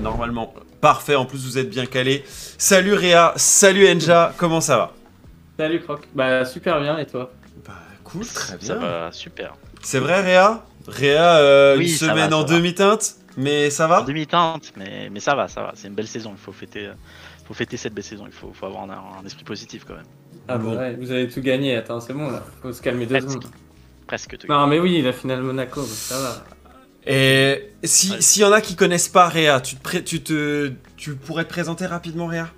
normalement 0.00 0.52
parfait. 0.80 1.14
En 1.14 1.24
plus, 1.26 1.44
vous 1.44 1.58
êtes 1.58 1.70
bien 1.70 1.86
calé. 1.86 2.24
Salut 2.58 2.94
Réa, 2.94 3.32
salut 3.36 3.86
Enja, 3.88 4.32
comment 4.36 4.60
ça 4.60 4.76
va? 4.76 4.92
Salut 5.58 5.80
Croc. 5.80 6.08
Bah 6.14 6.44
super 6.44 6.80
bien 6.80 6.98
et 6.98 7.06
toi? 7.06 7.30
Bah 7.66 7.74
cool, 8.04 8.26
très 8.26 8.56
bien. 8.56 8.66
Ça 8.66 8.74
va 8.76 9.12
super. 9.12 9.54
C'est 9.82 9.98
vrai 9.98 10.20
Réa? 10.22 10.64
Réa, 10.88 11.36
euh, 11.36 11.76
Oui, 11.76 11.84
une 11.92 12.06
va, 12.06 12.12
semaine 12.14 12.34
en 12.34 12.42
demi-teinte, 12.42 13.14
mais 13.36 13.70
ça 13.70 13.86
va? 13.86 14.00
En 14.00 14.04
demi-teinte, 14.04 14.72
mais, 14.76 15.08
mais 15.10 15.20
ça 15.20 15.34
va, 15.34 15.46
ça 15.48 15.62
va. 15.62 15.72
C'est 15.74 15.88
une 15.88 15.94
belle 15.94 16.08
saison. 16.08 16.32
Il 16.34 16.40
faut 16.42 16.52
fêter, 16.52 16.86
euh, 16.86 16.92
faut 17.46 17.54
fêter 17.54 17.76
cette 17.76 17.92
belle 17.94 18.02
saison. 18.04 18.24
Il 18.26 18.32
faut, 18.32 18.52
faut 18.54 18.66
avoir 18.66 18.84
un, 18.84 19.20
un 19.22 19.26
esprit 19.26 19.44
positif 19.44 19.84
quand 19.86 19.94
même. 19.94 20.06
Ah 20.48 20.56
Bon. 20.58 20.74
bah 20.74 20.80
ouais, 20.80 20.96
vous 20.96 21.10
avez 21.12 21.28
tout 21.28 21.40
gagné, 21.42 21.76
attends, 21.76 22.00
c'est 22.00 22.14
bon 22.14 22.30
là. 22.30 22.42
Faut 22.62 22.72
se 22.72 22.80
calmer 22.82 23.06
deux 23.06 23.14
Presque. 23.18 23.28
secondes. 23.28 23.50
Presque 24.06 24.38
tout. 24.38 24.46
Non 24.48 24.66
mais 24.66 24.80
oui, 24.80 25.00
la 25.02 25.12
finale 25.12 25.42
Monaco, 25.42 25.82
bah, 25.82 25.86
ça 25.88 26.18
va. 26.18 26.44
Et 27.06 27.70
si- 27.84 28.20
s'il 28.22 28.42
y 28.42 28.44
en 28.44 28.52
a 28.52 28.60
qui 28.60 28.76
connaissent 28.76 29.08
pas 29.08 29.28
Réa, 29.28 29.60
tu 29.60 29.76
te, 29.76 29.96
tu 29.98 30.22
te, 30.22 30.72
tu 30.96 31.14
pourrais 31.16 31.44
te 31.44 31.48
présenter 31.50 31.86
rapidement 31.86 32.26
Réa? 32.26 32.50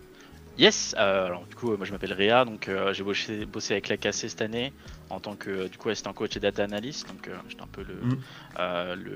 Yes. 0.58 0.94
euh, 0.98 1.26
alors 1.26 1.46
du 1.46 1.54
coup, 1.54 1.72
euh, 1.72 1.76
moi 1.76 1.86
je 1.86 1.92
m'appelle 1.92 2.12
Réa, 2.12 2.44
donc 2.44 2.68
euh, 2.68 2.92
j'ai 2.92 3.02
bossé, 3.02 3.46
bossé 3.46 3.72
avec 3.72 3.88
la 3.88 3.96
KC 3.96 4.28
cette 4.28 4.42
année 4.42 4.72
en 5.08 5.18
tant 5.18 5.34
que 5.34 5.66
du 5.68 5.78
coup 5.78 5.88
assistant 5.88 6.12
coach 6.12 6.36
et 6.36 6.40
data 6.40 6.62
analyst. 6.64 7.08
Donc 7.08 7.28
j'étais 7.48 7.62
un 7.62 7.66
peu 7.66 7.82
le, 7.82 7.94
euh, 8.58 8.94
le, 8.94 9.10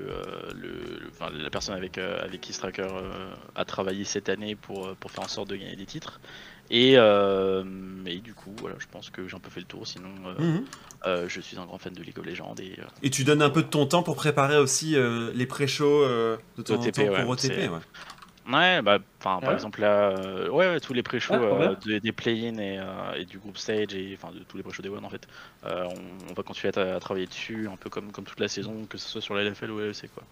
le- 0.59 0.99
le- 0.99 1.09
enfin, 1.11 1.31
la 1.31 1.49
personne 1.51 1.75
avec 1.75 1.97
avec 1.99 2.41
qui 2.41 2.53
Stracker 2.53 2.87
a 3.55 3.65
travaillé 3.65 4.03
cette 4.03 4.29
année 4.29 4.55
pour 4.55 4.95
pour 4.95 5.11
faire 5.11 5.23
en 5.25 5.27
sorte 5.27 5.49
de 5.49 5.55
gagner 5.55 5.75
des 5.75 5.85
titres. 5.85 6.19
Et, 6.69 6.93
euh, 6.97 7.63
et 8.05 8.17
du 8.19 8.33
coup, 8.33 8.53
voilà, 8.59 8.75
je 8.79 8.85
pense 8.91 9.09
que 9.09 9.27
j'ai 9.27 9.35
un 9.35 9.39
peu 9.39 9.49
fait 9.49 9.59
le 9.61 9.65
tour. 9.65 9.87
Sinon, 9.87 10.09
euh, 10.25 10.33
Mhm. 10.41 10.63
euh, 11.05 11.25
je 11.29 11.39
suis 11.41 11.57
un 11.57 11.65
grand 11.65 11.77
fan 11.77 11.93
de 11.93 12.03
League 12.03 12.17
of 12.19 12.25
Legends 12.25 12.55
et 12.61 12.73
euh, 12.79 12.83
Et 13.03 13.09
tu 13.09 13.23
donnes 13.23 13.41
un 13.41 13.49
peu 13.49 13.61
de 13.63 13.67
ton 13.67 13.85
temps 13.85 14.03
pour 14.03 14.15
préparer 14.15 14.57
aussi 14.57 14.95
les 15.33 15.45
pré-shows 15.45 16.03
de 16.05 16.37
en 16.69 16.73
OTP, 16.73 16.91
temps 16.95 17.01
ouais, 17.03 17.21
pour 17.21 17.29
OTP. 17.29 17.57
ouais. 17.57 17.69
Ouais, 18.49 18.81
bah, 18.81 18.99
par 19.19 19.43
Ouais. 19.43 19.51
exemple 19.51 19.81
là, 19.81 20.09
euh, 20.11 20.47
ouais, 20.49 20.67
ouais, 20.69 20.79
tous 20.79 20.93
les 20.93 21.03
pré-shows 21.03 21.35
Ah, 21.35 21.43
euh, 21.43 21.75
des 22.01 22.11
play-in 22.13 22.57
et, 22.59 22.77
euh, 22.79 23.13
et 23.17 23.25
du 23.25 23.39
group 23.39 23.57
stage 23.57 23.93
et 23.93 24.13
enfin 24.17 24.31
de 24.33 24.39
tous 24.45 24.55
les 24.55 24.63
pré-shows 24.63 24.81
des 24.83 24.87
One 24.89 25.03
en 25.03 25.09
fait, 25.09 25.27
on, 25.63 25.93
on 26.29 26.33
va 26.33 26.43
continuer 26.43 26.69
à, 26.69 26.71
tra- 26.71 26.95
à 26.95 26.99
travailler 27.01 27.27
dessus, 27.27 27.67
un 27.71 27.75
peu 27.75 27.89
comme 27.89 28.11
comme 28.13 28.23
toute 28.25 28.39
la 28.39 28.47
saison, 28.47 28.85
que 28.87 28.97
ce 28.97 29.09
soit 29.09 29.21
sur 29.21 29.35
la 29.35 29.41
LFL 29.43 29.71
ou 29.71 29.79
LEC 29.81 30.07
quoi. 30.13 30.23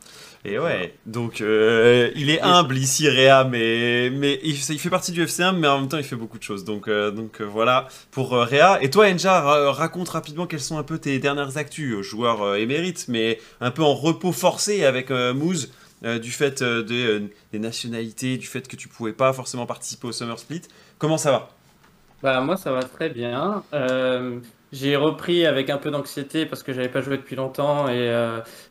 Et 0.44 0.60
ouais, 0.60 1.00
donc 1.08 1.40
il 1.40 2.30
est 2.30 2.42
humble 2.42 2.78
ici 2.78 3.10
Réa, 3.10 3.44
mais, 3.44 4.12
mais 4.12 4.40
il, 4.44 4.52
il 4.56 4.80
fait 4.80 4.90
partie 4.92 5.12
du 5.12 5.24
FC1, 5.24 5.58
mais 5.58 5.68
en 5.68 5.80
même 5.80 5.90
temps 5.90 5.98
il 5.98 6.04
fait 6.04 6.16
beaucoup 6.16 6.38
de 6.38 6.44
choses. 6.44 6.64
Donc, 6.66 6.88
donc 6.90 7.42
voilà 7.42 7.88
pour 8.12 8.32
Réa. 8.34 8.78
Et 8.84 8.90
toi 8.92 9.08
Enja, 9.10 9.42
ra- 9.42 9.72
raconte 9.74 10.10
rapidement 10.10 10.46
quelles 10.46 10.60
sont 10.62 10.78
un 10.78 10.84
peu 10.84 11.00
tes 11.00 11.18
dernières 11.20 11.58
actus, 11.58 12.02
joueur 12.02 12.56
émérite, 12.56 13.06
mais 13.08 13.40
un 13.60 13.72
peu 13.72 13.84
en 13.84 13.96
repos 13.96 14.32
forcé 14.32 14.86
avec 14.86 15.10
Moose. 15.10 15.72
Euh, 16.06 16.20
du 16.20 16.32
fait 16.32 16.62
euh, 16.62 16.84
des, 16.84 17.04
euh, 17.04 17.32
des 17.52 17.58
nationalités, 17.58 18.38
du 18.38 18.46
fait 18.46 18.68
que 18.68 18.76
tu 18.76 18.88
pouvais 18.88 19.14
pas 19.14 19.34
forcément 19.34 19.66
participer 19.66 20.08
au 20.08 20.12
Summer 20.12 20.38
Split. 20.38 20.62
Comment 21.00 21.18
ça 21.18 21.32
va? 21.32 21.50
Bah 22.22 22.42
moi 22.42 22.58
ça 22.58 22.72
va 22.72 22.84
très 22.84 23.10
bien. 23.10 23.64
J'ai 24.72 24.96
repris 24.98 25.46
avec 25.46 25.70
un 25.70 25.78
peu 25.78 25.90
d'anxiété 25.90 26.46
parce 26.46 26.62
que 26.62 26.74
j'avais 26.74 26.90
pas 26.90 27.02
joué 27.02 27.18
depuis 27.18 27.36
longtemps 27.36 27.88
et 27.88 28.12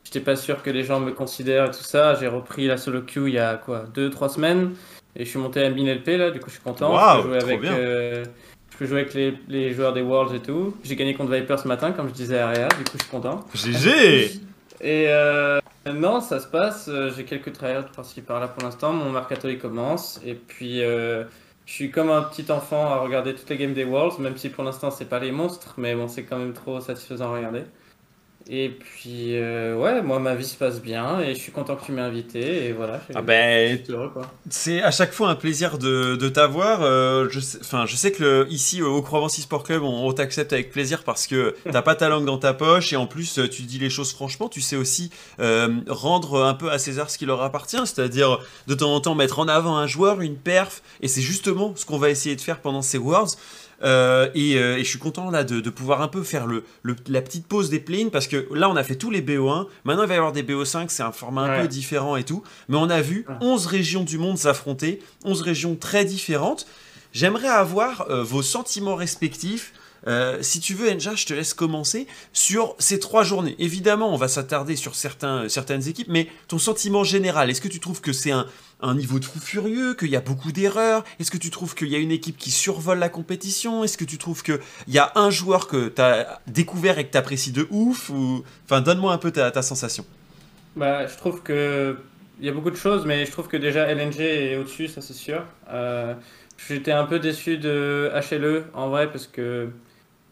j'étais 0.05 0.21
pas 0.21 0.37
sûr 0.37 0.63
que 0.63 0.71
les 0.71 0.83
gens 0.83 1.01
me 1.01 1.13
considèrent 1.13 1.67
et 1.67 1.71
tout 1.71 1.83
ça. 1.83 2.15
J'ai 2.15 2.27
repris 2.27 2.67
la 2.67 2.77
solo 2.77 3.03
queue 3.03 3.29
il 3.29 3.35
y 3.35 3.39
a 3.39 3.57
quoi, 3.57 3.85
deux 3.95 4.11
trois 4.11 4.29
semaines 4.29 4.75
et 5.17 5.25
je 5.25 5.31
suis 5.31 5.39
monté 5.39 5.61
à 5.61 5.69
LP 5.69 6.07
là, 6.19 6.31
du 6.31 6.41
coup 6.41 6.49
je 6.49 6.55
suis 6.55 6.63
content. 6.63 6.93
Waouh, 6.93 7.19
je 7.19 7.23
peux 7.23 7.29
jouer 7.29 7.43
avec, 7.43 7.61
bien. 7.61 7.77
je 7.77 8.77
peux 8.79 8.87
jouer 8.87 9.01
avec 9.01 9.15
les, 9.15 9.35
les 9.49 9.73
joueurs 9.73 9.93
des 9.93 10.03
Worlds 10.03 10.35
et 10.35 10.41
tout. 10.41 10.77
J'ai 10.83 10.97
gagné 10.97 11.15
contre 11.15 11.33
Viper 11.33 11.59
ce 11.59 11.69
matin 11.69 11.93
comme 11.93 12.09
je 12.09 12.15
disais 12.15 12.39
à 12.39 12.49
Réa, 12.49 12.69
du 12.69 12.85
coup 12.85 12.97
je 12.97 13.03
suis 13.03 13.11
content. 13.11 13.45
GG 13.55 14.41
Et 14.81 15.07
euh, 15.09 15.61
non, 15.93 16.21
ça 16.21 16.41
se 16.41 16.47
passe. 16.47 16.89
euh, 16.89 17.11
J'ai 17.11 17.25
quelques 17.27 17.53
tryouts 17.53 17.83
par-ci 17.95 18.23
par-là 18.23 18.49
pour 18.49 18.63
l'instant. 18.63 18.93
Mon 18.93 19.11
mercato 19.11 19.49
commence. 19.59 20.19
Et 20.23 20.35
puis, 20.35 20.83
euh, 20.83 21.25
je 21.67 21.73
suis 21.73 21.91
comme 21.91 22.11
un 22.11 22.23
petit 22.23 22.51
enfant 22.51 22.87
à 22.87 22.97
regarder 23.01 23.35
toutes 23.35 23.51
les 23.51 23.59
games 23.59 23.75
des 23.75 23.85
Worlds, 23.85 24.19
même 24.21 24.37
si 24.37 24.49
pour 24.51 24.65
l'instant 24.65 24.91
c'est 24.91 25.09
pas 25.09 25.19
les 25.21 25.31
monstres, 25.33 25.75
mais 25.79 25.95
bon, 25.95 26.09
c'est 26.09 26.25
quand 26.25 26.39
même 26.39 26.55
trop 26.55 26.81
satisfaisant 26.81 27.27
à 27.33 27.37
regarder. 27.37 27.65
Et 28.51 28.69
puis, 28.69 29.39
euh, 29.39 29.75
ouais, 29.75 30.03
moi 30.03 30.19
ma 30.19 30.35
vie 30.35 30.45
se 30.45 30.55
passe 30.57 30.83
bien 30.83 31.19
et 31.21 31.35
je 31.35 31.39
suis 31.41 31.51
content 31.51 31.77
que 31.77 31.87
tu 31.87 31.93
m'aies 31.93 32.03
invité. 32.03 32.67
Et 32.67 32.73
voilà. 32.73 33.01
je- 33.09 33.15
Ah 33.17 33.23
ben, 33.23 33.83
suis 33.83 33.91
heureux 33.93 34.11
quoi. 34.11 34.31
C'est 34.51 34.83
à 34.83 34.91
chaque 34.91 35.13
fois 35.15 35.31
un 35.31 35.35
plaisir 35.35 35.79
de, 35.79 36.15
de 36.17 36.29
t'avoir. 36.29 36.83
Euh, 36.83 37.27
je, 37.31 37.41
sais, 37.41 37.59
je 37.87 37.97
sais 37.97 38.13
que 38.13 38.23
le- 38.23 38.47
ici 38.51 38.83
au 38.83 39.01
Provence 39.01 39.41
Sport 39.41 39.63
Club, 39.65 39.83
on, 39.83 40.07
on 40.07 40.13
t'accepte 40.13 40.53
avec 40.53 40.71
plaisir 40.71 41.05
parce 41.05 41.27
que 41.27 41.55
t'as 41.73 41.81
pas 41.81 41.95
ta 41.95 42.11
langue 42.11 42.27
dans 42.27 42.37
ta 42.37 42.53
poche 42.53 42.93
et 42.93 42.97
en 42.97 43.07
plus 43.07 43.39
euh, 43.39 43.49
tu 43.49 43.63
dis 43.63 43.79
les 43.79 43.89
choses 43.89 44.13
franchement. 44.13 44.51
Tu 44.51 44.61
sais 44.61 44.77
aussi 44.77 45.09
euh, 45.41 45.69
rendre 45.89 46.45
un 46.45 46.53
peu 46.53 46.71
à 46.71 46.77
César 46.79 47.09
ce 47.09 47.17
qui 47.17 47.25
leur 47.25 47.41
appartient, 47.41 47.79
c'est-à-dire 47.87 48.41
de 48.67 48.75
temps 48.75 48.95
en 48.95 49.01
temps 49.01 49.15
mettre 49.15 49.39
en 49.39 49.49
avant 49.49 49.79
un 49.79 49.87
joueur, 49.87 50.21
une 50.21 50.37
perf. 50.37 50.83
Et 51.01 51.09
c'est 51.09 51.23
justement 51.23 51.73
ce 51.77 51.87
qu'on 51.87 51.97
va 51.99 52.11
essayer 52.11 52.37
de 52.37 52.43
faire 52.43 52.61
pendant 52.61 52.83
ces 52.83 52.99
Worlds. 52.99 53.39
Euh, 53.85 54.31
et, 54.35 54.57
euh, 54.57 54.77
et 54.79 54.85
je 54.85 54.89
suis 54.89 54.99
content 54.99 55.31
là 55.31 55.45
de, 55.45 55.61
de 55.61 55.71
pouvoir 55.71 56.01
un 56.01 56.09
peu 56.09 56.23
faire 56.23 56.47
le, 56.47 56.65
le- 56.83 56.97
la 57.09 57.21
petite 57.21 57.47
pause 57.47 57.69
des 57.71 57.81
play 57.81 58.07
parce 58.11 58.27
que 58.29 58.49
là 58.55 58.71
on 58.71 58.77
a 58.77 58.83
fait 58.83 58.95
tous 58.97 59.11
les 59.11 59.21
BO1, 59.21 59.67
maintenant 59.85 60.03
il 60.05 60.09
va 60.09 60.15
y 60.15 60.17
avoir 60.17 60.33
des 60.33 60.43
BO5, 60.43 60.87
c'est 60.89 61.03
un 61.03 61.13
format 61.13 61.43
un 61.43 61.51
Ouais. 61.57 61.63
peu 61.63 61.69
différent 61.69 62.17
et 62.17 62.25
tout, 62.25 62.43
mais 62.69 62.77
on 62.79 62.89
a 62.89 63.01
vu 63.03 63.27
Ouais. 63.29 63.35
11 63.43 63.67
régions 63.67 64.03
du 64.05 64.17
monde 64.19 64.39
s'affronter, 64.39 65.01
11 65.25 65.43
régions 65.43 65.77
très 65.77 66.05
différentes. 66.05 66.67
J'aimerais 67.13 67.49
avoir 67.49 68.07
euh, 68.11 68.23
vos 68.23 68.43
sentiments 68.43 68.97
respectifs. 68.97 69.73
Euh, 70.07 70.39
si 70.43 70.61
tu 70.61 70.75
veux, 70.75 70.91
Enja, 70.91 71.15
je 71.15 71.25
te 71.25 71.33
laisse 71.33 71.55
commencer 71.55 72.07
sur 72.35 72.75
ces 72.79 72.99
trois 72.99 73.23
journées. 73.25 73.55
Évidemment, 73.59 74.13
on 74.13 74.17
va 74.19 74.29
s'attarder 74.29 74.77
sur 74.77 74.95
certains, 74.95 75.49
certaines 75.49 75.89
équipes, 75.89 76.09
mais 76.11 76.29
ton 76.49 76.59
sentiment 76.59 77.05
général, 77.05 77.49
est-ce 77.51 77.61
que 77.63 77.69
tu 77.69 77.81
trouves 77.81 78.03
que 78.03 78.13
c'est 78.13 78.31
un, 78.33 78.47
un 78.85 78.95
niveau 78.95 79.19
de 79.19 79.25
fou 79.25 79.41
furieux, 79.41 79.95
qu'il 79.95 80.09
y 80.09 80.17
a 80.17 80.21
beaucoup 80.21 80.53
d'erreurs 80.53 81.05
Est-ce 81.19 81.31
que 81.31 81.39
tu 81.39 81.51
trouves 81.51 81.75
qu'il 81.75 81.89
y 81.89 81.97
a 81.97 81.99
une 81.99 82.11
équipe 82.11 82.37
qui 82.37 82.51
survole 82.51 82.99
la 82.99 83.09
compétition? 83.09 83.83
Est-ce 83.83 83.99
que 83.99 84.05
tu 84.05 84.19
trouves 84.19 84.43
qu'il 84.43 84.61
y 84.89 84.99
a 84.99 85.13
un 85.15 85.31
joueur 85.31 85.67
que 85.67 85.89
tu 85.89 86.01
as 86.01 86.41
découvert 86.47 86.99
et 86.99 87.07
que 87.07 87.13
tu 87.13 87.19
apprécies 87.19 87.53
de 87.53 87.67
ouf? 87.71 88.11
Ou... 88.11 88.45
Enfin, 88.65 88.81
donne-moi 88.81 89.13
un 89.13 89.19
peu 89.19 89.31
ta, 89.31 89.63
sensation. 89.63 90.05
Bah, 90.77 91.07
je 91.07 91.17
trouve 91.17 91.43
que 91.43 91.97
il 92.41 92.47
y 92.47 92.49
a 92.49 92.53
beaucoup 92.53 92.71
de 92.71 92.77
choses, 92.77 93.07
mais 93.07 93.25
je 93.25 93.31
trouve 93.31 93.47
que 93.47 93.57
déjà 93.57 93.87
LNG 93.87 94.21
est 94.21 94.57
au-dessus, 94.57 94.89
ça 94.89 95.01
c'est 95.01 95.15
sûr. 95.15 95.45
Euh, 95.71 96.15
j'étais 96.69 96.93
un 96.93 97.05
peu 97.05 97.21
déçu 97.21 97.59
de 97.59 98.11
HLE 98.31 98.65
en 98.75 98.89
vrai 98.89 99.11
parce 99.11 99.29
que 99.29 99.69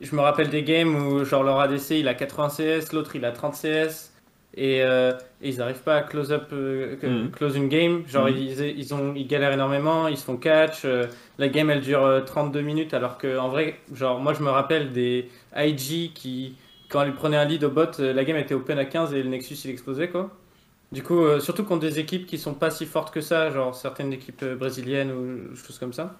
je 0.00 0.14
me 0.16 0.20
rappelle 0.20 0.50
des 0.50 0.64
games 0.64 0.94
où 0.94 1.24
genre 1.24 1.44
leur 1.44 1.60
ADC 1.60 1.90
il 1.90 2.08
a 2.08 2.14
80 2.14 2.48
CS, 2.48 2.92
l'autre 2.92 3.14
il 3.14 3.24
a 3.24 3.30
30 3.30 3.54
CS 3.54 4.11
et, 4.54 4.82
euh, 4.82 5.12
et 5.40 5.48
ils 5.50 5.58
n'arrivent 5.58 5.82
pas 5.82 5.96
à 5.96 6.02
close 6.02 6.32
up, 6.32 6.48
euh, 6.52 6.96
Mhm. 7.02 7.30
close 7.30 7.56
une 7.56 7.68
game. 7.68 8.02
Genre 8.06 8.28
Mhm. 8.28 8.36
ils, 8.36 8.60
ils 8.78 8.94
ont 8.94 9.14
ils 9.14 9.26
galèrent 9.26 9.52
énormément, 9.52 10.08
ils 10.08 10.16
se 10.16 10.24
font 10.24 10.36
catch. 10.36 10.84
euh, 10.84 11.06
la 11.38 11.48
game 11.48 11.70
elle 11.70 11.80
dure 11.80 12.04
euh, 12.04 12.20
32 12.20 12.60
minutes 12.60 12.94
alors 12.94 13.18
que 13.18 13.38
en 13.38 13.48
vrai 13.48 13.76
genre 13.94 14.20
moi 14.20 14.34
je 14.34 14.42
me 14.42 14.50
rappelle 14.50 14.92
des 14.92 15.28
IG 15.56 16.12
qui 16.14 16.54
quand 16.88 17.02
ils 17.04 17.14
prenaient 17.14 17.38
un 17.38 17.46
lead 17.46 17.64
au 17.64 17.70
bot, 17.70 17.86
la 17.98 18.24
game 18.24 18.36
était 18.36 18.54
open 18.54 18.78
à 18.78 18.84
15 18.84 19.14
et 19.14 19.22
le 19.22 19.30
Nexus 19.30 19.56
il 19.64 19.70
explosait 19.70 20.08
quoi. 20.08 20.30
Du 20.92 21.02
coup, 21.02 21.24
surtout 21.40 21.64
contre 21.64 21.80
des 21.80 21.98
équipes 21.98 22.26
qui 22.26 22.36
sont 22.36 22.52
pas 22.52 22.70
si 22.70 22.84
fortes 22.84 23.14
que 23.14 23.22
ça, 23.22 23.48
genre 23.50 23.74
certaines 23.74 24.12
équipes 24.12 24.44
brésiliennes 24.44 25.10
ou 25.10 25.56
choses 25.56 25.78
comme 25.78 25.94
ça. 25.94 26.14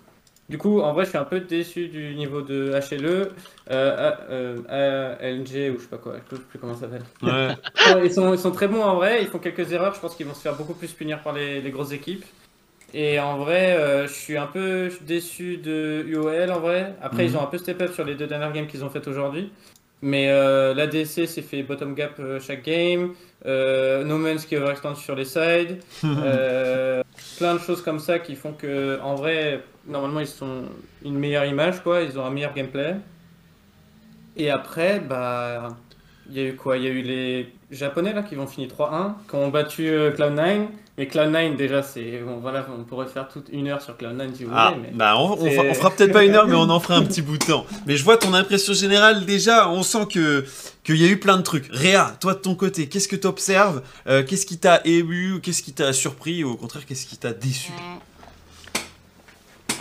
Du 0.48 0.58
coup, 0.58 0.80
en 0.80 0.92
vrai, 0.92 1.04
je 1.04 1.10
suis 1.10 1.19
un 1.19 1.25
peu 1.25 1.41
déçu 1.41 1.88
du 1.88 2.14
niveau 2.14 2.42
de 2.42 2.72
HLE, 2.91 3.30
euh, 3.70 4.10
A- 4.10 4.20
euh, 4.30 5.14
ALG 5.19 5.70
ou 5.70 5.78
je 5.78 5.82
sais 5.84 5.88
pas 5.88 5.97
quoi, 5.98 6.16
je 6.30 6.36
sais 6.36 6.42
plus 6.42 6.58
comment 6.58 6.75
ça 6.75 6.80
s'appelle. 6.82 7.03
Ouais. 7.22 7.56
Ils, 8.04 8.12
sont, 8.12 8.32
ils 8.34 8.38
sont 8.38 8.50
très 8.50 8.69
bons 8.69 8.82
en 8.82 8.97
vrai, 8.97 9.22
ils 9.22 9.28
font 9.28 9.38
quelques 9.38 9.72
erreurs, 9.72 9.94
je 9.94 10.00
pense 10.00 10.14
qu'ils 10.14 10.26
vont 10.26 10.34
se 10.34 10.42
faire 10.42 10.54
beaucoup 10.56 10.75
plus 10.75 10.92
punir 10.92 11.22
par 11.22 11.32
les, 11.32 11.60
les 11.62 11.70
grosses 11.70 11.92
équipes. 11.92 12.25
Et 12.92 13.19
en 13.19 13.38
vrai, 13.38 13.75
euh, 13.78 14.06
je 14.06 14.12
suis 14.12 14.36
un 14.36 14.47
peu 14.47 14.91
déçu 15.00 15.56
de 15.56 16.04
UOL 16.08 16.50
en 16.53 16.60
vrai. 16.60 16.94
Après, 17.00 17.22
Mhm. 17.24 17.30
ils 17.30 17.36
ont 17.38 17.42
un 17.42 17.47
peu 17.47 17.56
step 17.56 17.80
up 17.80 17.92
sur 17.94 18.04
les 18.04 18.14
deux 18.16 18.26
dernières 18.26 18.53
games 18.53 18.66
qu'ils 18.66 18.84
ont 18.84 18.91
faites 18.91 19.09
aujourd'hui. 19.09 19.50
Mais 20.02 20.28
euh, 20.30 20.74
l'ADC 20.74 21.28
s'est 21.28 21.42
fait 21.42 21.62
bottom 21.62 21.94
gap 21.94 22.16
euh, 22.18 22.40
chaque 22.40 22.64
game. 22.64 23.14
Euh, 23.46 24.04
no 24.04 24.18
Man's 24.18 24.44
qui 24.44 24.56
overextend 24.56 24.96
sur 24.96 25.14
les 25.14 25.24
sides. 25.24 25.80
Euh, 26.04 27.02
plein 27.38 27.54
de 27.54 27.60
choses 27.60 27.82
comme 27.82 27.98
ça 27.98 28.18
qui 28.18 28.34
font 28.34 28.53
que, 28.53 29.00
en 29.00 29.15
vrai, 29.15 29.62
normalement, 29.86 30.21
ils 30.21 30.27
sont 30.27 30.65
une 31.04 31.18
meilleure 31.18 31.44
image, 31.44 31.82
quoi. 31.82 32.03
Ils 32.03 32.18
ont 32.18 32.24
un 32.24 32.30
meilleur 32.30 32.53
gameplay. 32.54 32.97
Et 34.36 34.50
après, 34.50 35.00
bah, 35.00 35.77
il 36.28 36.36
y 36.36 36.41
a 36.41 36.48
eu 36.48 36.56
quoi? 36.56 36.77
Il 36.78 36.84
y 36.84 36.86
a 36.86 36.91
eu 36.91 37.03
les 37.03 37.53
Japonais 37.71 38.12
là 38.12 38.22
qui 38.22 38.34
vont 38.34 38.47
finir 38.47 38.68
3-1, 38.68 39.15
qui 39.28 39.34
ont 39.34 39.48
battu 39.48 39.88
euh, 39.88 40.12
Cloud9. 40.12 40.66
Et 40.98 41.06
Cloud9, 41.06 41.56
déjà, 41.56 41.83
c'est. 41.83 42.18
Bon, 42.18 42.36
voilà, 42.36 42.66
on 42.78 42.84
pourrait 42.84 43.06
faire 43.06 43.27
toute 43.28 43.48
une 43.50 43.66
heure 43.68 43.80
sur 43.80 43.97
Cloud9 43.97 44.34
si 44.34 44.44
vous 44.44 44.53
Ah, 44.54 44.72
voulez. 44.74 44.89
Mais... 44.91 44.97
bah 44.97 45.16
on, 45.18 45.36
fera, 45.36 45.65
on 45.65 45.74
fera 45.74 45.91
peut-être 45.91 46.12
pas 46.12 46.22
une 46.24 46.34
heure, 46.34 46.47
mais 46.47 46.54
on 46.54 46.68
en 46.68 46.80
fera 46.80 46.97
un 46.97 47.03
petit 47.06 47.22
bout 47.22 47.39
de 47.39 47.44
temps. 47.47 47.66
Mais 47.86 47.97
je 47.97 48.04
vois 48.04 48.18
ton 48.18 48.34
impression 48.34 48.74
générale 48.74 49.24
déjà, 49.24 49.71
on 49.71 49.83
sent 49.83 50.06
que 50.12 50.44
qu'il 50.84 50.97
y 50.97 51.04
a 51.04 51.09
eu 51.09 51.18
plein 51.18 51.39
de 51.39 51.42
trucs. 51.42 51.68
Réa, 51.71 52.15
toi 52.21 52.34
de 52.34 52.41
ton 52.41 52.54
côté, 52.54 52.89
qu'est-ce 52.89 53.09
que 53.09 53.16
tu 53.16 53.27
observes 53.27 53.83
Qu'est-ce 54.04 54.44
qui 54.44 54.59
t'a 54.59 54.83
ému 54.84 55.41
Qu'est-ce 55.41 55.62
qui 55.62 55.72
t'a 55.72 55.92
surpris 55.94 56.44
Ou 56.44 56.50
au 56.50 56.56
contraire, 56.56 56.84
qu'est-ce 56.84 57.06
qui 57.06 57.16
t'a 57.16 57.33
déçu? 57.33 57.72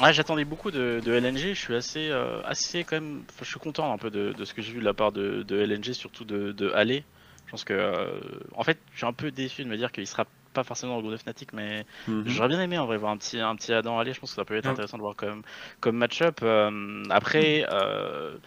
Ouais, 0.01 0.13
j'attendais 0.13 0.45
beaucoup 0.45 0.71
de, 0.71 0.99
de 1.05 1.11
LNG. 1.13 1.53
Je 1.53 1.59
suis 1.59 1.75
assez, 1.75 2.07
euh, 2.09 2.41
assez 2.45 2.83
quand 2.83 2.95
même. 2.95 3.21
enfin, 3.29 3.41
je 3.43 3.49
suis 3.49 3.59
content 3.59 3.93
un 3.93 3.97
peu 3.97 4.09
de, 4.09 4.33
de 4.33 4.45
ce 4.45 4.53
que 4.53 4.61
j'ai 4.61 4.71
vu 4.71 4.79
de 4.79 4.85
la 4.85 4.93
part 4.93 5.11
de, 5.11 5.43
de 5.43 5.57
LNG, 5.59 5.91
surtout 5.93 6.23
de, 6.25 6.51
de 6.53 6.71
Allé. 6.71 7.03
Je 7.51 7.53
pense 7.53 7.65
que, 7.65 7.73
euh, 7.73 8.21
en 8.55 8.63
fait, 8.63 8.79
je 8.93 8.99
suis 8.99 9.05
un 9.05 9.11
peu 9.11 9.29
déçu 9.29 9.65
de 9.65 9.67
me 9.67 9.75
dire 9.75 9.91
qu'il 9.91 10.07
sera 10.07 10.25
pas 10.53 10.63
forcément 10.63 10.93
dans 10.93 10.99
le 10.99 11.01
groupe 11.03 11.11
de 11.11 11.17
Fnatic, 11.21 11.51
mais 11.51 11.85
Mhm. 12.07 12.23
j'aurais 12.27 12.47
bien 12.47 12.61
aimé 12.61 12.77
en 12.77 12.85
vrai 12.85 12.95
voir 12.95 13.11
un 13.11 13.17
petit, 13.17 13.41
un 13.41 13.53
petit 13.57 13.73
Adam 13.73 13.99
aller. 13.99 14.13
Je 14.13 14.21
pense 14.21 14.29
que 14.29 14.35
ça 14.37 14.45
peut 14.45 14.55
être 14.55 14.67
Ouais. 14.67 14.71
intéressant 14.71 14.95
de 14.95 15.01
voir 15.01 15.17
comme, 15.17 15.41
comme 15.81 15.97
match-up. 15.97 16.39
Euh, 16.43 17.03
après, 17.09 17.65
euh, 17.69 18.37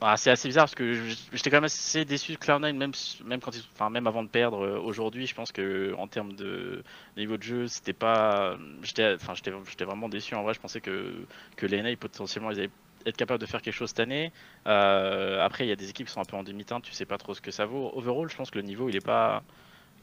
ah, 0.00 0.16
c'est 0.16 0.30
assez 0.30 0.48
bizarre 0.48 0.64
parce 0.64 0.74
que 0.74 0.94
j'étais 1.32 1.50
quand 1.50 1.58
même 1.58 1.64
assez 1.64 2.06
déçu 2.06 2.32
de 2.32 2.38
Cloud9, 2.38 2.72
même, 2.72 2.92
même, 3.26 3.40
quand 3.40 3.54
ils, 3.54 3.62
enfin, 3.74 3.90
même 3.90 4.06
avant 4.06 4.22
de 4.22 4.28
perdre 4.28 4.78
aujourd'hui. 4.78 5.26
Je 5.26 5.34
pense 5.34 5.52
que 5.52 5.92
en 5.98 6.06
termes 6.08 6.32
de 6.32 6.82
niveau 7.18 7.36
de 7.36 7.42
jeu, 7.42 7.66
c'était 7.66 7.92
pas. 7.92 8.56
J'étais 8.82 9.16
enfin, 9.16 9.34
j'étais 9.34 9.52
j'étais 9.68 9.84
vraiment 9.84 10.08
déçu 10.08 10.34
en 10.34 10.44
vrai. 10.44 10.54
Je 10.54 10.60
pensais 10.60 10.80
que, 10.80 11.26
que 11.56 11.94
potentiellement, 11.96 12.52
ils 12.52 12.58
allaient 12.60 12.70
être 13.08 13.16
capables 13.16 13.40
de 13.40 13.46
faire 13.46 13.62
quelque 13.62 13.74
chose 13.74 13.90
cette 13.90 14.00
année. 14.00 14.32
Euh, 14.66 15.44
après, 15.44 15.64
il 15.64 15.68
y 15.68 15.72
a 15.72 15.76
des 15.76 15.90
équipes 15.90 16.06
qui 16.06 16.12
sont 16.12 16.20
un 16.20 16.24
peu 16.24 16.36
en 16.36 16.42
demi-teinte, 16.42 16.82
tu 16.82 16.92
sais 16.92 17.06
pas 17.06 17.18
trop 17.18 17.34
ce 17.34 17.40
que 17.40 17.50
ça 17.50 17.66
vaut. 17.66 17.90
Overall, 17.94 18.28
je 18.30 18.36
pense 18.36 18.50
que 18.50 18.58
le 18.58 18.64
niveau, 18.64 18.88
il 18.88 18.96
est 18.96 19.04
pas. 19.04 19.42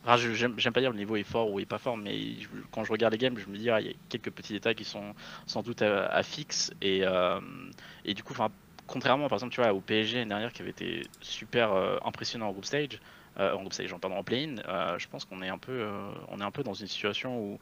Enfin, 0.04 0.18
j'aime 0.18 0.56
pas 0.56 0.82
dire 0.82 0.92
le 0.92 0.98
niveau 0.98 1.16
est 1.16 1.24
fort 1.24 1.52
ou 1.52 1.60
est 1.60 1.66
pas 1.66 1.80
fort, 1.80 1.98
mais 1.98 2.16
quand 2.72 2.84
je 2.84 2.92
regarde 2.92 3.14
les 3.14 3.18
games, 3.18 3.38
je 3.38 3.48
me 3.48 3.58
dis, 3.58 3.70
ah, 3.72 3.82
il 3.82 3.88
y 3.88 3.90
a 3.90 3.94
quelques 4.10 4.30
petits 4.30 4.54
détails 4.54 4.76
qui 4.76 4.84
sont 4.86 5.16
sans 5.48 5.64
doute 5.64 5.82
à, 5.82 6.06
à 6.08 6.22
fixe. 6.22 6.72
Et, 6.82 7.02
euh, 7.04 7.40
du 8.06 8.22
coup, 8.22 8.36
contrairement 8.86 9.28
par 9.28 9.38
exemple, 9.38 9.54
tu 9.54 9.62
vois, 9.62 9.74
au 9.74 9.82
PSG 9.82 10.18
l'année 10.18 10.30
dernière 10.30 10.54
qui 10.54 10.62
avait 10.62 10.72
été 10.72 11.08
super 11.22 11.74
euh, 11.74 11.98
impressionnant 12.06 12.50
en 12.50 12.52
group 12.52 12.66
stage, 12.66 13.00
en 13.38 13.60
group 13.62 13.74
stage, 13.74 13.94
pardon, 13.96 14.16
en 14.16 14.24
play-in, 14.24 14.58
je 14.98 15.08
pense 15.08 15.26
qu'on 15.26 15.42
est 15.42 15.50
un 15.50 15.58
peu, 15.58 15.90
on 16.30 16.40
est 16.40 16.44
un 16.44 16.52
peu 16.52 16.64
dans 16.64 16.76
une 16.76 16.88
situation 16.88 17.38
où 17.40 17.60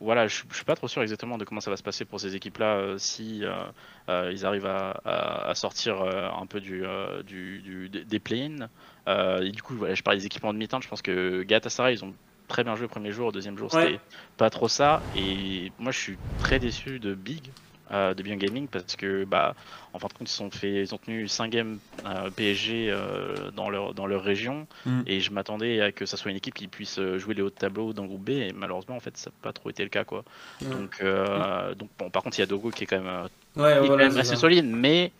voilà, 0.00 0.26
je, 0.28 0.42
je 0.50 0.54
suis 0.56 0.64
pas 0.64 0.76
trop 0.76 0.88
sûr 0.88 1.02
exactement 1.02 1.38
de 1.38 1.44
comment 1.44 1.60
ça 1.60 1.70
va 1.70 1.76
se 1.76 1.82
passer 1.82 2.04
pour 2.04 2.20
ces 2.20 2.36
équipes-là 2.36 2.76
euh, 2.76 2.98
si 2.98 3.44
euh, 3.44 3.64
euh, 4.08 4.30
ils 4.32 4.44
arrivent 4.46 4.66
à, 4.66 4.90
à- 5.04 5.48
à 5.50 5.54
sortir 5.54 6.02
un 6.02 6.46
peu 6.46 6.60
du, 6.60 6.82
du, 7.24 7.62
du- 7.62 7.88
des- 7.88 8.20
play-in. 8.20 8.68
Et 9.06 9.50
du 9.52 9.62
coup, 9.62 9.74
voilà, 9.76 9.94
je 9.94 10.02
parle 10.02 10.18
des 10.18 10.26
équipements 10.26 10.52
de 10.52 10.58
mi-temps. 10.58 10.80
Je 10.80 10.88
pense 10.88 11.02
que 11.02 11.42
Galatasaray, 11.42 11.94
ils 11.94 12.04
ont 12.04 12.14
très 12.48 12.64
bien 12.64 12.74
joué 12.74 12.82
le 12.84 12.88
premier 12.88 13.12
jour, 13.12 13.26
le 13.28 13.32
deuxième 13.32 13.56
jour, 13.56 13.72
Ouais. 13.72 13.92
c'était 13.92 14.00
pas 14.36 14.50
trop 14.50 14.68
ça. 14.68 15.06
Et 15.12 15.72
moi, 15.78 15.92
je 15.92 15.98
suis 15.98 16.18
très 16.36 16.58
déçu 16.58 17.00
de 17.00 17.14
Big, 17.14 17.52
de 17.90 18.22
Beyond 18.22 18.36
Gaming, 18.36 18.66
parce 18.68 18.96
que, 18.96 19.24
bah, 19.24 19.54
en 19.92 19.98
fin 19.98 20.08
de 20.08 20.12
compte, 20.14 20.28
ils, 20.28 20.32
sont 20.32 20.50
fait, 20.50 20.82
ils 20.82 20.94
ont 20.94 20.98
tenu 20.98 21.28
5 21.28 21.50
games 21.50 21.78
euh, 22.06 22.30
PSG 22.30 22.88
euh, 22.90 23.50
dans, 23.52 23.70
leur, 23.70 23.94
dans 23.94 24.06
leur 24.06 24.22
région. 24.22 24.66
Mm. 24.86 25.02
Et 25.06 25.20
je 25.20 25.30
m'attendais 25.30 25.80
à 25.80 25.92
que 25.92 26.06
ça 26.06 26.16
soit 26.16 26.30
une 26.30 26.36
équipe 26.36 26.54
qui 26.54 26.66
puisse 26.66 26.98
euh, 26.98 27.18
jouer 27.18 27.34
les 27.34 27.42
hauts 27.42 27.50
de 27.50 27.54
tableau 27.54 27.92
dans 27.92 28.02
le 28.02 28.08
groupe 28.08 28.24
B. 28.24 28.30
Et 28.30 28.52
malheureusement, 28.52 28.96
en 28.96 29.00
fait, 29.00 29.16
ça 29.16 29.30
n'a 29.30 29.34
pas 29.42 29.52
trop 29.52 29.70
été 29.70 29.82
le 29.82 29.88
cas, 29.90 30.04
quoi. 30.04 30.24
Donc, 30.60 30.96
euh, 31.02 31.74
donc 31.74 31.90
bon, 31.98 32.10
par 32.10 32.22
contre, 32.22 32.38
il 32.38 32.40
y 32.40 32.44
a 32.44 32.46
Dogo 32.46 32.70
qui 32.70 32.84
est 32.84 32.86
quand 32.86 32.98
même, 33.00 33.06
euh, 33.06 33.28
Ouais, 33.56 33.84
est 33.86 33.88
quand 33.88 33.96
même 33.96 34.16
assez 34.16 34.30
ça. 34.30 34.36
solide, 34.36 34.66
mais 34.66 35.12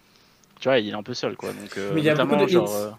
tu 0.60 0.68
vois, 0.68 0.78
il 0.78 0.88
est 0.88 0.94
un 0.94 1.02
peu 1.02 1.14
seul, 1.14 1.36
quoi. 1.36 1.52
Donc, 1.52 1.76
euh, 1.76 1.92
Mais 1.94 2.00
il 2.00 2.04
y 2.04 2.10
a 2.10 2.14
beaucoup 2.14 2.36
de 2.36 2.48
genre, 2.48 2.74
euh, 2.74 2.90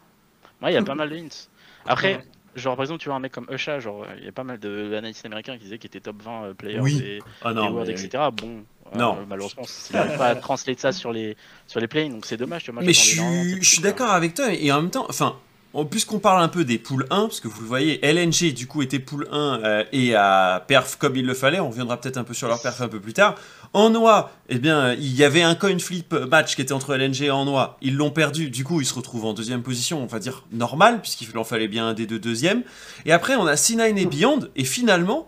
ouais, 0.61 0.71
il 0.71 0.73
y 0.73 0.77
a 0.77 0.83
pas 0.83 0.95
mal 0.95 1.09
de 1.09 1.15
hints. 1.17 1.47
Après, 1.85 2.23
genre, 2.55 2.75
par 2.75 2.83
exemple, 2.83 3.01
tu 3.01 3.09
vois 3.09 3.15
un 3.17 3.19
mec 3.19 3.31
comme 3.33 3.47
Usha, 3.51 3.79
genre, 3.79 4.05
il 4.17 4.25
y 4.25 4.27
a 4.27 4.31
pas 4.31 4.43
mal 4.45 4.57
d'analystes 4.59 5.25
américains 5.25 5.57
qui 5.57 5.63
disaient 5.65 5.77
qu'il 5.77 5.89
était 5.89 5.99
top 5.99 6.21
20 6.21 6.43
euh, 6.45 6.53
player 6.53 6.79
Oui. 6.79 6.97
des, 6.97 7.19
Ah 7.41 7.53
des 7.53 7.59
non, 7.59 7.71
Worlds, 7.71 7.87
mais- 7.91 8.05
etc. 8.05 8.29
Bon, 8.31 8.63
euh, 8.93 8.97
Non. 8.97 9.17
malheureusement, 9.27 9.63
il 9.89 9.95
n'arrive 9.95 10.17
pas 10.17 10.27
à 10.27 10.35
translater 10.35 10.79
ça 10.79 10.91
sur 10.91 11.11
les, 11.11 11.35
sur 11.67 11.79
les 11.79 11.87
plays, 11.87 12.09
donc 12.09 12.25
c'est 12.25 12.37
dommage. 12.37 12.63
Tu 12.63 12.71
vois, 12.71 12.81
moi, 12.81 12.87
Mais 12.87 12.93
je 12.93 13.59
suis, 13.61 13.81
d'accord 13.81 14.11
avec 14.11 14.33
toi, 14.33 14.53
et 14.53 14.71
en 14.71 14.81
même 14.81 14.91
temps, 14.91 15.05
enfin, 15.09 15.35
en- 15.73 15.85
puisqu'on 15.85 16.19
parle 16.19 16.41
un 16.41 16.47
peu 16.47 16.63
des 16.63 16.77
poules 16.77 17.05
1, 17.09 17.23
parce 17.27 17.39
que 17.41 17.47
vous 17.47 17.61
le 17.61 17.67
voyez, 17.67 17.99
LNG 18.05 18.53
du 18.53 18.65
coup 18.67 18.81
était 18.81 18.99
poule 18.99 19.27
1 19.31 19.59
euh, 19.63 19.83
et 19.91 20.15
à 20.15 20.63
perf 20.67 20.95
comme 20.97 21.15
il 21.17 21.25
le 21.25 21.33
fallait, 21.33 21.59
on 21.59 21.69
reviendra 21.69 21.99
peut-être 21.99 22.17
un 22.17 22.23
peu 22.23 22.33
sur 22.33 22.47
leur 22.47 22.61
perf 22.61 22.79
un 22.81 22.87
peu 22.87 22.99
plus 23.01 23.13
tard. 23.13 23.35
En 23.73 23.89
noix, 23.89 24.31
eh 24.47 24.57
bien, 24.57 24.93
il 24.93 25.13
y 25.13 25.25
avait 25.25 25.41
un 25.41 25.53
coin 25.53 25.77
flip 25.79 26.13
match 26.13 26.55
qui 26.55 26.61
était 26.61 26.71
entre 26.71 26.95
LNG 26.95 27.23
et 27.23 27.31
en 27.31 27.43
noix, 27.43 27.77
ils 27.81 27.95
l'ont 27.97 28.11
perdu, 28.11 28.49
du 28.49 28.63
coup 28.63 28.79
ils 28.79 28.85
se 28.85 28.93
retrouvent 28.93 29.25
en 29.25 29.33
deuxième 29.33 29.63
position, 29.63 30.01
on 30.01 30.05
va 30.05 30.19
dire 30.19 30.45
normal, 30.53 31.01
puisqu'il 31.01 31.37
en 31.37 31.43
fallait 31.43 31.67
bien 31.67 31.87
un 31.87 31.93
des 31.93 32.05
deux 32.05 32.19
deuxièmes. 32.19 32.63
Et 33.05 33.11
après 33.11 33.35
on 33.35 33.45
a 33.45 33.55
C9 33.55 33.97
et 33.97 34.05
Beyond, 34.05 34.47
et 34.55 34.63
finalement, 34.63 35.27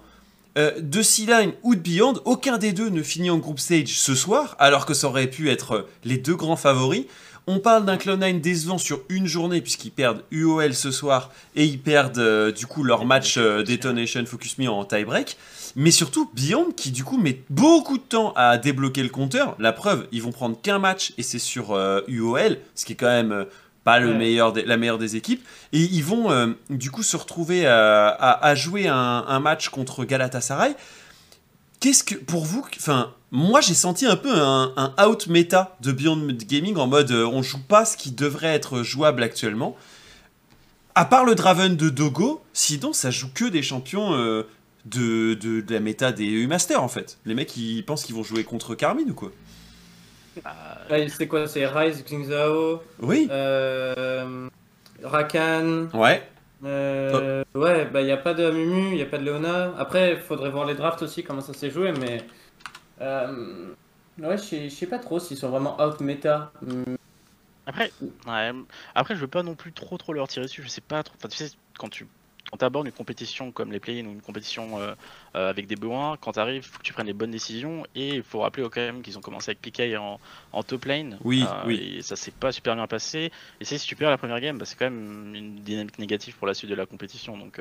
euh, 0.58 0.72
de 0.80 1.02
C9 1.02 1.54
ou 1.64 1.76
de 1.76 1.80
Beyond, 1.80 2.16
aucun 2.26 2.58
des 2.58 2.74
deux 2.74 2.90
ne 2.90 3.04
finit 3.04 3.30
en 3.30 3.38
group 3.38 3.60
stage 3.60 4.00
ce 4.00 4.16
soir, 4.16 4.56
alors 4.60 4.86
que 4.86 4.94
ça 4.94 5.08
aurait 5.08 5.28
pu 5.28 5.50
être 5.50 5.72
euh, 5.74 5.90
les 6.04 6.18
deux 6.18 6.36
grands 6.36 6.56
favoris. 6.56 7.06
On 7.50 7.60
parle 7.60 7.86
d'un 7.86 7.96
Cloud9 7.96 8.42
décevant 8.42 8.78
sur 8.78 9.00
une 9.08 9.26
journée, 9.26 9.62
puisqu'ils 9.62 9.92
perdent 9.92 10.22
UOL 10.32 10.74
ce 10.74 10.92
soir, 10.92 11.32
et 11.56 11.64
ils 11.64 11.80
perdent 11.80 12.18
euh, 12.18 12.52
du 12.52 12.66
coup 12.66 12.84
leur 12.84 13.06
match 13.06 13.38
euh, 13.38 13.64
Detonation 13.64 14.26
Focus 14.26 14.58
Me 14.58 14.68
en 14.68 14.84
tie-break. 14.84 15.38
Mais 15.78 15.92
surtout, 15.92 16.30
Beyond 16.34 16.72
qui 16.76 16.92
du 16.92 17.06
coup 17.06 17.18
met 17.18 17.42
beaucoup 17.50 17.98
de 17.98 18.04
temps 18.04 18.34
à 18.36 18.58
débloquer 18.58 19.04
le 19.04 19.10
compteur. 19.10 19.56
La 19.60 19.72
preuve, 19.72 20.08
ils 20.12 20.22
vont 20.22 20.34
prendre 20.34 20.60
qu'un 20.60 20.80
match, 20.80 21.14
et 21.18 21.24
c'est 21.24 21.40
sur 21.40 21.78
UOL, 22.08 22.58
ce 22.76 22.84
qui 22.84 22.94
est 22.94 22.96
quand 22.96 23.06
même 23.06 23.46
pas 23.88 24.00
le 24.00 24.10
Ouais. 24.10 24.18
meilleur 24.18 24.52
des- 24.54 24.64
la 24.66 24.76
meilleure 24.78 24.98
des 24.98 25.16
équipes. 25.16 25.44
Et 25.74 25.80
ils 25.82 26.04
vont 26.04 26.30
euh, 26.32 26.48
du 26.70 26.92
coup 26.92 27.04
se 27.04 27.16
retrouver 27.18 27.66
à, 27.66 28.08
à- 28.10 28.46
à 28.46 28.54
jouer 28.56 28.88
un, 28.88 29.24
un 29.28 29.40
match 29.40 29.70
contre 29.70 30.04
Galatasaray. 30.04 30.76
Qu'est-ce 31.80 32.04
que, 32.04 32.16
pour 32.16 32.44
vous, 32.44 32.66
enfin, 32.76 33.14
moi 33.32 33.62
j'ai 33.62 33.76
senti 33.76 34.06
un 34.06 34.16
peu 34.16 34.34
un, 34.34 34.74
un 34.78 35.06
out 35.06 35.28
méta 35.28 35.78
de 35.82 35.92
Beyond 35.92 36.28
Gaming 36.48 36.76
en 36.78 36.88
mode 36.88 37.12
euh, 37.12 37.26
on 37.26 37.42
joue 37.44 37.62
pas 37.68 37.86
ce 37.86 37.96
qui 37.96 38.12
devrait 38.12 38.54
être 38.56 38.84
jouable 38.84 39.24
actuellement. 39.24 39.76
À 40.96 41.06
part 41.06 41.24
le 41.26 41.36
Draven 41.36 41.76
de 41.78 41.90
Dogo, 41.90 42.42
sinon 42.54 42.92
ça 42.94 43.12
joue 43.12 43.30
que 43.34 43.46
des 43.46 43.62
champions 43.62 44.14
euh, 44.16 44.44
de, 44.86 45.36
de, 45.36 45.62
de 45.62 45.74
la 45.74 45.80
méta 45.80 46.12
des 46.12 46.26
EU 46.26 46.48
Masters 46.48 46.82
en 46.82 46.88
fait. 46.88 47.20
Les 47.26 47.36
mecs 47.36 47.56
ils 47.56 47.84
pensent 47.86 48.04
qu'ils 48.04 48.16
vont 48.16 48.24
jouer 48.24 48.44
contre 48.44 48.74
Carmine 48.76 49.12
ou 49.12 49.14
quoi? 49.14 49.32
Ouais, 50.90 51.10
c'est 51.10 51.28
quoi 51.28 51.48
C'est 51.48 51.66
Rise, 51.68 52.04
Xingzao, 52.04 52.82
Oui, 53.02 53.28
euh, 53.32 54.48
Rakan. 55.04 55.88
ouais. 55.94 56.28
euh, 56.64 57.44
Ouais, 57.56 57.86
bah 57.86 58.02
il 58.02 58.06
n'y 58.06 58.12
a 58.12 58.18
pas 58.18 58.34
de 58.34 58.50
Mumu, 58.50 58.90
il 58.90 58.96
n'y 58.96 59.02
a 59.02 59.06
pas 59.06 59.18
de 59.18 59.24
Leona. 59.26 59.74
Après, 59.78 60.14
il 60.14 60.18
faudrait 60.20 60.50
voir 60.50 60.66
les 60.66 60.76
drafts 60.76 61.02
aussi, 61.02 61.24
comment 61.24 61.42
ça 61.42 61.54
s'est 61.54 61.72
joué, 61.72 61.92
mais. 61.92 62.26
euh, 63.02 63.74
Ouais, 64.20 64.38
je 64.38 64.68
sais- 64.70 64.88
pas 64.88 64.98
trop 64.98 65.20
s'ils 65.20 65.38
sont 65.38 65.50
vraiment 65.50 65.80
out 65.80 66.00
méta. 66.02 66.52
Hmm, 66.62 66.96
Après, 67.68 67.92
ouais, 68.26 68.52
après, 68.96 69.16
je 69.16 69.20
veux 69.22 69.28
pas 69.28 69.44
non 69.44 69.54
plus 69.56 69.74
trop 69.74 69.98
trop 69.98 70.14
leur 70.14 70.28
tirer 70.28 70.46
dessus. 70.46 70.64
Je 70.64 70.70
sais 70.70 70.82
pas 70.82 71.04
trop. 71.04 71.16
Enfin, 71.20 71.28
tu 71.28 71.38
sais, 71.38 71.52
quand 71.78 71.90
tu 71.90 72.08
quand 72.52 72.64
abordes 72.64 72.88
une 72.88 72.94
compétition 72.94 73.52
comme 73.52 73.72
les 73.72 73.80
play-in 73.80 74.06
ou 74.06 74.12
une 74.12 74.22
compétition 74.22 74.80
euh, 74.80 74.94
euh, 75.36 75.50
avec 75.50 75.68
des 75.68 75.76
besoins, 75.76 76.18
quand 76.18 76.34
tu 76.34 76.40
arrives, 76.40 76.64
faut 76.64 76.78
que 76.80 76.84
tu 76.84 76.94
prennes 76.94 77.08
les 77.08 77.14
bonnes 77.14 77.32
décisions. 77.32 77.86
Et 77.96 78.16
il 78.16 78.24
faut 78.24 78.40
rappeler 78.40 78.64
quand 78.64 78.82
même 78.82 79.02
qu'ils 79.02 79.18
ont 79.18 79.22
commencé 79.22 79.52
avec 79.52 79.62
PK 79.62 79.98
en, 79.98 80.20
en 80.54 80.64
top 80.64 80.86
lane. 80.86 81.18
Oui, 81.24 81.44
Euh, 81.44 81.64
oui. 81.66 81.98
Et 81.98 82.02
ça 82.02 82.16
s'est 82.16 82.32
pas 82.32 82.52
super 82.52 82.76
bien 82.76 82.88
passé. 82.88 83.32
Et 83.60 83.66
c'est 83.66 83.78
super 83.78 84.10
la 84.10 84.18
première 84.18 84.40
game, 84.40 84.58
bah, 84.58 84.66
c'est 84.66 84.78
quand 84.78 84.86
même 84.90 85.36
une 85.36 85.56
dynamique 85.64 86.00
négative 86.00 86.36
pour 86.38 86.48
la 86.48 86.54
suite 86.54 86.70
de 86.70 86.76
la 86.76 86.86
compétition. 86.86 87.38
Donc 87.38 87.60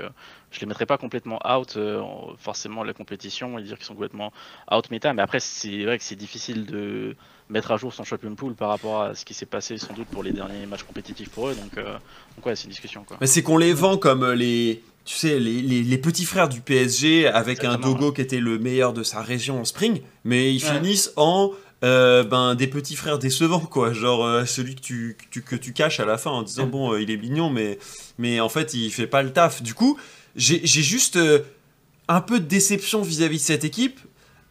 je 0.50 0.60
les 0.60 0.66
mettrai 0.66 0.86
pas 0.86 0.98
complètement 0.98 1.40
out 1.46 1.76
en- 1.76 2.34
forcément 2.38 2.84
la 2.84 2.92
compétition 2.94 3.58
et 3.58 3.62
dire 3.62 3.76
qu'ils 3.76 3.86
sont 3.86 3.94
complètement 3.94 4.32
out 4.72 4.90
méta. 4.90 5.12
Mais 5.12 5.22
après, 5.22 5.40
c'est 5.40 5.84
vrai 5.84 5.98
que 5.98 6.04
c'est 6.04 6.16
difficile 6.16 6.66
de 6.66 7.16
mettre 7.48 7.70
à 7.70 7.76
jour 7.76 7.92
son 7.94 8.02
champion 8.04 8.34
pool 8.34 8.54
par 8.54 8.68
rapport 8.70 9.02
à 9.02 9.14
ce 9.14 9.24
qui 9.24 9.32
s'est 9.34 9.46
passé 9.46 9.78
sans 9.78 9.92
doute 9.94 10.08
pour 10.08 10.22
les 10.22 10.32
derniers 10.32 10.66
matchs 10.66 10.82
compétitifs 10.82 11.28
pour 11.30 11.48
eux. 11.48 11.54
Donc, 11.54 11.78
euh, 11.78 11.92
donc 12.36 12.46
ouais, 12.46 12.56
c'est 12.56 12.64
une 12.64 12.70
discussion 12.70 13.04
quoi. 13.04 13.16
Mais 13.20 13.26
c'est 13.26 13.42
qu'on 13.42 13.58
les 13.58 13.72
vend 13.72 13.96
comme 13.98 14.24
euh, 14.24 14.34
les, 14.34 14.82
tu 15.04 15.14
sais, 15.16 15.38
les, 15.38 15.62
les- 15.62 15.82
les 15.82 15.98
petits 15.98 16.24
frères 16.24 16.48
du 16.48 16.60
PSG 16.60 17.26
avec 17.28 17.62
un 17.64 17.78
Dogo 17.78 18.10
qui 18.12 18.20
était 18.20 18.40
le 18.40 18.58
meilleur 18.58 18.92
de 18.92 19.02
sa 19.04 19.22
région 19.22 19.60
en 19.60 19.64
spring, 19.64 20.00
mais 20.24 20.52
ils 20.54 20.64
Ouais. 20.64 20.74
finissent 20.74 21.12
en 21.16 21.52
euh, 21.84 22.24
ben, 22.24 22.54
des 22.54 22.66
petits 22.66 22.96
frères 22.96 23.18
décevants, 23.18 23.60
quoi. 23.60 23.92
Genre 23.92 24.24
euh, 24.24 24.44
celui 24.46 24.74
que 24.74 24.80
tu, 24.80 25.16
que 25.18 25.24
tu, 25.30 25.42
que 25.42 25.56
tu 25.56 25.72
caches 25.72 26.00
à 26.00 26.06
la 26.06 26.16
fin 26.18 26.30
en 26.30 26.42
disant 26.42 26.66
bon, 26.66 26.92
euh, 26.94 27.02
il 27.02 27.10
est 27.10 27.16
mignon, 27.18 27.50
mais, 27.50 27.78
mais 28.18 28.40
en 28.40 28.48
fait, 28.48 28.72
il 28.74 28.90
fait 28.90 29.06
pas 29.06 29.22
le 29.22 29.30
taf. 29.32 29.62
Du 29.62 29.74
coup, 29.74 29.96
j'ai 30.34 30.66
juste 30.66 31.16
euh, 31.16 31.40
un 32.08 32.20
peu 32.22 32.40
de 32.40 32.46
déception 32.46 33.02
vis-à-vis 33.02 33.36
de 33.38 33.42
cette 33.42 33.64
équipe. 33.64 34.00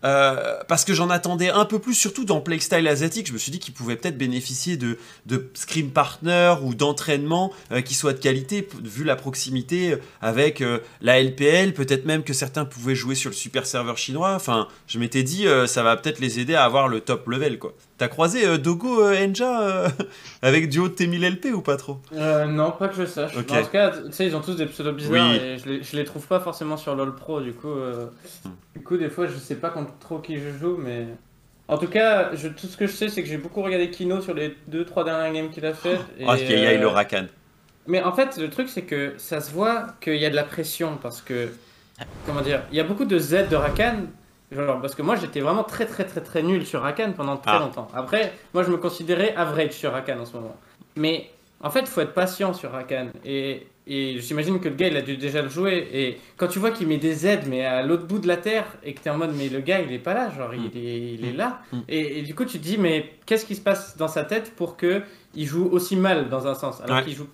Euh, 0.05 0.57
parce 0.67 0.85
que 0.85 0.93
j'en 0.93 1.09
attendais 1.09 1.49
un 1.49 1.65
peu 1.65 1.79
plus, 1.79 1.95
surtout 1.95 2.25
dans 2.25 2.39
Playstyle 2.39 2.87
asiatique. 2.87 3.27
Je 3.27 3.33
me 3.33 3.37
suis 3.37 3.51
dit 3.51 3.59
qu'ils 3.59 3.73
pouvaient 3.73 3.95
peut-être 3.95 4.17
bénéficier 4.17 4.77
de, 4.77 4.97
de 5.25 5.49
scrim 5.55 5.89
partner 5.89 6.55
ou 6.61 6.75
d'entraînement 6.75 7.51
euh, 7.71 7.81
qui 7.81 7.95
soit 7.95 8.13
de 8.13 8.19
qualité, 8.19 8.67
vu 8.83 9.03
la 9.03 9.15
proximité 9.15 9.93
euh, 9.93 9.97
avec 10.21 10.63
la 11.01 11.21
LPL. 11.21 11.73
Peut-être 11.73 12.05
même 12.05 12.23
que 12.23 12.33
certains 12.33 12.65
pouvaient 12.65 12.95
jouer 12.95 13.15
sur 13.15 13.31
le 13.31 13.35
super 13.35 13.65
serveur 13.65 13.97
chinois. 13.97 14.33
Enfin, 14.35 14.67
je 14.87 14.99
m'étais 14.99 15.23
dit, 15.23 15.47
ça 15.67 15.83
va 15.83 15.97
peut-être 15.97 16.19
les 16.19 16.39
aider 16.39 16.55
à 16.55 16.63
avoir 16.63 16.87
le 16.87 17.01
top 17.01 17.27
level, 17.27 17.59
quoi. 17.59 17.73
T'as 17.97 18.09
croisé 18.09 18.45
euh, 18.45 18.57
Dogo 18.57 19.01
euh, 19.01 19.25
Enja 19.25 19.61
euh, 19.61 19.89
avec 20.41 20.67
du 20.67 20.79
haut 20.79 20.89
de 20.89 20.93
T1000 20.93 21.35
LP 21.35 21.45
ou 21.53 21.61
pas 21.61 21.77
trop? 21.77 21.99
Non, 22.11 22.71
pas 22.71 22.89
que 22.89 22.95
je 22.95 23.05
sache. 23.05 23.35
En 23.37 23.43
tout 23.43 23.69
cas, 23.71 23.91
tu 23.91 24.11
sais, 24.11 24.25
ils 24.27 24.35
ont 24.35 24.41
tous 24.41 24.55
des 24.55 24.65
pseudos 24.65 24.93
bizarres 24.95 25.31
Oui. 25.31 25.37
et 25.37 25.57
je 25.57 25.69
les, 25.69 25.83
je 25.83 25.95
les 25.95 26.03
trouve 26.03 26.27
pas 26.27 26.39
forcément 26.41 26.75
sur 26.75 26.93
LoL 26.95 27.15
Pro, 27.15 27.39
du 27.39 27.53
coup. 27.53 27.73
Hmm. 27.73 28.49
Du 28.75 28.83
coup, 28.83 28.97
des 28.97 29.09
fois, 29.09 29.27
je 29.27 29.35
sais 29.37 29.55
pas 29.55 29.69
contre 29.69 29.97
trop 29.99 30.19
qui 30.19 30.37
je 30.37 30.49
joue, 30.59 30.77
mais. 30.77 31.07
En 31.67 31.77
tout 31.77 31.87
cas, 31.87 32.35
je, 32.35 32.47
tout 32.47 32.67
ce 32.67 32.77
que 32.77 32.85
je 32.85 32.91
sais, 32.91 33.09
c'est 33.09 33.23
que 33.23 33.27
j'ai 33.27 33.37
beaucoup 33.37 33.63
regardé 33.63 33.89
Kino 33.89 34.21
sur 34.21 34.35
les 34.35 34.55
2-3 34.71 35.03
dernières 35.05 35.33
games 35.33 35.49
qu'il 35.49 35.65
a 35.65 35.73
faites. 35.73 35.99
et, 36.19 36.25
Ah, 36.27 36.37
qu'il 36.37 36.51
y 36.59 36.65
a 36.65 36.69
euh, 36.71 36.77
le 36.77 36.87
Rakan. 36.87 37.25
Mais 37.87 38.01
en 38.03 38.11
fait, 38.11 38.37
le 38.37 38.49
truc, 38.49 38.69
c'est 38.69 38.83
que 38.83 39.13
ça 39.17 39.41
se 39.41 39.51
voit 39.51 39.87
qu'il 40.01 40.17
y 40.17 40.25
a 40.25 40.29
de 40.29 40.35
la 40.35 40.43
pression 40.43 40.97
parce 41.01 41.21
que. 41.21 41.49
Comment 42.25 42.41
dire 42.41 42.61
Il 42.71 42.77
y 42.77 42.81
a 42.81 42.83
beaucoup 42.83 43.05
de 43.05 43.17
Z 43.17 43.47
de 43.49 43.55
Rakan. 43.55 44.07
Genre, 44.51 44.79
parce 44.81 44.93
que 44.95 45.01
moi, 45.01 45.15
j'étais 45.15 45.39
vraiment 45.39 45.63
très, 45.63 45.85
très, 45.85 46.03
très, 46.05 46.21
très 46.21 46.43
nul 46.43 46.65
sur 46.65 46.81
Rakan 46.81 47.13
pendant 47.13 47.37
très 47.37 47.51
Ah. 47.55 47.59
longtemps. 47.59 47.87
Après, 47.93 48.33
moi, 48.53 48.63
je 48.63 48.69
me 48.71 48.77
considérais 48.77 49.33
average 49.35 49.71
sur 49.71 49.91
Rakan 49.91 50.19
en 50.19 50.25
ce 50.25 50.33
moment. 50.37 50.55
Mais 50.95 51.29
en 51.61 51.69
fait, 51.71 51.81
il 51.81 51.87
faut 51.87 52.01
être 52.01 52.13
patient 52.13 52.53
sur 52.53 52.71
Rakan. 52.71 53.07
Et 53.25 53.67
et 53.87 54.17
j'imagine 54.19 54.59
que 54.59 54.67
le 54.67 54.73
gars 54.73 54.87
il 54.87 54.97
a 54.97 55.01
dû 55.03 55.15
déjà 55.15 55.43
le 55.43 55.47
jouer. 55.49 55.87
Et 55.93 56.17
quand 56.37 56.47
tu 56.47 56.57
vois 56.57 56.71
qu'il 56.71 56.87
met 56.87 56.97
des 56.97 57.27
aides 57.27 57.43
mais 57.47 57.63
à 57.63 57.83
l'autre 57.83 58.07
bout 58.07 58.17
de 58.17 58.27
la 58.27 58.37
terre 58.37 58.65
et 58.83 58.95
que 58.95 58.99
tu 58.99 59.07
es 59.07 59.11
en 59.11 59.17
mode 59.19 59.35
mais 59.37 59.47
le 59.47 59.59
gars 59.59 59.79
il 59.79 59.93
est 59.93 59.99
pas 59.99 60.15
là, 60.15 60.31
genre 60.35 60.55
il, 60.55 60.61
Mm. 60.61 60.71
est, 60.75 61.13
il 61.13 61.23
est 61.23 61.33
Mm. 61.33 61.37
là. 61.37 61.59
Mm. 61.71 61.77
Et, 61.87 62.17
et 62.17 62.21
du 62.23 62.33
coup 62.33 62.45
tu 62.45 62.57
te 62.57 62.63
dis 62.63 62.79
mais 62.79 63.11
qu'est-ce 63.27 63.45
qui 63.45 63.53
se 63.53 63.61
passe 63.61 63.95
dans 63.95 64.07
sa 64.07 64.23
tête 64.23 64.55
pour 64.55 64.75
que 64.75 65.03
il 65.35 65.45
joue 65.45 65.69
aussi 65.71 65.95
mal 65.97 66.29
dans 66.29 66.47
un 66.47 66.55
sens 66.55 66.81
alors 66.81 66.97
Ouais. 66.97 67.03
qu'il 67.03 67.13
joue. 67.13 67.27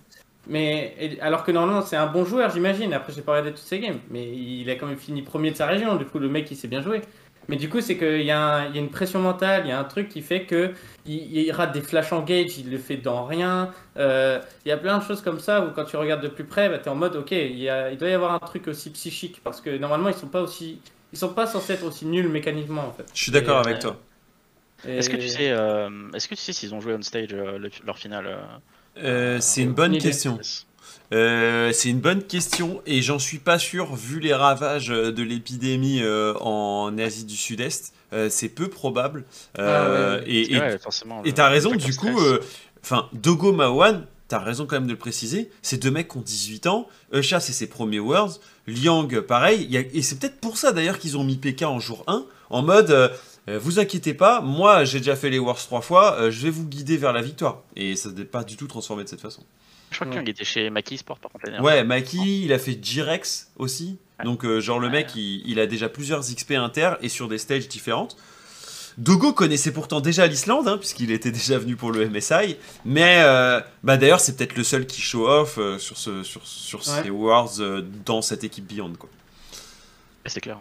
Mais 0.47 1.17
alors 1.21 1.43
que 1.43 1.51
normalement 1.51 1.81
c'est 1.81 1.95
un 1.97 2.07
bon 2.07 2.25
joueur 2.25 2.49
j'imagine. 2.49 2.93
Après 2.93 3.13
j'ai 3.13 3.21
pas 3.21 3.31
regardé 3.33 3.51
toutes 3.51 3.59
ses 3.59 3.79
games, 3.79 3.99
mais 4.09 4.23
il 4.27 4.69
a 4.69 4.75
quand 4.75 4.87
même 4.87 4.97
fini 4.97 5.21
premier 5.21 5.51
de 5.51 5.55
sa 5.55 5.67
région. 5.67 5.95
Du 5.95 6.05
coup 6.05 6.19
le 6.19 6.29
mec 6.29 6.49
il 6.51 6.55
sait 6.57 6.67
bien 6.67 6.81
jouer. 6.81 7.01
Mais 7.49 7.55
du 7.57 7.69
coup, 7.69 7.81
c'est 7.81 7.97
qu'il 7.97 8.21
y, 8.21 8.31
a 8.31 8.39
un- 8.39 8.69
y 8.71 8.77
a 8.77 8.79
une 8.79 8.91
pression 8.91 9.19
mentale, 9.19 9.63
il 9.65 9.69
y 9.69 9.71
a 9.71 9.79
un 9.79 9.83
truc 9.83 10.07
qui 10.09 10.21
fait 10.21 10.43
que 10.43 10.71
il, 11.07 11.35
il 11.37 11.51
rate 11.51 11.73
des 11.73 11.81
flash 11.81 12.13
engage, 12.13 12.59
il 12.59 12.69
le 12.69 12.77
fait 12.77 12.97
dans 12.97 13.25
rien. 13.25 13.71
Euh, 13.97 14.39
il 14.63 14.69
y 14.69 14.71
a 14.71 14.77
plein 14.77 14.99
de 14.99 15.03
choses 15.03 15.21
comme 15.21 15.39
ça 15.39 15.65
où 15.65 15.71
quand 15.71 15.83
tu 15.83 15.97
regardes 15.97 16.21
de 16.21 16.27
plus 16.29 16.43
près, 16.45 16.69
bah, 16.69 16.77
tu 16.77 16.85
es 16.85 16.89
en 16.89 16.95
mode 16.95 17.15
ok, 17.15 17.31
il, 17.31 17.57
y 17.57 17.67
a- 17.67 17.91
il 17.91 17.97
doit 17.97 18.09
y 18.09 18.13
avoir 18.13 18.31
un 18.33 18.39
truc 18.39 18.67
aussi 18.67 18.91
psychique 18.91 19.41
parce 19.43 19.59
que 19.59 19.75
normalement 19.75 20.09
ils 20.09 20.13
sont 20.15 20.27
pas 20.27 20.41
aussi, 20.41 20.79
ils 21.11 21.17
sont 21.17 21.33
pas 21.33 21.47
censés 21.47 21.73
être 21.73 21.83
aussi 21.83 22.05
nuls 22.05 22.29
mécaniquement 22.29 22.85
en 22.87 22.91
fait. 22.93 23.05
Je 23.13 23.21
suis 23.23 23.31
d'accord 23.31 23.57
avec 23.57 23.77
euh, 23.77 23.81
toi. 23.81 23.97
Et- 24.87 24.97
Est-ce 24.97 25.09
que 25.09 25.17
tu 25.17 25.27
sais, 25.27 25.49
euh, 25.51 25.89
est-ce 26.13 26.27
que 26.27 26.35
tu 26.35 26.41
sais 26.41 26.53
s'ils 26.53 26.73
ont 26.75 26.79
joué 26.79 26.93
on 26.93 27.01
stage 27.01 27.33
euh, 27.33 27.57
le- 27.57 27.71
leur 27.85 27.97
finale 27.97 28.27
euh, 28.97 29.37
Euh, 29.37 29.37
c'est 29.41 29.61
une 29.61 29.69
aucune 29.69 29.75
bonne 29.75 29.97
question. 29.97 30.39
Euh, 31.13 31.71
c'est 31.73 31.89
une 31.89 31.99
bonne 31.99 32.23
question 32.23 32.81
et 32.85 33.01
j'en 33.01 33.19
suis 33.19 33.39
pas 33.39 33.59
sûr 33.59 33.95
vu 33.95 34.19
les 34.21 34.33
ravages 34.33 34.91
euh, 34.91 35.11
de 35.11 35.23
l'épidémie 35.23 36.01
euh, 36.01 36.33
en 36.39 36.97
Asie 36.97 37.25
du 37.25 37.35
Sud-Est. 37.35 37.93
Euh, 38.13 38.29
c'est 38.29 38.47
peu 38.49 38.69
probable. 38.69 39.25
Euh, 39.59 40.19
Ah, 40.19 40.23
ouais, 40.25 40.31
et- 40.31 40.57
Ouais, 40.59 40.77
t'as 41.33 41.49
raison, 41.49 41.71
du 41.75 41.95
coup, 41.95 42.19
euh, 42.19 42.39
enfin, 42.83 43.07
Dogo 43.13 43.51
Mawan, 43.51 44.05
t'as 44.29 44.39
raison 44.39 44.65
quand 44.65 44.75
même 44.77 44.85
de 44.87 44.91
le 44.93 44.97
préciser, 44.97 45.49
ces 45.61 45.77
deux 45.77 45.91
mecs 45.91 46.07
qui 46.09 46.17
ont 46.17 46.21
18 46.21 46.67
ans, 46.67 46.87
Usha 47.13 47.41
c'est 47.41 47.51
ses 47.53 47.67
premiers 47.67 47.99
Worlds, 47.99 48.39
Liang 48.67 49.07
pareil, 49.21 49.63
il 49.65 49.71
y 49.71 49.77
a- 49.77 49.81
et 49.81 50.01
c'est 50.01 50.17
peut-être 50.17 50.39
pour 50.39 50.57
ça 50.57 50.71
d'ailleurs 50.71 50.97
qu'ils 50.99 51.17
ont 51.17 51.23
mis 51.25 51.35
PK 51.37 51.63
en 51.63 51.79
jour 51.81 52.03
1, 52.07 52.25
en 52.49 52.61
mode, 52.61 53.11
euh, 53.49 53.59
vous 53.59 53.79
inquiétez 53.79 54.13
pas, 54.13 54.41
moi 54.41 54.83
j'ai 54.85 54.99
déjà 54.99 55.15
fait 55.15 55.29
les 55.29 55.39
Worlds 55.39 55.61
trois 55.65 55.81
fois, 55.81 56.13
euh, 56.19 56.31
je 56.31 56.41
vais 56.41 56.49
vous 56.49 56.65
guider 56.67 56.97
vers 56.97 57.13
la 57.13 57.21
victoire. 57.21 57.61
Et 57.75 57.95
ça 57.95 58.09
n'est 58.09 58.23
pas 58.25 58.43
du 58.43 58.55
tout 58.57 58.67
transformé 58.67 59.03
de 59.03 59.09
cette 59.09 59.21
façon. 59.21 59.43
Je 59.91 59.97
crois. 59.97 60.07
Kyung 60.07 60.29
était 60.29 60.45
chez 60.45 60.69
Maki 60.69 60.97
Sport 60.97 61.19
par 61.19 61.31
contre. 61.31 61.61
Ouais, 61.61 61.83
Maki, 61.83 62.43
il 62.45 62.53
a 62.53 62.59
fait 62.59 62.79
G-Rex 62.81 63.51
aussi, 63.57 63.97
Ouais. 64.19 64.25
donc 64.25 64.45
euh, 64.45 64.61
genre 64.61 64.79
le 64.79 64.87
Ouais. 64.87 64.93
mec, 64.93 65.15
il, 65.15 65.43
il 65.45 65.59
a 65.59 65.67
déjà 65.67 65.89
plusieurs 65.89 66.21
XP 66.21 66.51
inter 66.51 66.93
et 67.01 67.09
sur 67.09 67.27
des 67.27 67.37
stages 67.37 67.67
différentes. 67.67 68.15
Dogo 68.97 69.31
connaissait 69.33 69.71
pourtant 69.71 70.01
déjà 70.01 70.27
l'Islande, 70.27 70.67
hein, 70.67 70.77
puisqu'il 70.77 71.11
était 71.11 71.31
déjà 71.31 71.57
venu 71.57 71.75
pour 71.77 71.91
le 71.91 72.07
MSI. 72.09 72.57
Mais 72.85 73.21
euh, 73.23 73.61
bah 73.83 73.95
d'ailleurs, 73.97 74.19
c'est 74.19 74.35
peut-être 74.35 74.55
le 74.57 74.63
seul 74.63 74.85
qui 74.85 75.01
show 75.01 75.27
off 75.27 75.57
euh, 75.57 75.77
sur, 75.79 75.97
ce, 75.97 76.23
sur, 76.23 76.45
sur 76.45 76.79
Ouais. 76.79 77.03
ces 77.03 77.61
euh, 77.63 77.81
dans 78.05 78.21
cette 78.21 78.43
équipe 78.43 78.67
Beyond. 78.67 78.93
Quoi. 78.99 79.09
C'est 80.25 80.41
clair. 80.41 80.59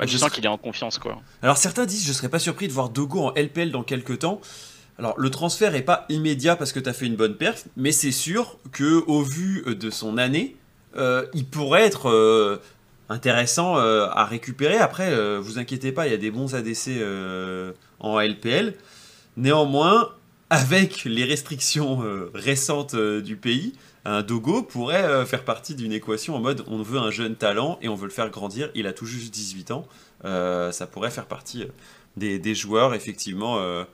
Ouais, 0.00 0.06
Je 0.06 0.12
sens 0.16 0.20
serais- 0.28 0.30
qu'il 0.36 0.44
est 0.44 0.48
en 0.48 0.58
confiance 0.58 0.98
quoi. 0.98 1.20
Alors 1.42 1.56
certains 1.58 1.86
disent, 1.86 2.06
je 2.06 2.12
serais 2.12 2.28
pas 2.28 2.38
surpris 2.38 2.66
de 2.68 2.72
voir 2.72 2.88
Dogo 2.88 3.20
en 3.20 3.34
LPL 3.34 3.70
dans 3.70 3.82
quelques 3.82 4.20
temps. 4.20 4.40
Alors 4.98 5.14
le 5.18 5.30
transfert 5.30 5.74
est 5.74 5.82
pas 5.82 6.06
immédiat 6.08 6.56
parce 6.56 6.72
que 6.72 6.80
tu 6.80 6.88
as 6.88 6.92
fait 6.92 7.06
une 7.06 7.16
bonne 7.16 7.36
perf, 7.36 7.64
mais 7.76 7.92
c'est 7.92 8.12
sûr 8.12 8.58
que 8.72 9.02
au 9.06 9.22
vu 9.22 9.64
de 9.66 9.90
son 9.90 10.18
année, 10.18 10.56
euh, 10.96 11.24
il 11.34 11.46
pourrait 11.46 11.82
être 11.84 12.08
euh, 12.10 12.58
intéressant 13.08 13.78
euh, 13.78 14.08
à 14.10 14.24
récupérer. 14.24 14.76
Après, 14.76 15.10
euh, 15.10 15.38
vous 15.40 15.58
inquiétez 15.58 15.92
pas, 15.92 16.06
il 16.06 16.10
y 16.10 16.14
a 16.14 16.18
des 16.18 16.30
bons 16.30 16.54
ADC 16.54 16.88
euh, 16.98 17.72
en 17.98 18.18
LPL. 18.20 18.74
Néanmoins, 19.36 20.10
avec 20.50 21.04
les 21.04 21.24
restrictions 21.24 22.02
euh, 22.02 22.30
récentes 22.34 22.94
euh, 22.94 23.20
du 23.22 23.36
pays, 23.36 23.74
un 24.04 24.22
Dogo 24.22 24.62
pourrait 24.62 25.02
euh, 25.04 25.26
faire 25.26 25.44
partie 25.44 25.74
d'une 25.74 25.92
équation 25.92 26.34
en 26.34 26.40
mode 26.40 26.64
on 26.66 26.82
veut 26.82 26.98
un 26.98 27.10
jeune 27.10 27.36
talent 27.36 27.78
et 27.82 27.88
on 27.88 27.94
veut 27.94 28.06
le 28.06 28.12
faire 28.12 28.30
grandir. 28.30 28.70
Il 28.74 28.86
a 28.86 28.92
tout 28.92 29.06
juste 29.06 29.32
18 29.32 29.70
ans. 29.72 29.86
Euh, 30.24 30.72
ça 30.72 30.86
pourrait 30.86 31.10
faire 31.10 31.26
partie 31.26 31.62
euh, 31.62 31.68
des, 32.16 32.38
des 32.38 32.54
joueurs 32.54 32.94
effectivement 32.94 33.58
euh, 33.58 33.84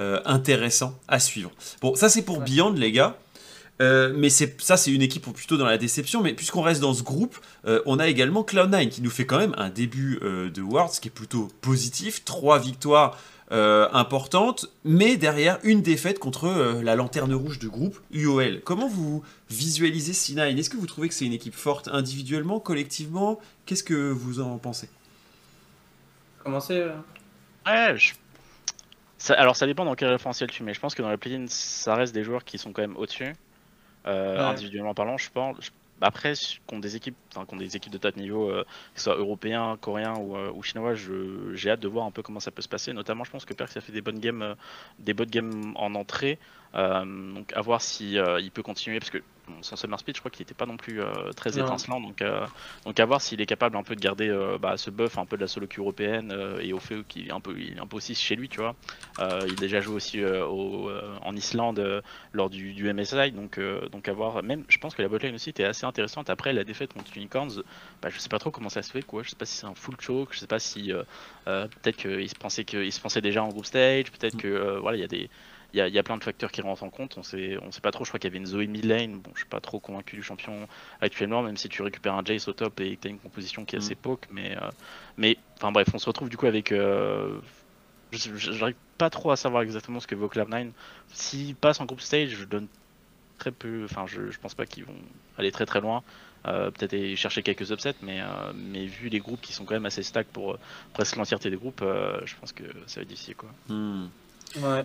euh, 0.00 0.20
intéressants 0.24 0.98
à 1.08 1.18
suivre. 1.18 1.50
Bon, 1.80 1.94
ça 1.94 2.08
c'est 2.08 2.22
pour 2.22 2.38
Ouais. 2.38 2.44
Beyond, 2.44 2.72
les 2.72 2.92
gars. 2.92 3.18
Mais 3.80 4.28
c'est 4.28 4.60
ça, 4.60 4.76
c'est 4.76 4.90
une 4.90 5.02
équipe 5.02 5.32
plutôt 5.32 5.56
dans 5.56 5.66
la 5.66 5.78
déception. 5.78 6.20
Mais 6.20 6.34
puisqu'on 6.34 6.62
reste 6.62 6.80
dans 6.80 6.94
ce 6.94 7.04
groupe, 7.04 7.38
on 7.86 8.00
a 8.00 8.08
également 8.08 8.42
Cloud9 8.42 8.88
qui 8.88 9.02
nous 9.02 9.10
fait 9.10 9.24
quand 9.24 9.38
même 9.38 9.54
un 9.56 9.70
début 9.70 10.18
de 10.20 10.60
Worlds 10.62 10.98
qui 11.00 11.06
est 11.06 11.12
plutôt 11.12 11.46
positif. 11.60 12.24
Trois 12.24 12.58
victoires 12.58 13.16
euh, 13.50 13.88
importantes, 13.92 14.66
mais 14.84 15.16
derrière 15.16 15.58
une 15.62 15.80
défaite 15.82 16.18
contre 16.18 16.44
euh, 16.46 16.82
la 16.82 16.96
lanterne 16.96 17.32
rouge 17.34 17.58
du 17.58 17.68
groupe, 17.68 17.98
UOL. 18.12 18.60
Comment 18.64 18.88
vous 18.88 19.22
visualisez 19.48 20.12
C9 20.12 20.56
Est-ce 20.58 20.68
que 20.70 20.76
vous 20.76 20.86
trouvez 20.86 21.08
que 21.08 21.14
c'est 21.14 21.24
une 21.24 21.32
équipe 21.32 21.54
forte 21.54 21.88
individuellement, 21.88 22.60
collectivement? 22.60 23.38
Qu'est-ce 23.66 23.82
que 23.84 24.10
vous 24.10 24.40
en 24.40 24.58
pensez? 24.58 24.88
Commencer. 26.44 26.74
euh, 26.74 26.94
Ouais, 27.66 27.96
je- 27.98 28.14
ça- 29.18 29.34
alors 29.34 29.56
ça 29.56 29.66
dépend 29.66 29.84
dans 29.84 29.94
quel 29.94 30.08
référentiel 30.08 30.50
tu 30.50 30.62
mets. 30.62 30.72
Je 30.74 30.80
pense 30.80 30.94
que 30.94 31.02
dans 31.02 31.10
les 31.10 31.16
play 31.16 31.44
ça 31.48 31.94
reste 31.94 32.14
des 32.14 32.24
joueurs 32.24 32.44
qui 32.44 32.56
sont 32.58 32.72
quand 32.72 32.82
même 32.82 32.96
au-dessus, 32.96 33.34
euh, 34.06 34.36
Ouais. 34.36 34.42
individuellement 34.44 34.94
parlant. 34.94 35.18
Je 35.18 35.28
pense. 35.30 35.56
je- 35.60 35.70
Après, 36.00 36.34
contre 36.66 36.80
des 36.82 36.96
équipes, 36.96 37.16
des 37.52 37.76
équipes 37.76 37.92
de 37.92 37.98
top 37.98 38.16
niveau, 38.16 38.50
euh, 38.50 38.64
que 38.94 39.00
ce 39.00 39.04
soit 39.04 39.16
européens, 39.16 39.76
coréens 39.80 40.16
ou, 40.18 40.36
euh, 40.36 40.62
chinois, 40.62 40.94
j'ai 40.94 41.70
hâte 41.70 41.80
de 41.80 41.88
voir 41.88 42.06
un 42.06 42.10
peu 42.10 42.22
comment 42.22 42.40
ça 42.40 42.50
peut 42.50 42.62
se 42.62 42.68
passer. 42.68 42.92
Notamment, 42.92 43.24
je 43.24 43.30
pense 43.30 43.44
que 43.44 43.54
Perks 43.54 43.76
a 43.76 43.80
fait 43.80 43.92
des 43.92 44.00
bonnes 44.00 44.18
games, 44.18 44.42
euh, 44.42 44.54
des 44.98 45.14
bonnes 45.14 45.30
games 45.30 45.72
en 45.76 45.94
entrée. 45.94 46.38
Donc 46.74 47.52
à 47.54 47.62
voir 47.62 47.80
si 47.80 48.16
il 48.16 48.50
peut 48.50 48.62
continuer 48.62 48.98
parce 48.98 49.10
que 49.10 49.22
son 49.62 49.76
summer 49.76 49.98
speed, 49.98 50.16
je 50.16 50.20
crois 50.20 50.30
qu'il 50.30 50.42
n'était 50.42 50.54
pas 50.54 50.66
non 50.66 50.76
plus 50.76 51.00
euh, 51.00 51.32
très 51.32 51.50
Non. 51.50 51.64
étincelant. 51.64 52.00
Donc 52.00 52.22
euh, 52.22 52.46
donc 52.84 52.98
à 53.00 53.04
voir 53.04 53.20
s'il 53.20 53.40
est 53.40 53.46
capable 53.46 53.76
un 53.76 53.82
peu 53.82 53.94
de 53.94 54.00
garder 54.00 54.28
euh, 54.28 54.58
bah, 54.58 54.76
ce 54.76 54.90
buff 54.90 55.18
un 55.18 55.26
peu 55.26 55.36
de 55.36 55.42
la 55.42 55.48
solo 55.48 55.66
queue 55.66 55.80
européenne 55.80 56.34
et 56.60 56.72
au 56.72 56.78
fait 56.78 57.06
qu'il 57.06 57.28
est 57.28 57.32
un 57.32 57.40
peu 57.40 57.54
il 57.58 57.76
est 57.76 57.80
un 57.80 57.86
peu 57.86 57.96
aussi 57.96 58.14
chez 58.14 58.36
lui, 58.36 58.48
tu 58.48 58.60
vois. 58.60 58.74
Il 59.18 59.24
a 59.24 59.56
déjà 59.56 59.80
joué 59.80 59.94
aussi 59.94 60.24
au, 60.24 60.90
en 61.22 61.34
Islande 61.34 62.02
lors 62.32 62.50
du, 62.50 62.72
du 62.72 62.92
MSI, 62.92 63.32
donc 63.32 63.58
donc 63.90 64.08
à 64.08 64.12
voir. 64.12 64.42
Même 64.42 64.64
je 64.68 64.78
pense 64.78 64.94
que 64.94 65.02
la 65.02 65.08
botlane 65.08 65.34
aussi 65.34 65.50
était 65.50 65.64
assez 65.64 65.86
intéressante. 65.86 66.30
Après 66.30 66.52
la 66.52 66.64
défaite 66.64 66.92
contre 66.92 67.16
Unicorns, 67.16 67.62
bah, 68.00 68.10
je 68.10 68.18
sais 68.18 68.28
pas 68.28 68.38
trop 68.38 68.50
comment 68.50 68.68
ça 68.68 68.82
se 68.82 68.90
fait 68.92 69.02
quoi. 69.02 69.22
Je 69.22 69.30
sais 69.30 69.36
pas 69.36 69.46
si 69.46 69.56
c'est 69.56 69.66
un 69.66 69.74
full 69.74 69.96
choke, 70.00 70.30
je 70.32 70.38
sais 70.38 70.46
pas 70.46 70.58
si 70.58 70.92
peut-être 71.44 71.96
qu'il 71.96 72.28
se 72.28 72.34
pensait 72.34 72.64
qu'il 72.64 72.92
se 72.92 73.00
pensait 73.00 73.20
déjà 73.20 73.42
en 73.42 73.48
group 73.48 73.66
stage, 73.66 74.10
peut-être 74.12 74.36
que 74.36 74.48
euh, 74.48 74.80
voilà 74.80 74.96
il 74.96 75.00
y 75.00 75.04
a 75.04 75.08
des 75.08 75.30
il 75.74 75.78
y, 75.78 75.80
a, 75.80 75.88
il 75.88 75.94
y 75.94 75.98
a 75.98 76.02
plein 76.02 76.16
de 76.16 76.24
facteurs 76.24 76.50
qui 76.50 76.62
rentrent 76.62 76.82
en 76.82 76.90
compte, 76.90 77.18
on 77.18 77.22
sait, 77.22 77.58
on 77.62 77.70
sait 77.70 77.80
pas 77.80 77.90
trop, 77.90 78.04
je 78.04 78.10
crois 78.10 78.18
qu'il 78.18 78.28
y 78.28 78.32
avait 78.32 78.38
une 78.38 78.46
Zoé 78.46 78.66
mid 78.66 78.84
lane, 78.86 79.18
bon 79.18 79.30
je 79.34 79.40
suis 79.40 79.48
pas 79.48 79.60
trop 79.60 79.78
convaincu 79.80 80.16
du 80.16 80.22
champion 80.22 80.66
actuellement, 81.00 81.42
même 81.42 81.56
si 81.58 81.68
tu 81.68 81.82
récupères 81.82 82.14
un 82.14 82.24
Jace 82.24 82.48
au 82.48 82.52
top 82.54 82.80
et 82.80 82.96
que 82.96 83.02
tu 83.02 83.08
as 83.08 83.10
une 83.10 83.18
composition 83.18 83.64
qui 83.64 83.76
est 83.76 83.78
assez 83.78 83.94
poke, 83.94 84.26
mais, 84.30 84.56
euh, 84.56 84.70
mais 85.18 85.36
enfin 85.56 85.70
bref, 85.70 85.88
on 85.92 85.98
se 85.98 86.06
retrouve 86.06 86.28
du 86.28 86.36
coup 86.36 86.46
avec... 86.46 86.72
Euh, 86.72 87.38
J'arrive 88.10 88.76
pas 88.96 89.10
trop 89.10 89.30
à 89.30 89.36
savoir 89.36 89.62
exactement 89.62 90.00
ce 90.00 90.06
que 90.06 90.14
vaut 90.14 90.28
Cloud9. 90.28 90.70
S'ils 91.12 91.54
passent 91.54 91.80
en 91.80 91.84
group 91.84 92.00
stage, 92.00 92.30
je 92.30 92.44
donne 92.44 92.66
très 93.38 93.52
peu, 93.52 93.84
enfin 93.84 94.06
je, 94.06 94.30
je 94.30 94.38
pense 94.38 94.54
pas 94.54 94.64
qu'ils 94.64 94.84
vont 94.84 94.96
aller 95.36 95.52
très 95.52 95.66
très 95.66 95.82
loin. 95.82 96.02
Euh, 96.46 96.70
Peut-être 96.70 96.94
aller 96.94 97.16
chercher 97.16 97.42
quelques 97.42 97.70
upsets, 97.70 97.96
mais, 98.02 98.20
euh, 98.22 98.52
mais 98.54 98.86
vu 98.86 99.08
les 99.08 99.18
groupes 99.18 99.40
qui 99.40 99.52
sont 99.52 99.64
quand 99.64 99.74
même 99.74 99.86
assez 99.86 100.02
stack 100.02 100.26
pour 100.28 100.52
euh, 100.52 100.58
presque 100.94 101.16
l'entièreté 101.16 101.50
des 101.50 101.56
groupes, 101.56 101.82
euh, 101.82 102.18
je 102.24 102.34
pense 102.36 102.52
que 102.52 102.64
ça 102.86 103.00
va 103.00 103.02
être 103.02 103.08
difficile 103.08 103.34
quoi. 103.34 103.50
Hmm. 103.68 104.06
Ouais. 104.56 104.84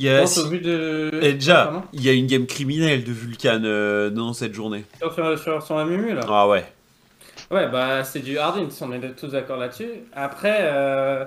Il 0.00 0.06
y 0.06 0.08
a, 0.08 0.22
de. 0.24 1.10
et 1.20 1.34
déjà, 1.34 1.64
Pardon 1.64 1.82
il 1.92 2.02
y 2.02 2.08
a 2.08 2.14
une 2.14 2.26
game 2.26 2.46
criminelle 2.46 3.04
de 3.04 3.12
Vulcan 3.12 3.60
euh, 3.64 4.08
dans 4.08 4.32
cette 4.32 4.54
journée. 4.54 4.86
Sur, 4.96 5.12
sur, 5.12 5.38
sur 5.38 5.62
son 5.62 5.84
MMU 5.84 6.14
là. 6.14 6.22
Ah 6.26 6.48
ouais. 6.48 6.64
Ouais, 7.50 7.68
bah 7.68 8.02
c'est 8.02 8.20
du 8.20 8.38
Hardin, 8.38 8.66
on 8.80 8.92
est 8.92 9.14
tous 9.14 9.28
d'accord 9.32 9.58
là-dessus. 9.58 9.90
Après, 10.14 10.60
euh, 10.62 11.26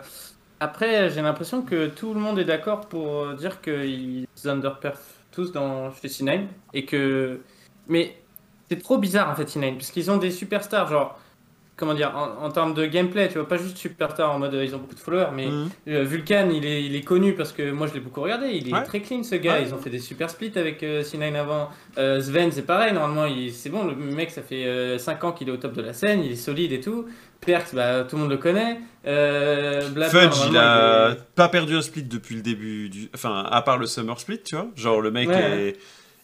après 0.60 1.12
j'ai 1.12 1.22
l'impression 1.22 1.62
que 1.62 1.86
tout 1.86 2.16
le 2.16 2.20
monde 2.20 2.40
est 2.40 2.46
d'accord 2.46 2.88
pour 2.88 3.36
dire 3.36 3.62
qu'ils 3.62 4.26
underperf 4.44 4.98
tous 5.32 5.52
dans 5.52 5.94
chez 5.94 6.08
C9 6.08 6.46
et 6.74 6.86
que. 6.86 7.42
Mais 7.88 8.18
c'est 8.72 8.82
trop 8.82 8.98
bizarre 8.98 9.30
en 9.30 9.36
fait 9.36 9.46
C9 9.46 9.76
parce 9.76 9.92
qu'ils 9.92 10.10
ont 10.10 10.18
des 10.18 10.32
superstars, 10.32 10.90
genre. 10.90 11.20
Comment 11.76 11.96
dire, 11.96 12.14
en, 12.16 12.46
en 12.46 12.50
termes 12.52 12.76
de 12.76 12.86
gameplay, 12.86 13.28
tu 13.30 13.34
vois, 13.40 13.48
pas 13.48 13.58
juste 13.58 13.78
superstar 13.78 14.32
en 14.32 14.38
mode 14.38 14.54
euh, 14.54 14.64
ils 14.64 14.76
ont 14.76 14.78
beaucoup 14.78 14.94
de 14.94 15.00
followers, 15.00 15.32
mais 15.36 15.48
Mhm. 15.48 15.70
euh, 15.88 16.04
Vulcan, 16.04 16.50
il 16.54 16.64
est, 16.68 16.84
il 16.84 16.96
est 16.96 17.02
connu 17.02 17.34
parce 17.34 17.52
que 17.52 17.72
moi 17.72 17.88
je 17.88 17.96
l'ai 17.96 18.00
beaucoup 18.00 18.22
regardé. 18.22 18.50
Il 18.54 18.70
est 18.70 18.74
Ouais. 18.74 18.84
très 18.84 19.00
clean 19.02 19.24
ce 19.24 19.34
gars. 19.36 19.54
Ouais. 19.54 19.64
Ils 19.64 19.74
ont 19.74 19.80
fait 19.80 19.90
des 19.90 19.98
super 19.98 20.30
splits 20.30 20.52
avec 20.56 20.84
euh, 20.84 21.02
C9 21.02 21.36
avant. 21.36 21.70
Euh, 21.98 22.22
Sven, 22.22 22.52
c'est 22.52 22.62
pareil. 22.68 22.94
Normalement, 22.94 23.28
c'est 23.52 23.70
bon. 23.72 23.86
Le 23.86 23.96
mec, 23.96 24.30
ça 24.30 24.44
fait 24.44 24.98
5 25.00 25.24
ans 25.24 25.32
qu'il 25.32 25.50
est 25.50 25.52
au 25.52 25.58
top 25.58 25.74
de 25.74 25.82
la 25.82 25.94
scène. 25.94 26.22
Il 26.24 26.32
est 26.32 26.36
solide 26.36 26.72
et 26.74 26.80
tout. 26.80 27.08
Perks, 27.42 27.74
bah, 27.74 28.04
tout 28.08 28.16
le 28.18 28.22
monde 28.22 28.32
le 28.32 28.38
connaît. 28.38 28.78
Fudge, 29.04 30.38
il 30.50 30.58
a 30.58 31.10
il 31.10 31.14
est- 31.14 31.24
pas 31.36 31.50
perdu 31.50 31.76
un 31.76 31.82
split 31.82 32.04
depuis 32.04 32.36
le 32.36 32.42
début 32.42 32.90
du. 32.90 33.10
Enfin, 33.14 33.46
à 33.50 33.62
part 33.62 33.78
le 33.78 33.88
Summer 33.88 34.20
Split, 34.20 34.42
tu 34.44 34.56
vois. 34.56 34.68
Genre, 34.76 35.02
le 35.02 35.12
mec 35.12 35.28
Ouais. 35.30 35.36
est, 35.70 35.78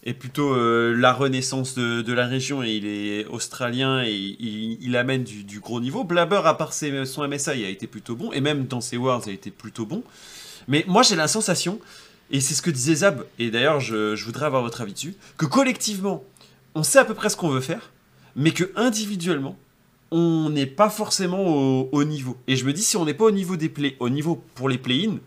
est 0.03 0.13
plutôt 0.13 0.53
euh, 0.53 0.96
la 0.96 1.12
renaissance 1.12 1.75
de, 1.75 2.13
la 2.13 2.25
région 2.25 2.63
et 2.63 2.72
il 2.72 2.86
est 2.86 3.25
australien 3.25 4.03
et 4.03 4.12
il, 4.12 4.77
il 4.82 4.96
amène 4.96 5.24
du, 5.24 5.60
gros 5.60 5.82
niveau. 5.82 6.03
Blabber, 6.03 6.41
à 6.46 6.53
part 6.53 6.74
son 6.74 7.27
MSI, 7.27 7.50
a 7.50 7.70
été 7.70 7.88
plutôt 7.88 8.15
bon 8.15 8.32
et 8.32 8.41
même 8.41 8.65
dans 8.65 8.82
ses 8.82 8.98
Worlds, 8.98 9.27
a 9.27 9.32
été 9.32 9.51
plutôt 9.51 9.86
bon. 9.86 10.03
Mais 10.68 10.86
moi, 10.88 11.03
j'ai 11.03 11.15
la 11.15 11.27
sensation, 11.27 11.79
et 12.32 12.39
c'est 12.41 12.53
ce 12.53 12.62
que 12.62 12.70
disait 12.70 12.96
Zab, 12.96 13.25
et 13.39 13.50
d'ailleurs, 13.50 13.79
je, 13.79 14.15
je 14.15 14.25
voudrais 14.25 14.46
avoir 14.46 14.62
votre 14.62 14.82
avis 14.82 14.94
dessus, 14.94 15.15
que 15.38 15.46
collectivement, 15.46 16.24
on 16.75 16.84
sait 16.84 17.00
à 17.00 17.06
peu 17.06 17.15
près 17.15 17.29
ce 17.29 17.36
qu'on 17.36 17.50
veut 17.50 17.62
faire, 17.62 17.91
mais 18.36 18.51
que 18.51 18.72
individuellement, 18.75 19.58
on 20.12 20.50
n'est 20.50 20.68
pas 20.68 20.89
forcément 20.89 21.46
au, 21.46 21.89
au 21.91 22.03
niveau. 22.03 22.38
Et 22.48 22.56
je 22.56 22.65
me 22.65 22.74
dis, 22.74 22.84
si 22.84 22.98
on 22.98 23.06
n'est 23.06 23.13
pas 23.13 23.25
au 23.25 23.32
niveau 23.32 23.58
des 23.58 23.70
play, 23.70 23.96
au 24.00 24.10
niveau 24.10 24.41
pour 24.56 24.70
les 24.70 24.77
play-in, 24.77 25.18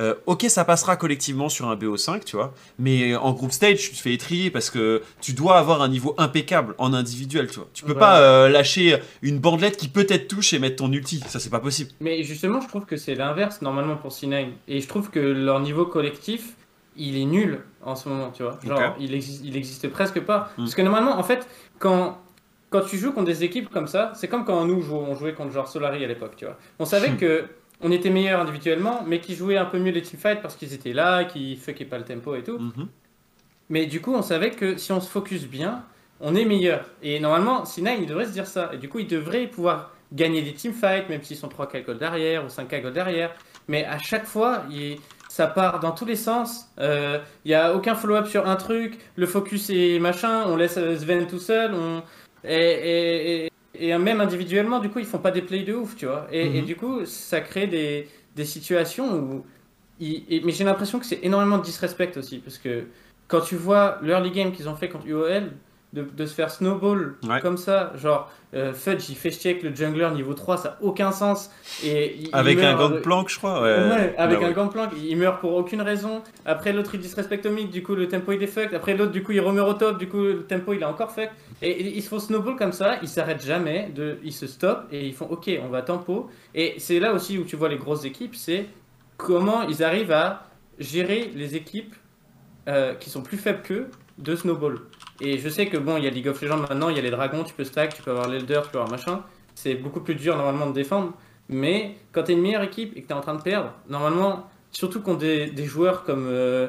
euh, 0.00 0.14
ok, 0.26 0.46
ça 0.48 0.64
passera 0.64 0.96
collectivement 0.96 1.48
sur 1.48 1.68
un 1.68 1.76
BO5, 1.76 2.24
tu 2.24 2.34
vois, 2.36 2.52
mais 2.78 3.14
en 3.14 3.32
group 3.32 3.52
stage, 3.52 3.78
tu 3.78 3.90
te 3.90 3.96
fais 3.96 4.12
étrier 4.14 4.50
parce 4.50 4.70
que 4.70 5.02
tu 5.20 5.32
dois 5.34 5.58
avoir 5.58 5.82
un 5.82 5.88
niveau 5.88 6.14
impeccable 6.18 6.74
en 6.78 6.92
individuel, 6.94 7.48
tu 7.48 7.56
vois. 7.60 7.68
Tu 7.74 7.84
peux 7.84 7.92
Ouais. 7.92 7.98
pas 7.98 8.20
euh, 8.20 8.48
lâcher 8.48 8.96
une 9.22 9.38
bandelette 9.38 9.76
qui 9.76 9.88
peut-être 9.88 10.26
touche 10.26 10.52
et 10.54 10.58
mettre 10.58 10.76
ton 10.76 10.90
ulti, 10.92 11.20
ça 11.28 11.38
c'est 11.38 11.50
pas 11.50 11.60
possible. 11.60 11.90
Mais 12.00 12.22
justement, 12.22 12.60
je 12.60 12.68
trouve 12.68 12.86
que 12.86 12.96
c'est 12.96 13.14
l'inverse 13.14 13.60
normalement 13.62 13.96
pour 13.96 14.10
C9. 14.12 14.46
Et 14.68 14.80
je 14.80 14.88
trouve 14.88 15.10
que 15.10 15.20
leur 15.20 15.60
niveau 15.60 15.84
collectif, 15.86 16.54
il 16.96 17.16
est 17.16 17.24
nul 17.24 17.60
en 17.82 17.94
ce 17.94 18.08
moment, 18.08 18.30
tu 18.30 18.42
vois. 18.42 18.58
Genre, 18.66 18.94
il, 18.98 19.14
existe, 19.14 19.42
il 19.44 19.56
existe 19.56 19.88
presque 19.88 20.20
pas. 20.20 20.50
Mm. 20.56 20.62
Parce 20.62 20.74
que 20.74 20.82
normalement, 20.82 21.18
en 21.18 21.22
fait, 21.22 21.46
quand, 21.78 22.18
quand 22.70 22.80
tu 22.82 22.98
joues 22.98 23.12
contre 23.12 23.26
des 23.26 23.44
équipes 23.44 23.70
comme 23.70 23.86
ça, 23.86 24.12
c'est 24.14 24.28
comme 24.28 24.44
quand 24.44 24.64
nous 24.64 24.82
on 24.92 25.14
jouait 25.14 25.34
contre 25.34 25.52
genre 25.52 25.68
Solari 25.68 26.04
à 26.04 26.08
l'époque, 26.08 26.32
tu 26.36 26.44
vois. 26.44 26.56
On 26.78 26.84
savait 26.84 27.10
Hmm. 27.10 27.16
que 27.16 27.44
on 27.80 27.90
était 27.92 28.10
meilleurs 28.10 28.40
individuellement, 28.40 29.02
mais 29.06 29.20
qu'ils 29.20 29.36
jouaient 29.36 29.56
un 29.56 29.64
peu 29.64 29.78
mieux 29.78 29.92
les 29.92 30.02
teamfights 30.02 30.42
parce 30.42 30.56
qu'ils 30.56 30.74
étaient 30.74 30.92
là, 30.92 31.24
qu'ils 31.24 31.56
fuckaient 31.58 31.84
pas 31.84 31.98
le 31.98 32.04
tempo 32.04 32.34
et 32.34 32.42
tout. 32.42 32.58
Mhm. 32.58 32.88
Mais 33.68 33.86
du 33.86 34.00
coup, 34.00 34.12
on 34.14 34.22
savait 34.22 34.50
que 34.50 34.76
si 34.76 34.92
on 34.92 35.00
se 35.00 35.08
focus 35.08 35.46
bien, 35.46 35.84
on 36.20 36.34
est 36.34 36.44
meilleur. 36.44 36.84
Et 37.02 37.20
normalement, 37.20 37.64
C9, 37.64 37.98
il 38.00 38.06
devrait 38.06 38.26
se 38.26 38.32
dire 38.32 38.46
ça. 38.46 38.70
Et 38.72 38.78
du 38.78 38.88
coup, 38.88 38.98
il 38.98 39.06
devrait 39.06 39.46
pouvoir 39.46 39.92
gagner 40.12 40.42
des 40.42 40.52
teamfights, 40.52 41.08
même 41.08 41.22
s'ils 41.22 41.36
sont 41.36 41.48
3K 41.48 41.84
gold 41.84 41.98
derrière 41.98 42.44
ou 42.44 42.48
5K 42.48 42.82
gold 42.82 42.94
derrière. 42.94 43.32
Mais 43.68 43.84
à 43.84 43.98
chaque 43.98 44.26
fois, 44.26 44.64
il- 44.70 44.98
ça 45.28 45.46
part 45.46 45.78
dans 45.78 45.92
tous 45.92 46.04
les 46.04 46.16
sens. 46.16 46.68
Euh, 46.80 47.20
Il 47.44 47.52
y 47.52 47.54
a 47.54 47.74
aucun 47.74 47.94
follow-up 47.94 48.26
sur 48.26 48.48
un 48.48 48.56
truc. 48.56 48.98
Le 49.16 49.26
focus 49.26 49.70
est 49.70 50.00
machin. 50.00 50.44
On 50.48 50.56
laisse 50.56 50.76
euh, 50.76 50.96
Sven 50.98 51.26
tout 51.28 51.38
seul. 51.38 51.72
On... 51.72 52.02
Et, 52.42 53.44
et, 53.46 53.49
et, 53.80 53.96
même 53.98 54.20
individuellement, 54.20 54.78
du 54.80 54.88
coup, 54.90 54.98
ils 54.98 55.06
font 55.06 55.18
pas 55.18 55.30
des 55.30 55.42
plays 55.42 55.62
de 55.64 55.74
ouf, 55.74 55.96
tu 55.96 56.06
vois. 56.06 56.26
Et, 56.32 56.58
et 56.58 56.60
Mhm. 56.60 56.66
du 56.66 56.76
coup, 56.76 57.04
ça 57.06 57.40
crée 57.40 57.66
des, 57.66 58.08
des 58.36 58.44
situations 58.44 59.14
où. 59.18 59.44
ils- 60.02 60.24
et- 60.30 60.40
mais 60.44 60.52
j'ai 60.52 60.64
l'impression 60.64 60.98
que 60.98 61.04
c'est 61.06 61.20
énormément 61.22 61.58
de 61.58 61.62
disrespect 61.64 62.12
aussi. 62.16 62.38
Parce 62.38 62.56
que 62.58 62.84
quand 63.28 63.40
tu 63.42 63.54
vois 63.56 63.98
l'early 64.02 64.30
game 64.30 64.50
qu'ils 64.52 64.68
ont 64.68 64.74
fait 64.76 64.88
contre 64.88 65.06
UOL, 65.06 65.50
de, 65.92 66.02
de 66.16 66.26
se 66.26 66.34
faire 66.34 66.50
snowball 66.50 67.16
Ouais. 67.28 67.40
comme 67.40 67.56
ça, 67.56 67.92
genre 67.96 68.30
euh, 68.54 68.72
Fudge 68.72 69.08
il 69.08 69.16
fait 69.16 69.30
check 69.30 69.62
le 69.62 69.74
jungler 69.74 70.08
niveau 70.12 70.34
3, 70.34 70.56
ça 70.56 70.68
n'a 70.70 70.78
aucun 70.82 71.10
sens. 71.12 71.50
Et 71.84 72.14
il- 72.16 72.22
il 72.28 72.30
Avec 72.32 72.58
un 72.58 72.62
meurt, 72.76 72.78
gant 72.78 72.88
de 72.90 73.00
planque, 73.00 73.28
je 73.28 73.38
crois. 73.38 73.60
Ouais, 73.62 73.74
Ouais, 73.88 74.14
avec 74.16 74.38
Bah 74.40 74.46
un 74.46 74.48
ouais. 74.64 74.68
planque, 74.70 74.90
il 75.02 75.16
meurt 75.16 75.40
pour 75.40 75.54
aucune 75.54 75.82
raison. 75.82 76.22
Après 76.46 76.72
l'autre 76.72 76.94
il 76.94 77.00
disrespect 77.00 77.46
au 77.46 77.50
mid, 77.50 77.70
du 77.70 77.82
coup 77.82 77.94
le 77.94 78.06
tempo 78.08 78.30
il 78.32 78.42
est 78.42 78.46
fucked. 78.46 78.74
Après 78.74 78.96
l'autre 78.96 79.12
du 79.12 79.22
coup 79.22 79.32
il 79.32 79.40
remeurt 79.40 79.68
au 79.68 79.74
top, 79.74 79.98
du 79.98 80.08
coup 80.08 80.22
le 80.22 80.42
tempo 80.44 80.72
il 80.72 80.80
est 80.82 80.84
encore 80.84 81.10
fucked. 81.10 81.30
Et, 81.62 81.70
et 81.70 81.96
ils 81.96 82.02
se 82.02 82.08
font 82.08 82.20
snowball 82.20 82.56
comme 82.56 82.72
ça, 82.72 82.96
ils 83.02 83.08
s'arrêtent 83.08 83.44
jamais, 83.44 83.90
de, 83.94 84.18
ils 84.22 84.32
se 84.32 84.46
stoppent 84.46 84.86
et 84.92 85.06
ils 85.06 85.14
font 85.14 85.26
ok 85.26 85.50
on 85.64 85.68
va 85.68 85.82
tempo. 85.82 86.30
Et 86.54 86.74
c'est 86.78 87.00
là 87.00 87.12
aussi 87.12 87.36
où 87.38 87.44
tu 87.44 87.56
vois 87.56 87.68
les 87.68 87.76
grosses 87.78 88.04
équipes, 88.04 88.34
c'est 88.36 88.66
comment 89.16 89.62
ils 89.62 89.82
arrivent 89.82 90.12
à 90.12 90.46
gérer 90.78 91.30
les 91.34 91.56
équipes 91.56 91.94
euh, 92.68 92.94
qui 92.94 93.10
sont 93.10 93.22
plus 93.22 93.36
faibles 93.38 93.62
qu'eux 93.62 93.88
de 94.18 94.36
snowball. 94.36 94.78
Et 95.20 95.38
je 95.38 95.48
sais 95.48 95.66
que 95.66 95.76
bon, 95.76 95.96
il 95.96 96.04
y 96.04 96.06
a 96.06 96.10
League 96.10 96.28
of 96.28 96.40
Legends 96.40 96.58
maintenant, 96.58 96.88
il 96.88 96.96
y 96.96 96.98
a 96.98 97.02
les 97.02 97.10
dragons, 97.10 97.44
tu 97.44 97.54
peux 97.54 97.64
stack, 97.64 97.94
tu 97.94 98.02
peux 98.02 98.10
avoir 98.10 98.28
l'Elder, 98.28 98.60
tu 98.64 98.70
peux 98.70 98.78
avoir 98.78 98.90
machin. 98.90 99.22
C'est 99.54 99.74
beaucoup 99.74 100.00
plus 100.00 100.14
dur 100.14 100.36
normalement 100.36 100.66
de 100.66 100.72
défendre. 100.72 101.12
Mais 101.48 101.96
quand 102.12 102.22
tu 102.22 102.32
es 102.32 102.34
une 102.34 102.42
meilleure 102.42 102.62
équipe 102.62 102.96
et 102.96 103.02
que 103.02 103.06
tu 103.06 103.12
es 103.12 103.16
en 103.16 103.20
train 103.20 103.34
de 103.34 103.42
perdre, 103.42 103.72
normalement, 103.88 104.48
surtout 104.70 105.00
contre 105.00 105.18
des, 105.18 105.50
des 105.50 105.64
joueurs 105.64 106.04
comme 106.04 106.26
euh, 106.28 106.68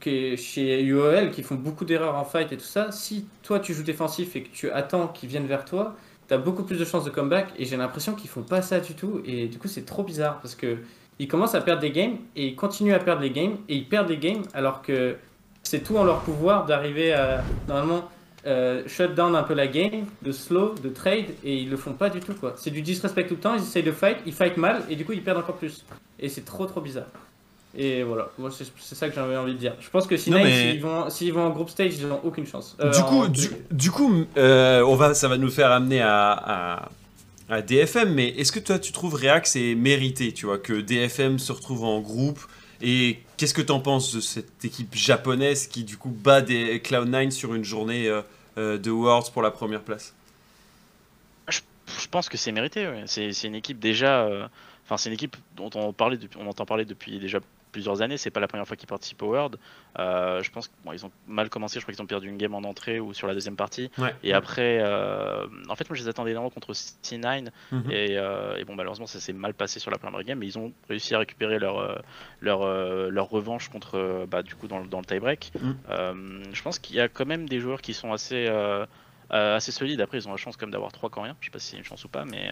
chez 0.00 0.82
UOL 0.82 1.30
qui 1.30 1.42
font 1.42 1.56
beaucoup 1.56 1.84
d'erreurs 1.84 2.14
en 2.14 2.24
fight 2.24 2.52
et 2.52 2.56
tout 2.56 2.64
ça, 2.64 2.92
si 2.92 3.26
toi 3.42 3.60
tu 3.60 3.74
joues 3.74 3.82
défensif 3.82 4.36
et 4.36 4.42
que 4.42 4.48
tu 4.48 4.70
attends 4.70 5.08
qu'ils 5.08 5.28
viennent 5.28 5.46
vers 5.46 5.64
toi, 5.64 5.96
tu 6.28 6.34
as 6.34 6.38
beaucoup 6.38 6.62
plus 6.62 6.78
de 6.78 6.84
chances 6.84 7.04
de 7.04 7.10
comeback. 7.10 7.48
Et 7.58 7.64
j'ai 7.64 7.76
l'impression 7.76 8.14
qu'ils 8.14 8.30
font 8.30 8.42
pas 8.42 8.62
ça 8.62 8.80
du 8.80 8.94
tout. 8.94 9.20
Et 9.26 9.48
du 9.48 9.58
coup, 9.58 9.68
c'est 9.68 9.84
trop 9.84 10.02
bizarre 10.02 10.40
parce 10.40 10.54
que 10.54 10.78
ils 11.18 11.28
commencent 11.28 11.54
à 11.54 11.60
perdre 11.60 11.82
des 11.82 11.90
games 11.90 12.16
et 12.36 12.48
ils 12.48 12.56
continuent 12.56 12.94
à 12.94 12.98
perdre 12.98 13.22
les 13.22 13.30
games 13.30 13.56
et 13.68 13.76
ils 13.76 13.88
perdent 13.88 14.08
des 14.08 14.16
games 14.16 14.42
alors 14.54 14.82
que 14.82 15.16
c'est 15.62 15.80
tout 15.84 15.96
en 15.96 16.04
leur 16.04 16.20
pouvoir 16.20 16.66
d'arriver 16.66 17.12
à 17.12 17.42
normalement 17.68 18.08
euh, 18.46 18.82
shut 18.88 19.14
down 19.14 19.36
un 19.36 19.42
peu 19.44 19.54
la 19.54 19.66
game, 19.68 20.06
de 20.22 20.32
slow, 20.32 20.74
de 20.82 20.88
trade 20.88 21.26
et 21.44 21.58
ils 21.58 21.70
le 21.70 21.76
font 21.76 21.92
pas 21.92 22.10
du 22.10 22.20
tout 22.20 22.34
quoi. 22.34 22.54
C'est 22.56 22.70
du 22.70 22.82
disrespect 22.82 23.24
tout 23.28 23.34
le 23.34 23.40
temps, 23.40 23.54
ils 23.54 23.62
essayent 23.62 23.82
de 23.84 23.92
fight, 23.92 24.16
ils 24.26 24.32
fight 24.32 24.56
mal 24.56 24.82
et 24.90 24.96
du 24.96 25.04
coup 25.04 25.12
ils 25.12 25.22
perdent 25.22 25.38
encore 25.38 25.56
plus. 25.56 25.84
Et 26.18 26.28
c'est 26.28 26.44
trop 26.44 26.66
trop 26.66 26.80
bizarre. 26.80 27.06
Et 27.76 28.02
voilà, 28.02 28.28
moi 28.36 28.50
c'est 28.50 28.94
ça 28.94 29.08
que 29.08 29.14
j'avais 29.14 29.36
envie 29.36 29.54
de 29.54 29.58
dire. 29.58 29.74
Je 29.80 29.88
pense 29.88 30.06
que 30.06 30.16
si 30.18 30.30
Non, 30.30 30.38
Nike, 30.38 30.46
mais- 30.46 30.72
s'ils 31.10 31.32
vont, 31.32 31.40
vont 31.40 31.46
en 31.46 31.50
group 31.50 31.70
stage, 31.70 31.94
ils 31.98 32.06
n'ont 32.06 32.20
aucune 32.22 32.46
chance. 32.46 32.76
Euh, 32.80 32.90
du 32.92 32.98
en- 32.98 33.04
coup, 33.04 33.28
du, 33.28 33.48
du 33.70 33.90
coup 33.90 34.24
euh, 34.36 34.82
on 34.82 34.94
va, 34.96 35.14
ça 35.14 35.28
va 35.28 35.38
nous 35.38 35.50
faire 35.50 35.70
amener 35.70 36.02
à, 36.02 36.32
à, 36.32 36.88
à 37.48 37.62
DFM, 37.62 38.12
mais 38.12 38.28
est-ce 38.28 38.52
que 38.52 38.58
toi 38.60 38.78
tu 38.78 38.92
trouves 38.92 39.14
React 39.14 39.46
c'est 39.46 39.74
mérité, 39.74 40.32
tu 40.32 40.46
vois, 40.46 40.58
que 40.58 40.74
DFM 40.80 41.38
se 41.38 41.52
retrouve 41.52 41.84
en 41.84 42.00
groupe 42.00 42.40
et 42.82 43.20
qu'est-ce 43.42 43.54
que 43.54 43.62
tu 43.62 43.72
en 43.72 43.80
penses 43.80 44.14
de 44.14 44.20
cette 44.20 44.64
équipe 44.64 44.94
japonaise 44.94 45.66
qui 45.66 45.82
du 45.82 45.96
coup 45.96 46.10
bat 46.10 46.42
des 46.42 46.78
Cloud9 46.78 47.32
sur 47.32 47.54
une 47.54 47.64
journée 47.64 48.06
euh, 48.06 48.22
euh, 48.56 48.78
de 48.78 48.88
Worlds 48.92 49.32
pour 49.32 49.42
la 49.42 49.50
première 49.50 49.82
place? 49.82 50.14
Je 51.48 52.06
pense 52.08 52.28
que 52.28 52.36
c'est 52.36 52.52
mérité. 52.52 52.86
ouais. 52.86 53.02
C'est 53.06 53.32
c'est 53.32 53.48
une 53.48 53.56
équipe 53.56 53.80
déjà. 53.80 54.26
euh, 54.26 54.46
Enfin, 54.84 54.96
c'est 54.96 55.08
une 55.08 55.14
équipe 55.14 55.36
dont 55.56 55.70
on 55.74 55.92
parlait 55.92 56.16
depuis, 56.18 56.38
on 56.40 56.46
entend 56.46 56.64
parler 56.66 56.84
depuis 56.84 57.18
déjà 57.18 57.40
plusieurs 57.72 58.02
années. 58.02 58.16
C'est 58.18 58.30
pas 58.30 58.38
la 58.40 58.46
première 58.48 58.66
fois 58.68 58.76
qu'ils 58.76 58.86
participent 58.88 59.22
au 59.22 59.30
World. 59.30 59.56
Euh, 59.98 60.42
je 60.42 60.50
pense 60.50 60.68
qu'ils 60.68 61.06
ont 61.06 61.10
mal 61.26 61.48
commencé. 61.50 61.80
Je 61.80 61.84
crois 61.84 61.92
qu'ils 61.94 62.02
ont 62.02 62.06
perdu 62.06 62.28
une 62.28 62.36
game 62.36 62.54
en 62.54 62.58
entrée 62.62 63.00
ou 63.00 63.12
sur 63.14 63.26
la 63.26 63.34
deuxième 63.34 63.56
partie. 63.56 63.90
Ouais. 63.98 64.14
Et 64.22 64.32
après, 64.34 64.78
euh, 64.82 65.46
en 65.68 65.74
fait, 65.74 65.88
moi, 65.90 65.96
je 65.96 66.02
les 66.02 66.08
attendais 66.08 66.30
énormément 66.30 66.50
contre 66.50 66.72
C9. 66.74 67.48
Mhm. 67.72 67.90
Et, 67.90 68.16
euh, 68.18 68.56
et 68.58 68.64
bon, 68.64 68.74
malheureusement, 68.76 69.06
ça 69.06 69.18
s'est 69.18 69.32
mal 69.32 69.54
passé 69.54 69.80
sur 69.80 69.90
la 69.90 69.98
première 69.98 70.22
game. 70.22 70.38
Mais 70.38 70.46
ils 70.46 70.58
ont 70.58 70.72
réussi 70.88 71.14
à 71.14 71.18
récupérer 71.18 71.58
leur 71.58 72.02
leur 72.40 72.64
leur 73.10 73.28
revanche 73.30 73.68
contre, 73.70 74.26
bah, 74.30 74.42
du 74.42 74.54
coup, 74.54 74.68
dans, 74.68 74.78
le- 74.78 74.86
dans 74.88 75.00
le 75.00 75.04
tie-break. 75.06 75.52
Mhm. 75.60 76.42
Je 76.52 76.62
pense 76.62 76.78
qu'il 76.78 76.96
y 76.96 77.00
a 77.00 77.08
quand 77.08 77.26
même 77.26 77.48
des 77.48 77.58
joueurs 77.58 77.80
qui 77.80 77.94
sont 77.94 78.12
assez 78.12 78.46
assez 79.30 79.72
solides. 79.72 80.00
Après, 80.02 80.18
ils 80.18 80.28
ont 80.28 80.32
la 80.32 80.36
chance 80.36 80.56
quand 80.58 80.66
même 80.66 80.72
d'avoir 80.72 80.92
trois 80.92 81.08
coréens. 81.08 81.36
Je 81.40 81.46
sais 81.46 81.50
pas 81.50 81.58
si 81.58 81.70
c'est 81.70 81.76
une 81.78 81.84
chance 81.84 82.04
ou 82.04 82.08
pas, 82.08 82.24
mais, 82.26 82.50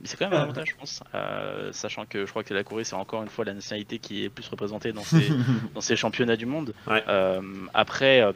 mais 0.00 0.06
c'est 0.06 0.16
quand 0.16 0.28
même 0.28 0.38
un 0.38 0.42
avantage, 0.42 0.70
je 0.70 0.76
pense. 0.76 1.02
Euh, 1.14 1.72
sachant 1.72 2.06
que 2.06 2.24
je 2.24 2.30
crois 2.30 2.42
que 2.42 2.54
la 2.54 2.64
Corée, 2.64 2.84
c'est 2.84 2.94
encore 2.94 3.22
une 3.22 3.28
fois 3.28 3.44
la 3.44 3.54
nationalité 3.54 3.98
qui 3.98 4.24
est 4.24 4.28
plus 4.28 4.48
représentée 4.48 4.92
dans 4.92 5.02
ces, 5.02 5.28
dans 5.74 5.80
ces 5.80 5.96
championnats 5.96 6.36
du 6.36 6.46
monde. 6.46 6.74
Ouais. 6.86 7.02
Euh, 7.08 7.40
après. 7.74 8.32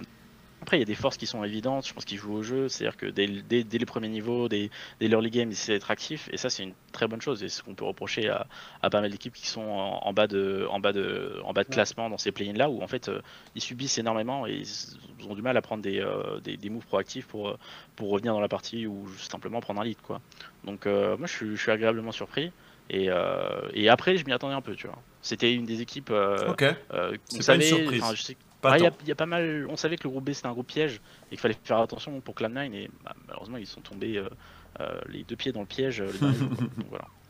Après, 0.64 0.77
il 0.77 0.81
y 0.81 0.83
a 0.83 0.87
des 0.87 0.94
forces 0.94 1.16
qui 1.16 1.27
sont 1.27 1.44
évidentes. 1.44 1.87
Je 1.87 1.94
pense 1.94 2.05
qu'ils 2.05 2.18
jouent 2.18 2.35
au 2.35 2.42
jeu. 2.42 2.68
C'est-à-dire 2.68 2.96
que 2.96 3.07
dès, 3.07 3.27
dès- 3.27 3.64
dès 3.64 3.79
les 3.79 3.87
premiers 3.87 4.09
niveaux, 4.09 4.48
dès, 4.48 4.70
dès 5.00 5.09
l'early 5.09 5.31
game, 5.31 5.48
ils 5.50 5.53
essaient 5.53 5.72
d'être 5.72 5.90
actifs. 5.90 6.29
Et 6.33 6.37
ça, 6.37 6.50
c'est 6.50 6.62
une 6.64 6.72
très 6.92 7.07
bonne 7.07 7.20
chose. 7.20 7.42
Et 7.44 7.48
c'est 7.48 7.59
ce 7.59 7.62
qu'on 7.62 7.74
peut 7.74 7.85
reprocher 7.85 8.29
à, 8.29 8.46
à 8.83 8.90
pas 8.90 9.00
mal 9.00 9.11
d'équipes 9.11 9.35
qui 9.35 9.46
sont 9.46 9.61
en, 9.62 10.00
en 10.03 10.12
bas 10.12 10.27
de, 10.27 10.66
en 10.70 10.81
bas 10.81 10.92
de, 10.92 11.40
en 11.44 11.53
bas 11.53 11.62
de 11.62 11.68
Ouais. 11.68 11.74
classement 11.74 12.11
dans 12.11 12.18
ces 12.18 12.33
play-ins 12.33 12.53
là, 12.55 12.68
où 12.70 12.83
en 12.83 12.87
fait, 12.88 13.09
euh, 13.09 13.20
ils 13.55 13.62
subissent 13.62 13.98
énormément 13.98 14.46
et 14.46 14.55
ils 14.55 15.29
ont 15.29 15.35
du 15.35 15.42
mal 15.42 15.57
à 15.57 15.62
prendre 15.62 15.83
des, 15.83 16.00
euh, 16.00 16.40
des, 16.40 16.57
des 16.57 16.70
moves 16.70 16.87
proactifs 16.87 17.27
pour, 17.27 17.48
euh, 17.50 17.59
pour 17.96 18.11
revenir 18.11 18.33
dans 18.33 18.40
la 18.40 18.48
partie 18.48 18.87
ou 18.87 19.07
simplement 19.18 19.61
prendre 19.61 19.81
un 19.81 19.85
lead. 19.85 20.00
Quoi. 20.03 20.20
Donc, 20.64 20.87
euh, 20.87 21.16
moi, 21.16 21.27
je 21.27 21.33
suis, 21.33 21.57
je 21.57 21.61
suis 21.62 21.70
agréablement 21.70 22.12
surpris. 22.12 22.50
Et, 22.90 23.09
et 23.72 23.88
après, 23.88 24.16
je 24.18 24.27
m'y 24.27 24.33
attendais 24.33 24.53
un 24.55 24.61
peu, 24.61 24.74
tu 24.74 24.87
vois. 24.88 24.98
C'était 25.22 25.55
une 25.55 25.64
des 25.64 25.81
équipes. 25.81 26.11
Ok, 26.11 26.61
C'est 26.61 27.37
pas 27.38 27.42
savait- 27.42 27.70
une 27.70 27.77
surprise. 27.79 28.03
Pas 28.70 28.79
y, 28.79 29.09
y 29.09 29.12
a 29.12 29.27
mal. 29.27 29.66
On 29.68 29.77
savait 29.77 29.96
que 29.96 30.05
le 30.05 30.11
groupe 30.11 30.24
B 30.24 30.33
c'était 30.33 30.48
un 30.48 30.53
groupe 30.53 30.66
piège 30.66 31.00
et 31.27 31.31
qu'il 31.31 31.38
fallait 31.38 31.57
faire 31.62 31.79
attention 31.79 32.20
pour 32.20 32.35
Clam9 32.35 32.72
et 32.72 32.90
bah, 33.05 33.14
malheureusement 33.27 33.59
ils 33.59 33.66
sont 33.66 33.81
tombés 33.81 34.16
euh, 34.16 34.29
euh, 34.81 35.00
les 35.09 35.24
deux 35.24 35.37
pieds 35.37 35.53
dans 35.53 35.61
le 35.61 35.66
piège. 35.66 36.00
euh, 36.00 36.11
les 36.12 36.18
derniers. 36.18 36.38
Donc, 36.38 36.87
voilà. 36.88 37.07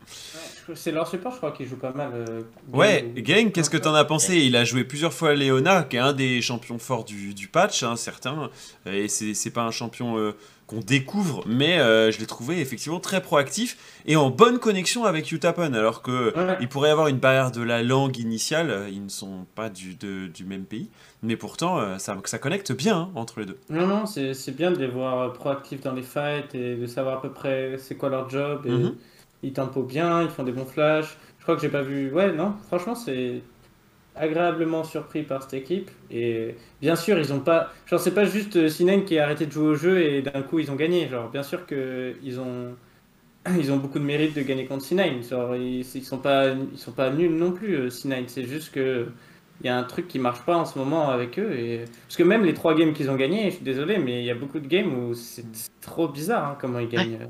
C'est 0.74 0.92
leur 0.92 1.06
support, 1.06 1.32
je 1.32 1.36
crois, 1.38 1.52
qui 1.52 1.64
joue 1.66 1.76
pas 1.76 1.92
mal. 1.92 2.10
euh, 2.14 2.42
Ouais, 2.72 3.12
Gang 3.16 3.52
qu'est-ce 3.52 3.70
que 3.70 3.76
t'en 3.76 3.94
as 3.94 4.04
pensé? 4.04 4.38
Il 4.38 4.56
a 4.56 4.64
joué 4.64 4.84
plusieurs 4.84 5.12
fois 5.12 5.34
Léona, 5.34 5.82
qui 5.84 5.96
est 5.96 6.00
un 6.00 6.12
des 6.12 6.40
champions 6.40 6.78
forts 6.78 7.04
du, 7.04 7.34
du 7.34 7.48
patch, 7.48 7.82
hein, 7.82 7.96
certains. 7.96 8.50
Et 8.86 9.08
c'est 9.08 9.50
pas 9.50 9.62
un 9.62 9.70
champion 9.70 10.16
euh, 10.18 10.32
qu'on 10.66 10.80
découvre, 10.80 11.44
mais 11.46 11.78
euh, 11.78 12.10
je 12.10 12.18
l'ai 12.18 12.26
trouvé 12.26 12.60
effectivement 12.60 12.98
très 13.00 13.20
proactif 13.20 13.76
et 14.06 14.16
en 14.16 14.30
bonne 14.30 14.58
connexion 14.58 15.04
avec 15.04 15.30
Utapon. 15.30 15.74
Alors 15.74 16.00
que 16.00 16.32
Ouais. 16.34 16.56
il 16.60 16.68
pourrait 16.68 16.88
y 16.88 16.92
avoir 16.92 17.08
une 17.08 17.18
barrière 17.18 17.50
de 17.50 17.62
la 17.62 17.82
langue 17.82 18.16
initiale, 18.16 18.70
euh, 18.70 18.88
ils 18.90 19.04
ne 19.04 19.10
sont 19.10 19.46
pas 19.54 19.68
du, 19.68 19.94
de- 19.94 20.28
du 20.28 20.44
même 20.44 20.64
pays. 20.64 20.88
Mais 21.22 21.36
pourtant, 21.36 21.78
euh, 21.78 21.98
ça, 21.98 22.16
ça 22.24 22.38
connecte 22.38 22.72
bien 22.72 22.96
hein, 22.96 23.10
entre 23.14 23.40
les 23.40 23.46
deux. 23.46 23.58
Non, 23.68 23.86
non, 23.86 24.06
c'est 24.06 24.56
bien 24.56 24.70
de 24.70 24.78
les 24.78 24.88
voir 24.88 25.20
euh, 25.20 25.28
proactifs 25.28 25.82
dans 25.82 25.92
les 25.92 26.02
fights 26.02 26.54
et 26.54 26.76
de 26.76 26.86
savoir 26.86 27.18
à 27.18 27.22
peu 27.22 27.30
près 27.30 27.76
c'est 27.78 27.96
quoi 27.96 28.08
leur 28.08 28.28
job. 28.30 28.62
Et 28.64 28.70
Mhm. 28.70 28.94
Ils 29.44 29.52
tempo 29.52 29.82
bien, 29.82 30.22
ils 30.22 30.30
font 30.30 30.42
des 30.42 30.52
bons 30.52 30.64
flashs. 30.64 31.16
Je 31.38 31.42
crois 31.44 31.54
que 31.54 31.60
j'ai 31.60 31.68
pas 31.68 31.82
vu. 31.82 32.10
Ouais, 32.12 32.32
non, 32.32 32.54
franchement, 32.66 32.94
c'est 32.94 33.42
agréablement 34.16 34.84
surpris 34.84 35.22
par 35.22 35.42
cette 35.42 35.54
équipe. 35.54 35.90
Et 36.10 36.56
bien 36.80 36.96
sûr, 36.96 37.18
ils 37.18 37.32
ont 37.32 37.40
pas. 37.40 37.70
Genre, 37.86 38.00
c'est 38.00 38.14
pas 38.14 38.24
juste 38.24 38.56
euh, 38.56 38.68
Sinen 38.68 39.04
qui 39.04 39.18
a 39.18 39.24
arrêté 39.24 39.46
de 39.46 39.52
jouer 39.52 39.68
au 39.68 39.74
jeu 39.74 40.02
et 40.02 40.22
d'un 40.22 40.42
coup 40.42 40.58
ils 40.58 40.70
ont 40.70 40.76
gagné. 40.76 41.08
Genre, 41.08 41.28
bien 41.30 41.42
sûr 41.42 41.66
que 41.66 42.14
ils 42.22 42.40
ont. 42.40 42.74
Ils 43.58 43.70
ont 43.70 43.76
beaucoup 43.76 43.98
de 43.98 44.04
mérite 44.04 44.34
de 44.34 44.40
gagner 44.40 44.64
contre 44.64 44.86
C9. 44.86 45.28
Genre, 45.28 45.54
ils, 45.54 45.80
ils 45.80 46.02
sont 46.02 46.16
pas, 46.16 46.48
ils 46.48 46.78
sont 46.78 46.92
pas 46.92 47.10
nuls 47.10 47.36
non 47.36 47.52
plus, 47.52 47.74
euh, 47.74 47.88
C9. 47.88 48.24
C'est 48.28 48.44
juste 48.44 48.72
que 48.72 49.08
il 49.60 49.66
y 49.66 49.68
a 49.68 49.76
un 49.76 49.82
truc 49.84 50.08
qui 50.08 50.18
marche 50.18 50.42
pas 50.44 50.56
en 50.56 50.64
ce 50.64 50.78
moment 50.78 51.10
avec 51.10 51.38
eux. 51.38 51.52
Et... 51.52 51.84
Parce 52.06 52.16
que 52.16 52.22
même 52.22 52.44
les 52.44 52.54
trois 52.54 52.74
games 52.74 52.92
qu'ils 52.92 53.10
ont 53.10 53.16
gagnés, 53.16 53.50
je 53.50 53.56
suis 53.56 53.64
désolé, 53.64 53.98
mais 53.98 54.20
il 54.20 54.24
y 54.24 54.30
a 54.30 54.34
beaucoup 54.34 54.60
de 54.60 54.66
games 54.66 54.92
où 54.98 55.14
c'est 55.14 55.44
trop 55.80 56.08
bizarre 56.08 56.50
hein, 56.50 56.56
comment 56.60 56.78
ils 56.78 56.88
gagnent. 56.88 57.28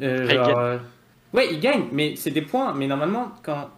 Euh, 0.00 0.28
genre, 0.28 0.58
euh, 0.58 0.78
Ouais, 1.32 1.52
ils 1.52 1.60
gagnent, 1.60 1.88
mais 1.92 2.16
c'est 2.16 2.30
des 2.30 2.42
points. 2.42 2.74
Mais 2.74 2.86
normalement, 2.86 3.32
quand 3.42 3.70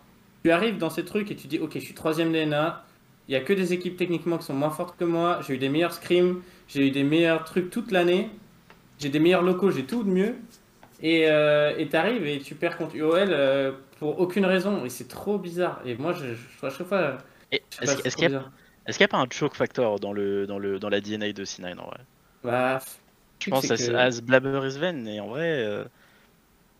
tu 0.44 0.50
arrives 0.50 0.78
dans 0.78 0.90
ces 0.90 1.04
trucs 1.04 1.30
et 1.30 1.36
tu 1.36 1.46
dis, 1.46 1.58
ok, 1.58 1.72
je 1.74 1.78
suis 1.80 1.94
troisième 1.94 2.32
DNA, 2.32 2.84
il 3.28 3.32
y 3.32 3.36
a 3.36 3.40
que 3.40 3.52
des 3.52 3.72
équipes 3.72 3.96
techniquement 3.96 4.38
qui 4.38 4.44
sont 4.44 4.54
moins 4.54 4.70
fortes 4.70 4.98
que 4.98 5.04
moi, 5.04 5.40
j'ai 5.46 5.54
eu 5.54 5.58
des 5.58 5.68
meilleurs 5.68 5.92
scrims, 5.92 6.42
j'ai 6.68 6.86
eu 6.88 6.90
des 6.90 7.04
meilleurs 7.04 7.44
trucs 7.44 7.70
toute 7.70 7.90
l'année, 7.92 8.30
j'ai 8.98 9.08
des 9.10 9.20
meilleurs 9.20 9.42
locaux, 9.42 9.70
j'ai 9.70 9.84
tout 9.86 10.04
de 10.04 10.10
mieux. 10.10 10.36
Et 11.02 11.28
euh, 11.28 11.84
t'arrives 11.90 12.26
et 12.26 12.40
tu 12.40 12.54
perds 12.54 12.78
contre 12.78 12.96
UOL 12.96 13.28
euh, 13.32 13.72
pour 13.98 14.20
aucune 14.20 14.46
raison. 14.46 14.84
Et 14.84 14.90
c'est 14.90 15.08
trop 15.08 15.38
bizarre. 15.38 15.80
Et 15.86 15.96
moi, 15.96 16.12
je, 16.12 16.34
je, 16.34 16.66
à 16.66 16.70
chaque 16.70 16.86
fois. 16.86 17.18
Est-ce 17.50 18.16
qu'il 18.16 18.28
y, 19.02 19.04
a- 19.04 19.08
pas 19.08 19.18
un 19.18 19.26
choke 19.30 19.54
factor 19.54 20.00
dans, 20.00 20.12
le, 20.12 20.46
dans, 20.46 20.58
le, 20.58 20.78
dans 20.78 20.88
la 20.88 21.00
DNA 21.00 21.32
de 21.32 21.44
C9 21.44 21.78
en 21.80 21.86
vrai? 21.86 22.00
Bah, 22.42 22.80
Je 23.40 23.46
pense 23.48 23.70
à, 23.70 23.76
que- 23.78 23.94
à 23.94 24.10
ce 24.10 24.20
Blabber 24.22 24.66
is 24.66 24.78
Ven, 24.78 25.06
et 25.06 25.20
en 25.20 25.28
vrai, 25.28 25.62
euh, 25.64 25.84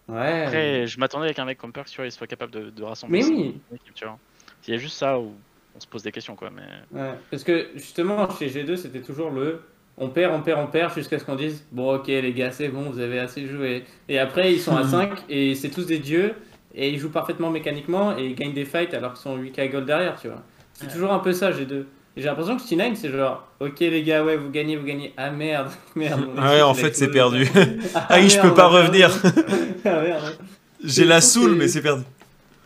ouais. 0.09 0.43
après, 0.45 0.87
je 0.87 0.99
m'attendais 0.99 1.27
avec 1.27 1.39
un 1.39 1.45
mec 1.45 1.59
comme 1.59 1.73
Perks, 1.73 1.89
tu 1.89 1.97
vois, 1.97 2.07
il 2.07 2.13
soit 2.13 2.27
capable 2.27 2.53
de, 2.53 2.71
de 2.71 2.83
rassembler 2.83 3.19
Mais 3.19 3.25
son 3.25 3.33
oui. 3.35 3.61
équipe, 3.75 3.95
tu 3.95 4.05
vois. 4.05 4.19
Il 4.67 4.73
y 4.73 4.77
a 4.77 4.81
juste 4.81 4.97
ça 4.97 5.19
où 5.19 5.33
on 5.77 5.81
se 5.81 5.87
pose 5.87 6.03
des 6.03 6.13
questions, 6.13 6.37
quoi, 6.37 6.51
mais... 6.51 6.63
Ouais, 6.99 7.13
parce 7.31 7.45
que 7.45 7.69
justement, 7.75 8.29
chez 8.31 8.49
G2, 8.49 8.77
c'était 8.77 9.01
toujours 9.01 9.31
le 9.31 9.63
on 9.97 10.09
perd, 10.09 10.35
on 10.35 10.41
perd, 10.43 10.59
on 10.61 10.67
perd, 10.67 10.93
jusqu'à 10.93 11.19
ce 11.21 11.25
qu'on 11.25 11.37
dise 11.37 11.65
bon, 11.71 11.95
ok, 11.95 12.09
les 12.09 12.33
gars, 12.33 12.51
c'est 12.51 12.69
bon, 12.69 12.91
vous 12.91 12.99
avez 12.99 13.21
assez 13.21 13.47
joué. 13.47 13.85
Et 14.09 14.19
après, 14.19 14.53
ils 14.53 14.59
sont 14.61 14.77
à 14.77 14.83
5 14.83 15.25
et 15.29 15.55
c'est 15.55 15.71
tous 15.71 15.87
des 15.87 15.99
dieux 16.01 16.35
et 16.75 16.91
ils 16.91 16.99
jouent 16.99 17.13
parfaitement 17.13 17.49
mécaniquement 17.51 18.17
et 18.19 18.27
ils 18.27 18.35
gagnent 18.35 18.55
des 18.55 18.65
fights 18.65 18.93
alors 18.93 19.13
qu'ils 19.13 19.23
sont 19.23 19.39
8k 19.39 19.71
gold 19.71 19.87
derrière, 19.87 20.21
tu 20.21 20.27
vois. 20.29 20.43
C'est 20.73 20.87
Ouais. 20.87 20.93
toujours 20.93 21.13
un 21.13 21.21
peu 21.21 21.33
ça, 21.33 21.53
G2. 21.53 21.85
Et 22.17 22.21
j'ai 22.21 22.29
l'impression 22.29 22.57
que 22.57 22.63
T9, 22.63 22.95
c'est 22.95 23.11
genre 23.11 23.47
ok, 23.61 23.81
les 23.81 24.03
gars, 24.05 24.25
ouais, 24.25 24.37
vous 24.37 24.51
gagnez, 24.51 24.77
vous 24.77 24.87
gagnez. 24.87 25.13
Ah 25.17 25.31
merde, 25.31 25.71
merde. 25.97 26.29
Ah 26.39 26.53
ouais, 26.53 26.63
en 26.63 26.75
fait, 26.75 26.95
c'est 26.95 27.11
perdu. 27.11 27.47
Ah 27.95 28.19
oui, 28.21 28.29
je 28.31 28.41
peux 28.41 28.55
pas 28.55 28.69
revenir. 28.69 29.11
ah 29.85 30.01
merde. 30.01 30.39
J'ai 30.83 31.05
la 31.05 31.21
que- 31.21 31.55
mais 31.55 31.69
c'est 31.69 31.83
perdu. 31.83 32.03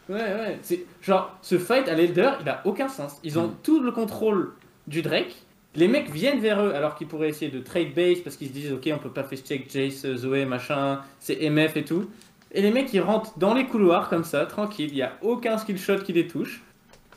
Ouais, 0.09 0.17
ouais. 0.17 0.59
C'est 0.63 0.85
genre 1.03 1.37
ce 1.43 1.59
fight 1.59 1.87
à 1.89 1.95
l'Elder, 1.95 2.31
il 2.43 2.49
a 2.49 2.63
aucun 2.65 2.89
sens. 2.89 3.17
Ils 3.25 3.39
ont 3.39 3.49
Mm. 3.49 3.55
tout 3.63 3.81
le 3.83 3.93
contrôle 3.93 4.53
du 4.87 5.03
Drake. 5.03 5.35
Les 5.77 5.87
mecs 5.87 6.11
viennent 6.11 6.41
vers 6.41 6.61
eux 6.65 6.73
alors 6.75 6.95
qu'ils 6.97 7.07
pourraient 7.07 7.29
essayer 7.29 7.51
de 7.51 7.61
trade 7.61 7.95
base 7.95 8.19
parce 8.25 8.37
qu'ils 8.37 8.49
se 8.49 8.53
disent 8.53 8.73
ok 8.73 8.89
on 8.93 8.99
peut 8.99 9.11
pas 9.11 9.23
face 9.23 9.43
check 9.43 9.71
Jace, 9.71 10.07
Zoé, 10.17 10.45
machin, 10.47 11.01
c'est 11.21 11.39
MF 11.51 11.77
et 11.77 11.85
tout. 11.85 12.09
Et 12.53 12.63
les 12.63 12.71
mecs 12.71 12.93
ils 12.95 13.01
rentrent 13.01 13.39
dans 13.39 13.53
les 13.55 13.67
couloirs 13.67 14.09
comme 14.09 14.25
ça, 14.25 14.47
tranquille, 14.47 14.89
il 14.91 14.97
y 14.97 15.03
a 15.03 15.13
aucun 15.23 15.59
skill 15.59 15.79
shot 15.79 15.99
qui 15.99 16.15
les 16.15 16.27
touche. 16.27 16.63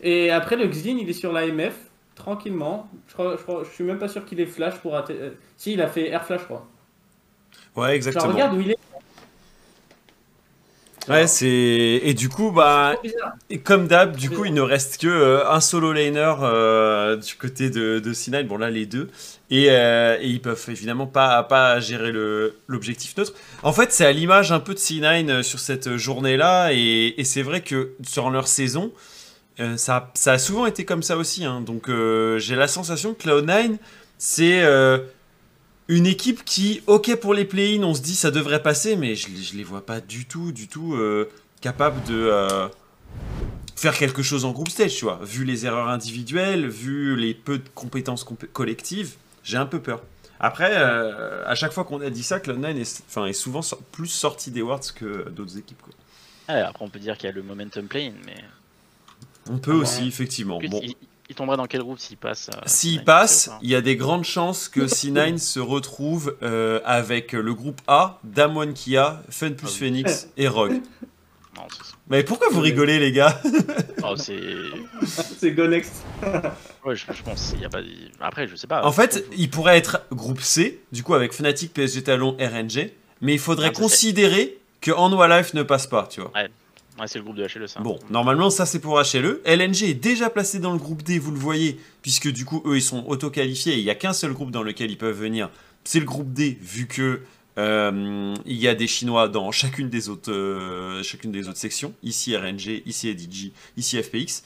Et 0.02 0.30
après 0.32 0.58
le 0.58 0.68
Xin 0.70 0.98
il 1.00 1.10
est 1.10 1.14
sur 1.14 1.32
la 1.32 1.48
MF, 1.48 1.74
tranquillement. 2.16 2.90
Je, 3.08 3.14
crois, 3.14 3.38
je, 3.38 3.44
crois- 3.44 3.64
je 3.64 3.70
suis 3.72 3.84
même 3.84 4.00
pas 4.00 4.08
sûr 4.08 4.26
qu'il 4.26 4.40
ait 4.40 4.46
flash 4.46 4.76
pour 4.80 4.94
atte- 4.96 5.12
euh, 5.12 5.32
Si 5.58 5.74
il 5.74 5.82
a 5.82 5.88
fait 5.88 6.10
air 6.10 6.26
flash 6.26 6.42
je 6.42 6.46
crois. 6.46 6.68
Ouais, 7.76 7.96
Genre 8.14 8.26
exactement. 8.26 8.28
regarde 8.28 8.54
où 8.56 8.62
il 8.62 8.72
est. 8.72 8.78
Ouais, 11.10 11.26
c'est 11.26 11.48
et 11.48 12.14
du 12.14 12.30
coup 12.30 12.52
bah 12.52 12.96
et 13.50 13.60
comme 13.60 13.88
d'hab, 13.88 14.16
du 14.16 14.30
coup 14.30 14.46
il 14.46 14.54
ne 14.54 14.62
reste 14.62 15.00
que 15.02 15.08
euh, 15.08 15.50
un 15.50 15.60
solo 15.60 15.94
laner 15.94 16.36
euh, 16.44 17.16
du 17.18 17.34
côté 17.36 17.72
de, 17.72 17.98
de 18.00 18.14
C9. 18.14 18.44
Bon 18.44 18.58
là 18.58 18.70
les 18.70 18.86
deux 18.86 19.10
et, 19.50 19.72
euh, 19.72 20.18
et 20.22 20.28
ils 20.28 20.40
peuvent 20.42 20.64
évidemment 20.68 21.08
pas 21.08 21.42
pas 21.42 21.80
gérer 21.80 22.12
le 22.12 22.56
l'objectif 22.68 23.18
neutre. 23.18 23.34
En 23.64 23.74
fait 23.74 23.92
c'est 23.92 24.06
à 24.06 24.12
l'image 24.12 24.52
un 24.52 24.60
peu 24.60 24.76
de 24.76 24.80
C9 24.80 25.28
euh, 25.32 25.42
sur 25.44 25.58
cette 25.60 25.98
journée 25.98 26.38
là 26.38 26.70
et, 26.72 27.16
et 27.20 27.24
c'est 27.24 27.42
vrai 27.42 27.62
que 27.62 27.94
sur 28.08 28.30
leur 28.30 28.48
saison 28.48 28.92
euh, 29.62 29.78
ça, 29.78 30.12
a 30.26 30.38
souvent 30.38 30.66
été 30.66 30.84
comme 30.86 31.04
ça 31.04 31.16
aussi. 31.18 31.46
hein. 31.46 31.62
Donc 31.62 31.88
euh, 31.90 32.38
j'ai 32.40 32.56
la 32.56 32.68
sensation 32.68 33.14
que 33.14 33.24
Cloud9 33.24 33.78
c'est 34.18 34.62
euh, 34.64 35.00
une 35.88 36.06
équipe 36.06 36.44
qui, 36.44 36.82
ok 36.88 37.16
pour 37.18 37.34
les 37.34 37.46
play-in, 37.46 37.84
on 37.84 37.94
se 37.94 38.02
dit 38.02 38.16
ça 38.16 38.32
devrait 38.32 38.62
passer, 38.62 38.96
mais 38.96 39.16
je, 39.16 39.28
je 39.30 39.56
les 39.56 39.64
vois 39.64 39.86
pas 39.86 40.00
du 40.02 40.26
tout, 40.26 40.52
du 40.52 40.68
tout 40.68 40.96
capables 41.62 42.02
de 42.08 42.32
faire 43.76 43.98
quelque 43.98 44.22
chose 44.22 44.46
en 44.46 44.52
groupe 44.52 44.70
stage, 44.70 44.96
tu 44.96 45.06
vois. 45.06 45.20
Vu 45.24 45.44
les 45.44 45.66
erreurs 45.66 45.90
individuelles, 45.90 46.68
vu 46.68 47.16
les 47.16 47.34
peu 47.34 47.58
de 47.58 47.68
compétences 47.74 48.24
compé- 48.24 48.48
collectives, 48.48 49.16
j'ai 49.44 49.58
un 49.58 49.66
peu 49.66 49.80
peur. 49.80 50.02
Après, 50.40 50.76
à 50.76 51.54
chaque 51.56 51.72
fois 51.72 51.84
qu'on 51.84 52.02
a 52.02 52.10
dit 52.10 52.24
ça, 52.24 52.40
Cloud9 52.40 52.78
est, 53.28 53.34
souvent 53.34 53.62
so- 53.62 53.80
plus 53.92 54.08
sorti 54.08 54.50
des 54.52 54.62
Worlds 54.62 54.92
que 54.96 55.30
d'autres 55.30 55.58
équipes. 55.58 55.82
Quoi. 55.82 55.94
Après, 56.48 56.84
on 56.86 56.90
peut 56.90 57.00
dire 57.00 57.18
qu'il 57.18 57.28
y 57.30 57.32
a 57.32 57.36
le 57.36 57.44
momentum 57.44 57.88
playing, 57.88 58.14
mais... 58.26 58.38
On 59.50 59.58
peut 59.58 59.74
Ouais. 59.74 59.82
aussi, 59.82 60.08
effectivement. 60.08 60.60
Plus, 60.60 60.70
Bon. 60.70 60.80
il, 60.84 60.96
il 61.30 61.36
tomberait 61.36 61.58
dans 61.58 61.66
quel 61.68 61.82
groupe 61.82 62.00
s'il 62.00 62.18
passe 62.18 62.50
euh, 62.54 62.60
S'il 62.66 63.00
C9, 63.00 63.04
passe, 63.06 63.50
il 63.62 63.70
y 63.70 63.76
a 63.76 63.82
des 63.82 63.96
grandes 63.96 64.26
chances 64.26 64.68
que 64.70 64.82
C9 64.88 65.38
se 65.38 65.60
retrouve 65.60 66.36
euh, 66.44 66.80
avec 66.86 67.32
le 67.34 67.54
groupe 67.54 67.80
A, 67.88 68.20
Damwon 68.24 68.74
Kia, 68.74 69.22
Fun 69.30 69.52
plus 69.52 69.68
Ah. 69.68 69.78
Phoenix 69.80 70.28
et 70.38 70.48
Rogue. 70.48 70.82
Non, 71.58 71.64
Mais 72.08 72.24
pourquoi 72.24 72.48
vous 72.50 72.62
rigolez, 72.62 72.98
les 72.98 73.12
gars 73.12 73.42
oh, 74.06 74.16
c'est... 74.16 74.40
C'est 75.06 75.52
go 75.52 75.68
next. 75.68 76.02
Ouais, 76.86 76.96
je, 76.96 77.04
je 77.12 77.24
pense 77.24 77.52
qu'il 77.52 77.60
y 77.60 77.66
a 77.66 77.70
pas... 77.70 77.80
Après, 78.22 78.48
je 78.48 78.56
sais 78.56 78.68
pas. 78.68 78.86
En 78.86 78.94
fait, 78.94 79.26
il 79.36 79.50
pourrait 79.50 79.78
être 79.78 80.02
groupe 80.14 80.40
C, 80.40 80.82
du 80.94 81.04
coup 81.04 81.14
avec 81.14 81.34
Fnatic, 81.34 81.74
PSG 81.74 82.04
Talon, 82.04 82.38
RNG, 82.40 82.92
mais 83.20 83.34
il 83.34 83.40
faudrait 83.40 83.68
Ah, 83.68 83.78
considérer 83.78 84.60
que 84.80 84.92
Anwar 84.92 85.28
Life 85.28 85.54
ne 85.54 85.64
passe 85.64 85.88
pas, 85.88 86.08
tu 86.10 86.22
vois. 86.22 86.32
Ouais, 86.34 86.50
c'est 87.06 87.18
le 87.18 87.24
groupe 87.24 87.36
de 87.36 87.44
HLE, 87.44 87.68
ça. 87.68 87.80
Bon, 87.80 88.00
normalement, 88.10 88.50
ça 88.50 88.66
c'est 88.66 88.80
pour 88.80 89.00
HLE. 89.00 89.42
LNG 89.46 89.84
est 89.84 89.94
déjà 89.94 90.30
placé 90.30 90.60
dans 90.60 90.74
le 90.74 90.80
groupe 90.80 91.04
D, 91.04 91.20
vous 91.20 91.32
le 91.32 91.40
voyez, 91.40 91.80
puisque 92.02 92.32
du 92.32 92.46
coup, 92.46 92.62
eux, 92.66 92.78
ils 92.78 92.82
sont 92.82 93.06
auto-qualifiés 93.08 93.78
il 93.78 93.84
n'y 93.84 93.90
a 93.90 93.96
qu'un 93.96 94.14
seul 94.14 94.34
groupe 94.34 94.52
dans 94.52 94.64
lequel 94.64 94.92
ils 94.92 94.98
peuvent 94.98 95.18
venir. 95.18 95.50
C'est 95.84 96.00
le 96.00 96.06
groupe 96.06 96.32
D, 96.34 96.58
vu 96.62 96.88
que 96.88 97.22
euh, 97.58 98.34
il 98.46 98.56
y 98.56 98.68
a 98.68 98.76
des 98.76 98.88
Chinois 98.88 99.28
dans 99.28 99.52
chacune 99.52 99.90
des 99.90 100.10
autres, 100.10 100.32
euh, 100.32 101.04
chacune 101.04 101.32
des 101.32 101.48
autres 101.48 101.58
sections. 101.58 101.94
Ici 102.04 102.36
RNG, 102.36 102.84
ici 102.86 103.10
EDG, 103.10 103.52
ici 103.78 104.02
FPX. 104.02 104.44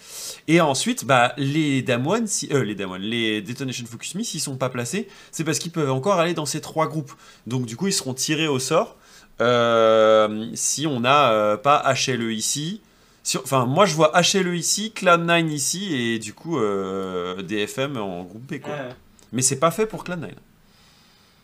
Et 0.48 0.60
ensuite, 0.62 1.06
bah, 1.06 1.34
les 1.38 1.82
Damwon, 1.82 2.26
si, 2.26 2.50
euh, 2.52 2.64
les 2.64 2.76
Damwon, 2.76 2.98
les 3.00 3.42
Detonation 3.42 3.86
Focus 3.86 4.16
Me, 4.16 4.24
s'ils 4.24 4.42
sont 4.42 4.58
pas 4.58 4.70
placés, 4.70 5.08
c'est 5.32 5.44
parce 5.44 5.60
qu'ils 5.60 5.72
peuvent 5.72 5.92
encore 5.92 6.20
aller 6.20 6.34
dans 6.34 6.46
ces 6.46 6.62
trois 6.62 6.88
groupes. 6.88 7.14
Donc 7.48 7.66
du 7.66 7.76
coup, 7.76 7.88
ils 7.88 7.94
seront 7.94 8.14
tirés 8.14 8.48
au 8.48 8.60
sort. 8.60 8.98
Euh, 9.42 10.50
si 10.54 10.88
on 10.88 11.00
n'a 11.02 11.32
euh, 11.32 11.58
pas 11.58 11.84
HLE 11.94 12.32
ici, 12.34 12.82
si- 13.24 13.38
enfin, 13.38 13.66
moi 13.66 13.86
je 13.86 13.96
vois 13.96 14.12
HLE 14.20 14.56
ici, 14.56 14.94
Cloud9 14.96 15.50
ici 15.50 15.94
et 15.96 16.20
du 16.20 16.34
coup 16.34 16.58
euh, 16.60 17.42
DFM 17.42 17.98
en 17.98 18.24
groupe 18.24 18.44
B 18.52 18.60
quoi. 18.62 18.74
Ouais. 18.74 18.90
Mais 19.34 19.42
c'est 19.42 19.60
pas 19.60 19.72
fait 19.72 19.86
pour 19.86 20.04
Cloud9. 20.04 20.30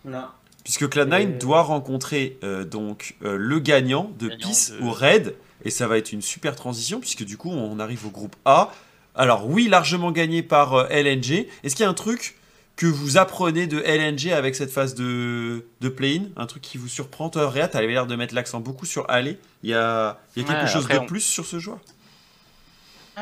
Non. 0.06 0.26
Puisque 0.64 0.84
Cloud9 0.88 1.22
Et- 1.22 1.26
doit 1.26 1.64
rencontrer 1.64 2.38
euh, 2.44 2.64
donc 2.64 3.16
euh, 3.24 3.36
le 3.38 3.60
gagnant 3.60 4.12
de 4.20 4.28
Gagnant 4.30 4.48
Peace 4.48 4.72
de- 4.72 4.84
ou 4.84 4.92
Red 4.92 5.36
et 5.64 5.70
ça 5.70 5.88
va 5.88 5.98
être 5.98 6.12
une 6.12 6.22
super 6.22 6.56
transition 6.56 7.00
puisque 7.00 7.24
du 7.24 7.38
coup 7.38 7.52
on 7.52 7.80
arrive 7.80 8.06
au 8.06 8.10
groupe 8.10 8.36
A. 8.46 8.72
Alors 9.16 9.48
oui, 9.50 9.68
largement 9.68 10.12
gagné 10.12 10.42
par 10.44 10.74
euh, 10.76 10.88
LNG. 10.90 11.48
Est-ce 11.64 11.76
qu'il 11.76 11.84
y 11.84 11.86
a 11.86 11.90
un 11.90 11.94
truc 11.94 12.38
que 12.82 12.88
vous 12.88 13.18
apprenez 13.18 13.68
de 13.68 13.80
LNG 13.80 14.32
avec 14.32 14.56
cette 14.56 14.72
phase 14.72 14.96
de, 14.96 15.64
de 15.82 15.90
play-in 15.90 16.24
Un 16.36 16.48
truc 16.48 16.64
qui 16.64 16.80
vous 16.80 16.88
surprend 16.88 17.30
Toi, 17.30 17.48
Réa, 17.48 17.68
t'avais 17.68 17.86
l'air 17.86 18.08
de 18.08 18.16
mettre 18.16 18.34
l'accent 18.34 18.60
beaucoup 18.60 18.88
sur 18.88 19.08
Aller. 19.08 19.38
Il 19.62 19.70
y 19.70 19.74
a, 19.76 20.20
il 20.36 20.42
y 20.42 20.46
a 20.46 20.48
quelque 20.48 20.62
Ouais, 20.64 20.68
chose 20.68 20.88
de 20.88 20.98
on- 20.98 21.06
plus 21.06 21.20
sur 21.22 21.46
ce 21.46 21.60
joueur? 21.60 21.78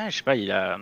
Je 0.08 0.16
sais 0.16 0.22
pas, 0.22 0.34
il 0.36 0.50
a. 0.50 0.78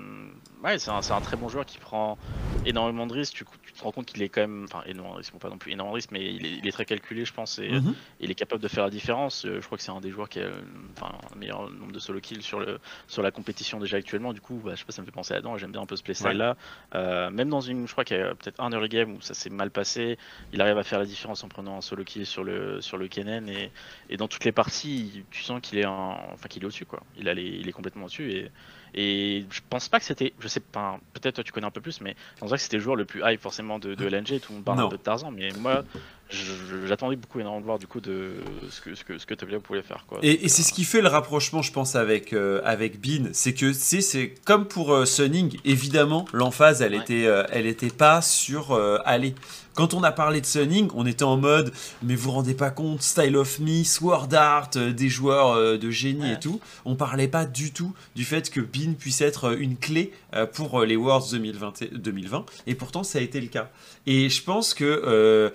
Ouais, 0.62 0.78
c'est 0.78 0.90
un, 0.90 1.20
très 1.20 1.36
bon 1.36 1.48
joueur 1.48 1.64
qui 1.66 1.78
prend 1.78 2.18
énormément 2.64 3.06
de 3.06 3.12
risques. 3.12 3.34
Tu, 3.34 3.44
tu 3.62 3.72
te 3.72 3.82
rends 3.84 3.92
compte 3.92 4.06
qu'il 4.06 4.20
est 4.22 4.28
quand 4.28 4.40
même. 4.40 4.64
Enfin, 4.64 4.82
énormément 4.86 5.14
de 5.14 5.18
risques, 5.18 5.32
bon, 5.32 5.38
pas 5.38 5.48
non 5.50 5.58
plus 5.58 5.70
énormément 5.72 5.92
de 5.92 5.98
risques, 5.98 6.10
mais 6.10 6.34
il 6.34 6.44
est, 6.44 6.50
il 6.58 6.66
est 6.66 6.72
très 6.72 6.84
calculé, 6.84 7.24
je 7.24 7.32
pense, 7.32 7.58
et 7.60 7.68
Mhm. 7.70 7.94
il 8.20 8.30
est 8.30 8.34
capable 8.34 8.60
de 8.60 8.66
faire 8.66 8.82
la 8.82 8.90
différence. 8.90 9.44
Euh, 9.44 9.60
Je 9.60 9.66
crois 9.66 9.78
que 9.78 9.84
c'est 9.84 9.92
un 9.92 10.00
des 10.00 10.10
joueurs 10.10 10.28
qui 10.28 10.40
a 10.40 10.42
euh, 10.44 10.60
enfin, 10.96 11.16
le 11.32 11.38
meilleur 11.38 11.70
nombre 11.70 11.92
de 11.92 11.98
solo 12.00 12.20
kills 12.20 12.42
sur, 12.42 12.58
le, 12.58 12.80
sur 13.06 13.22
la 13.22 13.30
compétition 13.30 13.78
déjà 13.78 13.96
actuellement. 13.98 14.32
Du 14.32 14.40
coup, 14.40 14.60
bah, 14.64 14.72
je 14.74 14.80
sais 14.80 14.84
pas, 14.84 14.92
ça 14.92 15.02
me 15.02 15.06
fait 15.06 15.12
penser 15.12 15.34
à 15.34 15.36
Adam. 15.36 15.56
J'aime 15.56 15.70
bien 15.70 15.82
un 15.82 15.86
peu 15.86 15.94
ce 15.96 16.02
playstyle 16.02 16.32
là. 16.32 16.56
Euh, 16.96 17.30
même 17.30 17.48
dans 17.48 17.60
une. 17.60 17.86
Je 17.86 17.92
crois 17.92 18.04
qu'il 18.04 18.16
y 18.16 18.20
a 18.20 18.34
peut-être 18.34 18.60
un 18.60 18.70
early 18.72 18.88
game 18.88 19.14
où 19.14 19.20
ça 19.20 19.34
s'est 19.34 19.50
mal 19.50 19.70
passé. 19.70 20.18
Il 20.52 20.60
arrive 20.60 20.78
à 20.78 20.82
faire 20.82 20.98
la 20.98 21.06
différence 21.06 21.44
en 21.44 21.48
prenant 21.48 21.76
un 21.76 21.80
solo 21.80 22.02
kill 22.02 22.26
sur 22.26 22.42
le, 22.42 22.80
sur 22.80 22.98
le 22.98 23.06
Kennen. 23.06 23.48
Et, 23.48 23.70
et 24.10 24.16
dans 24.16 24.26
toutes 24.26 24.44
les 24.44 24.52
parties, 24.52 25.24
tu 25.30 25.42
sens 25.44 25.60
qu'il 25.62 25.78
est, 25.78 25.86
en, 25.86 26.18
enfin, 26.32 26.48
qu'il 26.48 26.62
est 26.62 26.66
au-dessus. 26.66 26.86
quoi. 26.86 27.04
Il, 27.16 27.28
a 27.28 27.34
les- 27.34 27.42
il 27.60 27.68
est 27.68 27.72
complètement 27.72 28.06
au-dessus. 28.06 28.32
Et, 28.32 28.50
et 28.94 29.44
je 29.50 29.60
pense 29.68 29.88
pas 29.88 29.98
que 29.98 30.04
c'était, 30.04 30.32
je 30.40 30.48
sais 30.48 30.60
pas, 30.60 30.98
peut-être 31.14 31.36
toi 31.36 31.44
tu 31.44 31.52
connais 31.52 31.66
un 31.66 31.70
peu 31.70 31.80
plus, 31.80 32.00
mais 32.00 32.16
on 32.40 32.46
dirait 32.46 32.56
que 32.58 32.62
c'était 32.62 32.76
le 32.78 32.82
joueur 32.82 32.96
le 32.96 33.04
plus 33.04 33.22
hype 33.24 33.40
forcément 33.40 33.78
de, 33.78 33.94
de 33.94 34.06
LNG. 34.06 34.40
Tout 34.40 34.50
le 34.52 34.54
monde 34.56 34.64
parle 34.64 34.78
Non. 34.78 34.86
un 34.86 34.90
peu 34.90 34.96
de 34.98 35.02
Tarzan, 35.02 35.30
mais 35.30 35.48
moi 35.58 35.84
je- 36.30 36.36
je- 36.70 36.86
j'attendais 36.86 37.16
beaucoup 37.16 37.40
énormément 37.40 37.60
de 37.60 37.64
voir 37.66 37.78
du 37.78 37.86
coup 37.86 38.00
de 38.00 38.34
ce 38.70 38.80
que 38.82 38.94
ce 38.94 39.04
que 39.04 39.16
ce 39.18 39.24
que 39.26 39.34
pouvait 39.58 39.82
faire 39.82 40.04
quoi. 40.06 40.18
Et, 40.22 40.44
et 40.44 40.48
c'est 40.48 40.62
ce 40.62 40.72
qui 40.72 40.84
fait 40.84 41.00
le 41.00 41.08
rapprochement, 41.08 41.62
je 41.62 41.72
pense, 41.72 41.94
avec, 41.96 42.32
euh, 42.32 42.60
avec 42.64 43.00
Bean. 43.00 43.30
C'est 43.32 43.54
que 43.54 43.72
c'est 43.72 44.00
c'est 44.02 44.34
comme 44.44 44.66
pour 44.68 44.92
euh, 44.92 45.04
Sunning, 45.06 45.58
évidemment, 45.64 46.26
l'emphase, 46.32 46.82
elle, 46.82 46.94
Ouais. 46.94 47.00
était, 47.00 47.26
euh, 47.26 47.44
elle 47.50 47.66
était 47.66 47.88
pas 47.90 48.20
sur 48.22 48.72
euh, 48.72 48.98
aller. 49.06 49.34
Quand 49.78 49.94
on 49.94 50.02
a 50.02 50.10
parlé 50.10 50.40
de 50.40 50.46
Sunning, 50.46 50.90
on 50.96 51.06
était 51.06 51.22
en 51.22 51.36
mode, 51.36 51.72
mais 52.02 52.16
vous 52.16 52.22
vous 52.22 52.30
rendez 52.32 52.54
pas 52.54 52.72
compte, 52.72 53.00
Style 53.00 53.36
of 53.36 53.60
Me, 53.60 53.84
Sword 53.84 54.34
Art, 54.34 54.70
euh, 54.74 54.92
des 54.92 55.08
joueurs 55.08 55.52
euh, 55.52 55.78
de 55.78 55.88
génie 55.88 56.32
et 56.32 56.40
tout. 56.40 56.58
On 56.84 56.96
parlait 56.96 57.28
pas 57.28 57.44
du 57.44 57.72
tout 57.72 57.94
du 58.16 58.24
fait 58.24 58.50
que 58.50 58.60
Bean 58.60 58.94
puisse 58.98 59.20
être 59.20 59.56
une 59.56 59.76
clé 59.76 60.12
pour 60.52 60.82
les 60.82 60.96
Worlds 60.96 61.30
2020, 61.30 61.92
2020 61.92 62.44
et 62.66 62.74
pourtant 62.74 63.04
ça 63.04 63.20
a 63.20 63.22
été 63.22 63.40
le 63.40 63.46
cas. 63.46 63.70
Et 64.06 64.28
je 64.28 64.42
pense 64.42 64.74
que 64.74 65.52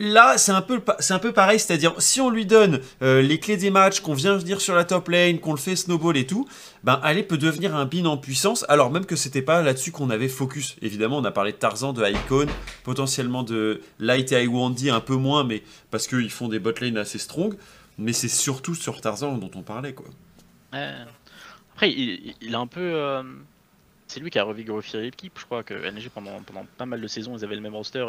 Là, 0.00 0.38
c'est 0.38 0.52
un 0.52 0.62
peu, 0.62 0.80
pareil, 1.32 1.58
c'est-à-dire 1.58 1.94
si 1.98 2.20
on 2.20 2.30
lui 2.30 2.46
donne 2.46 2.80
euh, 3.02 3.20
les 3.20 3.40
clés 3.40 3.56
des 3.56 3.70
matchs, 3.70 3.98
qu'on 3.98 4.14
vient 4.14 4.36
venir 4.36 4.60
sur 4.60 4.76
la 4.76 4.84
top 4.84 5.08
lane, 5.08 5.40
qu'on 5.40 5.50
le 5.50 5.58
fait 5.58 5.74
snowball 5.74 6.16
et 6.16 6.24
tout, 6.24 6.46
ben 6.84 7.00
Ali 7.02 7.24
peut 7.24 7.36
devenir 7.36 7.74
un 7.74 7.84
bin 7.84 8.04
en 8.04 8.16
puissance, 8.16 8.64
alors 8.68 8.92
même 8.92 9.06
que 9.06 9.16
c'était 9.16 9.42
pas 9.42 9.60
là-dessus 9.60 9.90
qu'on 9.90 10.10
avait 10.10 10.28
focus. 10.28 10.76
Évidemment, 10.82 11.18
on 11.18 11.24
a 11.24 11.32
parlé 11.32 11.50
de 11.50 11.56
Tarzan, 11.56 11.92
de 11.92 12.04
Icon, 12.04 12.46
potentiellement 12.84 13.42
de 13.42 13.80
Light 13.98 14.30
et 14.30 14.44
Iwandy 14.44 14.90
un 14.90 15.00
peu 15.00 15.16
moins, 15.16 15.42
mais 15.42 15.64
parce 15.90 16.06
qu'ils 16.06 16.30
font 16.30 16.46
des 16.46 16.60
bot 16.60 16.74
lanes 16.80 16.96
assez 16.96 17.18
strong, 17.18 17.56
mais 17.98 18.12
c'est 18.12 18.28
surtout 18.28 18.76
sur 18.76 19.00
Tarzan 19.00 19.36
dont 19.36 19.50
on 19.56 19.62
parlait 19.62 19.94
quoi. 19.94 20.06
après, 20.70 21.90
il, 21.90 22.54
a 22.54 22.58
un 22.60 22.68
peu. 22.68 22.80
Euh, 22.80 23.24
c'est 24.06 24.20
lui 24.20 24.30
qui 24.30 24.38
a 24.38 24.44
revigorifié 24.44 25.00
l'équipe, 25.02 25.32
je 25.36 25.44
crois 25.44 25.64
que 25.64 25.74
NG 25.74 26.08
pendant, 26.14 26.40
pendant 26.42 26.66
pas 26.76 26.86
mal 26.86 27.00
de 27.00 27.06
saisons, 27.08 27.36
ils 27.36 27.44
avaient 27.44 27.56
le 27.56 27.60
même 27.60 27.74
roster, 27.74 28.06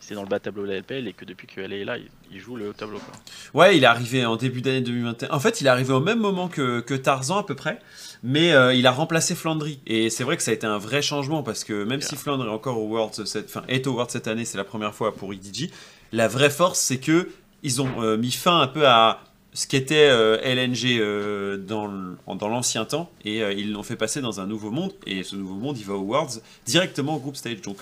c'est 0.00 0.14
dans 0.14 0.22
le 0.22 0.28
bas 0.28 0.38
tableau 0.38 0.62
de 0.64 0.72
la 0.72 0.78
LPL 0.78 1.08
et 1.08 1.12
que 1.12 1.24
depuis 1.24 1.46
qu'elle 1.46 1.72
est 1.72 1.84
là, 1.84 1.96
il, 2.30 2.40
joue 2.40 2.56
le 2.56 2.68
haut 2.68 2.72
tableau. 2.72 2.98
Quoi. 2.98 3.14
Ouais, 3.60 3.76
il 3.76 3.82
est 3.82 3.86
arrivé 3.86 4.24
en 4.24 4.36
début 4.36 4.60
d'année 4.60 4.80
2021. 4.82 5.30
En 5.30 5.40
fait, 5.40 5.60
il 5.60 5.66
est 5.66 5.70
arrivé 5.70 5.92
au 5.92 6.00
même 6.00 6.20
moment 6.20 6.48
que, 6.48 6.80
que 6.80 6.94
Tarzan 6.94 7.38
à 7.38 7.42
peu 7.42 7.54
près, 7.54 7.80
mais 8.22 8.52
euh, 8.52 8.74
il 8.74 8.86
a 8.86 8.92
remplacé 8.92 9.34
Flandry. 9.34 9.80
Et 9.86 10.10
c'est 10.10 10.24
vrai 10.24 10.36
que 10.36 10.42
ça 10.42 10.50
a 10.50 10.54
été 10.54 10.66
un 10.66 10.78
vrai 10.78 11.02
changement 11.02 11.42
parce 11.42 11.64
que 11.64 11.84
même 11.84 12.00
si 12.00 12.14
Flandry 12.14 12.48
est 12.48 12.52
encore 12.52 12.78
au 12.78 12.86
World 12.86 13.26
cette, 13.26 13.52
est 13.68 13.86
au 13.86 13.92
World 13.92 14.10
cette 14.10 14.28
année, 14.28 14.44
c'est 14.44 14.58
la 14.58 14.64
première 14.64 14.94
fois 14.94 15.14
pour 15.14 15.32
EDG. 15.32 15.70
La 16.12 16.28
vraie 16.28 16.50
force, 16.50 16.78
c'est 16.78 16.98
que 16.98 17.28
ils 17.62 17.82
ont 17.82 18.02
euh, 18.02 18.16
mis 18.16 18.30
fin 18.30 18.60
un 18.60 18.68
peu 18.68 18.86
à 18.86 19.22
ce 19.54 19.66
qu'était 19.66 20.08
euh, 20.10 20.38
LNG 20.42 21.66
dans 21.66 22.48
l'ancien 22.48 22.84
temps 22.84 23.10
et 23.24 23.40
ils 23.40 23.72
l'ont 23.72 23.82
fait 23.82 23.96
passer 23.96 24.20
dans 24.20 24.38
un 24.38 24.46
nouveau 24.46 24.70
monde. 24.70 24.92
Et 25.06 25.24
ce 25.24 25.34
nouveau 25.34 25.54
monde, 25.54 25.78
il 25.78 25.84
va 25.84 25.94
au 25.94 26.02
Worlds 26.02 26.42
directement 26.66 27.16
au 27.16 27.18
group 27.18 27.36
stage. 27.36 27.62
Donc 27.62 27.78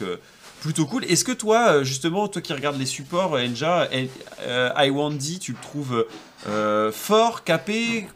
plutôt 0.65 0.87
cool. 0.87 1.05
Est-ce 1.05 1.25
que 1.25 1.33
toi, 1.33 1.69
euh, 1.69 1.85
justement, 1.85 2.27
toi 2.27 2.41
qui 2.41 2.55
regardes 2.55 2.79
les 2.79 2.87
supports, 2.87 3.35
euh, 3.35 3.47
Enja, 3.47 3.87
euh, 4.41 4.71
Iwandy, 4.79 5.39
tu 5.39 5.53
le 5.53 5.59
trouves 5.61 6.07
fort, 6.93 7.45
capé, 7.45 8.07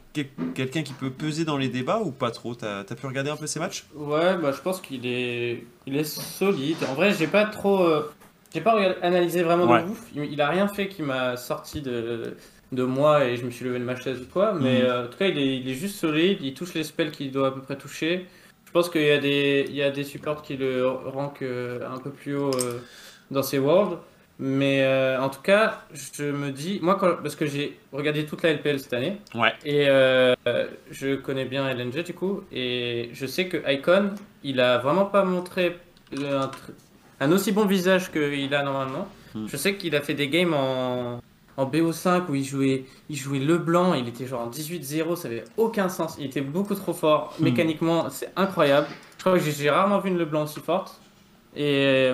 quelqu'un 0.54 0.82
qui 0.82 0.94
peut 0.94 1.10
peser 1.10 1.44
dans 1.44 1.58
les 1.58 1.68
débats 1.68 2.00
ou 2.00 2.10
pas 2.10 2.30
trop? 2.30 2.54
T'as 2.54 2.80
as 2.80 2.94
pu 2.94 3.06
regarder 3.06 3.28
un 3.28 3.36
peu 3.36 3.46
ses 3.46 3.60
matchs? 3.60 3.84
Ouais, 3.94 4.36
bah, 4.38 4.52
je 4.52 4.62
pense 4.62 4.80
qu'il 4.80 5.06
est, 5.06 5.62
il 5.86 5.96
est 5.96 6.04
solide. 6.04 6.78
En 6.90 6.94
vrai, 6.94 7.12
j'ai 7.12 7.26
pas 7.26 7.44
trop, 7.44 7.86
j'ai 8.54 8.62
pas 8.62 8.78
analysé 9.02 9.42
vraiment 9.42 9.66
de 9.66 9.90
ouf. 9.90 10.00
Il, 10.14 10.40
a 10.40 10.48
rien 10.48 10.68
fait 10.68 10.88
qui 10.88 11.02
m'a 11.02 11.36
sorti 11.36 11.82
de, 11.82 12.34
de 12.72 12.82
moi 12.82 13.26
et 13.26 13.36
je 13.36 13.44
me 13.44 13.50
suis 13.50 13.66
levé 13.66 13.78
de 13.78 13.84
ma 13.84 13.96
chaise 13.96 14.22
ou 14.22 14.32
quoi. 14.32 14.54
Mais 14.54 14.82
mhm. 14.82 15.04
en 15.04 15.06
tout 15.08 15.18
cas, 15.18 15.26
il 15.26 15.38
est, 15.38 15.58
il 15.58 15.68
est 15.68 15.74
juste 15.74 15.96
solide. 15.96 16.38
Il 16.40 16.54
touche 16.54 16.72
les 16.72 16.84
spells 16.84 17.10
qu'il 17.10 17.30
doit 17.30 17.48
à 17.48 17.50
peu 17.50 17.60
près 17.60 17.76
toucher. 17.76 18.26
Je 18.68 18.72
pense 18.74 18.90
qu'il 18.90 19.02
y, 19.02 19.10
a 19.10 19.16
des, 19.16 19.64
il 19.66 19.74
y 19.74 19.82
a 19.82 19.90
des 19.90 20.04
supports 20.04 20.42
qui 20.42 20.58
le 20.58 20.86
rankent 20.86 21.40
euh, 21.40 21.80
un 21.90 21.96
peu 21.96 22.10
plus 22.10 22.36
haut 22.36 22.54
euh, 22.54 22.80
dans 23.30 23.42
ces 23.42 23.58
worlds. 23.58 23.96
Mais 24.38 24.82
euh, 24.82 25.18
en 25.18 25.30
tout 25.30 25.40
cas, 25.40 25.84
je 25.94 26.24
me 26.24 26.50
dis, 26.50 26.78
moi, 26.82 26.98
parce 26.98 27.34
que 27.34 27.46
j'ai 27.46 27.78
regardé 27.92 28.26
toute 28.26 28.42
la 28.42 28.52
LPL 28.52 28.78
cette 28.78 28.92
année, 28.92 29.16
ouais. 29.34 29.54
et 29.64 29.86
je 30.90 31.14
connais 31.16 31.46
bien 31.46 31.66
LNG 31.66 32.04
du 32.04 32.12
coup, 32.12 32.44
et 32.52 33.08
je 33.14 33.24
sais 33.24 33.48
que 33.48 33.56
Icon, 33.72 34.10
il 34.44 34.60
a 34.60 34.76
vraiment 34.76 35.06
pas 35.06 35.24
montré 35.24 35.78
un, 36.14 36.50
un 37.20 37.32
aussi 37.32 37.52
bon 37.52 37.64
visage 37.64 38.12
qu'il 38.12 38.54
a 38.54 38.62
normalement. 38.62 39.08
Hmm. 39.34 39.46
Je 39.48 39.56
sais 39.56 39.76
qu'il 39.76 39.96
a 39.96 40.02
fait 40.02 40.14
des 40.14 40.28
games 40.28 40.54
en, 40.54 41.20
en 41.58 41.66
BO5 41.66 42.30
où 42.30 42.36
il 42.36 42.44
jouait, 42.44 42.84
il 43.10 43.16
jouait 43.16 43.40
Leblanc, 43.40 43.92
il 43.94 44.06
était 44.06 44.26
genre 44.26 44.42
en 44.42 44.48
18-0, 44.48 45.16
ça 45.16 45.26
avait 45.26 45.42
aucun 45.56 45.88
sens. 45.88 46.16
Il 46.18 46.26
était 46.26 46.40
beaucoup 46.40 46.76
trop 46.76 46.92
fort. 46.92 47.34
Hmm. 47.38 47.44
Mécaniquement, 47.44 48.08
c'est 48.10 48.30
incroyable. 48.36 48.86
Je 49.18 49.24
crois 49.24 49.38
que 49.38 49.44
j'ai 49.44 49.68
rarement 49.68 49.98
vu 49.98 50.08
une 50.08 50.18
Leblanc 50.18 50.44
aussi 50.44 50.60
forte. 50.60 51.00
Et, 51.56 52.12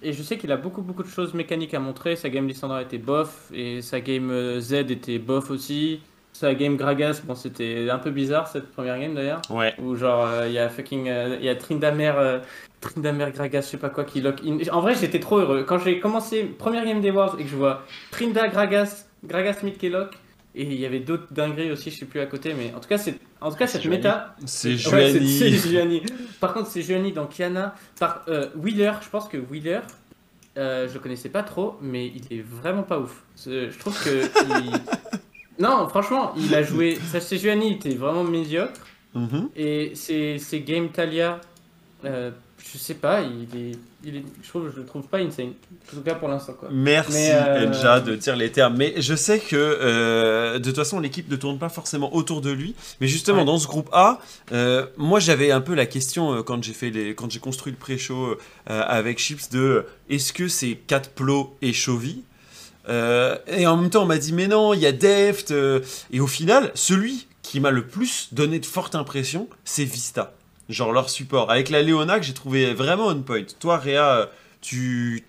et 0.00 0.12
je 0.12 0.22
sais 0.22 0.38
qu'il 0.38 0.52
a 0.52 0.56
beaucoup, 0.56 0.82
beaucoup 0.82 1.02
de 1.02 1.08
choses 1.08 1.34
mécaniques 1.34 1.74
à 1.74 1.80
montrer. 1.80 2.14
Sa 2.14 2.30
game 2.30 2.46
Lissandra 2.46 2.80
était 2.80 2.98
bof, 2.98 3.50
et 3.52 3.82
sa 3.82 4.00
game 4.00 4.30
euh, 4.30 4.60
Z 4.60 4.72
était 4.90 5.18
bof 5.18 5.50
aussi. 5.50 6.00
Sa 6.38 6.54
game 6.54 6.76
Gragas, 6.76 7.22
bon, 7.24 7.34
c'était 7.34 7.90
un 7.90 7.98
peu 7.98 8.12
bizarre 8.12 8.46
cette 8.46 8.70
première 8.70 8.96
game 9.00 9.12
d'ailleurs. 9.12 9.42
Ouais. 9.50 9.74
Où 9.78 9.96
genre, 9.96 10.24
euh, 10.24 10.46
il 10.46 10.52
y 10.52 10.58
a 10.58 10.68
fucking. 10.68 11.08
Euh, 11.08 11.36
il 11.40 11.44
y 11.44 11.48
a 11.48 11.56
Trindamer 11.56 12.12
Trindamer 12.80 13.32
Gragas, 13.32 13.62
je 13.62 13.66
sais 13.66 13.76
pas 13.76 13.88
quoi, 13.88 14.04
qui 14.04 14.20
lock 14.20 14.36
in. 14.46 14.58
En 14.70 14.80
vrai, 14.80 14.94
j'étais 14.94 15.18
trop 15.18 15.38
heureux. 15.38 15.64
Quand 15.66 15.78
j'ai 15.78 15.98
commencé 15.98 16.44
première 16.44 16.84
game 16.84 17.00
des 17.00 17.10
Wars 17.10 17.34
et 17.40 17.42
que 17.42 17.48
je 17.48 17.56
vois 17.56 17.82
Trinda, 18.12 18.46
Gragas, 18.46 19.06
Gragas 19.24 19.56
mid 19.64 19.78
qui 19.78 19.88
lock, 19.88 20.12
et 20.54 20.62
il 20.62 20.80
y 20.80 20.86
avait 20.86 21.00
d'autres 21.00 21.26
dingueries 21.32 21.72
aussi, 21.72 21.90
je 21.90 21.98
sais 21.98 22.06
plus 22.06 22.20
à 22.20 22.26
côté, 22.26 22.54
mais 22.54 22.72
en 22.72 22.78
tout 22.78 22.88
cas, 22.88 22.98
c'est, 22.98 23.18
en 23.40 23.50
tout 23.50 23.56
cas 23.56 23.66
cette 23.66 23.84
méta. 23.86 24.36
C'est 24.46 24.76
Juani. 24.76 26.02
Par 26.38 26.54
contre, 26.54 26.68
c'est 26.68 26.82
Juani 26.82 27.12
dans 27.12 27.26
Kiana. 27.26 27.74
Par 27.98 28.22
euh, 28.28 28.46
Wheeler, 28.56 28.92
je 29.02 29.08
pense 29.08 29.26
que 29.28 29.36
Wheeler, 29.36 29.80
euh, 30.56 30.88
je 30.88 30.94
le 30.94 31.00
connaissais 31.00 31.30
pas 31.30 31.42
trop, 31.42 31.76
mais 31.82 32.06
il 32.06 32.38
est 32.38 32.42
vraiment 32.42 32.84
pas 32.84 33.00
ouf. 33.00 33.24
Je 33.44 33.76
trouve 33.76 33.96
que. 34.04 34.22
non, 35.58 35.88
franchement, 35.88 36.32
il 36.36 36.54
a 36.54 36.62
joué. 36.62 36.98
Il 37.32 37.72
était 37.72 37.94
vraiment 37.94 38.24
médiocre. 38.24 38.80
Mm-hmm. 39.16 39.48
Et 39.56 39.92
c'est 39.94 40.60
Game 40.60 40.90
Talia. 40.90 41.40
Euh, 42.04 42.30
je 42.72 42.78
sais 42.78 42.94
pas, 42.94 43.22
il 43.22 43.58
est, 43.58 43.78
il 44.04 44.16
est, 44.16 44.24
je, 44.42 44.48
trouve, 44.48 44.70
je 44.74 44.80
le 44.80 44.86
trouve 44.86 45.02
pas 45.06 45.18
insane. 45.18 45.52
En 45.86 45.96
tout 45.96 46.02
cas 46.02 46.14
pour 46.14 46.28
l'instant. 46.28 46.54
Merci 46.70 47.30
euh, 47.30 48.00
de 48.00 48.14
dire 48.16 48.36
les 48.36 48.50
termes. 48.50 48.76
Mais 48.76 48.94
je 48.98 49.14
sais 49.14 49.38
que 49.38 49.56
euh, 49.56 50.58
de 50.58 50.64
toute 50.64 50.76
façon 50.76 51.00
l'équipe 51.00 51.30
ne 51.30 51.36
tourne 51.36 51.58
pas 51.58 51.68
forcément 51.68 52.14
autour 52.14 52.40
de 52.40 52.50
lui. 52.50 52.74
Mais 53.00 53.06
justement 53.06 53.44
dans 53.44 53.58
ce 53.58 53.66
groupe 53.66 53.88
A, 53.92 54.18
euh, 54.52 54.86
moi 54.96 55.20
j'avais 55.20 55.50
un 55.50 55.60
peu 55.60 55.74
la 55.74 55.86
question 55.86 56.42
quand 56.42 56.62
j'ai 56.62 56.72
fait 56.72 56.90
les, 56.90 57.14
quand 57.14 57.30
j'ai 57.30 57.40
construit 57.40 57.72
le 57.72 57.78
pré-show 57.78 58.36
avec 58.66 59.18
Chips 59.18 59.50
de 59.50 59.86
est-ce 60.10 60.32
que 60.32 60.48
c'est 60.48 60.74
4 60.74 61.10
plots 61.10 61.56
et 61.62 61.72
Chovy 61.72 62.22
Et 62.88 63.66
en 63.66 63.76
même 63.76 63.90
temps 63.90 64.02
on 64.02 64.06
m'a 64.06 64.18
dit 64.18 64.32
mais 64.32 64.48
non, 64.48 64.74
il 64.74 64.80
y 64.80 64.86
a 64.86 64.92
Deft. 64.92 65.52
et 66.12 66.20
au 66.20 66.26
final, 66.26 66.70
celui 66.74 67.26
qui 67.42 67.60
m'a 67.60 67.70
le 67.70 67.86
plus 67.86 68.28
donné 68.32 68.58
de 68.58 68.66
fortes 68.66 68.94
impressions, 68.94 69.48
c'est 69.64 69.84
Vista 69.84 70.34
genre 70.68 70.92
leur 70.92 71.10
support. 71.10 71.50
Avec 71.50 71.70
la 71.70 71.82
Léona 71.82 72.18
que 72.18 72.26
j'ai 72.26 72.34
trouvé 72.34 72.74
vraiment 72.74 73.06
on 73.08 73.22
point. 73.22 73.44
Toi, 73.58 73.78
Réa, 73.78 74.30
tu 74.60 75.24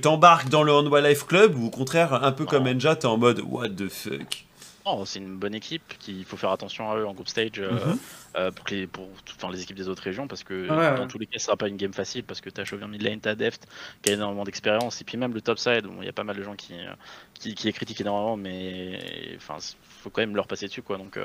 t'embarques 0.00 0.48
dans 0.48 0.62
le 0.62 0.72
Handball 0.72 1.06
Life 1.06 1.26
Club 1.26 1.56
ou 1.56 1.66
au 1.66 1.70
contraire, 1.70 2.24
un 2.24 2.32
peu 2.32 2.44
comme 2.44 2.66
Enja, 2.66 2.96
t'es 2.96 3.06
en 3.06 3.16
mode 3.16 3.40
what 3.46 3.70
the 3.70 3.88
fuck? 3.88 4.44
Oh, 4.86 5.04
c'est 5.06 5.18
une 5.18 5.38
bonne 5.38 5.54
équipe, 5.54 5.96
qu'il 5.98 6.26
faut 6.26 6.36
faire 6.36 6.50
attention 6.50 6.90
à 6.90 6.96
eux 6.96 7.06
en 7.06 7.14
group 7.14 7.26
stage 7.26 7.58
euh, 7.58 7.70
mhm. 7.72 7.98
euh, 8.36 8.50
pour, 8.50 8.66
les, 8.68 8.86
pour 8.86 9.08
les 9.50 9.62
équipes 9.62 9.78
des 9.78 9.88
autres 9.88 10.02
régions, 10.02 10.28
parce 10.28 10.44
que 10.44 10.66
dans 10.68 11.06
tous 11.06 11.18
les 11.18 11.26
cas, 11.26 11.38
ce 11.38 11.46
sera 11.46 11.56
pas 11.56 11.68
une 11.68 11.78
game 11.78 11.94
facile, 11.94 12.22
parce 12.22 12.42
que 12.42 12.50
tu 12.50 12.60
as 12.60 12.66
Chauvin 12.66 12.86
Midlane, 12.86 13.18
tu 13.18 13.28
as 13.30 13.34
Deft, 13.34 13.66
qui 14.02 14.10
a 14.10 14.12
énormément 14.12 14.44
d'expérience, 14.44 15.00
et 15.00 15.04
puis 15.04 15.16
même 15.16 15.32
le 15.32 15.40
top 15.40 15.58
side, 15.58 15.86
il 16.00 16.04
y 16.04 16.08
a 16.08 16.12
pas 16.12 16.24
mal 16.24 16.36
de 16.36 16.42
gens 16.42 16.54
qui, 16.54 16.74
euh, 16.74 16.92
qui, 17.32 17.54
qui 17.54 17.68
est 17.68 17.72
critiqué 17.72 18.02
énormément, 18.02 18.36
mais 18.36 18.98
enfin, 19.36 19.56
faut 20.04 20.10
quand 20.10 20.20
même 20.20 20.36
leur 20.36 20.46
passer 20.46 20.66
dessus 20.66 20.82
quoi. 20.82 20.98
Donc, 20.98 21.16
euh, 21.16 21.24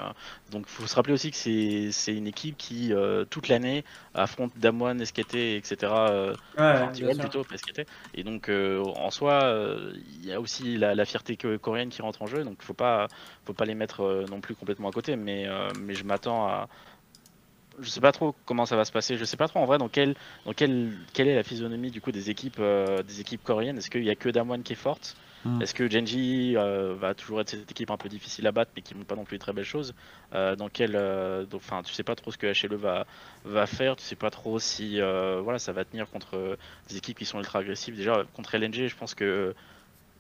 donc 0.52 0.66
faut 0.68 0.88
se 0.88 0.96
rappeler 0.96 1.14
aussi 1.14 1.32
que 1.32 1.38
c'est 1.38 2.16
une 2.16 2.28
équipe 2.28 2.58
qui 2.58 2.94
euh, 2.94 3.26
toute 3.26 3.50
l'année 3.50 3.84
affronte 4.14 4.54
Damwon, 4.58 5.04
SKT, 5.04 5.36
etc. 5.36 5.92
Plutôt, 7.20 7.44
SKT. 7.44 7.82
Et 8.16 8.24
donc 8.24 8.50
euh, 8.50 8.82
en 8.96 9.12
soi, 9.12 9.54
il 10.22 10.26
y 10.26 10.32
a 10.32 10.40
aussi 10.40 10.78
la, 10.78 11.06
fierté 11.06 11.38
coréenne 11.38 11.90
qui 11.90 12.02
rentre 12.02 12.22
en 12.22 12.28
jeu. 12.28 12.44
Donc 12.44 12.62
faut 12.62 12.74
pas, 12.74 13.08
faut 13.46 13.54
pas 13.54 13.66
les 13.66 13.76
mettre 13.76 14.26
non 14.30 14.40
plus 14.40 14.56
complètement 14.56 14.90
à 14.90 14.92
côté. 14.92 15.16
Mais, 15.16 15.48
mais 15.80 15.94
je 15.94 16.04
m'attends 16.04 16.48
à 16.48 16.68
je 17.82 17.90
sais 17.90 18.02
pas 18.02 18.12
trop 18.12 18.36
comment 18.46 18.66
ça 18.66 18.76
va 18.76 18.84
se 18.84 18.92
passer. 18.92 19.16
Je 19.16 19.24
sais 19.24 19.38
pas 19.38 19.48
trop 19.48 19.60
en 19.60 19.66
vrai 19.66 19.78
dans 19.78 19.88
quelle, 19.88 20.16
dans 20.46 20.52
quelle, 20.52 20.92
quelle 21.14 21.30
est 21.30 21.36
la 21.36 21.44
physionomie 21.44 21.92
du 21.92 22.02
coup 22.02 22.12
des 22.12 22.30
équipes, 22.30 22.62
des 22.62 23.22
équipes 23.22 23.44
coréennes. 23.44 23.78
Est-ce 23.78 23.90
qu'il 23.90 24.04
y 24.04 24.10
a 24.10 24.16
que 24.16 24.30
Damwon 24.30 24.62
qui 24.62 24.74
est 24.74 24.78
forte? 24.78 25.16
Mm. 25.46 25.62
Est-ce 25.62 25.74
que 25.74 25.90
Genji 25.90 26.56
euh, 26.58 26.94
va 26.98 27.14
toujours 27.14 27.42
être 27.42 27.50
cette 27.50 27.72
équipe 27.72 27.92
un 27.92 27.98
peu 27.98 28.10
difficile 28.10 28.46
à 28.48 28.52
battre 28.52 28.72
mais 28.76 28.82
qui 28.82 28.94
montre 28.94 29.08
pas 29.08 29.16
non 29.16 29.24
plus 29.24 29.38
de 29.38 29.42
très 29.42 29.54
belles 29.54 29.64
choses 29.64 29.94
euh, 30.34 30.56
Dans 30.56 30.70
euh, 30.80 31.46
enfin, 31.54 31.82
tu 31.84 31.94
sais 31.94 32.04
pas 32.04 32.16
trop 32.16 32.32
ce 32.32 32.38
que 32.38 32.48
HLE 32.48 32.76
va 33.46 33.66
faire, 33.66 33.96
tu 33.96 34.04
sais 34.04 34.16
pas 34.16 34.30
trop 34.30 34.60
si 34.60 35.00
voilà 35.00 35.60
ça 35.60 35.72
va 35.72 35.86
tenir 35.86 36.10
contre 36.10 36.58
des 36.90 36.98
équipes 36.98 37.18
qui 37.18 37.26
sont 37.26 37.40
ultra 37.40 37.60
agressives. 37.60 37.96
Déjà 37.96 38.24
contre 38.34 38.58
LNG, 38.58 38.88
je 38.88 38.96
pense 38.96 39.16
que 39.16 39.56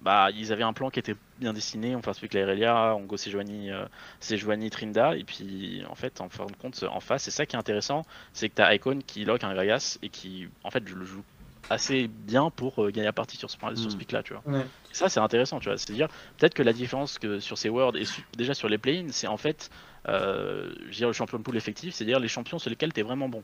bah 0.02 0.30
ils 0.32 0.54
avaient 0.54 0.64
un 0.64 0.72
plan 0.72 0.90
qui 0.90 1.00
était 1.00 1.16
bien 1.40 1.52
dessiné. 1.52 1.96
On 1.96 2.02
fait 2.02 2.28
que 2.30 2.38
la 2.38 2.46
RLA, 2.46 2.96
on 2.96 3.04
go 3.04 3.18
c'est 3.18 3.30
Joanie, 3.32 4.70
Trinda 4.70 5.18
et 5.18 5.26
puis 5.26 5.84
en 5.90 5.96
fait 5.96 6.22
en 6.22 6.30
fin 6.30 6.46
de 6.46 6.56
compte 6.56 6.82
en 6.90 7.02
face 7.02 7.24
c'est 7.24 7.32
ça 7.32 7.46
qui 7.46 7.56
est 7.58 7.60
intéressant, 7.60 8.04
c'est 8.32 8.48
que 8.48 8.56
tu 8.56 8.62
as 8.62 8.74
Icon 8.74 9.00
qui 9.06 9.26
lock 9.26 9.44
un 9.44 9.54
Gragas 9.54 9.98
et 10.02 10.10
qui 10.10 10.48
en 10.64 10.72
fait 10.72 10.88
je 10.88 10.96
le 10.96 11.04
joue 11.04 11.24
assez 11.70 12.08
bien 12.08 12.50
pour 12.50 12.90
gagner 12.90 13.06
la 13.06 13.14
partie 13.14 13.38
sur 13.38 13.50
ce, 13.50 13.58
sur 13.58 13.92
ce 13.92 13.96
hmm. 13.96 14.00
pic 14.00 14.12
là 14.12 14.24
tu 14.24 14.34
vois. 14.34 14.44
Ça, 14.92 15.10
c'est 15.10 15.20
intéressant, 15.20 15.60
tu 15.60 15.70
vois. 15.70 15.78
C'est-à-dire, 15.78 16.08
peut-être 16.38 16.54
que 16.54 16.64
la 16.64 16.74
différence 16.74 17.20
que 17.20 17.40
sur 17.40 17.58
ces 17.58 17.70
worlds 17.70 17.98
et 18.00 18.06
déjà 18.38 18.54
sur 18.54 18.70
les 18.70 18.78
play 18.78 19.06
c'est 19.10 19.28
en 19.28 19.38
fait, 19.38 19.70
euh, 20.08 20.74
je 20.90 20.98
dire, 20.98 21.08
le 21.08 21.14
champion 21.14 21.38
de 21.38 21.44
pool 21.44 21.58
effectif, 21.58 21.94
c'est-à-dire 21.94 22.20
les 22.20 22.28
champions 22.28 22.60
sur 22.60 22.70
lesquels 22.70 22.94
tu 22.94 23.00
es 23.00 23.04
vraiment 23.04 23.30
bon. 23.30 23.44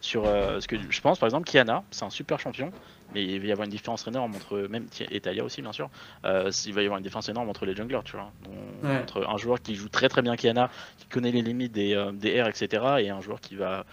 sur 0.00 0.24
ce 0.24 0.66
que 0.66 0.76
je 0.90 1.00
pense 1.00 1.18
par 1.18 1.26
exemple 1.26 1.48
Kiana, 1.50 1.82
c'est 1.90 2.04
un 2.04 2.10
super 2.10 2.38
champion, 2.38 2.70
mais 3.12 3.24
il 3.24 3.40
va 3.40 3.46
y 3.46 3.52
avoir 3.52 3.64
une 3.64 3.70
différence 3.70 4.06
énorme 4.06 4.34
entre 4.34 4.58
même 4.58 4.86
et 5.10 5.20
Talia 5.20 5.44
aussi 5.44 5.62
bien 5.62 5.72
sûr. 5.72 5.90
il 6.24 6.74
va 6.74 6.82
y 6.82 6.84
avoir 6.84 6.98
une 6.98 7.04
différence 7.04 7.28
énorme 7.28 7.48
entre 7.48 7.66
les 7.66 7.74
junglers, 7.74 8.04
tu 8.04 8.12
vois, 8.12 8.32
entre 9.00 9.26
un 9.26 9.36
joueur 9.36 9.60
qui 9.60 9.74
joue 9.74 9.88
très 9.88 10.08
très 10.08 10.22
bien 10.22 10.36
Kiana, 10.36 10.70
qui 10.98 11.06
connaît 11.06 11.32
les 11.32 11.42
limites 11.42 11.72
des, 11.72 12.10
des 12.14 12.40
R, 12.40 12.48
etc. 12.48 12.84
et 13.00 13.10
un 13.10 13.20
joueur 13.20 13.40
qui 13.40 13.56
va 13.56 13.84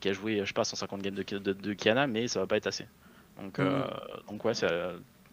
qui 0.00 0.08
a 0.08 0.12
joué 0.12 0.40
je 0.40 0.44
sais 0.44 0.52
pas 0.52 0.64
150 0.64 1.02
games 1.02 1.14
de, 1.14 1.38
de, 1.38 1.52
de 1.52 1.72
Kiana, 1.72 2.06
mais 2.06 2.28
ça 2.28 2.40
va 2.40 2.46
pas 2.46 2.56
être 2.56 2.68
assez. 2.68 2.86
Donc, 3.40 3.58
mm. 3.58 3.84
donc 4.28 4.44
ouais, 4.44 4.54
c'est 4.54 4.68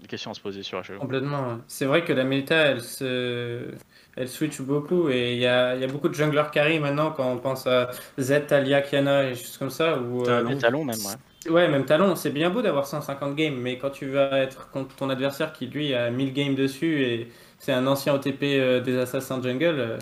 une 0.02 0.08
question 0.08 0.32
à 0.32 0.34
se 0.34 0.42
poser 0.42 0.64
sur 0.64 0.80
HLO. 0.80 1.00
Complètement. 1.00 1.60
C'est 1.68 1.86
vrai 1.86 2.04
que 2.04 2.12
la 2.12 2.24
méta, 2.24 2.56
elle 2.56 2.82
se, 2.82 3.68
elle 4.16 4.28
switch 4.28 4.60
beaucoup 4.62 5.10
et 5.10 5.34
il 5.34 5.40
y 5.40 5.46
a, 5.46 5.76
y 5.76 5.84
a, 5.84 5.88
beaucoup 5.88 6.10
de 6.10 6.16
junglers 6.16 6.50
carry 6.52 6.80
maintenant 6.80 7.12
quand 7.12 7.32
on 7.32 7.38
pense 7.38 7.68
à 7.68 7.92
Z, 8.20 8.48
Talia, 8.48 8.82
Kiana 8.82 9.26
et 9.26 9.36
choses 9.36 9.58
comme 9.58 9.70
ça. 9.70 10.00
Ou, 10.00 10.24
euh, 10.28 10.56
Talon. 10.56 10.84
même, 10.84 10.96
ouais. 10.98 11.52
Ouais, 11.52 11.68
même 11.68 11.86
Talon, 11.86 12.16
c'est 12.16 12.32
bien 12.32 12.50
beau 12.50 12.62
d'avoir 12.62 12.88
150 12.88 13.36
games, 13.36 13.56
mais 13.56 13.78
quand 13.78 13.92
tu 13.92 14.08
vas 14.08 14.40
être 14.40 14.70
contre 14.72 14.96
ton 14.96 15.10
adversaire 15.10 15.54
qui 15.54 15.68
lui 15.68 15.94
a 15.94 16.10
1000 16.10 16.34
games 16.34 16.56
dessus 16.56 17.04
et 17.04 17.30
c'est 17.60 17.72
un 17.72 17.86
ancien 17.86 18.16
OTP 18.16 18.44
euh, 18.44 18.82
des 18.82 18.98
assassins 18.98 19.42
jungle, 19.42 19.76
euh, 19.80 19.98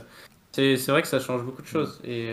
c'est 0.53 0.87
vrai 0.87 1.01
que 1.01 1.07
ça 1.07 1.19
change 1.19 1.43
beaucoup 1.43 1.61
de 1.61 1.67
choses. 1.67 2.01
Et, 2.05 2.29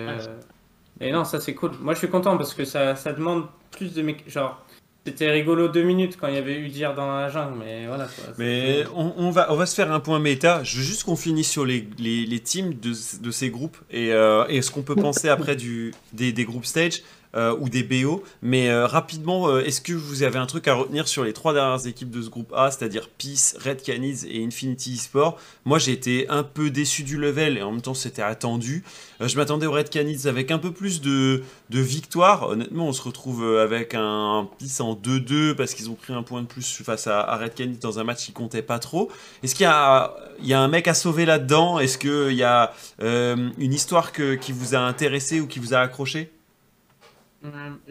et 1.00 1.12
non, 1.12 1.24
ça 1.24 1.40
c'est 1.40 1.54
cool. 1.54 1.72
Moi 1.80 1.94
je 1.94 1.98
suis 1.98 2.08
content 2.08 2.36
parce 2.36 2.54
que 2.54 2.64
ça, 2.64 2.96
ça 2.96 3.12
demande 3.12 3.46
plus 3.70 3.94
de. 3.94 4.14
Genre, 4.26 4.60
c'était 5.06 5.30
rigolo 5.30 5.68
deux 5.68 5.82
minutes 5.82 6.16
quand 6.20 6.26
il 6.26 6.34
y 6.34 6.38
avait 6.38 6.58
Udir 6.58 6.94
dans 6.94 7.06
la 7.06 7.28
jungle, 7.28 7.58
mais 7.58 7.86
voilà. 7.86 8.08
mais 8.38 8.84
on, 8.94 9.30
va, 9.30 9.52
on 9.52 9.56
va 9.56 9.64
se 9.64 9.74
faire 9.74 9.92
un 9.92 10.00
point 10.00 10.18
méta. 10.18 10.64
Je 10.64 10.78
veux 10.78 10.82
juste 10.82 11.04
qu'on 11.04 11.14
finisse 11.14 11.48
sur 11.48 11.64
les, 11.64 11.88
les, 11.98 12.26
les 12.26 12.40
teams 12.40 12.74
de, 12.74 12.92
de, 13.22 13.30
ces 13.30 13.50
groupes 13.50 13.76
et, 13.90 14.12
euh, 14.12 14.44
et 14.48 14.62
ce 14.62 14.70
qu'on 14.70 14.82
peut 14.82 14.96
penser 14.96 15.28
après 15.28 15.54
du, 15.54 15.94
des, 16.12 16.32
des 16.32 16.44
groupes 16.44 16.66
stage. 16.66 17.02
Euh, 17.34 17.54
ou 17.60 17.68
des 17.68 17.82
BO. 17.82 18.24
Mais 18.40 18.70
euh, 18.70 18.86
rapidement, 18.86 19.48
euh, 19.48 19.60
est-ce 19.62 19.82
que 19.82 19.92
vous 19.92 20.22
avez 20.22 20.38
un 20.38 20.46
truc 20.46 20.68
à 20.68 20.74
retenir 20.74 21.06
sur 21.06 21.22
les 21.22 21.34
trois 21.34 21.52
dernières 21.52 21.86
équipes 21.86 22.10
de 22.10 22.22
ce 22.22 22.30
groupe 22.30 22.50
A, 22.56 22.70
c'est-à-dire 22.70 23.10
Peace, 23.10 23.58
Red 23.62 23.82
Canids 23.82 24.20
et 24.26 24.42
Infinity 24.42 24.94
Esport 24.94 25.38
Moi, 25.66 25.78
j'ai 25.78 25.92
été 25.92 26.26
un 26.30 26.42
peu 26.42 26.70
déçu 26.70 27.02
du 27.02 27.18
level 27.18 27.58
et 27.58 27.62
en 27.62 27.72
même 27.72 27.82
temps, 27.82 27.92
c'était 27.92 28.22
attendu. 28.22 28.84
je 29.20 29.36
m'attendais 29.36 29.66
aux 29.66 29.72
Red 29.72 29.90
Canids 29.90 30.26
avec 30.26 30.50
un 30.50 30.56
peu 30.56 30.70
plus 30.70 31.02
de, 31.02 31.42
de 31.68 31.80
victoire. 31.80 32.48
Honnêtement, 32.48 32.86
on 32.86 32.94
se 32.94 33.02
retrouve 33.02 33.58
avec 33.58 33.94
un, 33.94 34.48
Peace 34.58 34.80
en 34.80 34.94
2-2 34.94 35.54
parce 35.56 35.74
qu'ils 35.74 35.90
ont 35.90 35.94
pris 35.94 36.14
un 36.14 36.22
point 36.22 36.40
de 36.40 36.46
plus 36.46 36.82
face 36.82 37.06
à, 37.06 37.36
Red 37.36 37.54
Canids 37.54 37.80
dans 37.82 37.98
un 37.98 38.04
match 38.04 38.24
qui 38.24 38.32
comptait 38.32 38.62
pas 38.62 38.78
trop. 38.78 39.10
Est-ce 39.42 39.54
qu'il 39.54 39.64
y 39.64 39.66
a, 39.66 40.14
un 40.58 40.68
mec 40.68 40.88
à 40.88 40.94
sauver 40.94 41.26
là-dedans? 41.26 41.80
Est-ce 41.80 41.98
qu'il 41.98 42.36
y 42.36 42.44
a 42.44 42.72
une 43.00 43.74
histoire 43.74 44.12
qui 44.12 44.52
vous 44.52 44.74
a 44.74 44.78
intéressé 44.78 45.40
ou 45.40 45.46
qui 45.46 45.58
vous 45.58 45.74
a 45.74 45.80
accroché? 45.80 46.32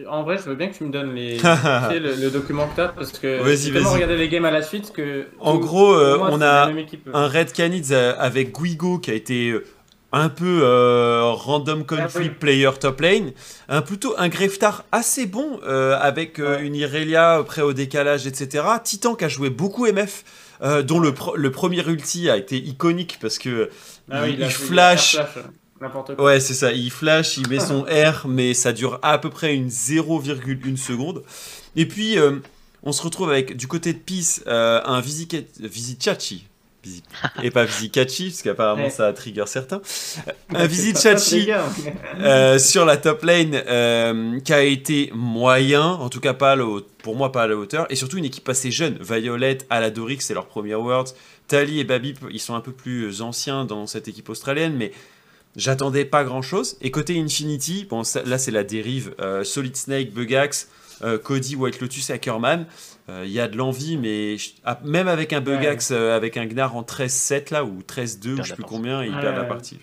En 0.10 0.24
vrai, 0.24 0.38
je 0.38 0.50
veux 0.50 0.56
bien 0.56 0.68
que 0.68 0.78
tu 0.78 0.84
me 0.84 0.91
donnes 0.91 1.13
les, 1.13 1.38
le, 1.39 2.30
document 2.30 2.68
que 2.68 2.76
tu 2.76 2.82
as 2.82 2.88
parce 2.89 3.12
que 3.12 3.56
j'ai 3.56 3.72
tellement 3.72 3.91
regardé 3.91 4.18
les 4.18 4.30
games 4.30 4.46
à 4.46 4.52
la 4.52 4.62
suite 4.62 4.91
que. 4.91 5.26
En 5.39 5.58
gros, 5.58 5.94
euh, 5.94 6.18
on 6.22 6.41
a 6.41 6.70
un 7.13 7.28
Red 7.28 7.54
Canids 7.54 7.91
euh, 7.91 8.13
avec 8.18 8.54
Guigo 8.54 9.00
qui 9.00 9.12
a 9.12 9.13
été 9.13 9.54
un 10.12 10.30
peu 10.30 10.62
random 11.34 11.84
ah 11.89 11.96
country 11.96 12.30
player 12.30 12.70
top 12.80 13.02
lane, 13.02 13.32
un 13.68 13.82
plutôt 13.82 14.15
un 14.18 14.30
Greftar 14.30 14.86
assez 14.91 15.26
bon 15.26 15.60
avec 15.63 16.39
une 16.39 16.76
Irelia 16.76 17.44
prêt 17.46 17.62
au 17.62 17.74
décalage, 17.74 18.28
etc. 18.28 18.63
Titan 18.84 19.15
qui 19.15 19.26
a 19.26 19.30
joué 19.30 19.50
beaucoup 19.50 19.86
MF. 19.86 20.24
dont 20.84 21.00
le, 21.00 21.13
le, 21.36 21.52
premier 21.52 21.86
ulti 21.86 22.30
a 22.30 22.38
été 22.38 22.56
iconique 22.56 23.18
parce 23.20 23.38
que 23.38 23.70
ah 24.10 24.28
il, 24.28 24.46
flash, 24.46 25.18
Ouais, 26.18 26.40
c'est 26.40 26.54
ça. 26.54 26.72
Il 26.72 26.90
flash, 26.90 27.38
il 27.38 27.50
met 27.50 27.60
son 27.66 27.82
R, 27.84 28.28
mais 28.28 28.54
ça 28.54 28.72
dure 28.72 29.00
à 29.02 29.18
peu 29.18 29.30
près 29.30 29.56
une 29.56 29.68
0,1 29.68 30.78
seconde. 30.78 31.24
Et 31.76 31.86
puis, 31.86 32.18
euh, 32.18 32.38
on 32.84 32.92
se 32.92 33.02
retrouve 33.02 33.30
avec, 33.30 33.58
du 33.58 33.68
côté 33.68 33.94
de 33.94 34.00
Peace, 34.00 34.42
euh, 34.48 34.82
un 34.86 35.02
Visitachi. 35.02 36.48
Et 37.42 37.50
pas 37.50 37.66
Visikachi, 37.66 38.26
parce 38.26 38.44
qu'apparemment 38.44 38.92
ça 38.92 39.12
trigger 39.12 39.46
certains. 39.48 39.82
Un 40.54 40.68
Visitachi 40.68 41.50
euh, 42.20 42.60
sur 42.60 42.86
la 42.86 42.98
top 42.98 43.24
lane 43.24 44.40
qui 44.42 44.54
a 44.54 44.62
été 44.62 45.10
moyen, 45.16 45.84
en 45.84 46.10
tout 46.10 46.20
cas 46.20 46.36
pas 46.36 46.56
pour 47.02 47.16
moi 47.16 47.32
pas 47.32 47.42
à 47.42 47.48
la 47.48 47.56
hauteur. 47.56 47.88
Et 47.90 47.96
surtout 47.96 48.20
une 48.20 48.26
équipe 48.26 48.48
assez 48.48 48.70
jeune. 48.70 49.00
Violet, 49.02 49.58
Aladorix, 49.72 50.20
c'est 50.20 50.36
leur 50.36 50.46
premier 50.46 50.76
Worlds. 50.76 51.16
Tali 51.48 51.80
et 51.80 51.84
Babip, 51.86 52.20
ils 52.30 52.40
sont 52.40 52.54
un 52.54 52.62
peu 52.62 52.72
plus 52.72 53.24
anciens 53.24 53.66
dans 53.66 53.88
cette 53.88 54.08
équipe 54.08 54.30
australienne, 54.30 54.76
mais 54.76 54.92
J'attendais 55.56 56.06
pas 56.06 56.24
grand 56.24 56.41
chose. 56.41 56.78
Et 56.82 56.91
côté 56.91 57.20
Infinity, 57.20 57.86
bon, 57.89 58.04
là 58.26 58.38
c'est 58.38 58.52
la 58.52 58.63
dérive. 58.63 59.15
Euh, 59.20 59.44
Solid 59.44 59.76
Snake, 59.76 60.12
Bugax, 60.12 60.70
euh, 61.04 61.18
Cody, 61.18 61.56
White 61.56 61.80
Lotus, 61.80 62.10
Ackerman. 62.10 62.65
Euh, 63.08 63.24
il 63.26 63.32
y 63.32 63.39
a 63.39 63.48
de 63.48 63.56
l'envie, 63.56 63.98
mais 63.98 64.36
ah, 64.65 64.80
même 64.84 65.08
avec 65.08 65.32
un 65.32 65.41
Bugax, 65.41 65.91
avec 65.91 66.38
un 66.38 66.46
Gnar 66.46 66.76
en 66.76 66.82
13-7 66.82 67.54
là, 67.54 67.63
ou 67.63 67.82
13-2, 67.82 68.34
ou 68.34 68.38
je 68.38 68.50
sais 68.50 68.56
plus 68.56 68.63
combien, 68.63 69.04
il 69.04 69.18
perd 69.18 69.38
la 69.38 69.46
partie. 69.46 69.80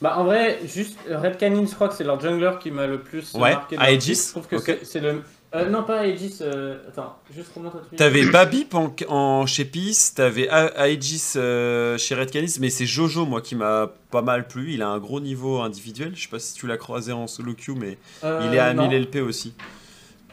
Bah 0.00 0.18
en 0.18 0.24
vrai, 0.24 0.58
juste 0.66 0.98
Red 1.08 1.38
Canyon, 1.38 1.66
je 1.68 1.74
crois 1.76 1.88
que 1.88 1.94
c'est 1.94 2.02
leur 2.02 2.18
jungler 2.18 2.50
qui 2.60 2.72
m'a 2.72 2.88
le 2.88 3.00
plus 3.00 3.34
marqué. 3.34 3.76
Aegis 3.78 4.14
Je 4.14 4.30
trouve 4.30 4.48
que 4.48 4.84
c'est 4.84 4.98
le 4.98 5.22
euh, 5.54 5.68
non, 5.68 5.82
pas 5.82 6.06
Aegis. 6.06 6.38
Euh, 6.40 6.78
attends, 6.88 7.16
juste 7.34 7.52
remonte 7.54 7.74
un 7.74 7.96
T'avais 7.96 8.24
Babip 8.24 8.74
en, 8.74 8.94
en, 9.08 9.46
chez 9.46 9.66
Peace, 9.66 10.14
t'avais 10.14 10.48
Aegis 10.48 11.34
euh, 11.36 11.98
chez 11.98 12.14
Red 12.14 12.30
Canis, 12.30 12.56
mais 12.58 12.70
c'est 12.70 12.86
Jojo, 12.86 13.26
moi, 13.26 13.42
qui 13.42 13.54
m'a 13.54 13.90
pas 14.10 14.22
mal 14.22 14.46
plu. 14.48 14.72
Il 14.72 14.82
a 14.82 14.88
un 14.88 14.98
gros 14.98 15.20
niveau 15.20 15.60
individuel. 15.60 16.12
Je 16.14 16.22
sais 16.22 16.28
pas 16.28 16.38
si 16.38 16.54
tu 16.54 16.66
l'as 16.66 16.78
croisé 16.78 17.12
en 17.12 17.26
solo 17.26 17.54
queue, 17.54 17.74
mais 17.76 17.98
il 18.22 18.54
est 18.54 18.58
à 18.58 18.72
1000 18.72 19.02
LP 19.02 19.16
aussi. 19.16 19.54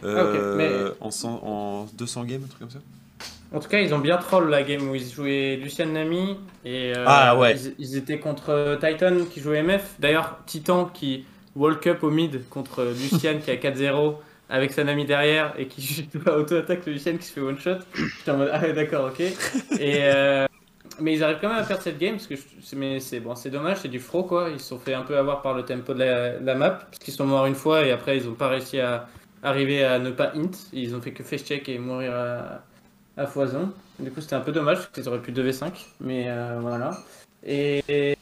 Ah, 0.04 0.26
en, 1.02 1.10
en 1.26 1.88
200 1.94 2.24
games, 2.24 2.42
un 2.44 2.48
truc 2.48 2.60
comme 2.60 2.70
ça. 2.70 2.80
En 3.52 3.60
tout 3.60 3.68
cas, 3.68 3.80
ils 3.80 3.94
ont 3.94 4.00
bien 4.00 4.18
troll 4.18 4.50
la 4.50 4.64
game 4.64 4.88
où 4.90 4.96
ils 4.96 5.12
jouaient 5.12 5.58
Lucian 5.62 5.88
Nami 5.88 6.38
et 6.64 6.94
ah, 6.96 7.36
ouais. 7.36 7.58
ils, 7.80 7.98
étaient 7.98 8.20
contre 8.20 8.78
Titan 8.80 9.26
qui 9.30 9.42
jouait 9.42 9.64
MF. 9.64 9.96
D'ailleurs, 10.00 10.38
Titan 10.46 10.86
qui 10.86 11.26
walk 11.56 11.88
up 11.88 12.04
au 12.04 12.12
mid 12.12 12.48
contre 12.50 12.86
Lucian 12.86 13.40
qui 13.44 13.52
a 13.52 13.56
4-0 13.56 14.16
avec 14.50 14.72
sa 14.74 14.84
Nami 14.84 15.06
derrière 15.06 15.54
et 15.58 15.68
qui 15.68 15.82
juste 15.94 16.16
auto-attaque 16.28 16.86
le 16.86 16.94
Lucien 16.94 17.16
qui 17.18 17.26
se 17.26 17.34
fait 17.34 17.42
one 17.42 17.58
shot. 17.58 17.78
J'étais 17.94 18.32
en 18.32 18.38
mode 18.38 18.50
ah 18.52 18.72
d'accord 18.72 19.12
ok. 19.12 19.20
Et 19.80 20.00
euh, 20.04 20.48
mais 21.00 21.14
ils 21.14 21.24
arrivent 21.24 21.38
quand 21.40 21.50
même 21.50 21.60
à 21.60 21.64
perdre 21.64 21.84
cette 21.84 21.98
game 21.98 22.16
parce 22.16 22.28
que 22.28 22.36
mais 22.76 23.00
c'est 23.00 23.20
bon 23.20 23.36
c'est 23.36 23.50
dommage 23.50 23.78
c'est 23.82 23.88
du 23.88 24.00
fro 24.00 24.24
quoi. 24.24 24.50
Ils 24.50 24.60
se 24.60 24.70
sont 24.70 24.80
fait 24.80 24.94
un 24.94 25.04
peu 25.04 25.18
avoir 25.18 25.42
par 25.42 25.54
le 25.54 25.64
tempo 25.64 25.94
de 25.94 26.00
la, 26.44 26.56
map 26.56 26.72
parce 26.72 27.00
qu'ils 27.00 27.14
sont 27.14 27.26
morts 27.26 27.46
une 27.46 27.56
fois 27.56 27.86
et 27.86 27.92
après 27.92 28.18
ils 28.18 28.28
ont 28.28 28.34
pas 28.34 28.50
réussi 28.50 28.80
à 28.80 29.08
arriver 29.44 29.84
à 29.84 30.00
ne 30.00 30.12
pas 30.12 30.34
int. 30.36 30.52
Ils 30.74 30.96
ont 30.96 31.02
fait 31.02 31.12
que 31.12 31.24
face 31.24 31.44
check 31.44 31.70
et 31.70 31.78
mourir 31.78 32.14
à, 32.14 33.28
foison. 33.28 33.72
Du 34.00 34.12
coup 34.12 34.22
c'était 34.22 34.36
un 34.36 34.42
peu 34.42 34.52
dommage 34.52 34.78
parce 34.78 34.90
qu'ils 34.90 35.08
auraient 35.10 35.22
pu 35.22 35.32
2v5 35.32 35.72
mais 36.02 36.26
euh, 36.28 36.58
voilà. 36.62 36.98
Et, 37.46 38.16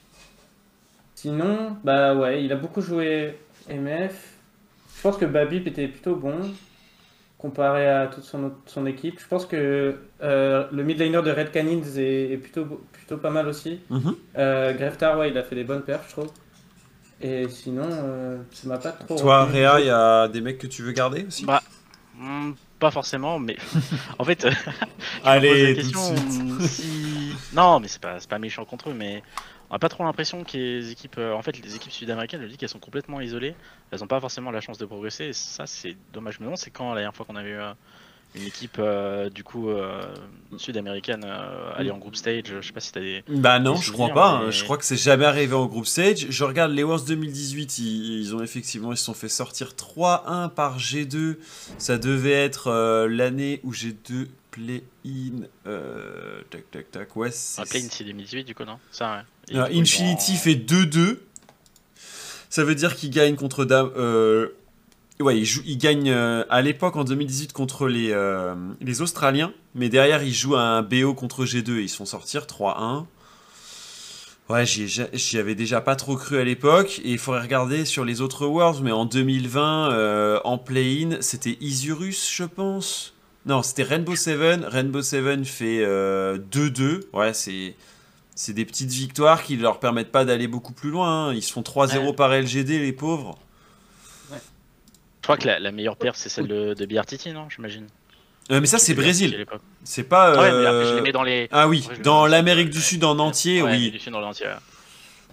sinon 1.15 1.77
bah 1.83 2.13
ouais 2.13 2.43
il 2.43 2.51
a 2.51 2.55
beaucoup 2.55 2.81
joué 2.81 3.37
MF. 3.69 4.36
Je 5.07 5.11
pense 5.13 5.21
que 5.21 5.25
Babip 5.25 5.65
était 5.67 5.87
plutôt 5.87 6.17
bon 6.17 6.37
comparé 7.37 7.87
à 7.87 8.07
toute 8.07 8.25
son, 8.25 8.51
son 8.65 8.85
équipe. 8.85 9.21
Je 9.21 9.27
pense 9.29 9.45
que 9.45 9.95
euh, 10.21 10.67
le 10.69 10.83
midliner 10.83 11.21
de 11.21 11.31
Red 11.31 11.51
Canins 11.51 11.79
est, 11.95 12.35
plutôt, 12.35 12.65
plutôt 12.91 13.15
pas 13.15 13.29
mal 13.29 13.47
aussi. 13.47 13.79
Mm 13.89 14.11
Greftar, 14.35 15.17
ouais, 15.17 15.29
il 15.29 15.37
a 15.37 15.43
fait 15.43 15.55
des 15.55 15.63
bonnes 15.63 15.83
perfs, 15.83 16.07
je 16.07 16.11
trouve. 16.11 16.29
Et 17.21 17.47
sinon, 17.47 17.87
euh, 17.89 18.37
ça 18.51 18.67
m'a 18.67 18.79
pas 18.79 18.91
trop. 18.91 19.17
Toi, 19.17 19.45
Réa, 19.45 19.79
il 19.79 19.85
y 19.85 19.89
a 19.89 20.27
des 20.27 20.41
mecs 20.41 20.57
que 20.57 20.67
tu 20.67 20.81
veux 20.81 20.91
garder 20.91 21.23
aussi? 21.25 21.45
Bah, 21.45 21.63
hmm, 22.19 22.51
pas 22.77 22.91
forcément, 22.91 23.39
mais 23.39 23.55
en 24.19 24.25
fait. 24.25 24.45
Allez, 25.23 25.77
tout 25.77 25.89
de 25.89 25.97
suite. 25.97 26.61
Si... 26.63 27.31
Non, 27.53 27.79
mais 27.79 27.87
c'est 27.87 28.01
pas, 28.01 28.17
pas 28.27 28.39
méchant 28.39 28.65
contre 28.65 28.89
eux, 28.89 28.93
mais 28.93 29.23
on 29.69 29.75
a 29.75 29.79
pas 29.79 29.89
trop 29.89 30.03
l'impression 30.03 30.43
que 30.43 30.55
les 30.55 30.91
équipes, 30.91 31.17
euh, 31.17 31.33
en 31.33 31.41
fait, 31.41 31.61
les 31.61 31.75
équipes 31.75 31.91
sud-américaines, 31.91 32.41
je 32.41 32.47
dis 32.47 32.57
qu'elles 32.57 32.69
sont 32.69 32.79
complètement 32.79 33.19
isolées. 33.19 33.55
Elles 33.91 33.99
n'ont 33.99 34.07
pas 34.07 34.19
forcément 34.19 34.51
la 34.51 34.61
chance 34.61 34.77
de 34.77 34.85
progresser. 34.85 35.25
Et 35.25 35.33
ça, 35.33 35.67
c'est 35.67 35.97
dommage. 36.13 36.39
Mais 36.39 36.47
non, 36.47 36.55
c'est 36.55 36.69
quand 36.69 36.89
la 36.89 37.01
dernière 37.01 37.15
fois 37.15 37.25
qu'on 37.25 37.35
avait 37.35 37.49
eu 37.49 37.57
euh, 37.57 37.73
une 38.35 38.43
équipe 38.43 38.77
euh, 38.77 39.29
du 39.29 39.43
coup 39.43 39.69
sud-américaine 40.57 41.25
aller 41.75 41.91
en 41.91 41.97
group 41.97 42.15
stage. 42.15 42.43
Je 42.47 42.65
sais 42.65 42.73
pas 42.73 42.79
si 42.79 42.91
t'as 42.91 42.99
des. 42.99 43.23
Bah 43.27 43.59
non, 43.59 43.75
je 43.75 43.91
crois 43.91 44.09
pas. 44.09 44.31
Hein. 44.31 44.51
Je 44.51 44.63
crois 44.63 44.77
que 44.77 44.85
c'est 44.85 44.97
jamais 44.97 45.25
arrivé 45.25 45.53
en 45.53 45.65
group 45.65 45.85
stage. 45.85 46.27
Je 46.29 46.43
regarde 46.43 46.71
les 46.71 46.83
Worlds 46.83 47.05
2018. 47.05 47.79
Ils, 47.79 48.35
ont 48.35 48.43
effectivement, 48.43 48.91
ils 48.91 48.97
se 48.97 49.05
sont 49.05 49.13
fait 49.13 49.29
sortir 49.29 49.73
3-1 49.77 50.49
par 50.49 50.77
G2. 50.77 51.37
Ça 51.77 51.97
devait 51.97 52.31
être 52.31 53.05
l'année 53.07 53.59
où 53.63 53.73
G2 53.73 54.27
play-in. 54.57 55.41
tac, 56.49 56.71
tac, 56.71 56.91
tac. 56.91 57.15
Ouais. 57.15 57.29
Ah, 57.57 57.63
play-in, 57.69 57.87
c'est 57.91 58.03
2018 58.03 58.43
du 58.43 58.55
coup, 58.55 58.65
non 58.65 58.79
Ça, 58.91 59.23
ouais. 59.51 59.77
Infinity 59.77 60.35
fait 60.35 60.55
2-2. 60.55 61.19
Ça 62.49 62.63
veut 62.63 62.75
dire 62.75 62.95
qu'il 62.95 63.09
gagne 63.09 63.35
contre 63.35 63.65
Dame. 63.65 63.91
Euh, 63.97 64.49
ouais, 65.19 65.37
il, 65.37 65.45
joue, 65.45 65.61
il 65.65 65.77
gagne 65.77 66.09
euh, 66.09 66.43
à 66.49 66.61
l'époque 66.61 66.95
en 66.95 67.03
2018 67.03 67.53
contre 67.53 67.87
les, 67.87 68.11
euh, 68.11 68.55
les 68.81 69.01
Australiens. 69.01 69.53
Mais 69.75 69.89
derrière, 69.89 70.23
il 70.23 70.33
joue 70.33 70.55
un 70.55 70.81
BO 70.81 71.13
contre 71.13 71.45
G2 71.45 71.79
et 71.79 71.83
ils 71.83 71.89
se 71.89 71.97
font 71.97 72.05
sortir 72.05 72.45
3-1. 72.45 73.05
Ouais, 74.49 74.65
j'y 74.65 75.37
avais 75.37 75.55
déjà 75.55 75.81
pas 75.81 75.97
trop 75.97 76.15
cru 76.15 76.37
à 76.37 76.43
l'époque, 76.45 77.01
et 77.03 77.11
il 77.11 77.17
faudrait 77.17 77.41
regarder 77.41 77.83
sur 77.83 78.05
les 78.05 78.21
autres 78.21 78.45
Worlds, 78.47 78.81
mais 78.81 78.93
en 78.93 79.03
2020, 79.03 79.91
euh, 79.91 80.39
en 80.45 80.57
play-in, 80.57 81.17
c'était 81.19 81.57
Isurus, 81.59 82.31
je 82.33 82.45
pense. 82.45 83.13
Non, 83.47 83.63
c'était 83.63 83.83
Rainbow 83.83 84.15
Seven. 84.15 84.65
Rainbow 84.65 85.01
Seven 85.01 85.45
fait 85.45 85.79
2-2. 85.79 85.85
Euh, 85.85 87.01
ouais, 87.13 87.33
c'est. 87.33 87.75
C'est 88.39 88.53
des 88.53 88.65
petites 88.65 88.91
victoires 88.91 89.41
qui 89.41 89.57
leur 89.57 89.79
permettent 89.79 90.11
pas 90.11 90.23
d'aller 90.23 90.47
beaucoup 90.47 90.71
plus 90.71 90.91
loin. 90.91 91.29
Hein. 91.29 91.33
Ils 91.33 91.41
se 91.41 91.51
font 91.51 91.61
3-0 91.61 92.13
par 92.13 92.29
LGD, 92.29 92.69
les 92.69 92.93
pauvres. 92.93 93.35
Ouais. 94.29 94.37
Je 94.37 95.23
crois 95.23 95.37
que 95.37 95.47
la, 95.47 95.71
meilleure 95.71 95.95
perte, 95.95 96.17
c'est 96.17 96.29
celle 96.29 96.47
de, 96.47 96.75
de 96.75 97.33
non 97.33 97.49
J'imagine. 97.49 97.87
Euh, 98.51 98.61
mais 98.61 98.67
ça, 98.67 98.77
c'est 98.77 98.93
Brésil. 98.93 99.43
C'est 99.83 100.03
pas. 100.03 100.33
Ah 100.37 100.41
ouais, 100.41 100.51
je 100.51 100.95
les 100.97 101.01
mets 101.01 101.11
dans 101.11 101.23
les. 101.23 101.47
Ah 101.51 101.67
oui, 101.67 101.87
dans 102.03 102.27
l'Amérique 102.27 102.69
du 102.69 102.79
Sud 102.79 103.03
en 103.03 103.17
entier, 103.17 103.63
oui. 103.63 103.89
Du 103.89 103.97
Sud 103.97 104.13
dans 104.13 104.19
l'entier. 104.19 104.45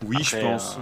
Oui, 0.07 0.17
je 0.23 0.37
pense. 0.39 0.77
Euh, 0.77 0.81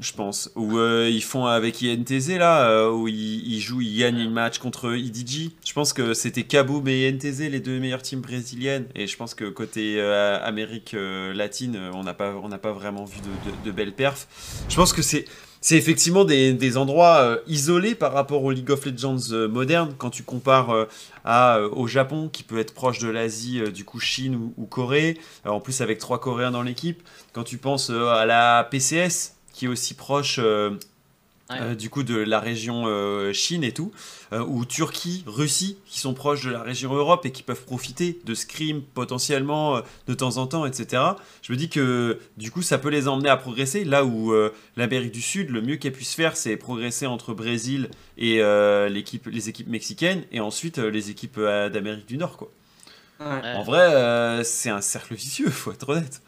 je 0.00 0.12
pense. 0.12 0.50
Ou 0.56 0.78
euh, 0.78 1.08
ils 1.10 1.22
font 1.22 1.46
avec 1.46 1.82
INTZ 1.82 2.36
là, 2.38 2.90
où 2.90 3.08
ils, 3.08 3.60
jouent, 3.60 3.80
ils 3.80 3.98
gagnent 3.98 4.20
un 4.20 4.30
match 4.30 4.58
contre 4.58 4.94
IDG. 4.94 5.52
Je 5.64 5.72
pense 5.72 5.92
que 5.92 6.14
c'était 6.14 6.44
Kaboom 6.44 6.86
et 6.88 7.08
INTZ 7.08 7.40
les 7.50 7.60
deux 7.60 7.78
meilleures 7.78 8.02
teams 8.02 8.20
brésiliennes. 8.20 8.86
Et 8.94 9.06
je 9.06 9.16
pense 9.16 9.34
que 9.34 9.44
côté 9.44 10.00
Amérique 10.00 10.94
latine, 11.34 11.78
on 11.94 12.02
n'a 12.02 12.14
pas, 12.14 12.32
pas 12.62 12.72
vraiment 12.72 13.04
vu 13.04 13.18
de, 13.20 13.70
de, 13.70 13.70
belles 13.70 13.94
perfs. 13.94 14.26
Je 14.68 14.76
pense 14.76 14.92
que 14.92 15.02
c'est 15.02 15.26
c'est 15.66 15.76
effectivement 15.76 16.24
des, 16.24 16.76
endroits 16.76 17.16
euh, 17.22 17.38
isolés 17.48 17.96
par 17.96 18.12
rapport 18.12 18.44
au 18.44 18.52
League 18.52 18.70
of 18.70 18.84
Legends 18.86 19.32
euh, 19.32 19.48
moderne. 19.48 19.94
Quand 19.98 20.10
tu 20.10 20.22
compares 20.22 20.70
euh, 20.70 20.84
à, 21.24 21.60
au 21.60 21.88
Japon, 21.88 22.28
qui 22.32 22.44
peut 22.44 22.60
être 22.60 22.72
proche 22.72 23.00
de 23.00 23.08
l'Asie, 23.08 23.60
du 23.72 23.84
coup 23.84 23.98
Chine 23.98 24.52
ou, 24.56 24.64
Corée, 24.66 25.18
en 25.44 25.58
plus 25.58 25.80
avec 25.80 25.98
trois 25.98 26.20
Coréens 26.20 26.52
dans 26.52 26.62
l'équipe. 26.62 27.02
Quand 27.32 27.42
tu 27.42 27.58
penses 27.58 27.90
à 27.90 28.26
la 28.26 28.62
PCS, 28.70 29.35
qui 29.56 29.64
est 29.64 29.68
aussi 29.68 29.94
proche 29.94 30.38
euh, 31.52 31.76
du 31.76 31.90
coup 31.90 32.02
de 32.02 32.16
la 32.16 32.40
région 32.40 32.86
euh, 32.86 33.32
Chine 33.32 33.62
et 33.62 33.70
tout, 33.70 33.92
euh, 34.32 34.44
ou 34.44 34.64
Turquie, 34.64 35.22
Russie, 35.28 35.78
qui 35.86 36.00
sont 36.00 36.12
proches 36.12 36.44
de 36.44 36.50
la 36.50 36.60
région 36.60 36.92
Europe 36.92 37.24
et 37.24 37.30
qui 37.30 37.44
peuvent 37.44 37.64
profiter 37.64 38.18
de 38.24 38.34
Scream 38.34 38.82
potentiellement 38.82 39.80
de 40.08 40.14
temps 40.14 40.38
en 40.38 40.48
temps, 40.48 40.66
etc. 40.66 41.02
Je 41.42 41.52
me 41.52 41.56
dis 41.56 41.68
que 41.68 42.18
du 42.36 42.50
coup 42.50 42.62
ça 42.62 42.78
peut 42.78 42.88
les 42.88 43.06
emmener 43.06 43.28
à 43.28 43.36
progresser, 43.36 43.84
là 43.84 44.04
où 44.04 44.34
l'Amérique 44.76 45.12
du 45.12 45.22
Sud, 45.22 45.50
le 45.50 45.62
mieux 45.62 45.76
qu'elle 45.76 45.92
puisse 45.92 46.14
faire, 46.14 46.36
c'est 46.36 46.56
progresser 46.56 47.06
entre 47.06 47.32
Brésil 47.32 47.90
et 48.18 48.40
l'équipe, 48.90 49.26
les 49.26 49.48
équipes 49.48 49.68
mexicaines, 49.68 50.24
et 50.32 50.40
ensuite 50.40 50.78
les 50.78 51.10
équipes 51.10 51.38
d'Amérique 51.38 52.06
du 52.06 52.18
Nord. 52.18 52.36
Quoi. 52.36 52.50
En 53.20 53.62
vrai, 53.62 54.42
c'est 54.42 54.70
un 54.70 54.80
cercle 54.80 55.14
vicieux, 55.14 55.50
faut 55.50 55.70
être 55.70 55.88
honnête. 55.88 56.22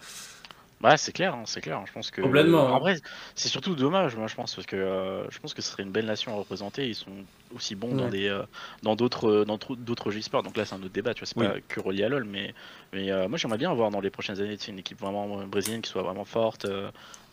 Ouais, 0.83 0.97
c'est 0.97 1.13
clair, 1.13 1.35
hein, 1.35 1.43
c'est 1.45 1.61
clair. 1.61 1.83
Je 1.87 1.93
pense 1.93 2.11
que. 2.13 2.23
Complètement. 2.23 2.67
en 2.67 2.77
hein. 2.77 2.79
vrai, 2.79 2.97
c'est 3.35 3.49
surtout 3.49 3.75
dommage, 3.75 4.15
moi, 4.15 4.29
je 4.29 4.37
pense, 4.37 4.55
parce 4.55 4.67
que 4.67 4.77
euh, 4.77 5.29
je 5.29 5.39
pense 5.41 5.53
que 5.53 5.61
ce 5.61 5.73
serait 5.73 5.83
une 5.83 5.91
belle 5.91 6.07
nation 6.07 6.33
à 6.33 6.37
représenter. 6.37 6.87
Ils 6.87 6.95
sont 6.95 7.11
aussi 7.55 7.75
bons 7.75 7.95
dans 7.97 8.09
des, 8.09 8.29
euh, 8.29 8.45
dans 8.83 8.95
d'autres, 8.95 9.29
euh, 9.29 9.45
dans 9.45 9.59
d'autres 9.59 10.13
jeux 10.13 10.21
sport. 10.21 10.45
Donc 10.45 10.57
là, 10.57 10.65
c'est 10.65 10.77
un 10.77 10.83
autre 10.83 10.93
débat. 10.93 11.15
Tu 11.15 11.25
vois, 11.25 11.27
c'est 11.27 11.49
pas 11.49 11.61
que 11.67 11.81
relié 11.81 12.05
à 12.05 12.09
LoL, 12.09 12.25
mais, 12.25 12.55
mais 12.93 13.11
moi, 13.27 13.39
j'aimerais 13.39 13.59
bien 13.59 13.73
avoir 13.73 13.91
dans 13.91 14.01
les 14.01 14.11
prochaines 14.11 14.41
années 14.41 14.57
une 14.69 14.79
équipe 14.79 15.01
vraiment 15.01 15.45
brésilienne 15.47 15.83
qui 15.83 15.91
soit 15.91 16.03
vraiment 16.03 16.25
forte, 16.25 16.67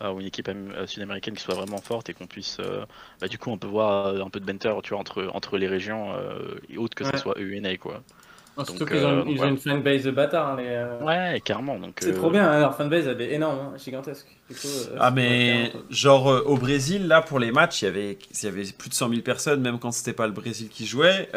ou 0.02 0.20
une 0.20 0.26
équipe 0.26 0.50
sud-américaine 0.86 1.34
qui 1.34 1.42
soit 1.42 1.54
vraiment 1.54 1.78
forte 1.78 2.08
et 2.08 2.14
qu'on 2.14 2.26
puisse, 2.26 2.58
bah, 3.20 3.28
du 3.28 3.38
coup, 3.38 3.50
on 3.50 3.58
peut 3.58 3.68
voir 3.68 4.08
un 4.20 4.28
peu 4.28 4.40
de 4.40 4.44
banter, 4.44 4.74
tu 4.82 4.90
vois, 4.90 4.98
entre, 4.98 5.30
entre 5.32 5.56
les 5.56 5.68
régions 5.68 6.14
et 6.68 6.78
autres 6.78 6.96
que 6.96 7.04
ce 7.04 7.16
soit 7.16 7.38
EUNA, 7.38 7.76
quoi. 7.76 8.02
Surtout 8.64 8.86
qu'ils 8.86 9.04
ont, 9.04 9.26
ils 9.26 9.40
ont 9.42 9.48
une 9.48 9.58
fanbase 9.58 10.04
de 10.04 10.10
bâtard. 10.10 10.52
Hein, 10.52 10.56
euh. 10.60 11.00
Ouais, 11.00 11.40
carrément. 11.44 11.78
C'est 12.00 12.14
trop 12.14 12.30
bien, 12.30 12.50
hein, 12.50 12.60
leur 12.60 12.76
fanbase 12.76 13.06
elle 13.06 13.20
est 13.20 13.34
énorme, 13.34 13.58
hein, 13.58 13.76
gigantesque. 13.76 14.26
Euh, 14.50 14.96
ah, 14.98 15.10
mais 15.10 15.72
genre 15.90 16.30
euh, 16.30 16.42
au 16.46 16.56
Brésil, 16.56 17.06
là 17.06 17.20
pour 17.20 17.38
les 17.38 17.52
matchs, 17.52 17.82
il 17.82 17.84
y 17.86 17.88
avait, 17.88 18.18
il 18.30 18.44
y 18.44 18.48
avait 18.48 18.64
plus 18.78 18.88
de 18.88 18.94
100 18.94 19.10
000 19.10 19.20
personnes, 19.20 19.60
même 19.60 19.78
quand 19.78 19.90
c'était 19.90 20.14
pas 20.14 20.26
le 20.26 20.32
Brésil 20.32 20.68
qui 20.68 20.86
jouait. 20.86 21.28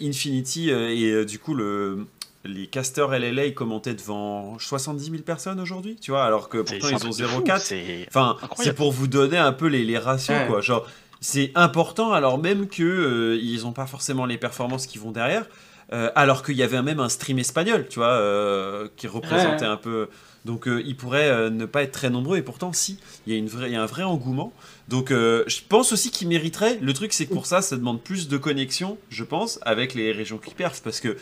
Infinity 0.00 0.70
et 0.70 1.24
du 1.24 1.38
coup 1.38 1.54
le, 1.54 2.06
les 2.44 2.66
casters 2.66 3.08
LLA 3.08 3.46
ils 3.46 3.54
commentaient 3.54 3.94
devant 3.94 4.58
70 4.58 5.04
000 5.10 5.22
personnes 5.22 5.60
aujourd'hui, 5.60 5.96
tu 6.00 6.10
vois, 6.10 6.24
alors 6.24 6.48
que 6.48 6.58
pourtant 6.58 6.88
ils 6.88 7.06
ont 7.06 7.40
0,4. 7.40 8.06
Enfin, 8.08 8.36
c'est 8.56 8.74
pour 8.74 8.92
vous 8.92 9.06
donner 9.06 9.38
un 9.38 9.52
peu 9.52 9.68
les, 9.68 9.84
les 9.84 9.98
ratios, 9.98 10.36
quoi. 10.48 10.60
Genre, 10.60 10.86
c'est 11.20 11.52
important 11.54 12.12
alors 12.12 12.36
même 12.36 12.66
que 12.68 13.38
ils 13.40 13.64
ont 13.64 13.72
pas 13.72 13.86
forcément 13.86 14.26
les 14.26 14.38
performances 14.38 14.86
qui 14.86 14.98
vont 14.98 15.12
derrière. 15.12 15.46
Euh, 15.92 16.10
alors 16.14 16.42
qu'il 16.42 16.56
y 16.56 16.62
avait 16.62 16.80
même 16.80 17.00
un 17.00 17.10
stream 17.10 17.38
espagnol, 17.38 17.86
tu 17.88 17.98
vois, 17.98 18.12
euh, 18.12 18.88
qui 18.96 19.06
représentait 19.06 19.66
un 19.66 19.76
peu. 19.76 20.08
Donc 20.46 20.66
euh, 20.66 20.82
il 20.86 20.96
pourrait 20.96 21.50
ne 21.50 21.66
pas 21.66 21.82
être 21.82 21.92
très 21.92 22.08
nombreux 22.08 22.38
et 22.38 22.42
pourtant 22.42 22.72
si, 22.72 22.98
il 23.26 23.32
y 23.32 23.36
a, 23.36 23.38
une 23.38 23.46
vraie, 23.46 23.68
il 23.68 23.74
y 23.74 23.76
a 23.76 23.82
un 23.82 23.86
vrai 23.86 24.02
engouement. 24.02 24.52
Donc 24.88 25.10
je 25.10 25.60
pense 25.68 25.92
aussi 25.92 26.10
qu'il 26.10 26.28
mériterait. 26.28 26.78
Le 26.80 26.92
truc 26.94 27.12
c'est 27.12 27.26
que 27.26 27.34
pour 27.34 27.46
ça, 27.46 27.60
ça 27.60 27.76
demande 27.76 28.00
plus 28.02 28.28
de 28.28 28.38
connexion, 28.38 28.96
je 29.10 29.22
pense, 29.22 29.58
avec 29.62 29.94
les 29.94 30.12
régions 30.12 30.38
qui 30.38 30.54
perfent 30.54 30.82
parce 30.82 31.00
que 31.00 31.16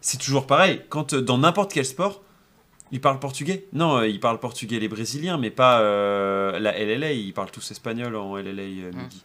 c'est 0.00 0.18
toujours 0.18 0.46
pareil. 0.46 0.80
Quand 0.88 1.14
dans 1.14 1.38
n'importe 1.38 1.72
quel 1.72 1.84
sport, 1.84 2.22
ils 2.90 3.02
parlent 3.02 3.20
portugais 3.20 3.66
Non, 3.74 4.02
ils 4.02 4.20
parlent 4.20 4.40
portugais 4.40 4.78
les 4.78 4.88
Brésiliens, 4.88 5.36
mais 5.36 5.50
pas 5.50 5.82
la 6.58 6.72
LLA. 6.82 7.12
Ils 7.12 7.34
parlent 7.34 7.50
tous 7.50 7.70
espagnol 7.70 8.16
en 8.16 8.38
LLA 8.38 8.90
midi. 8.90 9.22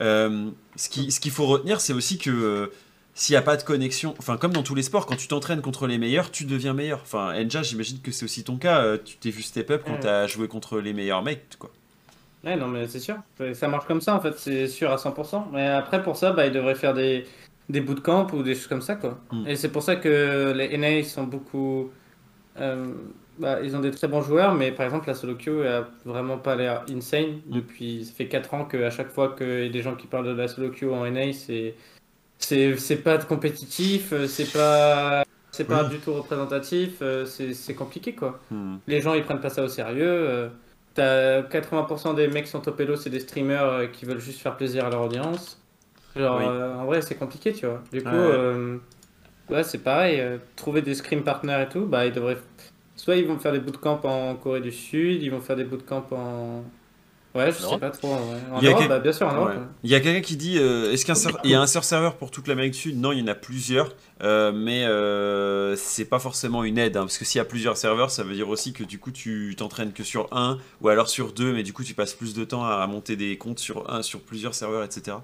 Ce 0.00 0.88
qu'il 0.88 1.12
ce 1.12 1.20
qu'il 1.20 1.30
faut 1.30 1.46
retenir, 1.46 1.80
c'est 1.80 1.92
aussi 1.92 2.18
que 2.18 2.70
s'il 3.14 3.34
n'y 3.34 3.36
a 3.36 3.42
pas 3.42 3.56
de 3.56 3.62
connexion, 3.62 4.14
enfin 4.18 4.36
comme 4.36 4.52
dans 4.52 4.62
tous 4.62 4.74
les 4.74 4.82
sports, 4.82 5.06
quand 5.06 5.16
tu 5.16 5.28
t'entraînes 5.28 5.60
contre 5.60 5.86
les 5.86 5.98
meilleurs, 5.98 6.30
tu 6.30 6.44
deviens 6.44 6.72
meilleur. 6.72 7.00
Enfin, 7.02 7.34
Enja, 7.34 7.62
j'imagine 7.62 8.00
que 8.00 8.10
c'est 8.10 8.24
aussi 8.24 8.42
ton 8.42 8.56
cas. 8.56 8.82
Euh, 8.82 8.98
tu 9.02 9.16
t'es 9.16 9.30
vu 9.30 9.42
step 9.42 9.70
up 9.70 9.82
quand 9.86 9.98
tu 10.00 10.06
as 10.06 10.26
joué 10.26 10.48
contre 10.48 10.80
les 10.80 10.92
meilleurs 10.92 11.22
mecs, 11.22 11.58
quoi. 11.58 11.70
Ouais, 12.44 12.56
non, 12.56 12.66
mais 12.66 12.88
c'est 12.88 12.98
sûr. 12.98 13.16
Ça 13.54 13.68
marche 13.68 13.86
comme 13.86 14.00
ça, 14.00 14.16
en 14.16 14.20
fait, 14.20 14.36
c'est 14.38 14.66
sûr 14.66 14.90
à 14.90 14.96
100%. 14.96 15.44
Mais 15.52 15.68
après, 15.68 16.02
pour 16.02 16.16
ça, 16.16 16.32
bah, 16.32 16.46
ils 16.46 16.52
devraient 16.52 16.74
faire 16.74 16.94
des, 16.94 17.24
des 17.68 17.80
bootcamps 17.80 18.26
ou 18.32 18.42
des 18.42 18.54
choses 18.54 18.66
comme 18.66 18.82
ça, 18.82 18.96
quoi. 18.96 19.18
Hmm. 19.30 19.46
Et 19.46 19.56
c'est 19.56 19.70
pour 19.70 19.82
ça 19.82 19.96
que 19.96 20.52
les 20.56 20.76
NA 20.76 21.04
sont 21.04 21.24
beaucoup. 21.24 21.90
Euh, 22.58 22.92
bah, 23.38 23.60
ils 23.62 23.76
ont 23.76 23.80
des 23.80 23.90
très 23.90 24.08
bons 24.08 24.22
joueurs, 24.22 24.54
mais 24.54 24.72
par 24.72 24.86
exemple, 24.86 25.06
la 25.06 25.14
solo 25.14 25.36
queue 25.36 25.68
a 25.68 25.88
vraiment 26.04 26.38
pas 26.38 26.56
l'air 26.56 26.84
insane. 26.90 27.40
Hmm. 27.46 27.52
Depuis, 27.54 28.04
ça 28.04 28.12
fait 28.12 28.26
4 28.26 28.54
ans 28.54 28.64
qu'à 28.64 28.90
chaque 28.90 29.10
fois 29.10 29.34
qu'il 29.36 29.64
y 29.64 29.66
a 29.66 29.68
des 29.68 29.82
gens 29.82 29.94
qui 29.94 30.06
parlent 30.06 30.26
de 30.26 30.32
la 30.32 30.48
solo 30.48 30.70
queue 30.70 30.92
en 30.92 31.08
NA, 31.08 31.32
c'est 31.32 31.74
c'est 32.42 33.02
pas 33.02 33.18
compétitif, 33.18 34.12
euh, 34.12 34.26
c'est 34.26 34.52
pas 34.52 35.24
c'est 35.50 35.64
pas 35.64 35.84
du 35.84 35.98
tout 35.98 36.14
représentatif, 36.14 36.98
euh, 37.02 37.26
c'est 37.26 37.74
compliqué 37.74 38.14
quoi. 38.14 38.40
Hmm. 38.50 38.76
Les 38.86 39.00
gens 39.00 39.14
ils 39.14 39.24
prennent 39.24 39.40
pas 39.40 39.50
ça 39.50 39.62
au 39.62 39.68
sérieux. 39.68 40.06
Euh, 40.06 40.48
t'as 40.94 41.42
80% 41.42 42.14
des 42.14 42.28
mecs 42.28 42.44
qui 42.44 42.50
sont 42.50 42.60
top 42.60 42.80
elo, 42.80 42.96
c'est 42.96 43.10
des 43.10 43.20
streamers 43.20 43.90
qui 43.92 44.04
veulent 44.04 44.20
juste 44.20 44.40
faire 44.40 44.56
plaisir 44.56 44.86
à 44.86 44.90
leur 44.90 45.02
audience. 45.02 45.60
Genre 46.16 46.40
en 46.40 46.84
vrai 46.84 47.02
c'est 47.02 47.14
compliqué 47.14 47.52
tu 47.52 47.66
vois. 47.66 47.82
Du 47.92 48.02
coup 48.02 48.10
ouais, 49.50 49.62
c'est 49.64 49.78
pareil, 49.78 50.22
trouver 50.56 50.82
des 50.82 50.94
scream 50.94 51.22
partners 51.22 51.64
et 51.66 51.68
tout, 51.68 51.86
bah 51.86 52.06
ils 52.06 52.12
devraient 52.12 52.38
soit 52.96 53.16
ils 53.16 53.26
vont 53.26 53.38
faire 53.38 53.52
des 53.52 53.58
bootcamps 53.58 54.00
en 54.04 54.34
Corée 54.36 54.60
du 54.60 54.72
Sud, 54.72 55.22
ils 55.22 55.30
vont 55.30 55.40
faire 55.40 55.56
des 55.56 55.64
bootcamps 55.64 56.06
en 56.12 56.64
Ouais, 57.34 57.50
je 57.50 57.56
sais 57.56 57.78
pas 57.78 57.90
trop. 57.90 58.14
il 58.60 58.68
y 58.68 58.70
a 58.70 58.88
bah, 58.88 58.98
bien 58.98 59.12
sûr, 59.12 59.30
Il 59.82 59.90
y 59.90 59.94
a 59.94 60.00
quelqu'un 60.00 60.20
qui 60.20 60.36
dit 60.36 60.58
euh, 60.58 60.92
est-ce 60.92 61.06
qu'il 61.06 61.50
y 61.50 61.54
a 61.54 61.60
un 61.60 61.66
serveur 61.66 62.16
pour 62.16 62.30
toute 62.30 62.46
l'Amérique 62.46 62.72
du 62.72 62.78
Sud? 62.78 63.00
Non, 63.00 63.12
il 63.12 63.20
y 63.20 63.22
en 63.22 63.26
a 63.28 63.34
plusieurs, 63.34 63.94
euh, 64.22 64.52
mais 64.54 64.84
euh, 64.84 65.74
c'est 65.76 66.04
pas 66.04 66.18
forcément 66.18 66.62
une 66.62 66.76
aide, 66.76 66.96
hein, 66.96 67.02
parce 67.02 67.16
que 67.16 67.24
s'il 67.24 67.38
y 67.38 67.40
a 67.40 67.46
plusieurs 67.46 67.78
serveurs, 67.78 68.10
ça 68.10 68.22
veut 68.22 68.34
dire 68.34 68.50
aussi 68.50 68.74
que 68.74 68.84
du 68.84 68.98
coup 68.98 69.12
tu 69.12 69.54
t'entraînes 69.56 69.92
que 69.92 70.04
sur 70.04 70.28
un 70.32 70.58
ou 70.82 70.88
alors 70.88 71.08
sur 71.08 71.32
deux, 71.32 71.54
mais 71.54 71.62
du 71.62 71.72
coup 71.72 71.84
tu 71.84 71.94
passes 71.94 72.12
plus 72.12 72.34
de 72.34 72.44
temps 72.44 72.64
à 72.66 72.86
monter 72.86 73.16
des 73.16 73.38
comptes 73.38 73.60
sur 73.60 73.90
un, 73.90 74.02
sur 74.02 74.20
plusieurs 74.20 74.54
serveurs, 74.54 74.84
etc. 74.84 75.16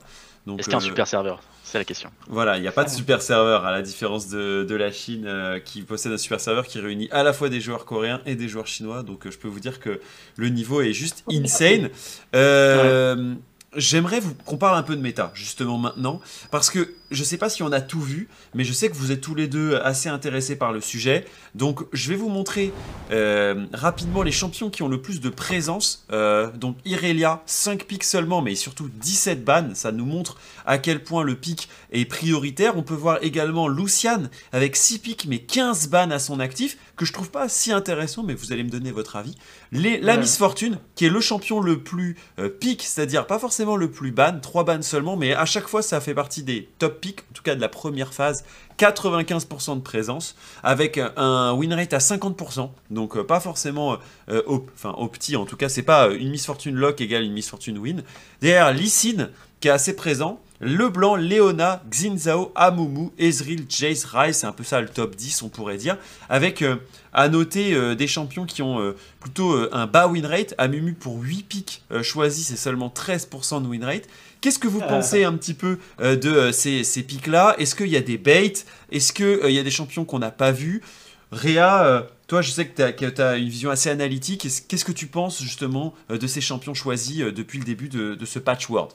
Est-ce 0.56 0.70
qu'un 0.70 0.80
super 0.80 1.06
serveur? 1.06 1.40
C'est 1.64 1.78
la 1.78 1.84
question. 1.84 2.10
Voilà, 2.28 2.56
il 2.56 2.62
n'y 2.62 2.68
a 2.68 2.72
pas 2.72 2.84
de 2.84 2.88
super 2.88 3.20
serveur, 3.20 3.66
à 3.66 3.72
la 3.72 3.82
différence 3.82 4.28
de, 4.28 4.64
de 4.64 4.74
la 4.74 4.90
Chine 4.90 5.28
qui 5.66 5.82
possède 5.82 6.12
un 6.12 6.16
super 6.16 6.40
serveur 6.40 6.66
qui 6.66 6.80
réunit 6.80 7.08
à 7.10 7.22
la 7.22 7.34
fois 7.34 7.50
des 7.50 7.60
joueurs 7.60 7.84
coréens 7.84 8.22
et 8.24 8.36
des 8.36 8.48
joueurs 8.48 8.66
chinois. 8.66 9.02
Donc 9.02 9.28
je 9.28 9.36
peux 9.36 9.48
vous 9.48 9.60
dire 9.60 9.78
que 9.80 10.00
le 10.36 10.48
niveau 10.48 10.80
est 10.80 10.94
juste 10.94 11.24
insane. 11.30 11.90
Euh, 12.34 13.34
J'aimerais 13.76 14.20
qu'on 14.46 14.56
parle 14.56 14.78
un 14.78 14.82
peu 14.82 14.96
de 14.96 15.02
méta, 15.02 15.30
justement 15.34 15.76
maintenant, 15.76 16.22
parce 16.50 16.70
que 16.70 16.94
je 17.10 17.24
sais 17.24 17.36
pas 17.36 17.48
si 17.48 17.62
on 17.62 17.72
a 17.72 17.80
tout 17.80 18.00
vu, 18.00 18.28
mais 18.54 18.64
je 18.64 18.72
sais 18.72 18.88
que 18.88 18.94
vous 18.94 19.10
êtes 19.10 19.20
tous 19.20 19.34
les 19.34 19.48
deux 19.48 19.76
assez 19.76 20.08
intéressés 20.08 20.56
par 20.56 20.72
le 20.72 20.80
sujet. 20.80 21.24
Donc 21.54 21.84
je 21.92 22.08
vais 22.10 22.16
vous 22.16 22.28
montrer 22.28 22.72
euh, 23.10 23.66
rapidement 23.72 24.22
les 24.22 24.32
champions 24.32 24.70
qui 24.70 24.82
ont 24.82 24.88
le 24.88 25.02
plus 25.02 25.20
de 25.20 25.28
présence. 25.28 26.06
Euh, 26.12 26.50
donc 26.52 26.76
Irelia, 26.84 27.42
5 27.46 27.84
pics 27.84 28.04
seulement, 28.04 28.42
mais 28.42 28.54
surtout 28.54 28.88
17 29.00 29.44
bans. 29.44 29.70
Ça 29.74 29.90
nous 29.90 30.06
montre 30.06 30.38
à 30.66 30.78
quel 30.78 31.02
point 31.02 31.24
le 31.24 31.34
pic 31.34 31.68
est 31.92 32.04
prioritaire. 32.04 32.76
On 32.76 32.82
peut 32.82 32.94
voir 32.94 33.18
également 33.22 33.68
Lucian 33.68 34.22
avec 34.52 34.76
6 34.76 34.98
pics, 35.00 35.26
mais 35.28 35.38
15 35.40 35.88
bans 35.88 36.10
à 36.10 36.18
son 36.18 36.40
actif, 36.40 36.78
que 36.96 37.04
je 37.04 37.12
trouve 37.12 37.30
pas 37.30 37.48
si 37.48 37.72
intéressant, 37.72 38.22
mais 38.22 38.34
vous 38.34 38.52
allez 38.52 38.64
me 38.64 38.70
donner 38.70 38.92
votre 38.92 39.16
avis. 39.16 39.36
Les, 39.72 39.98
la 40.00 40.16
Miss 40.16 40.36
Fortune, 40.36 40.78
qui 40.94 41.06
est 41.06 41.10
le 41.10 41.20
champion 41.20 41.60
le 41.60 41.82
plus 41.82 42.16
euh, 42.38 42.48
pic, 42.48 42.82
c'est-à-dire 42.82 43.26
pas 43.26 43.38
forcément 43.38 43.48
forcément 43.48 43.76
le 43.76 43.90
plus 43.90 44.12
ban, 44.12 44.38
3 44.40 44.64
bans 44.64 44.82
seulement, 44.82 45.16
mais 45.16 45.32
à 45.32 45.46
chaque 45.46 45.68
fois 45.68 45.80
ça 45.80 46.02
fait 46.02 46.12
partie 46.12 46.42
des 46.42 46.68
top 46.78 46.97
picks, 46.98 47.20
en 47.20 47.34
tout 47.34 47.42
cas 47.42 47.54
de 47.54 47.60
la 47.60 47.68
première 47.68 48.12
phase. 48.12 48.44
95% 48.78 49.76
de 49.76 49.80
présence, 49.80 50.36
avec 50.62 51.00
un 51.16 51.52
win 51.52 51.72
rate 51.74 51.94
à 51.94 51.98
50%, 51.98 52.70
donc 52.90 53.16
euh, 53.16 53.24
pas 53.24 53.40
forcément 53.40 53.98
euh, 54.30 54.42
enfin, 54.76 54.94
opti, 54.96 55.34
en 55.34 55.46
tout 55.46 55.56
cas 55.56 55.68
c'est 55.68 55.82
pas 55.82 56.08
une 56.10 56.30
Miss 56.30 56.46
Fortune 56.46 56.76
lock 56.76 57.00
égale 57.00 57.24
une 57.24 57.32
Miss 57.32 57.50
Fortune 57.50 57.76
win. 57.78 58.04
Derrière 58.40 58.72
Lysine, 58.72 59.30
qui 59.60 59.66
est 59.66 59.72
assez 59.72 59.96
présent, 59.96 60.40
Leblanc, 60.60 61.14
Leona, 61.14 61.82
Xinzao, 61.88 62.50
Amumu, 62.56 63.10
Ezreal, 63.18 63.60
Jace, 63.68 64.04
Rice, 64.04 64.38
c'est 64.38 64.46
un 64.46 64.52
peu 64.52 64.64
ça 64.64 64.80
le 64.80 64.88
top 64.88 65.14
10 65.14 65.42
on 65.42 65.48
pourrait 65.48 65.76
dire, 65.76 65.96
avec 66.28 66.62
euh, 66.62 66.76
à 67.12 67.28
noter 67.28 67.74
euh, 67.74 67.94
des 67.94 68.08
champions 68.08 68.44
qui 68.44 68.62
ont 68.62 68.80
euh, 68.80 68.96
plutôt 69.20 69.56
un 69.72 69.86
bas 69.86 70.08
win 70.08 70.26
rate, 70.26 70.54
Amumu 70.58 70.94
pour 70.94 71.20
8 71.20 71.42
pics 71.44 71.82
choisis 72.02 72.48
c'est 72.48 72.56
seulement 72.56 72.92
13% 72.94 73.62
de 73.62 73.68
win 73.68 73.84
rate. 73.84 74.08
Qu'est-ce 74.40 74.58
que 74.58 74.68
vous 74.68 74.80
pensez 74.80 75.24
un 75.24 75.34
petit 75.34 75.54
peu 75.54 75.78
de 75.98 76.52
ces, 76.52 76.84
ces 76.84 77.02
pics-là? 77.02 77.56
Est-ce 77.58 77.74
qu'il 77.74 77.88
y 77.88 77.96
a 77.96 78.00
des 78.00 78.18
baits? 78.18 78.64
Est-ce 78.90 79.12
qu'il 79.12 79.50
y 79.50 79.58
a 79.58 79.62
des 79.62 79.70
champions 79.70 80.04
qu'on 80.04 80.18
n'a 80.18 80.30
pas 80.30 80.52
vus? 80.52 80.82
Réa, 81.30 82.06
toi 82.26 82.40
je 82.40 82.50
sais 82.50 82.66
que 82.66 83.08
tu 83.08 83.22
as, 83.22 83.36
une 83.36 83.48
vision 83.48 83.70
assez 83.70 83.90
analytique, 83.90 84.46
qu'est-ce 84.68 84.84
que 84.84 84.92
tu 84.92 85.06
penses 85.06 85.42
justement 85.42 85.94
de 86.08 86.26
ces 86.26 86.40
champions 86.40 86.74
choisis 86.74 87.18
depuis 87.18 87.58
le 87.58 87.64
début 87.64 87.88
de, 87.88 88.14
de 88.14 88.24
ce 88.24 88.38
patch 88.38 88.70
world? 88.70 88.92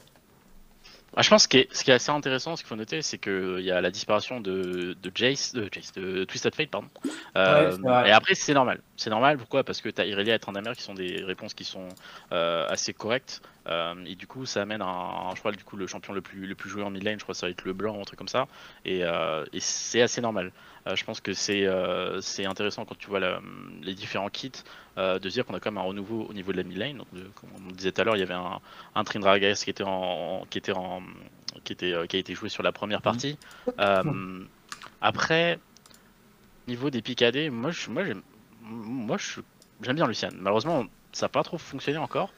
Ah, 1.16 1.22
je 1.22 1.30
pense 1.30 1.46
que 1.46 1.60
ce 1.72 1.84
qui 1.84 1.92
est 1.92 1.94
assez 1.94 2.10
intéressant, 2.10 2.56
ce 2.56 2.64
qu'il 2.64 2.70
faut 2.70 2.76
noter, 2.76 3.04
c'est 3.04 3.20
qu'il 3.20 3.60
y 3.62 3.70
a 3.70 3.82
la 3.82 3.92
disparition 3.92 4.42
de, 4.42 4.98
de 5.00 5.12
Jace, 5.14 5.54
de 5.54 5.70
Jace, 5.72 5.92
de 5.94 6.24
Twisted 6.24 6.56
Fate, 6.56 6.72
pardon. 6.72 6.88
Euh, 7.38 7.78
et 8.06 8.12
après, 8.12 8.34
c'est 8.34 8.56
normal. 8.56 8.82
C'est 8.98 9.12
normal, 9.12 9.38
pourquoi? 9.38 9.64
Parce 9.64 9.80
que 9.80 9.90
tu 9.90 10.02
as 10.02 10.06
Irelia 10.06 10.34
et 10.34 10.40
Tryndamere 10.40 10.76
qui 10.76 10.82
sont 10.82 10.96
des 10.96 11.24
réponses 11.24 11.54
qui 11.54 11.66
sont 11.66 11.88
euh, 12.32 12.66
assez 12.68 12.94
correctes. 12.94 13.44
Euh, 13.68 13.96
et 14.06 14.16
du 14.16 14.28
coup, 14.28 14.46
ça 14.46 14.62
amène 14.62 14.82
un, 14.82 15.32
je 15.36 15.40
crois, 15.40 15.52
du 15.52 15.64
coup, 15.64 15.78
le 15.78 15.88
champion 15.88 16.14
le 16.14 16.22
plus, 16.22 16.46
le 16.46 16.56
plus 16.56 16.70
joué 16.70 16.84
en 16.84 16.90
mid 16.90 17.04
lane, 17.04 17.18
je 17.20 17.24
crois 17.24 17.34
que 17.34 17.40
ça 17.40 17.48
va 17.48 17.52
être 17.52 17.64
le 17.66 17.74
blanc 17.74 17.96
ou 17.98 18.02
un 18.02 18.04
truc 18.04 18.20
comme 18.20 18.28
ça. 18.28 18.48
Et, 18.86 19.00
et 19.00 19.60
c'est 19.60 20.02
assez 20.02 20.22
normal. 20.22 20.52
je 20.94 21.04
pense 21.04 21.22
que 21.22 21.34
c'est 21.34 21.68
c'est 22.22 22.46
intéressant 22.46 22.86
quand 22.86 22.98
tu 22.98 23.08
vois 23.08 23.22
les 23.82 23.94
différents 23.94 24.30
kits 24.30 24.52
de 24.98 25.30
dire 25.30 25.46
qu'on 25.46 25.54
a 25.54 25.60
quand 25.60 25.72
même 25.72 25.78
un 25.78 25.88
renouveau 25.88 26.26
au 26.30 26.34
niveau 26.34 26.52
de 26.52 26.58
la 26.58 26.64
mid 26.64 26.78
lane. 26.78 26.98
Donc, 26.98 27.08
comme 27.36 27.50
on 27.56 27.72
disait 27.72 27.92
tout 27.92 28.02
à 28.02 28.04
l'heure, 28.04 28.18
il 28.18 28.20
y 28.20 28.24
avait 28.24 28.34
un, 28.34 28.60
un 28.96 29.04
Trindragas 29.04 29.62
qui 29.64 29.70
était 29.70 29.84
en, 29.86 30.46
qui 30.50 30.58
était 30.58 30.74
en, 30.74 31.02
qui 31.64 31.74
était 31.74 31.94
qui 32.08 32.18
a 32.18 32.20
été 32.20 32.36
joué 32.36 32.50
sur 32.50 32.64
la 32.64 32.72
première 32.72 33.00
mhm. 33.00 33.04
partie. 33.04 33.38
après, 35.02 35.60
niveau 36.68 36.90
des 36.90 37.02
picadés, 37.02 37.50
moi, 37.50 37.72
je, 37.72 37.90
moi, 37.90 38.04
j'aime, 38.06 38.22
moi, 38.62 39.18
j'aime 39.82 39.96
bien 39.96 40.08
Luciane. 40.08 40.36
Malheureusement, 40.40 40.86
ça 41.12 41.26
n'a 41.26 41.30
pas 41.30 41.44
trop 41.44 41.58
fonctionné 41.58 41.98
encore. 41.98 42.32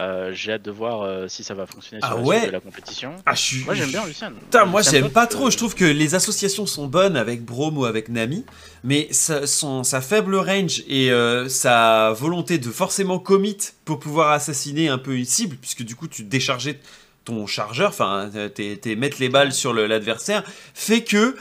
Euh, 0.00 0.32
j'ai 0.34 0.52
hâte 0.52 0.62
de 0.62 0.72
voir 0.72 1.02
euh, 1.02 1.28
si 1.28 1.44
ça 1.44 1.54
va 1.54 1.66
fonctionner 1.66 2.00
sur 2.00 2.10
ah 2.10 2.16
la 2.16 2.20
ouais 2.20 2.46
de 2.46 2.52
la 2.52 2.58
compétition. 2.58 3.14
Ah, 3.26 3.34
je 3.34 3.64
Moi 3.64 3.74
j'aime 3.74 3.90
bien 3.90 4.04
Luciane. 4.04 4.34
moi 4.66 4.82
j'aime 4.82 5.08
pas 5.08 5.28
trop. 5.28 5.50
Je 5.50 5.56
trouve 5.56 5.76
que 5.76 5.84
les 5.84 6.16
associations 6.16 6.66
sont 6.66 6.88
bonnes 6.88 7.16
avec 7.16 7.44
Brom 7.44 7.78
ou 7.78 7.84
avec 7.84 8.08
Nami, 8.08 8.44
mais 8.82 9.06
sa, 9.12 9.46
son, 9.46 9.84
sa 9.84 10.00
faible 10.00 10.34
range 10.34 10.82
et 10.88 11.12
euh, 11.12 11.48
sa 11.48 12.12
volonté 12.12 12.58
de 12.58 12.70
forcément 12.70 13.20
commit 13.20 13.56
pour 13.84 14.00
pouvoir 14.00 14.32
assassiner 14.32 14.88
un 14.88 14.98
peu 14.98 15.14
une 15.14 15.24
cible, 15.24 15.56
puisque 15.60 15.84
du 15.84 15.94
coup 15.94 16.08
tu 16.08 16.24
déchargeais 16.24 16.80
ton 17.24 17.46
chargeur, 17.46 17.90
enfin 17.90 18.30
t'es 18.54 18.96
mettre 18.96 19.18
les 19.20 19.28
balles 19.28 19.52
sur 19.52 19.72
l'adversaire, 19.72 20.42
fait 20.74 21.04
que 21.04 21.36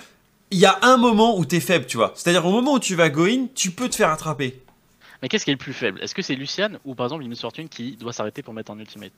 il 0.52 0.60
y 0.60 0.68
a 0.68 0.78
un 0.84 0.98
moment 0.98 1.40
où 1.40 1.46
t'es 1.46 1.60
faible, 1.60 1.88
tu 1.88 1.98
vois. 1.98 2.14
C'est-à-dire 2.16 2.46
au 2.46 2.52
moment 2.52 2.76
où 2.76 2.80
tu 2.80 2.94
vas 2.94 3.10
go 3.10 3.26
in, 3.26 3.48
tu 3.56 3.72
peux 3.72 3.90
te 3.90 3.96
faire 3.96 4.12
attraper. 4.12 4.62
Mais 5.24 5.30
qu'est-ce 5.30 5.46
qui 5.46 5.52
est 5.52 5.54
le 5.54 5.58
plus 5.58 5.72
faible? 5.72 6.02
Est-ce 6.02 6.14
que 6.14 6.22
c'est 6.22 6.36
Lucian 6.36 6.72
ou 6.84 6.96
par 6.96 7.06
exemple 7.06 7.24
une 7.24 7.34
Fortune 7.34 7.70
qui 7.70 7.96
doit 7.96 8.12
s'arrêter 8.12 8.44
pour 8.44 8.54
mettre 8.54 8.74
en 8.74 8.78
ultimate? 8.78 9.14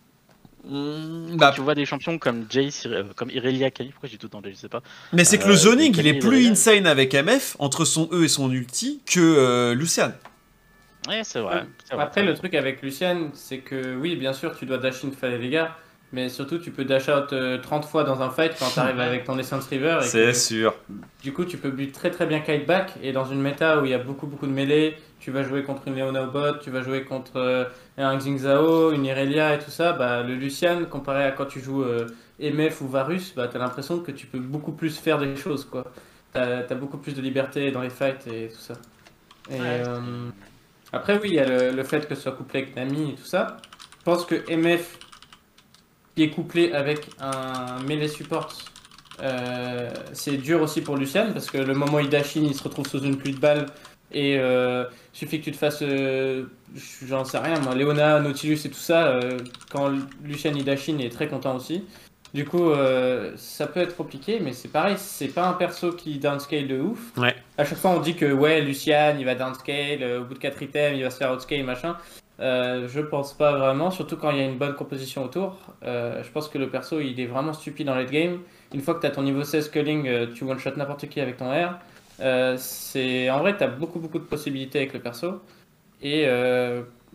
Mmh, 0.63 1.35
bah, 1.35 1.51
tu 1.53 1.61
vois 1.61 1.73
des 1.73 1.87
champions 1.87 2.19
comme 2.19 2.45
Jace, 2.47 2.85
euh, 2.85 3.05
comme 3.15 3.31
Irelia 3.31 3.71
Kali, 3.71 3.89
pourquoi 3.89 4.07
j'ai 4.07 4.17
tout 4.19 4.27
le 4.27 4.29
temps 4.29 4.41
je 4.47 4.53
sais 4.53 4.69
pas. 4.69 4.83
Mais 5.13 5.23
c'est 5.23 5.39
que 5.39 5.47
le 5.47 5.53
euh, 5.53 5.57
zoning, 5.57 5.95
il 5.97 6.05
est 6.05 6.19
plus 6.19 6.47
insane 6.47 6.85
avec 6.85 7.15
MF 7.15 7.55
entre 7.57 7.85
son 7.85 8.07
E 8.11 8.23
et 8.23 8.27
son 8.27 8.51
ulti 8.51 9.01
que 9.07 9.19
euh, 9.19 9.73
Lucian. 9.73 10.11
Ouais, 11.07 11.21
c'est 11.23 11.39
vrai, 11.39 11.65
Après, 11.89 12.23
le 12.23 12.35
truc 12.35 12.53
avec 12.53 12.83
Lucian, 12.83 13.31
c'est 13.33 13.59
que 13.59 13.95
oui, 13.95 14.15
bien 14.15 14.33
sûr, 14.33 14.55
tu 14.55 14.67
dois 14.67 14.77
dash 14.77 15.03
in 15.03 15.27
les 15.27 15.49
gars, 15.49 15.75
mais 16.11 16.29
surtout, 16.29 16.59
tu 16.59 16.71
peux 16.71 16.85
dash 16.85 17.09
out 17.09 17.27
30 17.27 17.33
euh, 17.33 17.87
fois 17.87 18.03
dans 18.03 18.21
un 18.21 18.29
fight 18.29 18.53
quand 18.57 18.69
tu 18.73 18.79
arrives 18.79 18.99
avec 18.99 19.25
ton 19.25 19.37
Essence 19.37 19.67
River. 19.67 19.99
C'est 20.01 20.33
sûr. 20.33 20.75
Du 21.21 21.33
coup, 21.33 21.45
tu 21.45 21.57
peux 21.57 21.71
buter 21.71 21.91
très 21.91 22.11
très 22.11 22.25
bien 22.25 22.39
kite 22.39 22.65
back. 22.65 22.93
Et 23.01 23.11
dans 23.11 23.25
une 23.25 23.41
méta 23.41 23.81
où 23.81 23.85
il 23.85 23.91
y 23.91 23.93
a 23.93 23.97
beaucoup 23.97 24.27
beaucoup 24.27 24.47
de 24.47 24.51
mêlées, 24.51 24.95
tu 25.19 25.31
vas 25.31 25.43
jouer 25.43 25.63
contre 25.63 25.87
une 25.87 25.95
Leona 25.95 26.25
bot, 26.25 26.59
tu 26.61 26.69
vas 26.69 26.81
jouer 26.83 27.03
contre 27.03 27.37
euh, 27.37 27.65
un 27.97 28.15
Xingzao, 28.17 28.91
une 28.91 29.05
Irelia 29.05 29.55
et 29.55 29.59
tout 29.59 29.71
ça. 29.71 29.93
Bah, 29.93 30.21
le 30.21 30.35
Lucian, 30.35 30.85
comparé 30.85 31.25
à 31.25 31.31
quand 31.31 31.47
tu 31.47 31.59
joues 31.59 31.83
euh, 31.83 32.07
MF 32.39 32.81
ou 32.81 32.87
Varus, 32.87 33.33
bah, 33.35 33.47
tu 33.47 33.57
as 33.57 33.59
l'impression 33.59 33.99
que 33.99 34.11
tu 34.11 34.27
peux 34.27 34.39
beaucoup 34.39 34.73
plus 34.73 34.97
faire 34.97 35.17
des 35.17 35.35
choses. 35.35 35.65
quoi. 35.65 35.91
Tu 36.33 36.39
as, 36.39 36.75
beaucoup 36.75 36.97
plus 36.97 37.13
de 37.13 37.21
liberté 37.21 37.71
dans 37.71 37.81
les 37.81 37.89
fights 37.89 38.27
et 38.27 38.49
tout 38.49 38.59
ça. 38.59 38.75
Et, 39.49 39.81
après, 40.93 41.19
oui, 41.21 41.29
il 41.31 41.35
y 41.35 41.39
a 41.39 41.45
le, 41.45 41.71
le, 41.71 41.83
fait 41.83 42.07
que 42.07 42.15
ce 42.15 42.21
soit 42.21 42.31
couplé 42.31 42.61
avec 42.61 42.75
Nami 42.75 43.11
et 43.11 43.15
tout 43.15 43.25
ça. 43.25 43.57
Je 43.99 44.03
pense 44.03 44.25
que 44.25 44.35
MF 44.55 44.97
qui 46.15 46.23
est 46.23 46.29
couplé 46.29 46.71
avec 46.71 47.09
un 47.19 47.79
melee 47.83 48.07
support. 48.07 48.53
Euh, 49.21 49.89
c'est 50.13 50.37
dur 50.37 50.61
aussi 50.61 50.81
pour 50.81 50.97
Lucian 50.97 51.31
parce 51.31 51.49
que 51.49 51.57
le 51.57 51.73
moment 51.73 51.97
où 51.97 51.99
il 51.99 52.09
dash 52.09 52.35
il 52.35 52.53
se 52.53 52.63
retrouve 52.63 52.85
sous 52.85 52.99
une 52.99 53.17
pluie 53.17 53.33
de 53.33 53.39
balles 53.39 53.67
et 54.11 54.37
euh, 54.37 54.83
suffit 55.13 55.39
que 55.39 55.45
tu 55.45 55.51
te 55.51 55.57
fasses, 55.57 55.81
euh, 55.81 56.45
j'en 57.05 57.23
sais 57.23 57.37
rien 57.37 57.59
moi, 57.59 57.75
Leona, 57.75 58.19
Nautilus 58.19 58.59
et 58.65 58.69
tout 58.69 58.73
ça, 58.73 59.19
quand 59.69 59.91
Lucian 60.23 60.51
il 60.55 60.63
dash 60.63 60.87
il 60.87 61.01
est 61.01 61.09
très 61.09 61.27
content 61.27 61.55
aussi. 61.55 61.83
Du 62.33 62.43
coup, 62.43 62.71
ça 63.37 63.65
peut 63.67 63.79
être 63.79 63.95
compliqué, 63.95 64.41
mais 64.41 64.51
c'est 64.51 64.67
pareil, 64.67 64.95
c'est 64.97 65.29
pas 65.29 65.47
un 65.47 65.53
perso 65.53 65.93
qui 65.93 66.19
downscale 66.19 66.67
de 66.67 66.81
ouf. 66.81 67.17
Ouais. 67.17 67.33
À 67.57 67.63
chaque 67.63 67.77
fois, 67.77 67.91
on 67.91 68.01
dit 68.01 68.15
que 68.15 68.29
ouais, 68.33 68.59
Lucian, 68.59 69.15
il 69.17 69.23
va 69.23 69.35
downscale, 69.35 70.03
au 70.19 70.25
bout 70.25 70.33
de 70.33 70.39
4 70.39 70.61
items, 70.61 70.97
il 70.97 71.03
va 71.03 71.09
se 71.09 71.17
faire 71.17 71.31
outscale, 71.31 71.63
machin. 71.63 71.95
Euh, 72.39 72.87
je 72.89 72.99
pense 72.99 73.33
pas 73.33 73.57
vraiment, 73.57 73.91
surtout 73.91 74.17
quand 74.17 74.31
il 74.31 74.37
y 74.37 74.41
a 74.41 74.45
une 74.45 74.57
bonne 74.57 74.75
composition 74.75 75.23
autour. 75.23 75.57
Euh, 75.83 76.21
je 76.23 76.29
pense 76.31 76.49
que 76.49 76.57
le 76.57 76.69
perso 76.69 76.99
il 76.99 77.19
est 77.19 77.27
vraiment 77.27 77.53
stupide 77.53 77.87
dans 77.87 77.95
late 77.95 78.11
game. 78.11 78.39
Une 78.73 78.81
fois 78.81 78.95
que 78.95 79.01
tu 79.01 79.07
as 79.07 79.11
ton 79.11 79.23
niveau 79.23 79.43
16 79.43 79.69
culling, 79.69 80.07
euh, 80.07 80.27
tu 80.33 80.43
one 80.43 80.59
shot 80.59 80.71
n'importe 80.75 81.07
qui 81.07 81.21
avec 81.21 81.37
ton 81.37 81.51
R. 81.51 81.79
c'est 82.57 83.29
en 83.29 83.39
vrai, 83.39 83.57
tu 83.57 83.63
as 83.63 83.67
beaucoup 83.67 83.99
beaucoup 83.99 84.19
de 84.19 84.25
possibilités 84.25 84.79
avec 84.79 84.93
le 84.93 84.99
perso. 84.99 85.41
Et, 86.01 86.23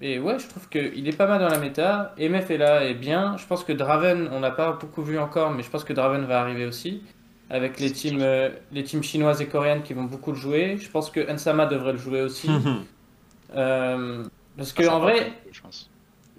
et 0.03 0.19
ouais, 0.19 0.39
je 0.39 0.49
trouve 0.49 0.69
qu'il 0.69 1.07
est 1.07 1.17
pas 1.17 1.27
mal 1.27 1.41
dans 1.41 1.49
la 1.49 1.59
méta. 1.59 2.15
MF 2.19 2.51
est 2.51 2.59
là 2.59 2.85
et 2.85 2.95
bien. 2.95 3.37
Je 3.37 3.47
pense 3.47 3.63
que 3.63 3.73
Draven, 3.73 4.31
on 4.33 4.41
n'a 4.41 4.51
pas 4.51 4.73
beaucoup 4.73 5.03
vu 5.03 5.19
encore, 5.19 5.51
mais 5.51 5.63
je 5.63 5.71
pense 5.71 5.85
que 5.85 5.93
Draven 5.93 6.25
va 6.25 6.41
arriver 6.41 6.67
aussi. 6.67 7.03
Avec 7.51 7.79
les 7.79 7.93
teams, 7.93 8.25
les 8.73 8.85
teams 8.85 9.03
chinoises 9.03 9.43
et 9.43 9.47
coréennes 9.47 9.83
qui 9.83 9.93
vont 9.93 10.05
beaucoup 10.05 10.31
le 10.31 10.39
jouer. 10.39 10.77
Je 10.79 10.91
pense 10.91 11.11
que 11.11 11.31
Ensama 11.31 11.67
devrait 11.67 11.93
le 11.93 11.99
jouer 11.99 12.23
aussi. 12.23 12.49
Parce 14.57 14.73
que 14.73 14.87
en 14.89 15.01
vrai, 15.01 15.33
je 15.53 15.61
pense. 15.61 15.91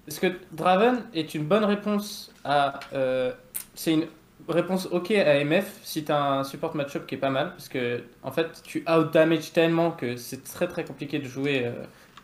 Parce 0.05 0.19
que 0.19 0.27
Draven 0.51 1.03
est 1.13 1.33
une 1.35 1.45
bonne 1.45 1.63
réponse 1.63 2.31
à. 2.43 2.79
Euh, 2.93 3.31
c'est 3.75 3.93
une 3.93 4.07
réponse 4.47 4.87
ok 4.91 5.11
à 5.11 5.43
MF 5.43 5.79
si 5.83 6.03
tu 6.03 6.11
as 6.11 6.21
un 6.21 6.43
support 6.43 6.75
matchup 6.75 7.05
qui 7.05 7.15
est 7.15 7.19
pas 7.19 7.29
mal. 7.29 7.51
Parce 7.51 7.69
que 7.69 8.03
en 8.23 8.31
fait, 8.31 8.61
tu 8.63 8.83
out 8.89 9.13
damage 9.13 9.53
tellement 9.53 9.91
que 9.91 10.17
c'est 10.17 10.43
très 10.43 10.67
très 10.67 10.83
compliqué 10.83 11.19
de 11.19 11.25
jouer 11.25 11.65
euh, 11.65 11.71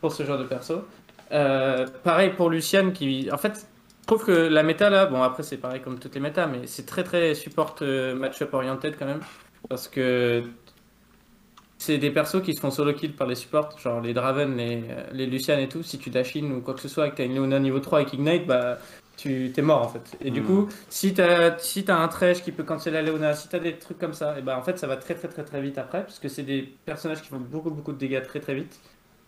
pour 0.01 0.11
ce 0.11 0.23
genre 0.23 0.37
de 0.37 0.43
perso. 0.43 0.85
Euh, 1.31 1.87
pareil 2.03 2.31
pour 2.31 2.49
Lucian 2.49 2.91
qui. 2.91 3.29
En 3.31 3.37
fait, 3.37 3.67
je 4.01 4.07
trouve 4.07 4.25
que 4.25 4.31
la 4.31 4.63
méta 4.63 4.89
là, 4.89 5.05
bon 5.05 5.21
après 5.21 5.43
c'est 5.43 5.57
pareil 5.57 5.81
comme 5.81 5.99
toutes 5.99 6.15
les 6.15 6.21
méta, 6.21 6.47
mais 6.47 6.65
c'est 6.65 6.85
très 6.85 7.03
très 7.03 7.35
support 7.35 7.75
matchup 8.15 8.53
oriented 8.53 8.95
quand 8.97 9.05
même. 9.05 9.21
Parce 9.69 9.87
que 9.87 10.43
c'est 11.77 11.97
des 11.97 12.09
persos 12.09 12.41
qui 12.41 12.53
se 12.53 12.59
font 12.59 12.71
solo 12.71 12.93
kill 12.93 13.13
par 13.13 13.27
les 13.27 13.35
supports, 13.35 13.77
genre 13.79 14.01
les 14.01 14.13
Draven, 14.13 14.57
les, 14.57 14.83
les 15.13 15.25
Lucian 15.25 15.57
et 15.59 15.69
tout. 15.69 15.83
Si 15.83 15.99
tu 15.99 16.09
dashin 16.09 16.51
ou 16.51 16.61
quoi 16.61 16.73
que 16.73 16.81
ce 16.81 16.87
soit 16.87 17.07
et 17.07 17.11
que 17.11 17.17
t'as 17.17 17.25
une 17.25 17.35
Leona 17.35 17.59
niveau 17.59 17.79
3 17.79 17.99
avec 17.99 18.13
Ignite, 18.13 18.47
bah 18.47 18.77
tu 19.15 19.51
t'es 19.53 19.61
mort 19.61 19.81
en 19.81 19.87
fait. 19.87 20.17
Et 20.21 20.31
du 20.31 20.41
hmm. 20.41 20.45
coup, 20.45 20.69
si 20.89 21.13
t'as 21.13 21.57
si 21.59 21.85
as 21.87 21.97
un 21.97 22.07
Thresh 22.07 22.43
qui 22.43 22.51
peut 22.51 22.63
canceller 22.63 23.01
la 23.01 23.11
Leona, 23.11 23.33
si 23.33 23.47
t'as 23.47 23.59
des 23.59 23.77
trucs 23.77 23.99
comme 23.99 24.13
ça, 24.13 24.37
et 24.39 24.41
bah 24.41 24.57
en 24.57 24.63
fait 24.63 24.79
ça 24.79 24.87
va 24.87 24.97
très 24.97 25.15
très 25.15 25.27
très 25.27 25.43
très 25.43 25.61
vite 25.61 25.77
après, 25.77 26.01
parce 26.03 26.19
que 26.19 26.29
c'est 26.29 26.43
des 26.43 26.63
personnages 26.85 27.21
qui 27.21 27.29
font 27.29 27.39
beaucoup 27.39 27.71
beaucoup 27.71 27.93
de 27.93 27.97
dégâts 27.97 28.23
très 28.23 28.39
très 28.39 28.55
vite. 28.55 28.79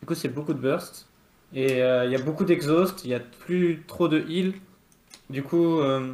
Du 0.01 0.05
coup, 0.05 0.15
c'est 0.15 0.29
beaucoup 0.29 0.53
de 0.53 0.59
burst. 0.59 1.07
Et 1.53 1.81
euh, 1.81 2.05
il 2.05 2.11
y 2.11 2.15
a 2.15 2.21
beaucoup 2.21 2.45
d'exhaust, 2.45 3.03
il 3.03 3.09
y 3.09 3.15
a 3.15 3.19
plus 3.19 3.83
trop 3.87 4.07
de 4.07 4.19
heal. 4.29 4.53
Du 5.29 5.43
coup. 5.43 5.79
Euh, 5.79 6.13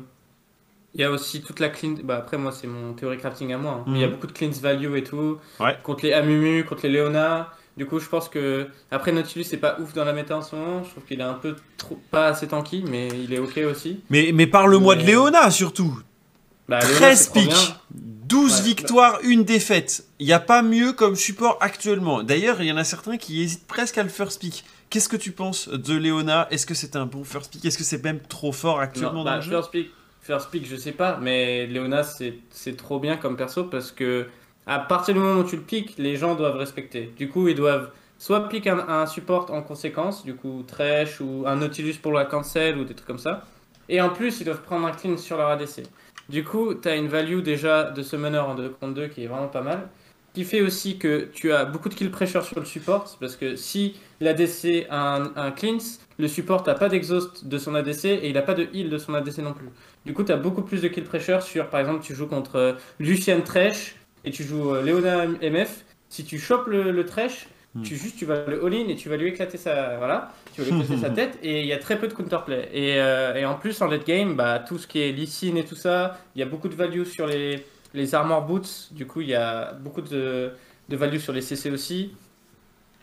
il 0.95 1.01
y 1.01 1.03
a 1.03 1.11
aussi 1.11 1.41
toute 1.41 1.59
la 1.59 1.67
clean. 1.69 1.95
Bah 2.03 2.17
après, 2.17 2.37
moi, 2.37 2.53
c'est 2.53 2.67
mon 2.67 2.93
théorie 2.93 3.17
crafting 3.17 3.53
à 3.53 3.57
moi. 3.57 3.83
Hein. 3.85 3.91
Il 3.93 3.99
y 3.99 4.03
a 4.03 4.07
mhm. 4.07 4.13
beaucoup 4.13 4.27
de 4.27 4.31
cleanse 4.31 4.61
value 4.61 4.95
et 4.95 5.03
tout. 5.03 5.37
Contre 5.83 6.05
les 6.05 6.13
Amumu, 6.13 6.63
contre 6.63 6.87
les 6.87 6.93
Leona. 6.93 7.51
Du 7.75 7.85
coup, 7.85 7.99
je 7.99 8.07
pense 8.07 8.29
que. 8.29 8.67
Après, 8.91 9.11
Nautilus, 9.11 9.43
c'est 9.43 9.57
pas 9.57 9.77
ouf 9.79 9.93
dans 9.93 10.05
la 10.05 10.13
méta 10.13 10.37
en 10.37 10.41
ce 10.41 10.55
moment. 10.55 10.83
Je 10.85 10.91
trouve 10.91 11.03
qu'il 11.03 11.19
est 11.19 11.23
un 11.23 11.33
peu 11.33 11.57
trop. 11.77 11.99
Pas 12.11 12.27
assez 12.27 12.47
tanky, 12.47 12.85
mais 12.89 13.09
il 13.09 13.33
est 13.33 13.39
ok 13.39 13.59
aussi. 13.69 13.99
Mais, 14.09 14.31
mais 14.33 14.47
parle-moi 14.47 14.95
de 14.95 15.03
Leona 15.03 15.51
surtout. 15.51 15.99
Bah, 16.69 16.79
13 16.79 17.29
pics, 17.29 17.75
12 17.91 18.61
victoires, 18.61 19.19
une 19.23 19.43
défaite. 19.43 20.05
Il 20.19 20.25
n'y 20.25 20.33
a 20.33 20.39
pas 20.39 20.61
mieux 20.63 20.93
comme 20.93 21.15
support 21.15 21.57
actuellement. 21.59 22.23
D'ailleurs, 22.23 22.61
il 22.61 22.67
y 22.67 22.71
en 22.71 22.77
a 22.77 22.83
certains 22.85 23.17
qui 23.17 23.41
hésitent 23.41 23.67
presque 23.67 23.97
à 23.97 24.03
le 24.03 24.09
first 24.09 24.39
pick. 24.39 24.63
Qu'est-ce 24.89 25.09
que 25.09 25.17
tu 25.17 25.31
penses 25.31 25.67
de 25.67 25.95
Léona 25.95 26.47
Est-ce 26.51 26.65
que 26.65 26.73
c'est 26.73 26.95
un 26.95 27.05
bon 27.05 27.23
first 27.23 27.51
pick? 27.51 27.65
Est-ce 27.65 27.77
que 27.77 27.83
c'est 27.83 28.03
même 28.03 28.19
trop 28.21 28.51
fort 28.51 28.79
actuellement 28.79 29.23
dans 29.23 29.31
bah, 29.31 29.35
le 29.35 29.41
jeu? 29.41 29.51
first 29.51 29.71
pick, 29.71 29.91
first 30.25 30.49
pick, 30.49 30.67
je 30.67 30.75
sais 30.75 30.91
pas, 30.91 31.19
mais 31.21 31.67
Léona, 31.67 32.01
c'est 32.03 32.77
trop 32.77 32.99
bien 32.99 33.15
comme 33.15 33.37
perso 33.37 33.65
parce 33.65 33.91
que 33.91 34.25
à 34.65 34.79
partir 34.79 35.13
du 35.13 35.19
moment 35.19 35.41
où 35.41 35.43
tu 35.43 35.55
le 35.55 35.61
piques, 35.61 35.93
les 35.99 36.15
gens 36.15 36.33
doivent 36.33 36.57
respecter. 36.57 37.13
Du 37.15 37.29
coup, 37.29 37.47
ils 37.47 37.55
doivent 37.55 37.91
soit 38.17 38.49
piquer 38.49 38.71
un, 38.71 39.05
support 39.05 39.51
en 39.51 39.61
conséquence, 39.61 40.25
du 40.25 40.35
coup, 40.35 40.63
Thresh 40.65 41.21
ou 41.21 41.43
un 41.45 41.57
Nautilus 41.57 41.95
pour 42.01 42.11
la 42.11 42.25
cancel 42.25 42.79
ou 42.79 42.85
des 42.85 42.95
trucs 42.95 43.07
comme 43.07 43.19
ça. 43.19 43.43
Et 43.87 44.01
en 44.01 44.09
plus, 44.09 44.39
ils 44.41 44.45
doivent 44.45 44.63
prendre 44.63 44.87
un 44.87 44.91
clean 44.91 45.17
sur 45.17 45.37
leur 45.37 45.49
ADC. 45.49 45.83
Du 46.27 46.43
coup, 46.43 46.73
tu 46.73 46.87
as 46.87 46.95
une 46.95 47.07
value 47.07 47.41
déjà 47.41 47.83
de 47.83 48.01
ce 48.01 48.15
meneur 48.15 48.49
en 48.49 48.55
2 48.55 48.69
contre 48.69 48.95
2 48.95 49.07
qui 49.09 49.23
est 49.23 49.27
vraiment 49.27 49.47
pas 49.47 49.61
mal. 49.61 49.89
Qui 50.33 50.43
fait 50.43 50.61
aussi 50.61 50.97
que 50.97 51.29
tu 51.33 51.53
as 51.53 51.65
beaucoup 51.65 51.87
de 51.87 51.93
kill 51.93 52.09
pressure 52.09 52.43
sur 52.43 52.59
le 52.59 52.65
support, 52.65 53.15
parce 53.19 53.35
que 53.35 53.55
si 53.55 53.95
l'ADC 54.19 54.87
a 54.89 55.17
un, 55.17 55.35
un 55.35 55.51
cleanse, 55.51 56.01
le 56.17 56.27
support 56.27 56.65
n'a 56.65 56.73
pas 56.73 56.89
d'exhaust 56.89 57.47
de 57.47 57.57
son 57.57 57.75
ADC 57.75 58.05
et 58.05 58.27
il 58.27 58.33
n'a 58.33 58.41
pas 58.41 58.53
de 58.53 58.67
heal 58.73 58.89
de 58.89 58.97
son 58.97 59.13
ADC 59.13 59.37
non 59.37 59.53
plus. 59.53 59.69
Du 60.05 60.13
coup, 60.13 60.23
tu 60.23 60.31
as 60.31 60.37
beaucoup 60.37 60.61
plus 60.61 60.81
de 60.81 60.87
kill 60.87 61.03
pressure 61.03 61.41
sur, 61.41 61.69
par 61.69 61.79
exemple, 61.79 62.03
tu 62.03 62.13
joues 62.13 62.27
contre 62.27 62.55
euh, 62.57 62.73
Lucian 62.99 63.41
Thresh 63.41 63.95
et 64.23 64.31
tu 64.31 64.43
joues 64.43 64.73
euh, 64.75 64.81
Leona 64.83 65.25
MF. 65.41 65.83
Si 66.09 66.23
tu 66.25 66.39
chopes 66.39 66.67
le, 66.67 66.91
le 66.91 67.05
Thresh, 67.05 67.47
Hmm. 67.75 67.81
tu 67.83 67.97
juste 67.97 68.15
tu 68.17 68.25
vas 68.25 68.45
le 68.47 68.65
all-in 68.65 68.87
et 68.87 68.95
tu 68.95 69.09
vas 69.09 69.17
lui 69.17 69.27
éclater 69.27 69.57
sa 69.57 69.97
voilà, 69.97 70.31
tu 70.53 70.61
vas 70.61 70.65
lui 70.67 70.71
éclater 70.71 70.95
sa 70.95 71.09
tête 71.09 71.37
et 71.43 71.59
il 71.59 71.67
y 71.67 71.73
a 71.73 71.77
très 71.77 71.99
peu 71.99 72.07
de 72.07 72.13
counterplay. 72.13 72.69
Et, 72.71 73.01
euh, 73.01 73.35
et 73.35 73.45
en 73.45 73.55
plus 73.55 73.81
en 73.81 73.87
late 73.87 74.07
game, 74.07 74.35
bah 74.35 74.59
tout 74.59 74.77
ce 74.77 74.87
qui 74.87 75.01
est 75.01 75.11
Lee 75.11 75.51
et 75.57 75.65
tout 75.65 75.75
ça, 75.75 76.17
il 76.35 76.39
y 76.39 76.41
a 76.41 76.45
beaucoup 76.45 76.69
de 76.69 76.75
value 76.75 77.03
sur 77.03 77.27
les 77.27 77.65
les 77.93 78.15
armor 78.15 78.45
boots. 78.45 78.87
Du 78.91 79.05
coup, 79.05 79.19
il 79.19 79.27
y 79.27 79.35
a 79.35 79.73
beaucoup 79.73 80.01
de 80.01 80.53
de 80.87 80.95
value 80.95 81.17
sur 81.17 81.33
les 81.33 81.41
CC 81.41 81.69
aussi. 81.69 82.15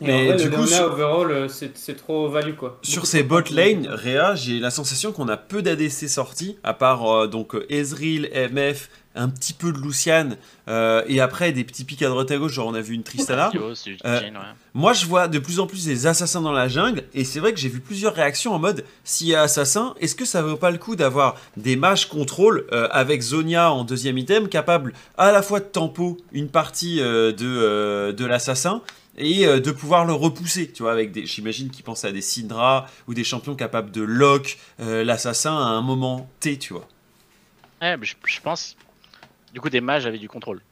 Mais 0.07 0.13
en 0.15 0.25
vrai, 0.27 0.37
du 0.37 0.49
le 0.51 0.57
coup, 0.57 0.67
sur- 0.67 0.85
overall, 0.93 1.31
euh, 1.31 1.49
c'est 1.49 1.97
trop 1.97 2.29
value 2.29 2.55
quoi. 2.55 2.79
Sur 2.83 3.07
ces 3.07 3.23
bot 3.23 3.43
lane, 3.51 3.87
Réa, 3.89 4.35
j'ai 4.35 4.59
la 4.59 4.71
sensation 4.71 5.13
qu'on 5.13 5.29
a 5.29 5.37
peu 5.37 5.63
d'ADC 5.63 6.09
sortis, 6.09 6.59
à 6.65 6.75
part 6.75 7.07
euh, 7.11 7.27
donc 7.27 7.55
euh, 7.55 7.67
Ezreal, 7.71 8.29
MF, 8.53 8.89
un 9.15 9.29
petit 9.29 9.53
peu 9.53 9.73
de 9.73 9.79
Lucian, 9.79 10.31
euh, 10.69 11.03
et 11.07 11.21
après 11.21 11.53
des 11.53 11.65
petits 11.65 11.85
pics 11.85 12.01
à 12.03 12.09
droite 12.09 12.31
à 12.31 12.39
gauche, 12.39 12.53
genre 12.53 12.69
on 12.69 12.75
a 12.75 12.81
vu 12.81 12.95
une 12.95 13.03
Tristana. 13.03 13.51
Euh. 14.07 14.21
Moi, 14.73 14.95
je 14.95 15.05
vois 15.05 15.29
de 15.29 15.39
plus 15.39 15.61
en 15.61 15.67
plus 15.67 15.85
des 15.85 16.07
assassins 16.07 16.41
dans 16.41 16.53
la 16.53 16.67
jungle, 16.69 17.03
et 17.13 17.25
c'est 17.25 17.39
vrai 17.39 17.53
que 17.53 17.59
j'ai 17.61 17.69
vu 17.69 17.81
plusieurs 17.81 18.15
réactions 18.15 18.55
en 18.55 18.59
mode 18.59 18.85
s'il 19.05 19.27
y 19.27 19.35
a 19.35 19.43
assassin, 19.43 19.95
est-ce 20.01 20.15
que 20.15 20.25
ça 20.25 20.41
vaut 20.41 20.57
pas 20.57 20.71
le 20.71 20.79
coup 20.79 20.97
d'avoir 20.97 21.37
des 21.59 21.77
mages 21.77 22.09
contrôle 22.09 22.65
euh, 22.73 22.89
avec 22.91 23.21
Zonia 23.21 23.71
en 23.71 23.85
deuxième 23.85 24.17
item, 24.17 24.49
capable 24.49 24.95
à 25.19 25.31
la 25.31 25.43
fois 25.43 25.61
de 25.61 25.67
tempo 25.67 26.17
une 26.33 26.49
partie 26.49 27.01
euh, 27.03 27.33
de, 27.33 27.45
euh, 27.47 28.13
de 28.13 28.25
l'assassin 28.25 28.81
et 29.17 29.47
euh, 29.47 29.61
de 29.61 29.71
pouvoir 29.71 30.05
le 30.05 30.13
repousser, 30.13 30.71
tu 30.71 30.83
vois, 30.83 30.93
avec 30.93 31.13
des, 31.13 31.27
j'imagine 31.27 31.71
qu'ils 31.71 31.85
pensent 31.85 32.05
à 32.05 32.13
des 32.13 32.23
Syndra 32.23 32.87
ou 33.07 33.15
des 33.15 33.25
champions 33.25 33.55
capables 33.55 33.91
de 33.91 34.03
lock 34.03 34.59
euh, 34.81 35.05
l'assassin 35.05 35.55
à 35.55 35.69
un 35.69 35.83
moment 35.83 36.31
T, 36.41 36.59
tu 36.59 36.73
vois. 36.73 36.89
Ouais, 37.81 37.97
je, 38.01 38.15
je 38.25 38.41
pense. 38.41 38.77
Du 39.53 39.61
coup, 39.61 39.69
des 39.69 39.81
mages 39.81 40.07
avaient 40.07 40.19
du 40.19 40.29
contrôle. 40.29 40.63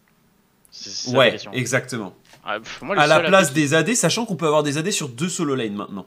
C'est 0.70 0.90
c'est 0.90 1.10
ça 1.10 1.12
la 1.12 1.18
Ouais, 1.18 1.36
exactement. 1.52 2.14
Ah, 2.44 2.58
pff, 2.60 2.80
moi, 2.82 2.94
le 2.94 3.00
À 3.00 3.06
la 3.06 3.20
place 3.20 3.52
des 3.52 3.74
AD, 3.74 3.94
sachant 3.94 4.24
qu'on 4.24 4.36
peut 4.36 4.46
avoir 4.46 4.62
des 4.62 4.78
AD 4.78 4.90
sur 4.90 5.08
deux 5.08 5.28
solo 5.28 5.54
lane 5.54 5.74
maintenant. 5.74 6.06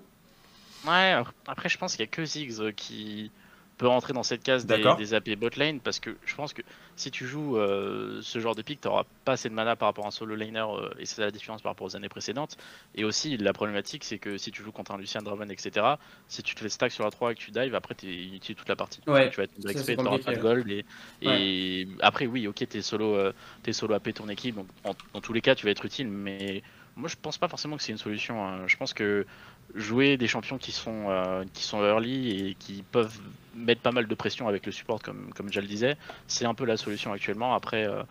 Ouais, 0.87 1.15
après, 1.47 1.69
je 1.69 1.77
pense 1.77 1.93
qu'il 1.95 2.01
y 2.01 2.07
a 2.07 2.07
que 2.07 2.25
Ziggs 2.25 2.59
euh, 2.59 2.71
qui 2.71 3.31
peut 3.77 3.87
rentrer 3.87 4.13
dans 4.13 4.23
cette 4.23 4.43
case 4.43 4.65
des, 4.65 4.93
des 4.93 5.13
AP 5.13 5.35
bot 5.35 5.49
lane 5.57 5.81
parce 5.81 5.99
que 5.99 6.17
je 6.25 6.35
pense 6.35 6.53
que 6.53 6.61
si 6.95 7.11
tu 7.11 7.25
joues 7.25 7.57
euh, 7.57 8.21
ce 8.21 8.39
genre 8.39 8.55
de 8.55 8.61
pick, 8.61 8.81
t'auras 8.81 9.05
pas 9.25 9.33
assez 9.33 9.49
de 9.49 9.53
mana 9.53 9.75
par 9.75 9.87
rapport 9.89 10.05
à 10.05 10.09
un 10.09 10.11
solo 10.11 10.35
laner 10.35 10.59
euh, 10.61 10.89
et 10.99 11.05
c'est 11.05 11.21
la 11.21 11.31
différence 11.31 11.61
par 11.61 11.71
rapport 11.71 11.87
aux 11.87 11.95
années 11.95 12.09
précédentes. 12.09 12.55
Et 12.95 13.03
aussi, 13.03 13.37
la 13.37 13.53
problématique, 13.53 14.03
c'est 14.03 14.19
que 14.19 14.37
si 14.37 14.51
tu 14.51 14.63
joues 14.63 14.71
contre 14.71 14.91
un 14.91 14.97
Lucien 14.97 15.21
Draven, 15.21 15.49
etc., 15.51 15.99
si 16.27 16.43
tu 16.43 16.55
te 16.55 16.59
fais 16.61 16.69
stack 16.69 16.91
sur 16.91 17.03
la 17.03 17.11
3 17.11 17.31
et 17.31 17.35
que 17.35 17.39
tu 17.41 17.51
dives, 17.51 17.75
après 17.75 17.95
t'es 17.95 18.07
inutile 18.13 18.55
toute 18.55 18.69
la 18.69 18.75
partie. 18.75 19.01
Ouais, 19.07 19.29
tu 19.29 19.37
vas 19.37 19.43
être 19.45 19.53
XP, 19.69 19.97
t'auras 19.97 20.19
pas 20.19 20.33
de 20.33 20.39
gold 20.39 20.69
et, 20.69 20.85
et 21.21 21.87
après, 22.01 22.25
oui, 22.27 22.47
ok, 22.47 22.67
t'es 22.67 22.81
solo, 22.81 23.15
euh, 23.15 23.33
t'es 23.63 23.73
solo 23.73 23.93
AP 23.95 24.13
ton 24.13 24.29
équipe, 24.29 24.55
donc 24.55 24.69
en- 24.83 24.95
dans 25.13 25.21
tous 25.21 25.33
les 25.33 25.41
cas, 25.41 25.55
tu 25.55 25.65
vas 25.65 25.71
être 25.71 25.85
utile, 25.85 26.07
mais 26.09 26.61
moi 26.95 27.09
je 27.09 27.15
pense 27.15 27.37
pas 27.39 27.47
forcément 27.47 27.75
que 27.77 27.83
c'est 27.83 27.91
une 27.91 27.97
solution. 27.97 28.45
hein. 28.45 28.67
Je 28.67 28.75
pense 28.77 28.93
que 28.93 29.25
jouer 29.73 30.17
des 30.17 30.27
champions 30.27 30.57
qui 30.57 30.71
sont, 30.71 31.09
euh, 31.09 31.43
qui 31.53 31.63
sont 31.63 31.83
early 31.83 32.49
et 32.49 32.55
qui 32.55 32.83
peuvent 32.83 33.17
mettre 33.55 33.81
pas 33.81 33.91
mal 33.91 34.07
de 34.07 34.15
pression 34.15 34.47
avec 34.47 34.65
le 34.65 34.71
support, 34.71 35.01
comme, 35.01 35.31
comme 35.33 35.47
déjà 35.47 35.61
le 35.61 35.67
disais, 35.67 35.97
c'est 36.27 36.45
un 36.45 36.53
peu 36.53 36.65
la 36.65 36.77
solution 36.77 37.11
actuellement. 37.13 37.55
Après, 37.55 37.85
euh, 37.87 38.03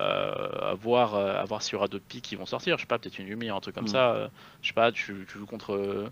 euh, 0.00 0.70
à 0.70 0.74
voir, 0.74 1.14
à 1.14 1.44
voir 1.44 1.62
s'il 1.62 1.74
y 1.74 1.76
aura 1.76 1.88
d'autres 1.88 2.04
picks 2.06 2.24
qui 2.24 2.36
vont 2.36 2.46
sortir. 2.46 2.76
Je 2.78 2.82
sais 2.82 2.86
pas, 2.86 2.98
peut-être 2.98 3.18
une 3.18 3.28
Yumi, 3.28 3.50
un 3.50 3.60
truc 3.60 3.74
comme 3.74 3.84
Mm. 3.84 3.88
ça. 3.88 4.30
je 4.62 4.68
sais 4.68 4.74
pas, 4.74 4.90
tu, 4.92 5.26
tu 5.30 5.38
joues 5.38 5.46
contre. 5.46 6.10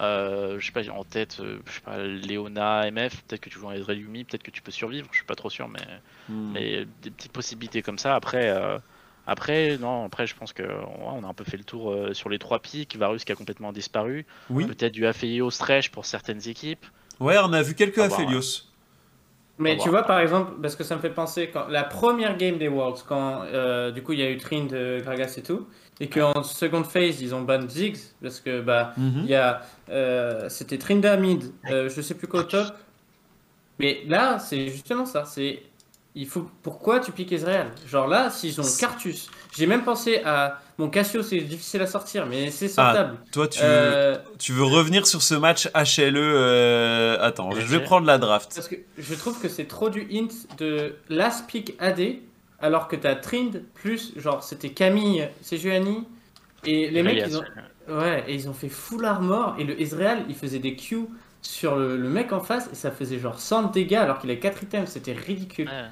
je 0.00 0.58
sais 0.60 0.72
pas, 0.72 0.88
en 0.90 1.04
tête, 1.04 1.40
je 1.66 1.72
sais 1.72 1.80
pas, 1.80 1.98
Léona, 1.98 2.86
MF, 2.90 3.22
peut-être 3.22 3.40
que 3.40 3.48
tu 3.50 3.58
joues 3.58 3.66
en 3.68 3.72
Ezreal 3.72 3.98
Yumi, 3.98 4.24
peut-être 4.24 4.42
que 4.42 4.50
tu 4.50 4.60
peux 4.60 4.72
survivre, 4.72 5.08
je 5.12 5.16
suis 5.18 5.26
pas 5.26 5.36
trop 5.36 5.50
sûr, 5.50 5.68
mais, 5.68 5.80
Hmm. 6.28 6.52
mais 6.52 6.86
des 7.02 7.10
petites 7.10 7.32
possibilités 7.32 7.82
comme 7.82 7.98
ça. 7.98 8.14
Après, 8.14 8.50
après 9.26 9.78
non, 9.78 10.04
après 10.04 10.26
je 10.26 10.34
pense 10.36 10.52
que 10.52 10.62
on 11.00 11.24
a 11.24 11.26
un 11.26 11.34
peu 11.34 11.44
fait 11.44 11.56
le 11.56 11.64
tour 11.64 11.90
euh, 11.92 12.12
sur 12.14 12.28
les 12.28 12.38
trois 12.38 12.58
pics. 12.60 12.96
Varus 12.96 13.24
qui 13.24 13.32
a 13.32 13.34
complètement 13.36 13.72
disparu, 13.72 14.26
Oui. 14.50 14.66
peut-être 14.66 14.92
du 14.92 15.06
Aphelios 15.06 15.50
Thresh 15.50 15.90
pour 15.90 16.04
certaines 16.06 16.46
équipes. 16.48 16.84
Ouais, 17.20 17.36
on 17.42 17.52
a 17.52 17.62
vu 17.62 17.74
quelques 17.74 17.98
À 17.98 18.08
voir, 18.08 18.20
Aphelios. 18.20 18.62
Mais 19.58 19.76
tu 19.76 19.88
vois, 19.88 20.02
par 20.02 20.18
exemple, 20.18 20.54
parce 20.60 20.74
que 20.74 20.82
ça 20.82 20.96
me 20.96 21.00
fait 21.00 21.10
penser, 21.10 21.48
quand 21.52 21.68
la 21.68 21.84
première 21.84 22.36
game 22.36 22.58
des 22.58 22.66
Worlds, 22.66 23.04
quand 23.06 23.42
euh, 23.44 23.92
du 23.92 24.02
coup 24.02 24.12
il 24.12 24.18
y 24.18 24.22
a 24.22 24.28
eu 24.30 24.36
Trin 24.36 24.64
de 24.64 25.00
Gragas 25.00 25.34
et 25.36 25.42
tout, 25.42 25.68
et 26.00 26.08
qu'en 26.08 26.42
second 26.42 26.82
phase 26.82 27.22
ils 27.22 27.36
ont 27.36 27.42
ban 27.42 27.68
Ziggs, 27.68 27.98
parce 28.20 28.40
que 28.40 28.60
bah 28.60 28.94
Mhm. 28.96 29.20
il 29.22 29.30
y 29.30 29.34
a. 29.36 29.62
euh, 29.90 30.48
C'était 30.48 30.76
Trinda 30.76 31.16
mid, 31.16 31.52
euh, 31.70 31.88
je 31.88 32.00
sais 32.00 32.14
plus 32.14 32.26
quoi 32.26 32.40
au 32.40 32.42
top. 32.44 32.66
Mais 33.78 34.02
là, 34.06 34.38
c'est 34.40 34.68
justement 34.68 35.06
ça. 35.06 35.24
C'est. 35.24 35.62
Il 36.16 36.28
faut. 36.28 36.48
Pourquoi 36.62 37.00
tu 37.00 37.10
piques 37.10 37.32
Ezreal? 37.32 37.72
Genre 37.88 38.06
là, 38.06 38.30
s'ils 38.30 38.60
ont 38.60 38.64
Cartus. 38.78 39.28
J'ai 39.56 39.66
même 39.66 39.82
pensé 39.82 40.22
à. 40.24 40.60
Bon, 40.78 40.88
Cassio, 40.88 41.22
c'est 41.22 41.40
difficile 41.40 41.82
à 41.82 41.86
sortir, 41.86 42.26
mais 42.26 42.50
c'est 42.50 42.68
sortable. 42.68 43.16
Toi, 43.32 43.48
tu, 43.48 43.58
Euh, 43.62 44.16
tu 44.38 44.52
veux 44.52 44.64
revenir 44.64 45.06
sur 45.06 45.22
ce 45.22 45.34
match 45.34 45.68
HLE 45.74 46.16
euh, 46.16 47.16
Attends, 47.20 47.50
je 47.52 47.66
vais 47.66 47.80
prendre 47.82 48.06
la 48.06 48.18
draft. 48.18 48.52
Parce 48.54 48.68
que 48.68 48.76
je 48.98 49.14
trouve 49.14 49.40
que 49.40 49.48
c'est 49.48 49.66
trop 49.66 49.90
du 49.90 50.06
hint 50.12 50.30
de 50.58 50.94
last 51.08 51.46
pick 51.48 51.74
AD, 51.80 52.16
alors 52.60 52.86
que 52.88 52.96
t'as 52.96 53.14
Trind 53.16 53.62
plus, 53.74 54.12
genre 54.16 54.42
c'était 54.42 54.70
Camille, 54.70 55.28
Sejuani, 55.42 56.04
et 56.64 56.90
les 56.90 57.02
mecs 57.02 57.22
ils 57.26 57.36
ont, 57.38 57.44
ouais, 57.88 58.24
et 58.28 58.34
ils 58.34 58.48
ont 58.48 58.54
fait 58.54 58.68
full 58.68 59.04
armor, 59.04 59.56
et 59.58 59.64
le 59.64 59.80
Ezreal 59.80 60.24
il 60.28 60.34
faisait 60.34 60.58
des 60.60 60.74
Q 60.76 61.06
sur 61.42 61.76
le, 61.76 61.96
le 61.96 62.08
mec 62.08 62.32
en 62.32 62.40
face, 62.40 62.68
et 62.72 62.74
ça 62.74 62.90
faisait 62.90 63.18
genre 63.18 63.38
100 63.38 63.64
de 63.64 63.72
dégâts 63.72 63.94
alors 63.94 64.18
qu'il 64.18 64.30
a 64.30 64.36
4 64.36 64.62
items, 64.64 64.90
c'était 64.90 65.12
ridicule. 65.12 65.68
Ouais. 65.68 65.88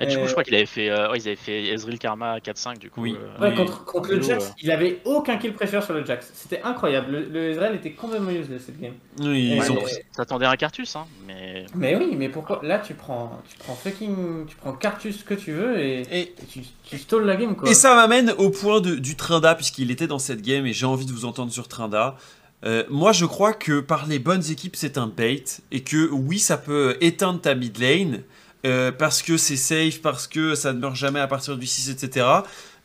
Et 0.00 0.06
du 0.06 0.16
coup, 0.16 0.22
Euh, 0.22 0.26
je 0.26 0.32
crois 0.32 0.42
qu'il 0.42 0.54
avait 0.54 0.64
fait, 0.66 0.88
euh, 0.90 1.08
ils 1.14 1.20
avaient 1.28 1.36
fait 1.36 1.66
Ezreal 1.66 1.98
Karma 1.98 2.38
4-5 2.40 2.78
du 2.78 2.88
coup. 2.90 3.02
Oui. 3.02 3.14
euh, 3.16 3.40
Ouais, 3.50 3.54
contre, 3.54 3.84
contre 3.84 4.10
le 4.10 4.22
Jax, 4.22 4.52
il 4.62 4.70
avait 4.70 5.00
aucun 5.04 5.36
kill 5.36 5.52
pressure 5.52 5.82
sur 5.82 5.92
le 5.92 6.04
Jax, 6.04 6.30
c'était 6.34 6.62
incroyable, 6.62 7.12
le, 7.12 7.20
le 7.28 7.50
Ezreal 7.50 7.74
était 7.76 7.92
complètement 7.92 8.30
useless 8.30 8.62
cette 8.64 8.80
game. 8.80 8.94
Oui, 9.20 9.50
ils 9.54 9.60
Ouais, 9.60 9.70
ont 9.70 9.84
S'attendait 10.16 10.46
à 10.46 10.50
un 10.50 10.56
Cartus, 10.56 10.96
hein, 10.96 11.04
mais 11.26 11.66
Mais 11.74 11.94
oui, 11.94 12.14
mais 12.16 12.30
pourquoi 12.30 12.60
Là 12.62 12.78
tu 12.78 12.94
prends, 12.94 13.42
tu 13.48 13.56
prends 13.58 13.74
fucking, 13.74 14.46
tu 14.46 14.56
prends 14.56 14.72
Cartus 14.72 15.22
que 15.24 15.34
tu 15.34 15.52
veux 15.52 15.78
et, 15.78 16.00
Et, 16.10 16.20
et 16.22 16.34
tu, 16.50 16.60
tu 16.84 16.96
stalls 16.98 17.24
la 17.26 17.36
game 17.36 17.54
quoi. 17.54 17.70
et 17.70 17.74
ça 17.74 17.94
m'amène 17.94 18.30
au 18.38 18.48
point 18.48 18.80
de- 18.80 18.96
du 18.96 19.14
Trinda, 19.14 19.54
puisqu'il 19.54 19.90
était 19.90 20.06
dans 20.06 20.18
cette 20.18 20.40
game, 20.42 20.64
et 20.66 20.72
j'ai 20.72 20.86
envie 20.86 21.04
de 21.06 21.12
vous 21.12 21.26
entendre 21.26 21.52
sur 21.52 21.68
Trinda. 21.68 22.16
Euh, 22.64 22.84
moi, 22.88 23.12
je 23.12 23.26
crois 23.26 23.52
que 23.52 23.80
par 23.80 24.06
les 24.06 24.18
bonnes 24.18 24.44
équipes, 24.50 24.76
c'est 24.76 24.96
un 24.96 25.06
bait, 25.08 25.44
et 25.70 25.80
que 25.82 26.08
oui, 26.10 26.38
ça 26.38 26.56
peut 26.56 26.96
éteindre 27.00 27.40
ta 27.40 27.54
mid 27.54 27.76
lane, 27.78 28.22
euh, 28.64 28.92
parce 28.92 29.22
que 29.22 29.36
c'est 29.36 29.56
safe, 29.56 30.00
parce 30.00 30.26
que 30.26 30.54
ça 30.54 30.72
ne 30.72 30.78
meurt 30.78 30.96
jamais 30.96 31.20
à 31.20 31.26
partir 31.26 31.56
du 31.56 31.66
6, 31.66 31.90
etc. 31.90 32.26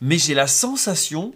Mais 0.00 0.18
j'ai 0.18 0.34
la 0.34 0.46
sensation 0.46 1.34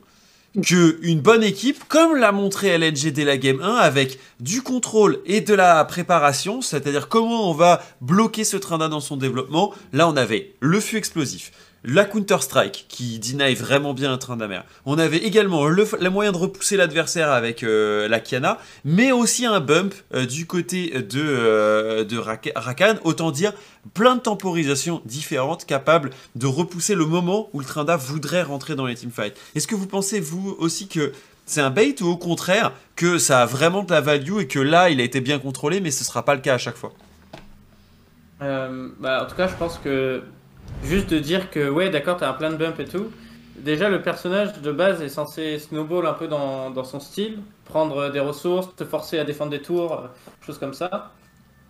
que 0.61 0.99
une 1.03 1.21
bonne 1.21 1.43
équipe, 1.43 1.85
comme 1.89 2.17
l'a 2.17 2.33
montré 2.33 2.69
LNG 2.69 3.13
dès 3.13 3.25
la 3.25 3.39
game 3.39 3.61
1, 3.63 3.77
avec 3.77 4.19
du 4.41 4.61
contrôle 4.63 5.21
et 5.25 5.41
de 5.41 5.55
la 5.55 5.83
préparation, 5.85 6.61
c'est-à-dire 6.61 7.09
comment 7.09 7.51
on 7.51 7.55
va 7.55 7.83
bloquer 8.01 8.45
ce 8.45 8.59
train 8.59 8.77
dans 8.77 9.01
son 9.01 9.17
développement, 9.17 9.73
là 9.93 10.09
on 10.09 10.17
avait 10.17 10.55
le 10.61 10.79
fût 10.81 10.97
explosif, 10.97 11.53
la 11.85 12.05
Counter-Strike 12.05 12.87
qui 12.89 13.19
deny 13.19 13.55
vraiment 13.55 13.95
bien 13.95 14.13
un 14.13 14.19
train 14.19 14.37
mer. 14.37 14.65
On 14.87 14.99
avait 14.99 15.19
également 15.19 15.67
le, 15.67 15.87
moyen 16.11 16.33
de 16.33 16.37
repousser 16.37 16.77
l'adversaire 16.77 17.31
avec 17.31 17.63
euh, 17.63 18.09
la 18.09 18.21
Kiana, 18.21 18.59
mais 18.85 19.13
aussi 19.13 19.47
un 19.47 19.61
bump 19.61 19.95
euh, 20.15 20.27
du 20.27 20.47
côté 20.47 20.91
de, 20.91 21.21
euh, 21.21 22.05
de 22.05 22.17
Rak- 22.19 22.53
Rakan, 22.55 22.95
autant 23.05 23.31
dire 23.31 23.53
plein 23.95 24.17
de 24.17 24.21
temporisations 24.21 25.03
différentes 25.05 25.65
capables 25.65 26.11
de 26.37 26.47
repousser 26.47 26.95
le 26.95 27.05
moment 27.05 27.49
où 27.53 27.61
le 27.61 27.67
Trinda 27.67 27.97
voudrait 27.97 28.43
rentrer 28.43 28.77
dans 28.77 28.87
les 28.87 28.95
teamfights. 28.95 29.37
Est-ce 29.55 29.67
que 29.67 29.75
vous 29.75 29.87
pensez, 29.89 30.21
vous 30.21 30.57
aussi, 30.59 30.87
que 30.87 31.13
c'est 31.47 31.61
un 31.61 31.71
bait 31.71 32.01
ou 32.01 32.07
au 32.07 32.17
contraire 32.17 32.73
que 32.95 33.19
ça 33.19 33.43
a 33.43 33.47
vraiment 33.47 33.83
de 33.83 33.91
la 33.91 34.01
value 34.01 34.39
et 34.39 34.47
que 34.47 34.61
là, 34.61 34.91
il 34.91 35.01
a 35.01 35.05
été 35.05 35.21
bien 35.21 35.41
contrôlé, 35.41 35.81
mais 35.81 35.91
ce 35.91 36.05
sera 36.05 36.25
pas 36.25 36.37
le 36.37 36.41
cas 36.41 36.55
à 36.55 36.59
chaque 36.59 36.77
fois? 36.77 36.93
Bah, 38.41 39.25
en 39.25 39.27
tout 39.27 39.37
cas, 39.37 39.49
je 39.49 39.55
pense 39.55 39.79
que 39.79 40.23
juste 40.85 41.11
de 41.11 41.19
dire 41.19 41.51
que 41.51 41.69
ouais, 41.69 41.91
d'accord, 41.91 42.17
t'as 42.17 42.29
un 42.29 42.35
plein 42.35 42.51
de 42.51 42.57
bump 42.57 42.79
et 42.81 42.85
tout, 42.85 43.11
déjà 43.57 43.89
le 43.89 44.03
personnage 44.03 44.61
de 44.61 44.73
base 44.73 45.03
est 45.03 45.09
censé 45.09 45.59
snowball 45.59 46.07
un 46.07 46.13
peu 46.13 46.29
dans, 46.29 46.71
dans 46.71 46.85
son 46.85 47.01
style, 47.01 47.39
prendre 47.65 48.11
des 48.11 48.21
ressources, 48.21 48.75
te 48.77 48.85
forcer 48.85 49.19
à 49.19 49.25
défendre 49.25 49.51
des 49.51 49.63
tours, 49.63 49.93
euh, 49.93 50.07
choses 50.45 50.59
comme 50.59 50.75
ça. 50.75 51.13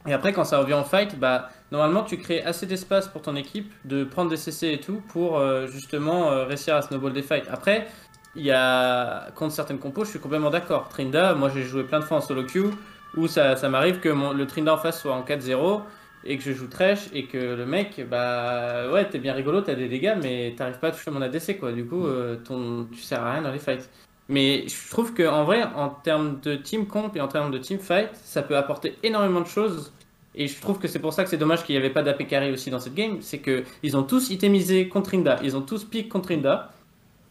Et 0.06 0.12
après, 0.12 0.32
quand 0.32 0.44
ça 0.44 0.58
revient 0.58 0.74
en 0.74 0.84
fight, 0.84 1.18
bah, 1.18 1.48
normalement, 1.70 2.02
tu 2.02 2.18
crées 2.18 2.42
assez 2.42 2.66
d'espace 2.66 3.06
pour 3.06 3.22
ton 3.22 3.36
équipe 3.36 3.72
de 3.84 4.02
prendre 4.02 4.30
des 4.30 4.36
CC 4.36 4.72
et 4.72 4.80
tout 4.80 5.00
pour 5.08 5.38
euh, 5.38 5.68
justement 5.68 6.30
euh, 6.30 6.44
réussir 6.44 6.74
à 6.74 6.82
snowball 6.82 7.12
des 7.12 7.22
fights. 7.22 7.46
Après, 7.50 7.86
il 8.34 8.42
y 8.42 8.50
a 8.50 9.30
contre 9.36 9.54
certaines 9.54 9.78
compos, 9.78 10.04
je 10.04 10.10
suis 10.10 10.18
complètement 10.18 10.50
d'accord. 10.50 10.88
Trinda, 10.88 11.34
moi 11.34 11.50
j'ai 11.54 11.62
joué 11.62 11.84
plein 11.84 12.00
de 12.00 12.04
fois 12.04 12.16
en 12.16 12.20
solo 12.20 12.44
queue 12.44 12.70
où 13.14 13.28
ça, 13.28 13.56
ça 13.56 13.68
m'arrive 13.68 14.00
que 14.00 14.08
le 14.08 14.46
Trinda 14.46 14.72
en 14.72 14.78
face 14.78 15.02
soit 15.02 15.12
en 15.12 15.22
4-0 15.22 15.82
et 16.24 16.36
que 16.36 16.42
je 16.42 16.52
joue 16.52 16.66
Trash 16.68 17.08
et 17.12 17.24
que 17.26 17.36
le 17.38 17.66
mec, 17.66 18.04
bah 18.08 18.90
ouais, 18.92 19.08
t'es 19.08 19.18
bien 19.18 19.32
rigolo, 19.34 19.60
t'as 19.60 19.74
des 19.74 19.88
dégâts, 19.88 20.14
mais 20.22 20.54
t'arrives 20.56 20.78
pas 20.78 20.88
à 20.88 20.90
toucher 20.92 21.10
mon 21.10 21.20
ADC 21.22 21.58
quoi. 21.58 21.72
Du 21.72 21.84
coup, 21.84 22.06
euh, 22.06 22.36
ton, 22.36 22.86
tu 22.92 23.00
sers 23.00 23.20
à 23.22 23.32
rien 23.32 23.42
dans 23.42 23.52
les 23.52 23.58
fights. 23.58 23.88
Mais 24.28 24.64
je 24.68 24.90
trouve 24.90 25.12
qu'en 25.14 25.44
vrai, 25.44 25.62
en 25.74 25.88
termes 25.90 26.38
de 26.42 26.54
team 26.54 26.86
comp 26.86 27.14
et 27.16 27.20
en 27.20 27.28
termes 27.28 27.50
de 27.50 27.58
team 27.58 27.78
fight, 27.78 28.08
ça 28.14 28.42
peut 28.42 28.56
apporter 28.56 28.96
énormément 29.02 29.40
de 29.40 29.46
choses. 29.48 29.92
Et 30.34 30.46
je 30.46 30.58
trouve 30.60 30.78
que 30.78 30.88
c'est 30.88 31.00
pour 31.00 31.12
ça 31.12 31.24
que 31.24 31.28
c'est 31.30 31.36
dommage 31.36 31.64
qu'il 31.64 31.74
n'y 31.74 31.78
avait 31.78 31.90
pas 31.92 32.02
d'AP 32.02 32.26
carry 32.26 32.50
aussi 32.52 32.70
dans 32.70 32.78
cette 32.78 32.94
game. 32.94 33.18
C'est 33.20 33.38
que 33.38 33.64
ils 33.82 33.96
ont 33.96 34.02
tous 34.04 34.30
itemisé 34.30 34.88
contre 34.88 35.10
Trinda, 35.10 35.38
ils 35.42 35.56
ont 35.56 35.60
tous 35.60 35.84
pick 35.84 36.08
contre 36.08 36.26
Trinda. 36.26 36.70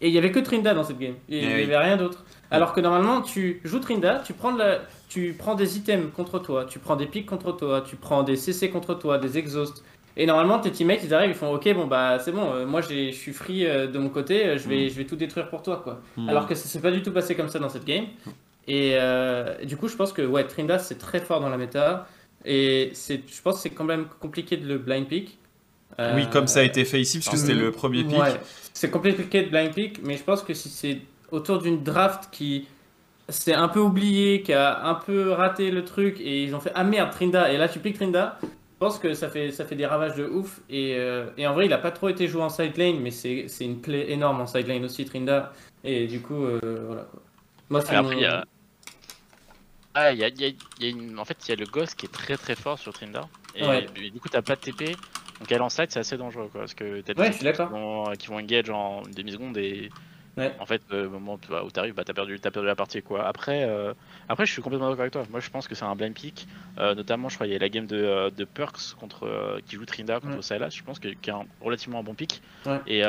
Et 0.01 0.07
il 0.09 0.13
y 0.13 0.17
avait 0.17 0.31
que 0.31 0.39
Trinda 0.39 0.73
dans 0.73 0.83
cette 0.83 0.99
game. 0.99 1.13
Il 1.29 1.37
n'y 1.37 1.43
Eh 1.45 1.53
avait 1.53 1.65
oui. 1.67 1.75
rien 1.75 1.95
d'autre. 1.97 2.23
Alors 2.51 2.73
que 2.73 2.81
normalement, 2.81 3.21
tu 3.21 3.61
joues 3.63 3.79
Trinda, 3.79 4.21
tu 4.25 4.33
prends, 4.33 4.51
de 4.51 4.57
la- 4.59 4.79
tu 5.11 5.35
prends 5.37 5.55
des 5.55 5.77
items 5.77 6.09
contre 6.15 6.39
toi, 6.39 6.63
tu 6.63 6.79
prends 6.79 6.95
des 6.95 7.05
pics 7.05 7.25
contre 7.25 7.51
toi, 7.51 7.83
tu 7.85 7.97
prends 7.97 8.23
des 8.23 8.37
CC 8.37 8.69
contre 8.69 8.93
toi, 8.93 9.17
des 9.17 9.37
exhausts. 9.37 9.83
Et 10.15 10.25
normalement, 10.25 10.59
tes 10.59 10.71
teammates, 10.71 11.01
ils 11.03 11.13
arrivent, 11.13 11.31
ils 11.31 11.35
font 11.35 11.53
Ok, 11.53 11.67
bon, 11.73 11.85
bah 11.85 12.17
c'est 12.19 12.31
bon, 12.31 12.53
euh, 12.53 12.65
moi 12.65 12.79
je 12.79 13.11
suis 13.11 13.33
free 13.33 13.65
euh, 13.65 13.87
de 13.87 13.99
mon 13.99 14.07
côté, 14.07 14.45
euh, 14.45 14.57
je 14.57 14.69
vais, 14.69 14.87
je 14.87 14.95
vais 14.95 15.03
tout 15.03 15.17
détruire 15.17 15.49
pour 15.49 15.63
toi. 15.63 15.81
quoi. 15.83 15.99
Mm. 16.15 16.29
Alors 16.29 16.47
que 16.47 16.55
ça 16.55 16.65
s'est 16.69 16.79
pas 16.79 16.91
du 16.91 17.01
tout 17.01 17.11
passé 17.11 17.35
comme 17.35 17.49
ça 17.49 17.59
dans 17.59 17.67
cette 17.67 17.83
game. 17.83 18.05
Et 18.69 18.95
du 19.65 19.75
coup, 19.75 19.89
je 19.89 19.97
pense 19.97 20.13
que 20.13 20.21
ouais, 20.21 20.47
Trinda, 20.47 20.79
c'est 20.79 20.97
très 20.97 21.19
fort 21.19 21.41
dans 21.41 21.49
la 21.49 21.57
méta. 21.57 22.07
Et 22.45 22.93
je 22.95 23.41
pense 23.43 23.55
que 23.55 23.61
c'est 23.61 23.71
quand 23.71 23.83
même 23.83 24.05
compliqué 24.21 24.55
de 24.55 24.65
le 24.65 24.77
blind 24.77 25.07
pick. 25.07 25.39
Oui, 25.99 26.25
comme 26.31 26.47
ça 26.47 26.61
a 26.61 26.63
été 26.63 26.85
fait 26.85 27.01
ici, 27.01 27.17
puisque 27.19 27.35
c'était 27.35 27.53
le 27.53 27.71
premier 27.71 28.05
pick. 28.05 28.17
Ouais, 28.17 28.39
c'est 28.71 28.89
compliqué 28.89 29.43
de 29.43 29.49
blind 29.49 29.73
pick, 29.73 30.01
mais 30.03 30.15
je 30.15 30.23
pense 30.23 30.41
que 30.41 30.53
si 30.53 30.69
c'est 30.69 30.99
autour 31.31 31.59
d'une 31.59 31.83
draft 31.83 32.29
qui 32.31 32.67
s'est 33.29 33.53
un 33.53 33.67
peu 33.67 33.79
oublié, 33.79 34.41
qui 34.41 34.53
a 34.53 34.83
un 34.85 34.95
peu 34.95 35.31
raté 35.31 35.71
le 35.71 35.85
truc, 35.85 36.19
et 36.19 36.43
ils 36.43 36.55
ont 36.55 36.59
fait 36.59 36.71
Ah 36.75 36.83
merde, 36.83 37.11
Trinda, 37.11 37.51
et 37.51 37.57
là 37.57 37.67
tu 37.69 37.79
piques 37.79 37.95
Trinda, 37.95 38.37
je 38.43 38.47
pense 38.79 38.97
que 38.99 39.13
ça 39.13 39.29
fait, 39.29 39.51
ça 39.51 39.65
fait 39.65 39.75
des 39.75 39.85
ravages 39.85 40.15
de 40.15 40.25
ouf. 40.25 40.59
Et, 40.69 40.95
euh, 40.97 41.27
et 41.37 41.45
en 41.47 41.53
vrai, 41.53 41.65
il 41.67 41.73
a 41.73 41.77
pas 41.77 41.91
trop 41.91 42.09
été 42.09 42.27
joué 42.27 42.41
en 42.41 42.49
side 42.49 42.75
lane, 42.77 42.99
mais 42.99 43.11
c'est 43.11 43.45
c'est 43.47 43.63
une 43.65 43.79
plaie 43.79 44.11
énorme 44.11 44.41
en 44.41 44.47
side 44.47 44.67
lane 44.67 44.83
aussi, 44.85 45.05
Trinda. 45.05 45.53
Et 45.83 46.07
du 46.07 46.19
coup, 46.21 46.43
euh, 46.45 46.59
voilà 46.87 47.03
quoi. 47.03 47.21
Moi, 47.69 47.81
c'est 47.81 48.01
mon- 48.01 48.11
il 48.11 48.19
y 48.19 48.25
a. 48.25 48.43
Ah, 49.93 50.11
il 50.13 50.19
y 50.19 50.23
a, 50.23 50.29
il 50.29 50.41
y 50.41 50.45
a- 50.45 50.47
il 50.79 50.83
y 50.83 50.87
a 50.87 50.89
une... 50.89 51.19
En 51.19 51.25
fait, 51.25 51.37
il 51.45 51.49
y 51.49 51.51
a 51.51 51.55
le 51.57 51.65
Ghost 51.65 51.95
qui 51.95 52.05
est 52.05 52.09
très 52.11 52.37
très 52.37 52.55
fort 52.55 52.79
sur 52.79 52.93
Trinda. 52.93 53.27
Et, 53.55 53.65
Ouais. 53.65 53.85
et 53.97 54.09
du 54.09 54.19
coup, 54.21 54.29
t'as 54.29 54.41
pas 54.41 54.55
de 54.55 54.61
TP. 54.61 54.85
Donc, 55.39 55.51
elle 55.51 55.61
en 55.61 55.69
side, 55.69 55.87
c'est 55.89 55.99
assez 55.99 56.17
dangereux 56.17 56.47
quoi. 56.51 56.61
Parce 56.61 56.73
que 56.73 57.01
t'as 57.01 57.13
des 57.13 57.21
Ouais, 57.21 57.31
d'accord. 57.41 57.67
Qui, 57.67 57.73
vont, 57.73 58.11
qui 58.17 58.27
vont 58.27 58.37
engage 58.37 58.69
en 58.69 59.03
une 59.05 59.11
demi-seconde 59.13 59.57
et. 59.57 59.89
Ouais. 60.41 60.55
En 60.59 60.65
fait, 60.65 60.81
euh, 60.91 61.05
au 61.05 61.11
moment 61.11 61.37
où 61.63 61.71
t'arrives, 61.71 61.93
bah, 61.93 62.03
t'as 62.03 62.13
perdu, 62.13 62.39
t'as 62.39 62.49
perdu 62.49 62.67
la 62.67 62.75
partie 62.75 63.01
quoi. 63.03 63.27
Après, 63.27 63.63
euh, 63.63 63.93
après, 64.27 64.45
je 64.45 64.51
suis 64.51 64.61
complètement 64.61 64.89
d'accord 64.89 65.01
avec 65.01 65.13
toi. 65.13 65.23
Moi, 65.29 65.39
je 65.39 65.49
pense 65.49 65.67
que 65.67 65.75
c'est 65.75 65.85
un 65.85 65.95
blind 65.95 66.13
pick. 66.13 66.47
Euh, 66.79 66.95
notamment, 66.95 67.29
je 67.29 67.35
crois 67.35 67.45
qu'il 67.45 67.53
y 67.53 67.55
a 67.55 67.59
la 67.59 67.69
game 67.69 67.85
de, 67.85 68.31
de 68.35 68.45
Perks 68.45 68.95
contre 68.99 69.59
qui 69.67 69.75
joue 69.75 69.85
Trinda 69.85 70.19
contre 70.19 70.41
Ouais. 70.41 70.69
Je 70.71 70.83
pense 70.83 70.99
qu'il 70.99 71.15
y 71.25 71.29
a 71.29 71.35
un, 71.35 71.45
relativement 71.61 71.99
un 71.99 72.03
bon 72.03 72.15
pick. 72.15 72.41
Ouais. 72.65 72.79
Et, 72.87 73.01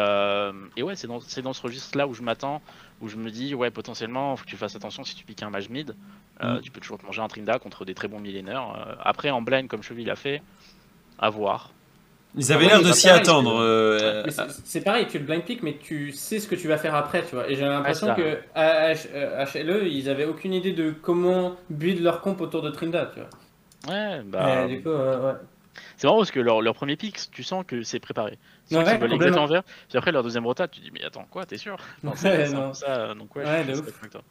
et 0.76 0.82
ouais, 0.82 0.96
c'est 0.96 1.06
dans, 1.06 1.20
ce 1.20 1.62
registre-là 1.62 2.06
où 2.06 2.14
je 2.14 2.22
m'attends, 2.22 2.60
où 3.00 3.08
je 3.08 3.16
me 3.16 3.30
dis, 3.30 3.54
ouais, 3.54 3.70
potentiellement, 3.70 4.36
faut 4.36 4.44
que 4.44 4.50
tu 4.50 4.56
fasses 4.56 4.76
attention 4.76 5.02
si 5.02 5.14
tu 5.14 5.24
piques 5.24 5.42
un 5.42 5.50
mage 5.50 5.70
mid. 5.70 5.96
Mm. 6.42 6.60
Tu 6.60 6.70
peux 6.70 6.80
toujours 6.80 6.98
te 6.98 7.06
manger 7.06 7.22
un 7.22 7.28
Trinda 7.28 7.58
contre 7.58 7.84
des 7.84 7.94
très 7.94 8.08
bons 8.08 8.20
millénaires. 8.20 8.96
Après, 9.02 9.30
en 9.30 9.40
blind, 9.40 9.68
comme 9.68 9.82
Chevy 9.82 10.04
l'a 10.04 10.16
fait, 10.16 10.42
à 11.18 11.30
voir. 11.30 11.72
Ils 12.34 12.50
avaient 12.52 12.64
Ouais, 12.64 12.70
l'air 12.70 12.80
de 12.80 12.86
c'est 12.86 12.92
s'y 12.94 13.06
pareil, 13.08 13.20
attendre. 13.22 13.50
c'est- 13.58 14.04
euh, 14.04 14.22
Mais 14.24 14.30
c'est- 14.64 14.80
pareil, 14.80 15.06
tu 15.06 15.18
le 15.18 15.24
blind 15.24 15.44
pick, 15.44 15.62
mais 15.62 15.76
tu 15.78 16.12
sais 16.12 16.38
ce 16.40 16.48
que 16.48 16.54
tu 16.54 16.66
vas 16.66 16.78
faire 16.78 16.94
après, 16.94 17.22
tu 17.24 17.34
vois. 17.34 17.50
Et 17.50 17.54
j'ai 17.56 17.64
l'impression 17.66 18.06
ça. 18.06 18.14
que 18.14 18.38
à 18.54 18.92
H- 18.94 19.08
euh, 19.12 19.44
HLE, 19.44 19.86
ils 19.88 20.08
avaient 20.08 20.24
aucune 20.24 20.54
idée 20.54 20.72
de 20.72 20.90
comment 20.92 21.56
build 21.68 22.00
leur 22.02 22.22
comp 22.22 22.40
autour 22.40 22.62
de 22.62 22.70
Trinda, 22.70 23.10
tu 23.12 23.20
vois. 23.20 23.94
Ouais, 23.94 24.22
bah. 24.24 24.64
Mais 24.66 24.76
du 24.76 24.82
coup, 24.82 24.88
euh, 24.88 25.32
ouais. 25.32 25.38
C'est 25.96 26.06
marrant 26.06 26.18
parce 26.18 26.30
que 26.30 26.40
leur, 26.40 26.60
leur 26.62 26.74
premier 26.74 26.96
pick, 26.96 27.18
tu 27.32 27.42
sens 27.42 27.64
que 27.66 27.82
c'est 27.82 28.00
préparé. 28.00 28.38
Tu 28.68 28.74
sens 28.74 28.84
Ouais, 28.86 28.96
veulent 28.98 29.12
exactement 29.14 29.48
faire. 29.48 29.62
Puis 29.88 29.98
après, 29.98 30.12
leur 30.12 30.22
deuxième 30.22 30.46
rota, 30.46 30.68
tu 30.68 30.80
dis, 30.80 30.90
mais 30.92 31.02
attends, 31.04 31.26
quoi, 31.30 31.44
t'es 31.46 31.56
sûr? 31.58 31.76
Non, 32.02 32.12
c'est 32.14 32.28
Ouais, 32.28 32.48
non. 32.50 32.72
ça. 32.74 32.86
euh, 32.88 33.14
Donc, 33.14 33.34
ouais, 33.36 33.44
Ouais. 33.44 33.64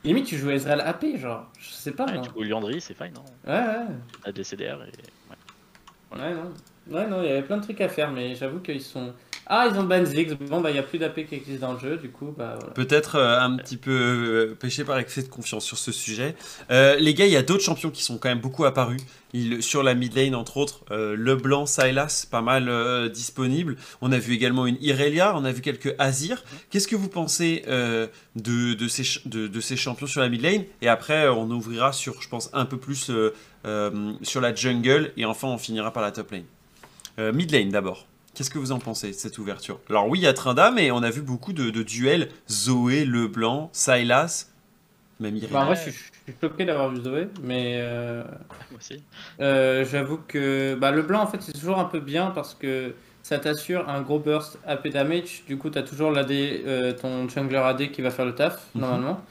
Limite, 0.03 0.25
tu 0.25 0.37
joues 0.37 0.49
Ezreal 0.51 0.81
AP, 0.81 1.17
genre. 1.17 1.45
Je 1.59 1.69
sais 1.69 1.91
pas, 1.91 2.05
Ouais, 2.05 2.13
moi. 2.13 2.21
du 2.21 2.29
coup, 2.29 2.41
Liandry, 2.43 2.79
c'est 2.81 2.95
fine, 2.95 3.13
non 3.13 3.23
Ouais, 3.51 3.59
ouais. 3.59 3.85
A 4.25 4.31
des 4.31 4.43
CDR 4.43 4.73
et. 4.83 6.15
Ouais. 6.15 6.19
Ouais, 6.19 6.33
non. 6.33 6.51
Ouais, 6.89 7.07
non, 7.07 7.21
il 7.21 7.29
y 7.29 7.31
avait 7.31 7.43
plein 7.43 7.57
de 7.57 7.63
trucs 7.63 7.81
à 7.81 7.89
faire, 7.89 8.11
mais 8.11 8.35
j'avoue 8.35 8.59
qu'ils 8.59 8.81
sont. 8.81 9.13
Ah, 9.47 9.67
ils 9.69 9.77
ont 9.77 9.83
ban. 9.83 10.03
Bon, 10.49 10.61
bah, 10.61 10.69
il 10.69 10.73
n'y 10.73 10.79
a 10.79 10.83
plus 10.83 10.97
d'AP 10.97 11.25
qui 11.25 11.35
existe 11.35 11.59
dans 11.59 11.73
le 11.73 11.79
jeu, 11.79 11.97
du 11.97 12.09
coup, 12.09 12.33
bah. 12.37 12.57
Peut-être 12.73 13.15
euh, 13.15 13.39
un 13.39 13.57
petit 13.57 13.77
peu 13.77 13.91
euh, 13.91 14.55
péché 14.55 14.83
par 14.83 14.97
excès 14.97 15.23
de 15.23 15.27
confiance 15.27 15.65
sur 15.65 15.77
ce 15.77 15.91
sujet. 15.91 16.35
Euh, 16.71 16.95
les 16.95 17.13
gars, 17.13 17.25
il 17.25 17.31
y 17.31 17.37
a 17.37 17.43
d'autres 17.43 17.63
champions 17.63 17.91
qui 17.91 18.03
sont 18.03 18.17
quand 18.17 18.29
même 18.29 18.39
beaucoup 18.39 18.65
apparus. 18.65 19.01
Sur 19.61 19.83
la 19.83 19.93
mid 19.93 20.15
lane, 20.15 20.35
entre 20.35 20.57
autres, 20.57 20.83
euh, 20.91 21.15
Leblanc, 21.17 21.65
Sylas, 21.65 22.27
pas 22.29 22.41
mal 22.41 23.09
disponibles. 23.11 23.77
On 24.01 24.11
a 24.11 24.17
vu 24.17 24.33
également 24.33 24.65
une 24.65 24.77
Irelia, 24.81 25.33
on 25.35 25.45
a 25.45 25.51
vu 25.51 25.61
quelques 25.61 25.95
Azir. 25.99 26.43
Qu'est-ce 26.69 26.87
que 26.87 26.95
vous 26.95 27.09
pensez 27.09 27.63
de, 27.67 28.09
de, 28.73 28.87
ces, 28.87 29.03
de, 29.25 29.61
ces 29.61 29.77
champions 29.77 30.07
sur 30.07 30.21
la 30.21 30.29
mid 30.29 30.41
lane? 30.41 30.63
Et 30.81 30.87
après, 30.87 31.29
on 31.29 31.49
ouvrira 31.51 31.93
sur, 31.93 32.21
je 32.21 32.27
pense, 32.27 32.49
un 32.53 32.65
peu 32.65 32.77
plus 32.77 33.11
sur 34.21 34.41
la 34.41 34.55
jungle. 34.55 35.11
Et 35.17 35.25
enfin, 35.25 35.47
on 35.47 35.57
finira 35.57 35.91
par 35.91 36.03
la 36.03 36.11
top 36.11 36.31
lane. 36.31 36.43
Euh, 37.19 37.31
mid 37.33 37.51
lane 37.51 37.69
d'abord. 37.69 38.07
Qu'est-ce 38.33 38.49
que 38.49 38.59
vous 38.59 38.71
en 38.71 38.79
pensez 38.79 39.09
de 39.09 39.13
cette 39.13 39.37
ouverture? 39.37 39.79
Alors 39.89 40.07
oui, 40.07 40.19
il 40.19 40.21
y 40.23 40.27
a 40.27 40.33
Trinda, 40.33 40.71
mais 40.71 40.89
on 40.91 41.03
a 41.03 41.09
vu 41.09 41.21
beaucoup 41.21 41.51
de, 41.53 41.69
de 41.69 41.83
duels. 41.83 42.29
Zoé, 42.49 43.03
Leblanc, 43.05 43.69
Sylas, 43.73 44.47
même. 45.19 45.37
Bah, 45.51 45.61
en 45.61 45.65
vrai, 45.65 45.75
je 45.75 45.81
suis, 45.81 45.91
je 45.91 46.31
suis 46.31 46.39
choqué 46.41 46.63
d'avoir 46.65 46.89
vu 46.89 47.01
Zoé, 47.01 47.27
mais. 47.43 47.75
euh, 47.79 48.23
Moi 48.71 48.79
aussi. 48.79 49.03
Euh, 49.41 49.83
J'avoue 49.85 50.19
que 50.27 50.75
bah, 50.79 50.91
le 50.91 51.01
blanc, 51.01 51.21
en 51.21 51.27
fait, 51.27 51.41
c'est 51.41 51.51
toujours 51.51 51.77
un 51.79 51.85
peu 51.85 51.99
bien 51.99 52.31
parce 52.31 52.55
que 52.55 52.93
ça 53.21 53.37
t'assure 53.37 53.87
un 53.89 54.01
gros 54.01 54.17
burst 54.19 54.57
AP 54.65 54.87
damage. 54.89 55.43
Du 55.45 55.57
coup, 55.57 55.69
tu 55.69 55.77
as 55.77 55.83
toujours 55.83 56.11
l'AD, 56.11 56.31
euh, 56.31 56.93
ton 56.93 57.27
jungler 57.27 57.57
AD 57.57 57.91
qui 57.91 58.01
va 58.01 58.11
faire 58.11 58.25
le 58.25 58.33
taf, 58.33 58.65
Mhm. 58.73 58.81
normalement. 58.81 59.21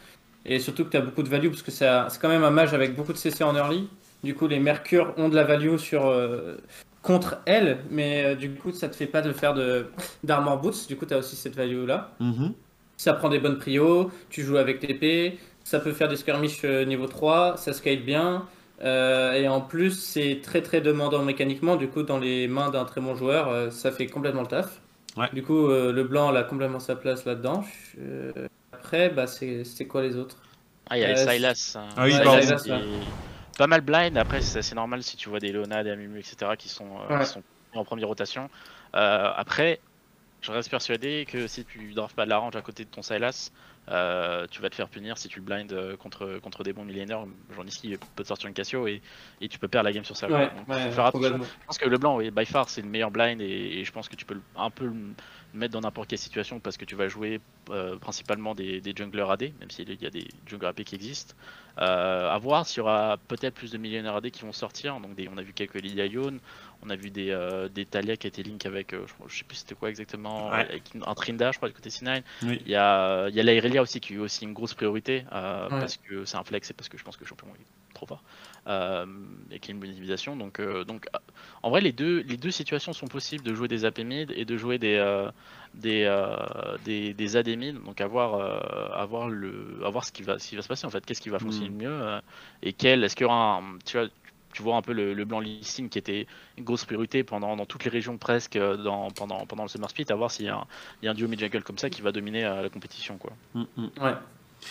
Et 0.45 0.59
surtout 0.59 0.85
que 0.85 0.91
tu 0.91 0.97
as 0.99 1.01
beaucoup 1.03 1.23
de 1.23 1.29
value 1.29 1.49
parce 1.49 1.63
que 1.63 1.71
c'est 1.71 1.87
quand 2.21 2.29
même 2.29 2.45
un 2.45 2.51
mage 2.51 2.75
avec 2.75 2.95
beaucoup 2.97 3.13
de 3.15 3.19
CC 3.19 3.43
en 3.45 3.57
early. 3.57 3.89
Du 4.23 4.35
coup, 4.35 4.47
les 4.47 4.59
mercures 4.61 5.15
ont 5.17 5.29
de 5.31 5.37
la 5.37 5.45
value 5.45 5.77
sur, 5.79 6.07
euh, 6.07 6.59
contre 7.03 7.39
elle, 7.47 7.79
mais 7.91 8.25
euh, 8.25 8.35
du 8.35 8.51
coup, 8.55 8.73
ça 8.73 8.89
te 8.89 8.97
fait 8.97 9.07
pas 9.07 9.23
de 9.23 9.33
faire 9.33 9.55
de- 9.55 9.87
d'armor 10.25 10.59
boots. 10.61 10.87
Du 10.89 10.97
coup, 10.97 11.07
tu 11.07 11.15
as 11.15 11.19
aussi 11.19 11.37
cette 11.37 11.57
value-là. 11.57 12.11
Mhm. 12.21 12.53
Ça 12.97 13.15
prend 13.15 13.31
des 13.31 13.39
bonnes 13.39 13.59
prios, 13.59 14.11
tu 14.29 14.43
joues 14.43 14.59
avec 14.59 14.83
l'épée, 14.87 15.39
ça 15.65 15.81
peut 15.81 15.93
faire 15.93 16.09
des 16.09 16.17
skirmishes 16.17 16.61
euh, 16.65 16.85
niveau 16.85 17.07
3, 17.07 17.57
ça 17.57 17.73
scale 17.73 18.03
bien. 18.03 18.47
euh, 18.83 19.33
et 19.33 19.47
en 19.49 19.61
plus, 19.61 19.91
c'est 19.93 20.41
très 20.43 20.61
très 20.63 20.81
demandant 20.81 21.23
mécaniquement. 21.23 21.77
Du 21.77 21.89
coup, 21.89 22.03
dans 22.03 22.19
les 22.19 22.49
mains 22.49 22.71
d'un 22.71 22.85
très 22.85 23.01
bon 23.01 23.15
joueur, 23.15 23.49
euh, 23.49 23.71
ça 23.71 23.91
fait 23.93 24.07
complètement 24.07 24.43
le 24.43 24.47
taf. 24.49 24.81
Ouais. 25.17 25.29
Du 25.33 25.43
coup, 25.43 25.67
euh, 25.69 25.93
le 25.93 26.05
blanc 26.05 26.31
elle 26.31 26.37
a 26.37 26.45
complètement 26.45 26.81
sa 26.81 26.97
place 26.97 27.25
là-dedans. 27.27 27.65
Euh, 27.99 28.33
après, 28.73 29.11
bah, 29.11 29.27
c'est 29.27 29.65
c'est 29.65 29.87
quoi 29.87 30.03
les 30.03 30.17
autres? 30.17 30.37
Ah, 30.89 30.97
il 30.99 31.03
y 31.03 31.05
a 31.05 31.11
Euh, 31.11 31.27
Sylas. 31.31 31.77
hein. 31.79 31.89
Ah 31.97 32.05
oui, 32.05 32.13
pardon. 32.25 32.47
Ouais. 32.47 32.83
Pas 33.61 33.67
mal 33.67 33.83
blind, 33.83 34.17
après 34.17 34.41
c'est 34.41 34.61
assez 34.61 34.75
normal 34.75 35.03
si 35.03 35.19
tu 35.19 35.29
vois 35.29 35.39
des 35.39 35.53
Leona, 35.53 35.85
des 35.85 35.91
Amumu, 35.91 36.19
etc. 36.19 36.57
qui 36.57 36.71
sont, 36.71 36.99
euh, 36.99 37.19
Ouais. 37.19 37.25
qui 37.25 37.31
sont 37.31 37.43
en 37.75 37.85
première 37.85 38.09
rotation. 38.09 38.49
Euh, 38.97 39.33
après, 39.37 39.83
je 40.41 40.51
reste 40.51 40.71
persuadé 40.71 41.27
que 41.29 41.47
si 41.47 41.67
tu 41.67 41.93
drafts 41.93 42.17
pas 42.17 42.25
de 42.25 42.31
la 42.31 42.39
range 42.39 42.57
à 42.57 42.63
côté 42.63 42.87
de 42.87 42.89
ton 42.89 43.03
Sylas, 43.03 43.51
euh, 43.91 44.47
tu 44.51 44.63
vas 44.63 44.71
te 44.71 44.75
faire 44.75 44.89
punir 44.89 45.19
si 45.19 45.29
tu 45.29 45.41
le 45.41 45.45
blind 45.45 45.71
euh, 45.75 45.95
contre, 45.99 46.39
contre 46.39 46.65
des 46.65 46.73
bons 46.73 46.87
millénaires. 46.87 47.27
Genre 47.55 47.67
ici, 47.67 47.81
il 47.91 47.99
peut 47.99 48.23
te 48.23 48.29
sortir 48.29 48.49
une 48.49 48.55
Cassio 48.55 48.87
et, 48.87 49.03
et 49.43 49.49
tu 49.51 49.59
peux 49.59 49.69
perdre 49.69 49.85
la 49.85 49.93
game 49.93 50.05
sur 50.05 50.17
ça. 50.17 50.27
complètement. 51.13 51.45
Je 51.45 51.67
pense 51.67 51.77
que 51.77 51.87
le 51.89 51.99
blanc, 51.99 52.17
oui, 52.17 52.31
by 52.31 52.47
far, 52.47 52.71
c'est 52.71 52.81
le 52.81 52.89
meilleur 52.89 53.11
blind 53.11 53.43
et, 53.43 53.81
et 53.81 53.85
je 53.85 53.93
pense 53.93 54.09
que 54.09 54.17
tu 54.17 54.25
peux 54.25 54.41
un 54.55 54.71
peu 54.71 54.87
le 54.87 55.15
mettre 55.55 55.73
dans 55.73 55.81
n'importe 55.81 56.09
quelle 56.11 56.19
situation 56.19 56.61
parce 56.61 56.77
que 56.77 56.85
tu 56.85 56.95
vas 56.95 57.09
jouer 57.09 57.41
euh, 57.71 57.97
principalement 57.97 58.55
des, 58.55 58.81
des 58.81 58.93
junglers 58.97 59.31
AD, 59.31 59.53
même 59.61 59.71
s'il 59.71 59.91
y 60.03 60.07
a 60.07 60.11
des 60.11 60.29
junglers 60.47 60.69
AP 60.69 60.83
qui 60.85 60.95
existent. 60.95 61.35
Euh, 61.79 62.29
à 62.29 62.37
voir 62.39 62.67
s'il 62.67 62.79
y 62.79 62.81
aura 62.81 63.17
peut-être 63.29 63.55
plus 63.55 63.71
de 63.71 63.79
millionnaires 63.79 64.17
AD 64.17 64.31
qui 64.31 64.43
vont 64.43 64.53
sortir. 64.53 64.99
Donc 65.01 65.15
des- 65.15 65.29
on 65.29 65.39
a 65.39 65.43
vu 65.43 65.53
quelques 65.53 65.75
Lilia 65.81 66.05
Yone, 66.07 66.41
on 66.83 66.91
a 66.91 66.97
vu 66.97 67.11
des, 67.11 67.31
euh, 67.31 67.69
des 67.69 67.87
Talia 67.87 68.17
qui 68.17 68.27
étaient 68.27 68.43
link 68.43 68.67
avec, 68.67 68.93
euh, 68.93 69.07
je, 69.29 69.39
sais 69.39 69.45
plus 69.45 69.57
c'était 69.57 69.75
quoi 69.75 69.89
exactement, 69.89 70.49
Ouais. 70.51 70.61
avec 70.61 70.83
un 71.07 71.15
Trinda, 71.15 71.53
je 71.53 71.57
crois, 71.59 71.69
du 71.69 71.75
côté 71.75 71.91
C9. 71.91 72.23
Oui. 72.43 72.61
Il 72.67 72.71
y 72.71 72.75
a, 72.77 73.29
il 73.29 73.35
y 73.35 73.41
a 73.41 73.43
la 73.43 73.55
Irelia 73.55 73.83
aussi 73.83 74.01
qui 74.01 74.15
est 74.15 74.19
aussi 74.19 74.45
une 74.45 74.53
grosse 74.53 74.75
priorité 74.75 75.25
euh, 75.33 75.69
Ouais. 75.71 75.81
parce 75.81 75.97
que 75.97 76.25
c'est 76.25 76.37
un 76.37 76.45
flex 76.45 76.71
et 76.71 76.75
parce 76.75 76.89
que 76.89 76.99
je 76.99 77.05
pense 77.05 77.17
que 77.17 77.23
le 77.25 77.29
champion 77.29 77.49
est 77.55 77.95
trop 77.95 78.07
fort. 78.07 78.23
Et 78.67 79.59
qui 79.59 79.71
a 79.71 79.75
une 79.75 79.81
bonne 79.81 79.91
utilisation. 79.91 80.37
Donc, 80.37 80.61
donc 80.87 81.07
en 81.63 81.71
vrai, 81.71 81.81
les 81.81 81.93
deux, 81.93 82.21
les 82.21 82.37
deux 82.37 82.51
situations 82.51 82.93
sont 82.93 83.09
possibles 83.09 83.45
de 83.45 83.55
jouer 83.55 83.69
des 83.69 83.85
AP 83.85 83.99
mid 84.01 84.33
et 84.35 84.45
de 84.45 84.57
jouer 84.57 84.79
des, 84.79 85.27
des, 85.75 86.09
des, 86.85 87.15
des 87.15 87.37
AD 87.37 87.49
mid. 87.57 87.83
Donc, 87.85 88.01
avoir, 88.01 88.95
avoir, 88.97 89.29
le, 89.29 89.81
avoir 89.85 90.05
ce, 90.05 90.13
qui 90.13 90.23
va, 90.23 90.39
ce 90.39 90.49
qui 90.49 90.57
va 90.57 90.63
se 90.63 90.69
passer 90.69 90.87
en 90.87 90.91
fait. 90.91 91.05
Qu'est-ce 91.05 91.21
qui 91.21 91.31
va 91.31 91.39
fonctionner 91.39 91.71
hmm. 91.71 91.83
mieux 91.83 92.21
et 92.63 92.73
quel. 92.73 93.05
Est-ce 93.05 93.17
qu'il 93.17 93.25
y 93.25 93.29
aura 93.29 93.57
un. 93.57 93.79
Tu 93.85 93.99
vois, 93.99 94.09
tu 94.53 94.63
vois 94.63 94.77
un 94.77 94.83
peu 94.83 94.93
le, 94.93 95.25
blanc 95.25 95.41
listing 95.41 95.89
qui 95.89 95.99
était 95.99 96.27
une 96.59 96.65
grosse 96.65 96.85
priorité 96.85 97.23
pendant 97.23 97.57
dans 97.57 97.67
toutes 97.67 97.85
les 97.85 97.91
régions 97.91 98.19
presque 98.19 98.57
euh, 98.57 98.77
dans, 98.77 99.11
pendant, 99.11 99.47
pendant 99.47 99.63
le 99.63 99.69
Summer 99.69 99.89
Split, 99.89 100.07
à 100.11 100.15
voir 100.15 100.31
s'il 100.31 100.47
y, 100.47 100.49
a 100.49 100.67
un 101.05 101.15
duo 101.15 101.29
mid-jungle 101.29 101.63
comme 101.63 101.79
ça 101.79 101.91
qui 101.91 102.03
va 102.03 102.13
dominer 102.13 102.45
euh, 102.45 102.63
la 102.63 102.69
compétition. 102.69 103.17
Quoi. 103.19 103.33
Mm, 103.55 103.65
mm. 103.77 103.89
Ouais. 104.01 104.15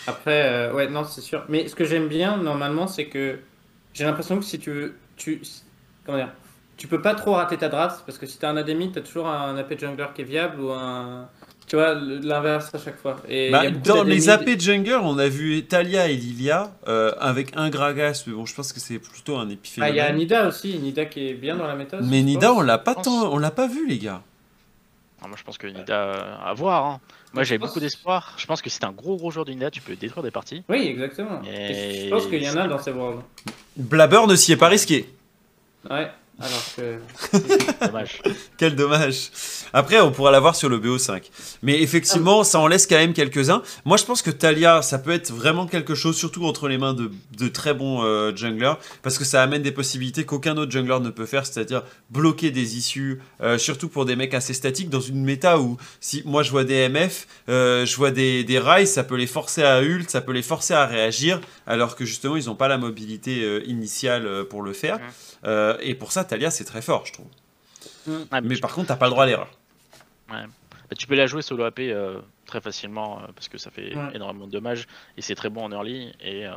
Après, 0.06 0.42
euh, 0.46 0.72
ouais, 0.72 0.88
non, 0.88 1.04
c'est 1.04 1.20
sûr. 1.20 1.44
Mais 1.48 1.66
ce 1.68 1.74
que 1.74 1.84
j'aime 1.84 2.08
bien 2.08 2.36
normalement, 2.36 2.86
c'est 2.86 3.06
que 3.06 3.40
j'ai 3.94 4.04
l'impression 4.04 4.38
que 4.38 4.44
si 4.44 4.58
tu 4.58 4.70
veux. 4.70 4.94
Tu, 5.16 5.42
comment 6.04 6.18
dire 6.18 6.32
Tu 6.76 6.86
peux 6.86 7.02
pas 7.02 7.14
trop 7.14 7.32
rater 7.32 7.56
ta 7.56 7.68
draft 7.68 8.02
parce 8.06 8.18
que 8.18 8.26
si 8.26 8.38
tu 8.38 8.46
as 8.46 8.50
un 8.50 8.56
ADMI, 8.56 8.92
tu 8.92 8.98
as 8.98 9.02
toujours 9.02 9.28
un 9.28 9.56
AP 9.56 9.78
jungler 9.78 10.06
qui 10.14 10.22
est 10.22 10.24
viable 10.24 10.60
ou 10.60 10.70
un 10.70 11.28
tu 11.70 11.76
vois, 11.76 11.94
l'inverse 11.94 12.74
à 12.74 12.78
chaque 12.78 12.96
fois. 12.96 13.18
Et 13.28 13.52
bah, 13.52 13.70
dans 13.70 14.02
les 14.02 14.28
AP 14.28 14.58
Jungle, 14.58 14.98
on 15.04 15.16
a 15.18 15.28
vu 15.28 15.62
Talia 15.62 16.08
et 16.08 16.16
Lilia 16.16 16.72
euh, 16.88 17.12
avec 17.20 17.52
un 17.54 17.70
Gragas, 17.70 18.24
mais 18.26 18.32
bon, 18.32 18.44
je 18.44 18.56
pense 18.56 18.72
que 18.72 18.80
c'est 18.80 18.98
plutôt 18.98 19.36
un 19.36 19.48
épiphénomène. 19.48 19.92
Ah, 19.92 19.94
il 19.94 19.96
y 19.96 20.00
a 20.00 20.12
Nida 20.12 20.48
aussi, 20.48 20.76
Nida 20.80 21.04
qui 21.04 21.28
est 21.28 21.34
bien 21.34 21.54
dans 21.54 21.68
la 21.68 21.76
méthode. 21.76 22.04
Mais 22.04 22.22
Nida, 22.22 22.52
on 22.52 22.60
l'a 22.60 22.78
pas 22.78 22.96
tant, 22.96 23.32
on 23.32 23.38
l'a 23.38 23.52
pas 23.52 23.68
vu, 23.68 23.86
les 23.86 23.98
gars. 23.98 24.20
Ah, 25.22 25.28
moi, 25.28 25.36
je 25.38 25.44
pense 25.44 25.58
que 25.58 25.68
Nida, 25.68 25.94
euh, 25.96 26.36
à 26.44 26.52
voir. 26.54 26.86
Hein. 26.86 27.00
Moi, 27.34 27.44
j'ai 27.44 27.56
beaucoup 27.56 27.78
d'espoir. 27.78 28.34
Je 28.36 28.46
pense 28.46 28.62
que 28.62 28.68
c'est 28.68 28.82
un 28.82 28.90
gros 28.90 29.16
gros 29.16 29.30
joueur 29.30 29.44
de 29.44 29.52
Nida, 29.52 29.70
tu 29.70 29.80
peux 29.80 29.94
détruire 29.94 30.24
des 30.24 30.32
parties. 30.32 30.64
Oui, 30.68 30.88
exactement. 30.88 31.40
Et... 31.48 32.06
Je 32.06 32.10
pense 32.10 32.26
qu'il 32.26 32.42
y 32.42 32.50
en 32.50 32.56
a 32.56 32.66
dans 32.66 32.80
ces 32.80 32.90
worlds. 32.90 33.22
Blabber 33.76 34.26
ne 34.26 34.36
s'y 34.36 34.52
est 34.52 34.56
pas 34.56 34.68
risqué. 34.68 35.08
Ouais. 35.88 36.10
Alors 36.40 36.64
que. 36.74 36.98
dommage. 37.86 38.22
Quel 38.56 38.74
dommage. 38.74 39.30
Après, 39.72 40.00
on 40.00 40.10
pourra 40.10 40.30
l'avoir 40.30 40.56
sur 40.56 40.68
le 40.68 40.78
BO5. 40.78 41.22
Mais 41.62 41.82
effectivement, 41.82 42.44
ça 42.44 42.58
en 42.58 42.66
laisse 42.66 42.86
quand 42.86 42.96
même 42.96 43.12
quelques-uns. 43.12 43.62
Moi, 43.84 43.96
je 43.96 44.04
pense 44.04 44.22
que 44.22 44.30
Talia, 44.30 44.82
ça 44.82 44.98
peut 44.98 45.10
être 45.10 45.32
vraiment 45.32 45.66
quelque 45.66 45.94
chose, 45.94 46.16
surtout 46.16 46.44
entre 46.46 46.68
les 46.68 46.78
mains 46.78 46.94
de, 46.94 47.10
de 47.36 47.48
très 47.48 47.74
bons 47.74 48.02
euh, 48.02 48.34
junglers, 48.34 48.74
parce 49.02 49.18
que 49.18 49.24
ça 49.24 49.42
amène 49.42 49.62
des 49.62 49.72
possibilités 49.72 50.24
qu'aucun 50.24 50.56
autre 50.56 50.70
jungler 50.72 50.98
ne 51.00 51.10
peut 51.10 51.26
faire, 51.26 51.46
c'est-à-dire 51.46 51.82
bloquer 52.10 52.50
des 52.50 52.76
issues, 52.76 53.20
euh, 53.42 53.58
surtout 53.58 53.88
pour 53.88 54.04
des 54.04 54.16
mecs 54.16 54.34
assez 54.34 54.54
statiques, 54.54 54.88
dans 54.88 55.00
une 55.00 55.22
méta 55.22 55.58
où, 55.58 55.76
si 56.00 56.22
moi 56.24 56.42
je 56.42 56.50
vois 56.50 56.64
des 56.64 56.88
MF, 56.88 57.26
euh, 57.48 57.84
je 57.84 57.96
vois 57.96 58.10
des, 58.10 58.44
des 58.44 58.58
Rise, 58.58 58.90
ça 58.90 59.04
peut 59.04 59.16
les 59.16 59.26
forcer 59.26 59.62
à 59.62 59.82
ult, 59.82 60.10
ça 60.10 60.20
peut 60.20 60.32
les 60.32 60.42
forcer 60.42 60.74
à 60.74 60.86
réagir, 60.86 61.40
alors 61.66 61.96
que 61.96 62.04
justement, 62.04 62.36
ils 62.36 62.46
n'ont 62.46 62.54
pas 62.54 62.68
la 62.68 62.78
mobilité 62.78 63.62
initiale 63.66 64.44
pour 64.48 64.62
le 64.62 64.72
faire. 64.72 64.98
et 65.80 65.94
pour 65.94 66.12
ça, 66.12 66.24
Talia, 66.30 66.50
c'est 66.50 66.64
très 66.64 66.80
fort, 66.80 67.06
je 67.06 67.12
trouve. 67.12 67.26
Mm. 68.06 68.40
mais 68.44 68.56
par 68.58 68.72
contre, 68.72 68.88
t'as 68.88 68.96
pas 68.96 69.06
le 69.06 69.10
droit 69.10 69.24
à 69.24 69.26
l'erreur. 69.26 69.50
Ouais. 70.30 70.44
Bah, 70.88 70.96
tu 70.98 71.06
peux 71.06 71.16
la 71.16 71.26
jouer 71.26 71.42
solo 71.42 71.64
AP 71.64 71.80
euh, 71.80 72.20
très 72.46 72.60
facilement 72.60 73.18
euh, 73.18 73.26
parce 73.34 73.48
que 73.48 73.58
ça 73.58 73.70
fait 73.70 73.92
énormément 74.14 74.46
de 74.46 74.52
dommages 74.52 74.86
et 75.16 75.22
c'est 75.22 75.34
très 75.34 75.48
bon 75.48 75.64
en 75.64 75.72
early. 75.72 76.12
Et, 76.20 76.46
euh, 76.46 76.52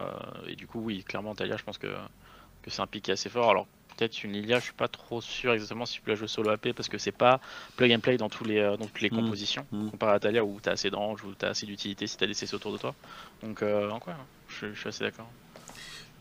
et, 0.47 0.55
du 0.55 0.67
coup, 0.67 0.80
oui, 0.80 1.03
clairement, 1.03 1.34
Talia, 1.34 1.57
je 1.57 1.63
pense 1.63 1.80
que, 1.80 1.88
que 1.88 2.69
c'est 2.69 2.82
un 2.82 2.88
pic 2.88 3.09
assez 3.09 3.30
fort. 3.30 3.49
Alors, 3.49 3.67
peut-être 3.97 4.24
une 4.24 4.34
Lilia, 4.34 4.59
je 4.59 4.65
suis 4.65 4.74
pas 4.74 4.88
trop 4.88 5.21
sûr 5.21 5.53
exactement 5.53 5.86
si 5.86 5.95
tu 5.95 6.01
peux 6.01 6.11
la 6.11 6.15
jouer 6.15 6.28
solo 6.28 6.51
AP 6.51 6.74
parce 6.74 6.89
que 6.89 6.99
c'est 6.99 7.11
pas 7.11 7.39
plug 7.78 7.91
and 7.93 7.99
play 7.99 8.17
dans, 8.17 8.30
tous 8.30 8.43
les, 8.43 8.61
dans 8.61 8.86
toutes 8.86 9.01
les 9.01 9.09
mm. 9.09 9.15
compositions 9.15 9.65
mm. 9.71 9.89
comparé 9.89 10.13
à 10.13 10.19
Talia 10.19 10.43
où 10.43 10.59
t'as 10.61 10.71
assez 10.71 10.89
d'ange, 10.91 11.24
où 11.24 11.34
t'as 11.34 11.49
assez 11.49 11.65
d'utilité 11.65 12.05
si 12.05 12.17
t'as 12.17 12.28
des 12.28 12.36
CC 12.36 12.55
autour 12.55 12.74
de 12.74 12.78
toi. 12.78 12.93
Donc, 13.41 13.63
en 13.63 13.99
quoi, 13.99 14.13
je, 14.49 14.74
je, 14.74 14.80
suis 14.80 14.89
assez 14.89 15.03
d'accord. 15.03 15.30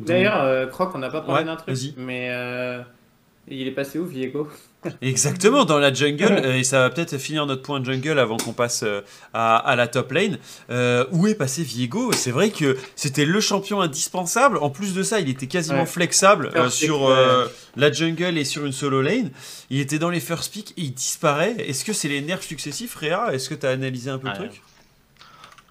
D'ailleurs, 0.01 0.71
Croc, 0.71 0.95
on 0.95 0.99
n'a 0.99 1.11
pas 1.11 1.21
parlé 1.21 1.45
d'un 1.45 1.57
truc, 1.57 1.77
mais 1.97 2.31
il 3.49 3.67
est 3.67 3.73
passé 3.73 3.99
où, 3.99 4.07
Viego 4.07 4.49
Exactement, 5.01 5.65
dans 5.65 5.79
la 5.79 5.93
jungle, 5.93 6.41
euh, 6.45 6.57
et 6.59 6.65
ça 6.65 6.81
va 6.81 6.91
peut-être 6.91 7.19
finir 7.19 7.47
notre 7.47 7.63
point 7.63 7.81
de 7.81 7.85
jungle 7.85 8.19
avant 8.19 8.37
qu'on 8.37 8.53
passe 8.53 8.83
euh, 8.83 9.01
à, 9.33 9.75
la 9.77 9.87
top 9.87 10.13
lane. 10.13 10.39
Euh, 10.71 11.05
où 11.13 11.27
est 11.27 11.35
passé 11.35 11.63
Viego 11.63 12.13
C'est 12.13 12.31
vrai 12.31 12.51
que 12.51 12.77
c'était 12.97 13.25
le 13.25 13.41
champion 13.41 13.81
indispensable. 13.81 14.59
En 14.59 14.71
plus 14.71 14.95
de 14.95 15.03
ça, 15.03 15.21
il 15.21 15.29
était 15.29 15.47
quasiment 15.47 15.87
flexible 15.87 16.51
sur 16.71 17.11
la 17.77 17.93
jungle 17.93 18.39
et 18.39 18.45
sur 18.45 18.65
une 18.67 18.73
solo 18.73 19.03
lane. 19.03 19.31
Il 19.71 19.81
était 19.81 19.99
dans 19.99 20.11
les 20.11 20.21
first 20.21 20.53
pick 20.53 20.73
et 20.73 20.83
il 20.83 20.95
disparaît. 20.95 21.55
Est-ce 21.59 21.85
que 21.85 21.93
c'est 21.93 22.09
les 22.09 22.21
nerfs 22.21 22.43
successifs, 22.43 22.95
Réa? 22.95 23.33
Est-ce 23.33 23.49
que 23.49 23.55
tu 23.55 23.67
as 23.67 23.71
analysé 23.71 24.11
un 24.11 24.19
peu 24.19 24.29
le 24.29 24.35
truc? 24.35 24.63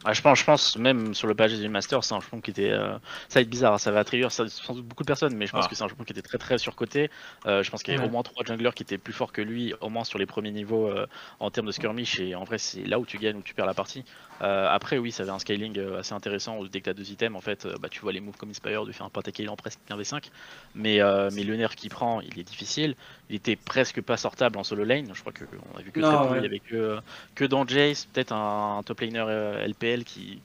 Ah, 0.03 0.13
je, 0.13 0.21
pense, 0.21 0.39
je 0.39 0.45
pense, 0.45 0.77
même 0.77 1.13
sur 1.13 1.27
le 1.27 1.35
page 1.35 1.53
du 1.53 1.69
Master, 1.69 2.03
c'est 2.03 2.15
un 2.15 2.19
champion 2.19 2.41
qui 2.41 2.51
était. 2.51 2.71
Euh, 2.71 2.93
ça 3.29 3.39
va 3.39 3.41
être 3.41 3.49
bizarre, 3.49 3.79
ça 3.79 3.91
va 3.91 3.99
attrayir 3.99 4.31
sans 4.31 4.45
doute 4.73 4.85
beaucoup 4.85 5.03
de 5.03 5.07
personnes, 5.07 5.35
mais 5.35 5.45
je 5.45 5.51
pense 5.51 5.65
ah. 5.65 5.69
que 5.69 5.75
c'est 5.75 5.83
un 5.83 5.87
champion 5.87 6.03
qui 6.03 6.13
était 6.13 6.23
très 6.23 6.39
très 6.39 6.57
surcoté. 6.57 7.11
Euh, 7.45 7.61
je 7.61 7.69
pense 7.69 7.83
qu'il 7.83 7.93
y 7.93 7.97
avait 7.97 8.07
au 8.07 8.09
moins 8.09 8.23
trois 8.23 8.43
junglers 8.43 8.71
qui 8.73 8.81
étaient 8.81 8.97
plus 8.97 9.13
forts 9.13 9.31
que 9.31 9.41
lui, 9.41 9.73
au 9.79 9.89
moins 9.89 10.03
sur 10.03 10.17
les 10.17 10.25
premiers 10.25 10.51
niveaux 10.51 10.87
euh, 10.87 11.05
en 11.39 11.51
termes 11.51 11.67
de 11.67 11.71
skirmish, 11.71 12.19
et 12.19 12.33
en 12.33 12.43
vrai, 12.43 12.57
c'est 12.57 12.83
là 12.83 12.99
où 12.99 13.05
tu 13.05 13.19
gagnes, 13.19 13.37
où 13.37 13.43
tu 13.43 13.53
perds 13.53 13.67
la 13.67 13.75
partie. 13.75 14.03
Euh, 14.41 14.67
après, 14.71 14.97
oui, 14.97 15.11
ça 15.11 15.21
avait 15.21 15.31
un 15.31 15.39
scaling 15.39 15.79
assez 15.99 16.13
intéressant 16.13 16.57
où 16.57 16.67
dès 16.67 16.79
que 16.79 16.85
tu 16.85 16.89
as 16.89 16.93
deux 16.93 17.11
items, 17.11 17.37
en 17.37 17.41
fait, 17.41 17.67
bah, 17.79 17.89
tu 17.89 18.01
vois 18.01 18.11
les 18.11 18.21
moves 18.21 18.37
comme 18.37 18.49
Inspire, 18.49 18.85
de 18.85 18.91
faire 18.91 19.05
un 19.05 19.09
pentakill 19.09 19.49
en 19.49 19.55
presque 19.55 19.79
1 19.87 19.97
v5, 19.97 20.29
mais, 20.73 20.99
mais 21.31 21.43
le 21.43 21.55
nerf 21.55 21.75
qu'il 21.75 21.91
prend, 21.91 22.21
il 22.21 22.39
est 22.39 22.43
difficile. 22.43 22.95
Il 23.29 23.35
était 23.35 23.55
presque 23.55 24.01
pas 24.01 24.17
sortable 24.17 24.57
en 24.57 24.63
solo 24.63 24.83
lane, 24.83 25.11
je 25.13 25.21
crois 25.21 25.31
qu'on 25.31 25.77
a 25.77 25.81
vu 25.81 25.91
que 25.91 25.99
très 25.99 26.27
peu, 26.27 26.37
il 26.37 26.43
y 26.43 26.45
avait 26.45 26.59
que, 26.59 26.99
que 27.35 27.45
dans 27.45 27.67
Jace, 27.67 28.05
peut-être 28.05 28.33
un, 28.33 28.81
top 28.83 29.01
laner 29.01 29.63
Qui 30.05 30.41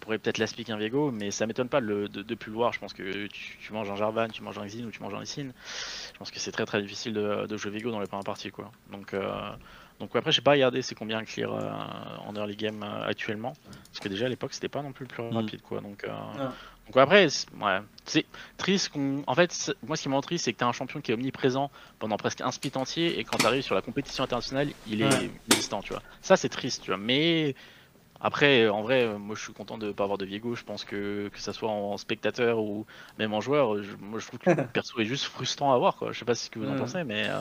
pourrait 0.00 0.18
peut-être 0.18 0.38
l'aspic 0.38 0.70
un 0.70 0.76
Viego, 0.76 1.10
mais 1.10 1.30
ça 1.30 1.46
m'étonne 1.46 1.68
pas 1.68 1.80
de, 1.80 2.34
plus 2.34 2.50
le 2.50 2.56
voir. 2.56 2.72
Je 2.72 2.80
pense 2.80 2.92
que 2.92 3.26
tu, 3.26 3.72
manges 3.72 3.90
un 3.90 3.96
Jarvan, 3.96 4.28
tu 4.28 4.42
manges 4.42 4.58
un 4.58 4.66
Xin 4.66 4.86
ou 4.86 4.90
tu 4.90 5.00
manges 5.02 5.14
un 5.14 5.20
Lysine. 5.20 5.52
Je 6.12 6.18
pense 6.18 6.30
que 6.30 6.40
c'est 6.40 6.52
très 6.52 6.66
très 6.66 6.82
difficile 6.82 7.12
de, 7.14 7.56
jouer 7.56 7.70
Viego 7.70 7.90
dans 7.90 8.00
les 8.00 8.06
premières 8.06 8.24
parties. 8.24 8.50
Quoi. 8.50 8.72
Donc, 8.90 9.14
euh, 9.14 9.30
donc 10.00 10.16
après, 10.16 10.32
j'ai 10.32 10.42
pas 10.42 10.52
regardé 10.52 10.82
c'est 10.82 10.94
combien 10.94 11.22
clear 11.24 11.52
euh, 11.52 11.70
en 12.26 12.34
early 12.34 12.56
game 12.56 12.82
euh, 12.82 13.06
actuellement. 13.06 13.52
Parce 13.90 14.00
que 14.00 14.08
déjà 14.08 14.26
à 14.26 14.28
l'époque, 14.28 14.54
c'était 14.54 14.68
pas 14.68 14.82
non 14.82 14.92
plus 14.92 15.04
le 15.04 15.10
plus 15.10 15.22
mm. 15.22 15.36
rapide. 15.36 15.62
Quoi. 15.62 15.80
Donc, 15.80 16.06
donc 16.86 16.96
après, 16.96 17.26
ouais, 17.60 17.80
c'est 18.04 18.26
triste. 18.56 18.90
En 19.26 19.34
fait, 19.34 19.72
moi 19.86 19.96
ce 19.96 20.02
qui 20.02 20.08
m'en 20.08 20.20
triste, 20.22 20.46
c'est 20.46 20.52
que 20.52 20.58
tu 20.58 20.64
as 20.64 20.66
un 20.66 20.72
champion 20.72 21.00
qui 21.00 21.12
est 21.12 21.14
omniprésent 21.14 21.70
pendant 21.98 22.16
presque 22.16 22.40
un 22.40 22.50
split 22.50 22.72
entier 22.74 23.20
et 23.20 23.24
quand 23.24 23.36
tu 23.36 23.46
arrives 23.46 23.62
sur 23.62 23.76
la 23.76 23.82
compétition 23.82 24.24
internationale, 24.24 24.70
il 24.88 25.02
est 25.02 25.30
distant. 25.48 25.82
Tu 25.82 25.92
vois. 25.92 26.02
Ça, 26.22 26.36
c'est 26.36 26.48
triste. 26.48 26.82
Tu 26.82 26.90
vois. 26.90 26.98
Mais 26.98 27.54
après, 28.20 28.68
en 28.68 28.82
vrai, 28.82 29.18
moi 29.18 29.34
je 29.34 29.42
suis 29.42 29.52
content 29.52 29.78
de 29.78 29.88
ne 29.88 29.92
pas 29.92 30.04
avoir 30.04 30.18
de 30.18 30.26
Viego. 30.26 30.54
Je 30.54 30.64
pense 30.64 30.84
que 30.84 31.28
que 31.28 31.40
ça 31.40 31.52
soit 31.52 31.70
en 31.70 31.96
spectateur 31.96 32.58
ou 32.58 32.86
même 33.18 33.32
en 33.32 33.40
joueur, 33.40 33.76
moi 33.98 34.18
je 34.18 34.26
trouve 34.26 34.38
que 34.38 34.50
le 34.50 34.66
perso 34.72 35.00
est 35.00 35.04
juste 35.06 35.24
frustrant 35.24 35.72
à 35.72 35.78
voir. 35.78 35.96
Quoi. 35.96 36.12
Je 36.12 36.18
sais 36.18 36.24
pas 36.24 36.34
ce 36.34 36.50
que 36.50 36.58
vous 36.58 36.68
en 36.68 36.76
pensez, 36.76 37.04
mais 37.04 37.28
euh, 37.28 37.40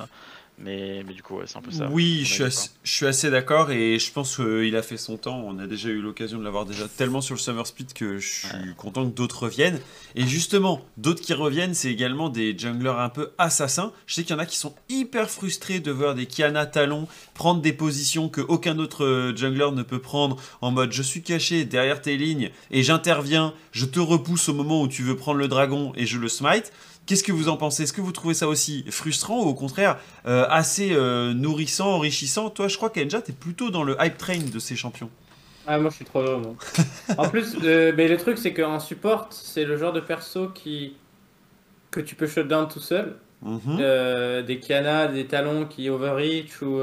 mais, 0.61 1.03
mais 1.07 1.13
du 1.13 1.23
coup, 1.23 1.39
c'est 1.45 1.57
un 1.57 1.61
peu 1.61 1.71
ça. 1.71 1.87
Oui, 1.89 2.21
je 2.25 2.33
suis, 2.33 2.43
assez, 2.43 2.69
je 2.83 2.91
suis, 2.91 3.05
assez, 3.05 3.29
d'accord 3.29 3.71
et 3.71 3.97
je 3.97 4.11
pense 4.11 4.35
qu'il 4.35 4.75
a 4.75 4.81
fait 4.81 4.97
son 4.97 5.17
temps. 5.17 5.41
On 5.45 5.57
a 5.59 5.67
déjà 5.67 5.89
eu 5.89 6.01
l'occasion 6.01 6.37
de 6.37 6.43
l'avoir 6.43 6.65
déjà 6.65 6.87
tellement 6.87 7.21
sur 7.21 7.35
le 7.35 7.39
Summer 7.39 7.65
Split 7.65 7.87
que 7.95 8.19
je 8.19 8.27
suis 8.27 8.75
content 8.75 9.09
que 9.09 9.15
d'autres 9.15 9.43
reviennent. 9.43 9.79
Et 10.15 10.27
justement, 10.27 10.81
d'autres 10.97 11.21
qui 11.21 11.33
reviennent, 11.33 11.73
c'est 11.73 11.91
également 11.91 12.29
des 12.29 12.57
junglers 12.57 12.99
un 12.99 13.09
peu 13.09 13.31
assassins. 13.37 13.93
Je 14.05 14.15
sais 14.15 14.23
qu'il 14.23 14.35
y 14.35 14.35
en 14.35 14.39
a 14.39 14.45
qui 14.45 14.57
sont 14.57 14.75
hyper 14.89 15.29
frustrés 15.29 15.79
de 15.79 15.91
voir 15.91 16.13
des 16.15 16.25
Kiana 16.25 16.65
talons 16.65 17.07
prendre 17.33 17.61
des 17.61 17.73
positions 17.73 18.27
que 18.27 18.41
aucun 18.41 18.79
autre 18.79 19.05
euh, 19.05 19.35
jungler 19.35 19.71
ne 19.71 19.83
peut 19.83 19.99
prendre 19.99 20.35
en 20.61 20.71
mode 20.71 20.91
je 20.91 21.01
suis 21.01 21.21
caché 21.21 21.63
derrière 21.63 22.01
tes 22.01 22.17
lignes 22.17 22.51
et 22.69 22.83
j'interviens, 22.83 23.53
je 23.71 23.85
te 23.85 23.99
repousse 23.99 24.49
au 24.49 24.53
moment 24.53 24.81
où 24.81 24.89
tu 24.89 25.03
veux 25.03 25.15
prendre 25.15 25.39
le 25.39 25.47
dragon 25.47 25.93
et 25.95 26.05
je 26.05 26.17
le 26.17 26.27
smite. 26.27 26.73
Qu'est-ce 27.09 27.23
que 27.23 27.31
vous 27.31 27.49
en 27.49 27.57
pensez? 27.57 27.81
Est-ce 27.81 27.93
que 27.93 28.01
vous 28.01 28.11
trouvez 28.11 28.35
ça 28.35 28.47
aussi 28.47 28.85
frustrant 28.91 29.39
ou 29.39 29.47
au 29.47 29.55
contraire 29.55 29.97
euh, 30.27 30.45
assez 30.47 30.93
euh, 30.93 31.33
nourrissant, 31.33 31.87
enrichissant? 31.87 32.51
Toi, 32.51 32.67
je 32.67 32.77
crois 32.77 32.91
qu'Enja, 32.91 33.19
t'es 33.19 33.33
plutôt 33.33 33.71
dans 33.71 33.81
le 33.81 33.97
hype 33.99 34.19
train 34.19 34.37
de 34.37 34.59
ces 34.59 34.75
champions. 34.75 35.09
Ah, 35.65 35.79
moi 35.79 35.89
je 35.89 35.95
suis 35.95 36.05
trop 36.05 36.21
heureux. 36.21 36.55
en 37.17 37.27
plus, 37.27 37.55
euh, 37.63 37.93
mais 37.97 38.07
le 38.07 38.15
truc 38.17 38.37
c'est 38.37 38.53
qu'en 38.53 38.79
support, 38.79 39.29
c'est 39.31 39.65
le 39.65 39.75
genre 39.75 39.91
de 39.91 40.01
perso 40.01 40.49
qui 40.49 40.97
que 41.89 41.99
tu 41.99 42.13
peux 42.13 42.27
shutdown 42.27 42.67
tout 42.67 42.79
seul. 42.79 43.15
Mhm. 43.41 44.43
des 44.45 44.59
Kiana, 44.59 45.07
des 45.07 45.25
talons 45.25 45.65
qui 45.65 45.89
overreach 45.89 46.61
ou 46.61 46.79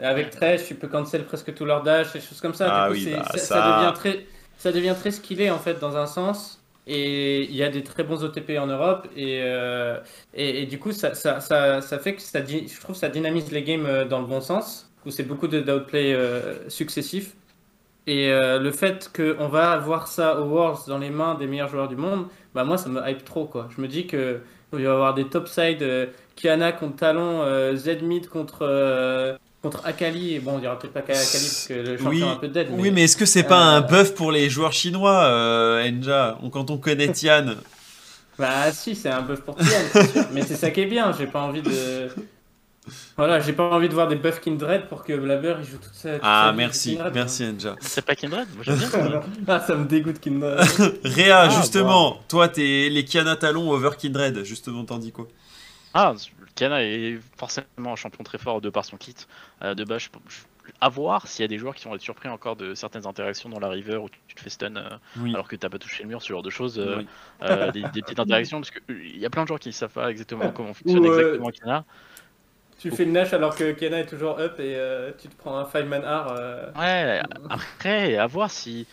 avec 0.00 0.30
Thresh, 0.30 0.64
tu 0.66 0.74
peux 0.74 0.88
cancel 0.88 1.26
presque 1.26 1.54
tout 1.54 1.64
leur 1.64 1.84
dash, 1.84 2.12
des 2.12 2.20
choses 2.20 2.40
comme 2.40 2.54
ça. 2.54 2.86
Ah, 2.86 2.88
du 2.88 2.94
oui, 2.94 3.14
bah, 3.16 3.24
ça, 3.30 3.38
ça... 3.38 3.78
devient 3.78 3.94
très, 3.94 4.26
ça 4.58 4.72
devient 4.72 4.96
très 4.98 5.12
skillé 5.12 5.52
en 5.52 5.60
fait 5.60 5.78
dans 5.78 5.96
un 5.96 6.06
sens. 6.06 6.60
Et 6.86 7.44
il 7.44 7.56
y 7.56 7.62
a 7.62 7.70
des 7.70 7.82
très 7.82 8.04
bons 8.04 8.22
OTP 8.24 8.58
en 8.58 8.66
Europe. 8.66 9.08
Et, 9.16 9.40
euh, 9.42 9.98
et, 10.34 10.66
du 10.66 10.78
coup, 10.78 10.92
ça, 10.92 11.14
ça, 11.14 11.40
ça, 11.40 11.98
fait 11.98 12.14
que 12.14 12.22
ça, 12.22 12.40
je 12.44 12.80
trouve 12.80 12.96
ça 12.96 13.08
dynamise 13.08 13.50
les 13.52 13.62
games 13.62 13.86
euh, 13.86 14.04
dans 14.04 14.20
le 14.20 14.26
bon 14.26 14.40
sens, 14.40 14.90
où 15.06 15.10
c'est 15.10 15.22
beaucoup 15.22 15.48
d'outplay 15.48 16.12
euh, 16.14 16.68
successifs. 16.68 17.34
Et 18.06 18.28
le 18.30 18.70
fait 18.70 19.10
qu'on 19.16 19.48
va 19.48 19.72
avoir 19.72 20.08
ça 20.08 20.38
au 20.38 20.44
Worlds 20.44 20.88
dans 20.88 20.98
les 20.98 21.08
mains 21.08 21.36
des 21.36 21.46
meilleurs 21.46 21.68
joueurs 21.68 21.88
du 21.88 21.96
monde, 21.96 22.26
bah 22.54 22.62
moi 22.62 22.76
ça 22.76 22.90
me 22.90 23.00
hype 23.08 23.24
trop 23.24 23.46
quoi. 23.46 23.66
Je 23.74 23.80
me 23.80 23.88
dis 23.88 24.06
que 24.06 24.40
il 24.74 24.76
va 24.76 24.82
y 24.82 24.86
avoir 24.86 25.14
des 25.14 25.24
topside 25.26 26.10
Kiana 26.36 26.72
contre 26.72 26.96
Talon, 26.96 27.74
Z 27.74 28.02
mid 28.02 28.28
contre 28.28 29.38
contre 29.64 29.80
Akali, 29.86 30.38
bon, 30.40 30.56
on 30.56 30.58
dira 30.58 30.78
peut-être 30.78 30.92
pas 30.92 31.00
Akali 31.00 31.16
parce 31.18 31.66
que 31.66 31.72
le 31.74 31.96
champion 31.96 32.28
est 32.28 32.32
un 32.32 32.36
peu 32.36 32.48
dead. 32.48 32.68
Oui, 32.70 32.90
mais 32.90 33.04
est-ce 33.04 33.16
que 33.16 33.24
c'est 33.24 33.44
pas 33.44 33.58
un 33.58 33.78
euh, 33.78 33.86
buff 33.86 34.14
pour 34.14 34.30
les 34.30 34.50
joueurs 34.50 34.74
chinois, 34.74 35.24
euh, 35.24 35.90
Enja? 35.90 36.38
Quand 36.52 36.70
on 36.70 36.76
connaît 36.76 37.08
Tian? 37.12 37.54
Bah 38.38 38.70
si, 38.72 38.94
c'est 38.94 39.08
un 39.08 39.22
buff 39.22 39.40
pour 39.40 39.56
c'est 39.58 40.12
sûr. 40.12 40.24
Mais 40.32 40.42
c'est 40.42 40.56
ça 40.56 40.70
qui 40.70 40.82
est 40.82 40.86
bien, 40.86 41.12
j'ai 41.18 41.26
pas 41.26 41.40
envie 41.40 41.62
de... 41.62 42.08
Voilà, 43.16 43.40
j'ai 43.40 43.54
pas 43.54 43.62
envie 43.70 43.88
de 43.88 43.94
voir 43.94 44.08
des 44.08 44.16
buffs 44.16 44.40
Kindred 44.40 44.88
pour 44.88 45.04
que 45.04 45.14
Blabber 45.16 45.54
il 45.60 45.64
joue 45.64 45.78
toute 45.78 45.94
sa. 45.94 46.12
toute 46.14 46.20
Ah, 46.22 46.48
sa 46.48 46.52
merci, 46.52 46.96
Kindred, 46.96 47.14
merci 47.14 47.44
Enja. 47.46 47.76
C'est 47.80 48.04
pas 48.04 48.14
Kindred 48.14 48.46
Moi 48.54 48.64
j'aime 48.64 48.76
bien 48.76 48.88
Kindred. 48.90 49.20
ah, 49.48 49.60
ça 49.66 49.74
me 49.76 49.86
dégoûte 49.86 50.20
Kindred. 50.20 50.58
Réa, 51.04 51.40
Ah, 51.40 51.48
justement, 51.48 52.20
toi, 52.28 52.48
t'es 52.48 52.90
les 52.90 53.04
Kiana 53.06 53.36
Talon 53.36 53.70
over 53.70 53.92
Kindred, 53.96 54.44
justement, 54.44 54.84
t'en 54.84 54.98
dis 54.98 55.12
quoi 55.12 55.26
Ah, 55.94 56.12
Kiana 56.54 56.82
est 56.84 57.18
forcément 57.36 57.92
un 57.92 57.96
champion 57.96 58.22
très 58.24 58.38
fort 58.38 58.60
de 58.60 58.70
par 58.70 58.84
son 58.84 58.96
kit. 58.96 59.14
Euh, 59.62 59.74
de 59.74 59.84
base, 59.84 60.02
je, 60.02 60.08
je- 60.28 60.70
à 60.80 60.88
voir 60.88 61.26
s'il 61.28 61.42
y 61.42 61.44
a 61.44 61.48
des 61.48 61.58
joueurs 61.58 61.74
qui 61.74 61.84
vont 61.84 61.94
être 61.94 62.00
surpris 62.00 62.28
encore 62.28 62.56
de 62.56 62.74
certaines 62.74 63.06
interactions 63.06 63.48
dans 63.50 63.60
la 63.60 63.68
river 63.68 63.96
où 63.96 64.08
tu, 64.08 64.18
tu 64.28 64.34
te 64.34 64.40
fais 64.40 64.50
stun 64.50 64.76
euh, 64.76 64.98
Oui. 65.20 65.34
alors 65.34 65.46
que 65.48 65.56
t'as 65.56 65.68
pas 65.68 65.78
touché 65.78 66.02
le 66.04 66.08
mur, 66.08 66.22
ce 66.22 66.28
genre 66.28 66.42
de 66.42 66.50
choses. 66.50 66.78
euh, 66.78 66.98
Oui. 66.98 67.06
euh, 67.42 67.70
des, 67.70 67.84
des 67.84 68.02
petites 68.02 68.18
interactions, 68.20 68.60
parce 68.60 68.70
qu'il 68.70 69.18
y 69.18 69.26
a 69.26 69.30
plein 69.30 69.42
de 69.42 69.48
joueurs 69.48 69.60
qui 69.60 69.72
savent 69.72 69.92
pas 69.92 70.10
exactement 70.10 70.52
comment 70.52 70.72
fonctionne 70.74 71.02
Ou, 71.02 71.06
euh, 71.06 71.18
exactement 71.20 71.50
Kiana. 71.50 71.84
tu 72.78 72.90
fais 72.90 73.04
le 73.04 73.12
Nash 73.12 73.32
alors 73.32 73.56
que 73.56 73.72
Kena 73.72 74.00
est 74.00 74.06
toujours 74.06 74.38
up 74.38 74.58
et 74.58 74.74
euh, 74.76 75.12
tu 75.18 75.28
te 75.28 75.36
prends 75.36 75.56
un 75.58 75.64
5 75.64 75.84
man 75.84 76.02
R. 76.02 76.28
euh, 76.32 76.70
Ouais, 76.76 77.22
après, 77.48 78.16
à 78.16 78.26
voir 78.26 78.50
si. 78.50 78.86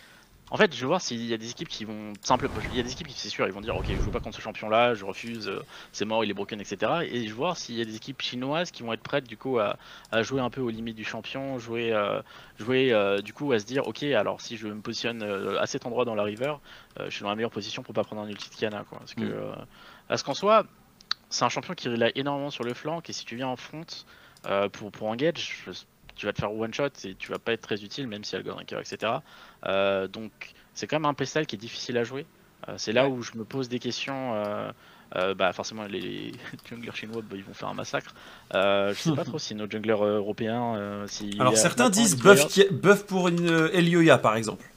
En 0.52 0.58
fait, 0.58 0.74
je 0.74 0.80
veux 0.82 0.86
voir 0.86 1.00
s'il 1.00 1.24
y 1.24 1.32
a 1.32 1.38
des 1.38 1.50
équipes 1.50 1.68
qui 1.70 1.86
vont. 1.86 2.12
Simple, 2.20 2.46
il 2.68 2.76
y 2.76 2.78
a 2.78 2.82
des 2.82 2.92
équipes 2.92 3.06
qui, 3.06 3.14
c'est 3.14 3.30
sûr, 3.30 3.46
ils 3.46 3.54
vont 3.54 3.62
dire 3.62 3.74
Ok, 3.74 3.86
je 3.88 3.94
joue 3.94 4.10
pas 4.10 4.20
contre 4.20 4.36
ce 4.36 4.42
champion-là, 4.42 4.92
je 4.92 5.02
refuse, 5.06 5.48
euh, 5.48 5.64
c'est 5.92 6.04
mort, 6.04 6.24
il 6.24 6.30
est 6.30 6.34
broken, 6.34 6.60
etc. 6.60 6.92
Et 7.06 7.24
je 7.24 7.30
veux 7.30 7.36
voir 7.36 7.56
s'il 7.56 7.74
y 7.76 7.80
a 7.80 7.86
des 7.86 7.96
équipes 7.96 8.20
chinoises 8.20 8.70
qui 8.70 8.82
vont 8.82 8.92
être 8.92 9.02
prêtes, 9.02 9.26
du 9.26 9.38
coup, 9.38 9.58
à, 9.58 9.78
à 10.10 10.22
jouer 10.22 10.42
un 10.42 10.50
peu 10.50 10.60
aux 10.60 10.68
limites 10.68 10.94
du 10.94 11.04
champion, 11.04 11.58
jouer, 11.58 11.94
euh, 11.94 12.20
jouer 12.58 12.92
euh, 12.92 13.22
du 13.22 13.32
coup, 13.32 13.50
à 13.52 13.60
se 13.60 13.64
dire 13.64 13.86
Ok, 13.88 14.02
alors 14.02 14.42
si 14.42 14.58
je 14.58 14.68
me 14.68 14.82
positionne 14.82 15.22
à 15.58 15.66
cet 15.66 15.86
endroit 15.86 16.04
dans 16.04 16.14
la 16.14 16.22
river, 16.22 16.56
je 16.98 17.08
suis 17.08 17.22
dans 17.22 17.30
la 17.30 17.34
meilleure 17.34 17.50
position 17.50 17.82
pour 17.82 17.94
pas 17.94 18.04
prendre 18.04 18.20
un 18.20 18.28
ulti 18.28 18.50
de 18.50 18.54
Kiana, 18.54 18.84
quoi. 18.84 18.98
Parce 18.98 19.14
que. 19.14 19.24
Mm. 19.24 19.66
parce 20.08 20.22
qu'en 20.22 20.34
soi, 20.34 20.66
c'est 21.30 21.46
un 21.46 21.48
champion 21.48 21.72
qui 21.72 21.88
rely 21.88 22.12
énormément 22.14 22.50
sur 22.50 22.64
le 22.64 22.74
flanc, 22.74 23.00
et 23.08 23.12
si 23.14 23.24
tu 23.24 23.36
viens 23.36 23.48
en 23.48 23.56
front 23.56 23.86
pour, 24.72 24.92
pour 24.92 25.06
engage, 25.08 25.62
je- 25.64 25.72
tu 26.16 26.26
vas 26.26 26.32
te 26.32 26.40
faire 26.40 26.52
one 26.52 26.72
shot 26.74 26.88
et 27.04 27.14
tu 27.14 27.30
vas 27.32 27.38
pas 27.38 27.52
être 27.52 27.62
très 27.62 27.82
utile, 27.84 28.06
même 28.06 28.24
si 28.24 28.36
elle 28.36 28.42
Godrinker, 28.42 28.78
etc. 28.80 29.12
Euh, 29.66 30.08
donc 30.08 30.32
c'est 30.74 30.86
quand 30.86 30.96
même 30.96 31.06
un 31.06 31.14
playstyle 31.14 31.46
qui 31.46 31.56
est 31.56 31.58
difficile 31.58 31.96
à 31.98 32.04
jouer. 32.04 32.26
Euh, 32.68 32.74
c'est 32.76 32.92
là 32.92 33.08
où 33.08 33.22
je 33.22 33.32
me 33.36 33.44
pose 33.44 33.68
des 33.68 33.78
questions. 33.78 34.34
euh, 35.16 35.34
bah 35.34 35.52
forcément 35.52 35.84
les, 35.84 36.00
les 36.00 36.32
junglers 36.70 36.94
chinois 36.94 37.20
bah, 37.22 37.36
ils 37.36 37.44
vont 37.44 37.52
faire 37.52 37.68
un 37.68 37.74
massacre. 37.74 38.14
Je 38.52 38.94
sais 38.96 39.12
pas 39.12 39.24
trop 39.24 39.38
si 39.38 39.54
nos 39.54 39.68
junglers 39.70 39.92
européens. 40.02 41.04
si 41.06 41.30
Alors 41.38 41.56
certains 41.58 41.90
disent 41.90 42.16
buff, 42.16 42.46
qui- 42.48 42.66
buff 42.70 43.04
pour 43.06 43.28
une 43.28 43.68
Elioya 43.72 44.18
par 44.18 44.36
exemple. 44.36 44.71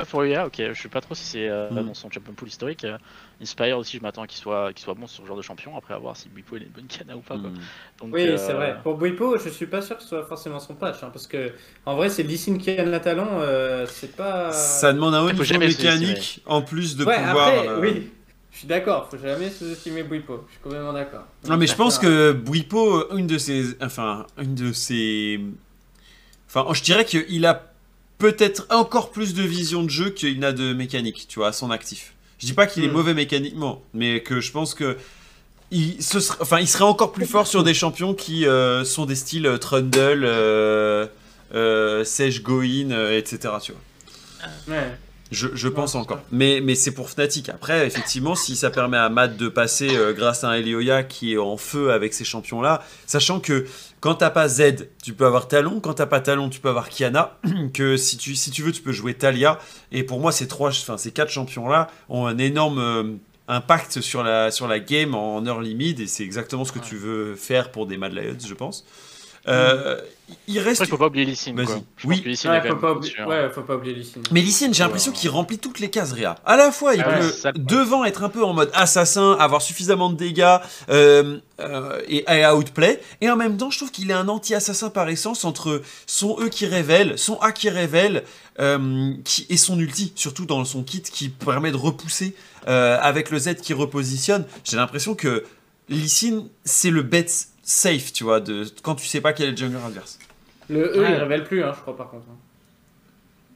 Ah, 0.00 0.04
pour 0.06 0.24
Yuya, 0.24 0.46
ok, 0.46 0.54
je 0.72 0.80
sais 0.82 0.88
pas 0.88 1.00
trop 1.02 1.14
si 1.14 1.24
c'est 1.24 1.48
euh, 1.48 1.68
Mm. 1.70 1.86
dans 1.86 1.94
son 1.94 2.10
champion 2.10 2.32
pool 2.32 2.48
historique. 2.48 2.84
Euh, 2.84 2.96
Inspire 3.42 3.76
aussi, 3.78 3.98
je 3.98 4.02
m'attends 4.02 4.24
qu'il 4.26 4.38
soit, 4.38 4.72
qu'il 4.72 4.82
soit 4.82 4.94
bon 4.94 5.06
sur 5.06 5.22
ce 5.22 5.28
genre 5.28 5.36
de 5.36 5.42
champion. 5.42 5.76
Après, 5.76 5.94
à 5.94 5.98
voir 5.98 6.16
si 6.16 6.28
Bipo 6.28 6.56
il 6.56 6.62
a 6.62 6.66
une 6.66 6.72
bonne 6.72 6.86
cana 6.86 7.16
ou 7.16 7.20
pas. 7.20 7.36
Quoi. 7.38 7.50
Hmm. 7.50 7.58
Donc, 8.00 8.14
Oui, 8.14 8.26
euh, 8.28 8.36
c'est 8.38 8.52
vrai. 8.54 8.78
Pour 8.82 8.96
Buipo, 8.96 9.38
je 9.38 9.48
suis 9.50 9.66
pas 9.66 9.82
sûr 9.82 9.96
que 9.96 10.02
ce 10.02 10.08
soit 10.08 10.24
forcément 10.24 10.58
son 10.60 10.74
patch. 10.74 11.02
hein, 11.02 11.10
parce 11.12 11.26
que, 11.26 11.52
en 11.86 11.96
vrai, 11.96 12.08
c'est 12.08 12.22
Lee 12.22 12.38
Sin 12.38 12.56
qui 12.58 12.70
a 12.70 12.84
la 12.84 13.00
talon. 13.00 13.28
euh, 13.40 13.86
c'est 13.86 14.16
pas. 14.16 14.52
Ça 14.52 14.92
demande 14.92 15.14
un 15.14 15.20
haut 15.22 15.26
faut 15.26 15.32
niveau 15.32 15.44
jamais 15.44 15.68
mécanique 15.68 16.42
en 16.46 16.62
plus 16.62 16.96
de 16.96 17.04
ouais, 17.04 17.16
pouvoir. 17.16 17.48
après, 17.48 17.68
euh, 17.68 17.80
oui. 17.80 18.10
Je 18.52 18.58
suis 18.58 18.66
d'accord, 18.68 19.08
faut 19.10 19.16
jamais 19.18 19.48
sous-estimer 19.48 20.02
Buipo. 20.02 20.44
Je 20.48 20.52
suis 20.54 20.60
complètement 20.62 20.92
d'accord. 20.92 21.24
Non 21.48 21.56
mais 21.56 21.66
je 21.68 21.74
pense 21.76 21.98
que 21.98 22.32
Bwipo, 22.32 23.14
une 23.16 23.26
de 23.28 23.38
ses, 23.38 23.76
enfin 23.80 24.26
une 24.38 24.54
de 24.56 24.72
ses, 24.72 25.40
enfin 26.48 26.66
je 26.74 26.82
dirais 26.82 27.04
qu'il 27.04 27.46
a 27.46 27.69
peut-être 28.20 28.66
encore 28.70 29.10
plus 29.10 29.34
de 29.34 29.42
vision 29.42 29.82
de 29.82 29.90
jeu 29.90 30.10
qu'il 30.10 30.38
n'a 30.38 30.52
de 30.52 30.72
mécanique, 30.72 31.26
tu 31.28 31.40
vois, 31.40 31.48
à 31.48 31.52
son 31.52 31.72
actif. 31.72 32.12
Je 32.38 32.46
dis 32.46 32.52
pas 32.52 32.66
qu'il 32.68 32.84
est 32.84 32.88
Hmm. 32.88 32.92
mauvais 32.92 33.14
mécaniquement, 33.14 33.82
mais 33.92 34.20
que 34.22 34.40
je 34.40 34.52
pense 34.52 34.74
que 34.74 34.96
il, 35.72 36.02
ce 36.02 36.20
serait, 36.20 36.38
enfin, 36.40 36.58
il 36.60 36.68
serait 36.68 36.84
encore 36.84 37.12
plus 37.12 37.26
fort 37.26 37.46
sur 37.46 37.62
des 37.64 37.74
champions 37.74 38.14
qui 38.14 38.46
euh, 38.46 38.84
sont 38.84 39.06
des 39.06 39.14
styles 39.16 39.46
euh, 39.46 39.56
Trundle, 39.58 40.22
euh, 40.24 41.06
euh, 41.54 42.04
Sage 42.04 42.42
Goin, 42.42 42.90
euh, 42.92 43.16
etc. 43.18 43.54
Tu 43.62 43.72
vois. 43.72 44.76
Ouais. 44.76 44.98
Je, 45.30 45.68
pense 45.68 45.94
encore. 45.94 46.20
Mais, 46.32 46.60
mais 46.60 46.74
c'est 46.74 46.90
pour 46.92 47.08
Fnatic. 47.08 47.48
Après, 47.50 47.86
effectivement, 47.86 48.34
si 48.34 48.56
ça 48.56 48.70
permet 48.70 48.96
à 48.96 49.08
Matt 49.08 49.36
de 49.36 49.48
passer 49.48 49.96
euh, 49.96 50.12
grâce 50.12 50.42
à 50.42 50.48
un 50.48 50.54
Elioya 50.54 51.04
qui 51.04 51.34
est 51.34 51.38
en 51.38 51.56
feu 51.56 51.92
avec 51.92 52.14
ces 52.14 52.24
champions-là, 52.24 52.82
sachant 53.06 53.38
que 53.38 53.66
quand 54.00 54.16
t'as 54.16 54.30
pas 54.30 54.48
Z, 54.48 54.88
tu 55.02 55.12
peux 55.12 55.26
avoir 55.26 55.46
Talon. 55.46 55.78
Quand 55.80 55.94
t'as 55.94 56.06
pas 56.06 56.20
Talon, 56.20 56.48
tu 56.48 56.58
peux 56.58 56.68
avoir 56.68 56.88
Kiana. 56.88 57.38
que 57.74 57.96
si 57.96 58.16
tu, 58.16 58.34
si 58.34 58.50
tu 58.50 58.62
veux, 58.62 58.72
tu 58.72 58.82
peux 58.82 58.92
jouer 58.92 59.14
Talia. 59.14 59.58
Et 59.92 60.02
pour 60.02 60.18
moi, 60.20 60.32
ces, 60.32 60.48
trois, 60.48 60.70
enfin, 60.70 60.96
ces 60.96 61.12
quatre 61.12 61.30
champions-là 61.30 61.86
ont 62.08 62.26
un 62.26 62.38
énorme 62.38 62.78
euh, 62.78 63.04
impact 63.46 64.00
sur 64.00 64.22
la, 64.24 64.50
sur 64.50 64.66
la 64.66 64.80
game 64.80 65.14
en 65.14 65.44
early 65.44 65.74
mid. 65.76 66.00
Et 66.00 66.06
c'est 66.08 66.24
exactement 66.24 66.64
ce 66.64 66.72
que 66.72 66.78
Ouais. 66.80 66.84
tu 66.88 66.96
veux 66.96 67.36
faire 67.36 67.70
pour 67.70 67.86
des 67.86 67.98
Mad 67.98 68.12
Lions, 68.12 68.36
je 68.44 68.54
pense. 68.54 68.84
Euh, 69.48 70.00
Il 70.46 70.58
reste. 70.58 70.82
Après, 70.82 70.86
il 70.86 70.90
faut 70.90 70.98
pas 70.98 71.06
oublier. 71.06 71.34
Je 71.34 72.06
Oui. 72.06 72.22
Ouais, 72.24 72.60
faut 72.68 72.76
pas, 72.76 72.94
ouais, 73.26 73.50
faut 73.52 73.62
pas 73.62 73.76
oublier. 73.76 73.96
Mais 74.30 74.40
Lee 74.40 74.52
Sin, 74.52 74.72
j'ai 74.72 74.82
l'impression 74.82 75.12
ouais. 75.12 75.18
qu'il 75.18 75.30
remplit 75.30 75.58
toutes 75.58 75.80
les 75.80 75.90
cases 75.90 76.12
Réa. 76.12 76.36
À 76.44 76.56
la 76.56 76.70
fois, 76.72 76.94
il 76.94 77.02
Ah 77.04 77.18
peut 77.18 77.30
ça, 77.30 77.52
devant 77.52 78.04
être 78.04 78.22
un 78.22 78.28
peu 78.28 78.44
en 78.44 78.52
mode 78.52 78.70
assassin, 78.74 79.36
avoir 79.40 79.62
suffisamment 79.62 80.10
de 80.10 80.16
dégâts 80.16 80.58
euh, 80.90 81.38
euh, 81.60 82.00
et, 82.08 82.24
et 82.28 82.46
outplay, 82.46 83.00
et 83.20 83.30
en 83.30 83.36
même 83.36 83.56
temps, 83.56 83.70
je 83.70 83.78
trouve 83.78 83.90
qu'il 83.90 84.10
est 84.10 84.14
un 84.14 84.28
anti-assassin 84.28 84.90
par 84.90 85.08
essence 85.08 85.44
entre 85.44 85.82
son 86.06 86.36
E 86.40 86.48
qui 86.48 86.66
révèle, 86.66 87.18
son 87.18 87.38
A 87.40 87.52
qui 87.52 87.68
révèle, 87.70 88.24
euh, 88.60 89.12
qui, 89.24 89.46
et 89.48 89.56
son 89.56 89.78
ulti, 89.78 90.12
surtout 90.16 90.46
dans 90.46 90.64
son 90.64 90.82
kit 90.82 91.02
qui 91.02 91.28
permet 91.30 91.70
de 91.70 91.76
repousser 91.76 92.34
euh, 92.68 92.98
avec 93.00 93.30
le 93.30 93.38
Z 93.38 93.56
qui 93.56 93.72
repositionne. 93.72 94.44
J'ai 94.64 94.76
l'impression 94.76 95.14
que 95.14 95.44
Lee 95.88 96.08
Sin, 96.08 96.44
c'est 96.64 96.90
le 96.90 97.02
bet 97.02 97.26
safe, 97.62 98.12
tu 98.12 98.24
vois, 98.24 98.40
de, 98.40 98.64
quand 98.82 98.94
tu 98.94 99.06
sais 99.06 99.20
pas 99.20 99.32
quel 99.32 99.48
est 99.48 99.50
le 99.52 99.56
jungler 99.56 99.78
adverse. 99.86 100.18
Le 100.68 100.96
E, 100.96 101.00
Ouais. 101.00 101.10
il 101.12 101.16
révèle 101.16 101.44
plus, 101.44 101.62
hein, 101.62 101.72
je 101.74 101.80
crois, 101.80 101.96
par 101.96 102.10
contre. 102.10 102.24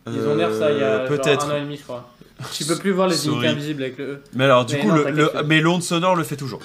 Ils 0.07 0.21
ont 0.29 0.35
nerf 0.37 0.53
ça 0.53 0.71
il 0.71 0.79
y 0.79 0.83
a 0.83 0.87
Euh, 0.87 1.09
peut-être. 1.09 1.47
un 1.47 1.53
an 1.55 1.57
et 1.57 1.61
demi, 1.63 1.77
je 1.79 1.83
crois. 1.83 2.13
Tu 2.53 2.65
peux 2.67 2.77
plus 2.77 2.91
voir 2.91 3.09
les 3.09 3.15
Sorry. 3.15 3.37
unités 3.37 3.49
invisibles 3.49 3.83
avec 3.85 3.97
le 3.99 4.05
E. 4.05 4.23
Mais 4.35 4.45
alors, 4.45 4.67
du 4.67 4.75
Mais 4.75 4.81
coup, 4.81 4.89
non, 4.89 4.97
le, 4.97 5.11
le- 5.11 5.31
mais 5.47 5.61
l'onde 5.61 5.83
sonore 5.83 6.15
le 6.17 6.25
fait 6.25 6.37
toujours. 6.37 6.61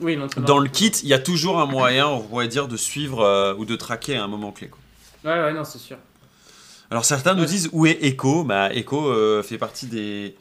Oui, 0.00 0.16
non, 0.16 0.28
c'est 0.32 0.42
Dans 0.44 0.58
le 0.58 0.68
kit, 0.68 0.86
il 1.02 1.08
y 1.08 1.14
a 1.14 1.18
toujours 1.18 1.60
un 1.60 1.66
moyen, 1.66 2.06
on 2.08 2.20
pourrait 2.20 2.48
dire, 2.48 2.66
de 2.68 2.76
suivre 2.76 3.20
euh, 3.20 3.54
ou 3.54 3.64
de 3.66 3.76
traquer 3.76 4.16
à 4.16 4.24
un 4.24 4.28
moment 4.28 4.50
clé. 4.52 4.68
quoi. 4.68 4.78
Ouais, 5.30 5.38
ouais, 5.42 5.52
non, 5.52 5.64
c'est 5.64 5.78
sûr. 5.78 5.96
Alors 6.90 7.04
certains 7.04 7.34
nous 7.34 7.44
disent 7.44 7.68
où 7.72 7.86
est 7.86 7.98
Echo? 8.02 8.44
Bah 8.44 8.72
Echo 8.72 9.08
euh, 9.08 9.42
fait 9.42 9.58
partie 9.58 9.86
des 9.86 10.36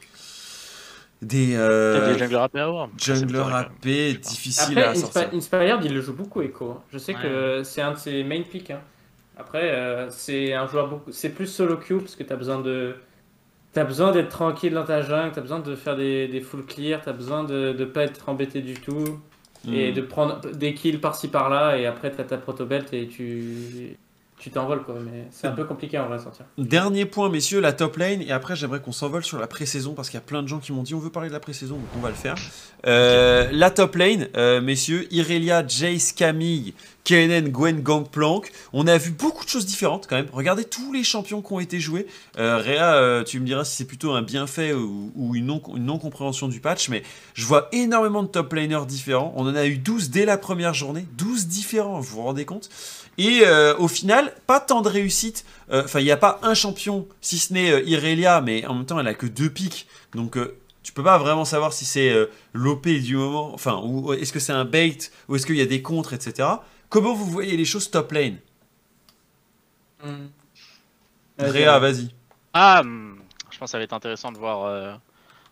des 1.23 1.55
euh, 1.55 2.13
des 2.13 2.19
junglers 2.19 2.37
AP 2.41 2.55
à 2.57 2.67
voir. 2.67 2.87
Ça, 2.97 3.15
c'est 3.15 3.21
junglers. 3.21 3.39
AP 3.39 3.67
Après, 3.75 4.83
à 4.83 4.95
sortir. 4.95 5.21
Inspi- 5.23 5.35
Inspired, 5.35 5.79
il 5.83 5.93
le 5.93 6.01
joue 6.01 6.13
beaucoup, 6.13 6.41
Echo. 6.41 6.71
hein. 6.71 6.81
Je 6.91 6.97
sais 6.97 7.15
Ouais. 7.15 7.21
que 7.21 7.61
c'est 7.63 7.81
un 7.81 7.91
de 7.93 7.97
ses 7.97 8.23
main 8.23 8.41
picks. 8.49 8.71
hein. 8.71 8.81
Après, 9.37 9.71
euh, 9.71 10.09
c'est 10.09 10.53
un 10.53 10.67
joueur 10.67 10.87
beaucoup. 10.89 11.11
C'est 11.11 11.29
plus 11.29 11.47
solo 11.47 11.77
queue 11.77 11.97
parce 11.97 12.15
que 12.15 12.23
t'as 12.23 12.35
besoin 12.35 12.59
de. 12.61 12.95
T'as 13.73 13.83
besoin 13.85 14.11
d'être 14.11 14.29
tranquille 14.29 14.73
dans 14.73 14.83
ta 14.85 15.01
jungle, 15.01 15.31
t'as 15.33 15.41
besoin 15.41 15.59
de 15.59 15.75
faire 15.75 15.95
des, 15.95 16.27
des 16.27 16.41
full 16.41 16.63
clear, 16.63 17.01
t'as 17.03 17.11
besoin 17.13 17.43
de 17.43 17.73
ne 17.77 17.85
pas 17.85 18.03
être 18.03 18.29
embêté 18.29 18.61
du 18.61 18.75
tout 18.75 19.19
et 19.67 19.89
Hmm. 19.91 19.93
de 19.95 20.01
prendre 20.01 20.41
des 20.53 20.73
kills 20.75 20.97
par-ci 20.99 21.29
par-là 21.29 21.77
et 21.77 21.85
après 21.87 22.11
t'as 22.11 22.23
ta 22.25 22.37
protobelt 22.37 22.93
et 22.93 23.07
tu 23.07 23.97
tu 24.39 24.51
t'envoles 24.51 24.83
quoi. 24.83 24.95
Mais 25.03 25.27
c'est 25.31 25.47
un 25.47 25.51
peu 25.51 25.63
compliqué 25.63 25.97
en 25.97 26.07
vrai 26.07 26.19
sortir. 26.19 26.45
Dernier 26.57 27.05
point, 27.05 27.29
messieurs, 27.29 27.59
la 27.59 27.73
top 27.73 27.97
lane. 27.97 28.21
Et 28.21 28.31
après, 28.31 28.55
j'aimerais 28.55 28.81
qu'on 28.81 28.91
s'envole 28.91 29.23
sur 29.23 29.39
la 29.39 29.47
pré-saison 29.47 29.93
parce 29.93 30.09
qu'il 30.09 30.17
y 30.17 30.23
a 30.23 30.25
plein 30.25 30.43
de 30.43 30.47
gens 30.47 30.59
qui 30.59 30.71
m'ont 30.73 30.83
dit 30.83 30.93
on 30.93 30.99
veut 30.99 31.09
parler 31.09 31.29
de 31.29 31.33
la 31.33 31.39
pré-saison, 31.39 31.75
donc 31.75 31.87
on 31.97 31.99
va 32.01 32.09
le 32.09 32.15
faire. 32.15 32.35
Euh, 32.85 33.49
La 33.51 33.69
top 33.69 33.95
lane, 33.95 34.27
euh, 34.35 34.59
messieurs, 34.61 35.07
Irelia, 35.11 35.65
Jace, 35.65 36.11
Camille, 36.11 36.73
Kennen, 37.03 37.49
Gwen, 37.49 37.81
Gangplank. 37.81 38.51
On 38.73 38.87
a 38.87 38.97
vu 38.97 39.11
beaucoup 39.11 39.45
de 39.45 39.49
choses 39.49 39.65
différentes 39.65 40.07
quand 40.07 40.15
même. 40.15 40.27
Regardez 40.33 40.65
tous 40.65 40.91
les 40.91 41.03
champions 41.03 41.41
qui 41.41 41.53
ont 41.53 41.59
été 41.59 41.79
joués. 41.79 42.07
Euh, 42.37 42.57
Réa, 42.57 43.23
tu 43.25 43.39
me 43.39 43.45
diras 43.45 43.63
si 43.63 43.75
c'est 43.77 43.85
plutôt 43.85 44.11
un 44.11 44.21
bienfait 44.21 44.73
ou, 44.73 45.11
ou 45.15 45.35
une 45.35 45.45
non-compréhension 45.45 46.47
du 46.47 46.59
patch, 46.59 46.89
mais 46.89 47.03
je 47.33 47.45
vois 47.45 47.69
énormément 47.71 48.23
de 48.23 48.27
top 48.27 48.53
laners 48.53 48.85
différents. 48.85 49.33
On 49.35 49.47
en 49.47 49.55
a 49.55 49.65
eu 49.65 49.77
12 49.77 50.09
dès 50.09 50.25
la 50.25 50.37
première 50.37 50.73
journée. 50.73 51.05
12 51.17 51.47
différents, 51.47 51.99
vous 51.99 52.15
vous 52.15 52.23
rendez 52.23 52.45
compte? 52.45 52.69
Et 53.17 53.41
euh, 53.45 53.75
au 53.77 53.87
final, 53.87 54.33
pas 54.47 54.59
tant 54.59 54.81
de 54.81 54.89
réussite. 54.89 55.45
Euh, 55.71 55.83
Enfin, 55.85 55.99
il 55.99 56.05
n'y 56.05 56.11
a 56.11 56.17
pas 56.17 56.39
un 56.43 56.53
champion, 56.53 57.07
si 57.21 57.37
ce 57.39 57.53
n'est 57.53 57.71
euh, 57.71 57.81
Irelia, 57.85 58.41
mais 58.41 58.65
en 58.65 58.73
même 58.75 58.85
temps, 58.85 58.99
elle 58.99 59.07
a 59.07 59.13
que 59.13 59.25
deux 59.27 59.49
pics. 59.49 59.87
Donc, 60.13 60.37
euh, 60.37 60.57
tu 60.83 60.91
peux 60.91 61.03
pas 61.03 61.17
vraiment 61.17 61.45
savoir 61.45 61.73
si 61.73 61.85
c'est 61.85 62.11
euh, 62.11 62.25
l'OP 62.53 62.87
du 62.87 63.15
moment. 63.15 63.53
Enfin, 63.53 63.79
ou 63.83 64.13
est-ce 64.13 64.33
que 64.33 64.39
c'est 64.39 64.51
un 64.53 64.65
bait, 64.65 64.97
ou 65.29 65.35
est-ce 65.35 65.45
qu'il 65.45 65.55
y 65.55 65.61
a 65.61 65.65
des 65.65 65.81
contres, 65.81 66.13
etc. 66.13 66.47
Comment 66.89 67.13
vous 67.13 67.25
voyez 67.25 67.55
les 67.57 67.65
choses 67.65 67.89
top 67.89 68.11
lane? 68.11 68.37
Vas-y, 71.37 71.49
Réa, 71.49 71.79
vas-y. 71.79 72.09
Ah, 72.53 72.81
hum, 72.81 73.17
je 73.49 73.57
pense 73.57 73.67
que 73.67 73.71
ça 73.71 73.77
va 73.77 73.83
être 73.83 73.93
intéressant 73.93 74.31
de 74.31 74.37
voir, 74.37 74.65
euh, 74.65 74.93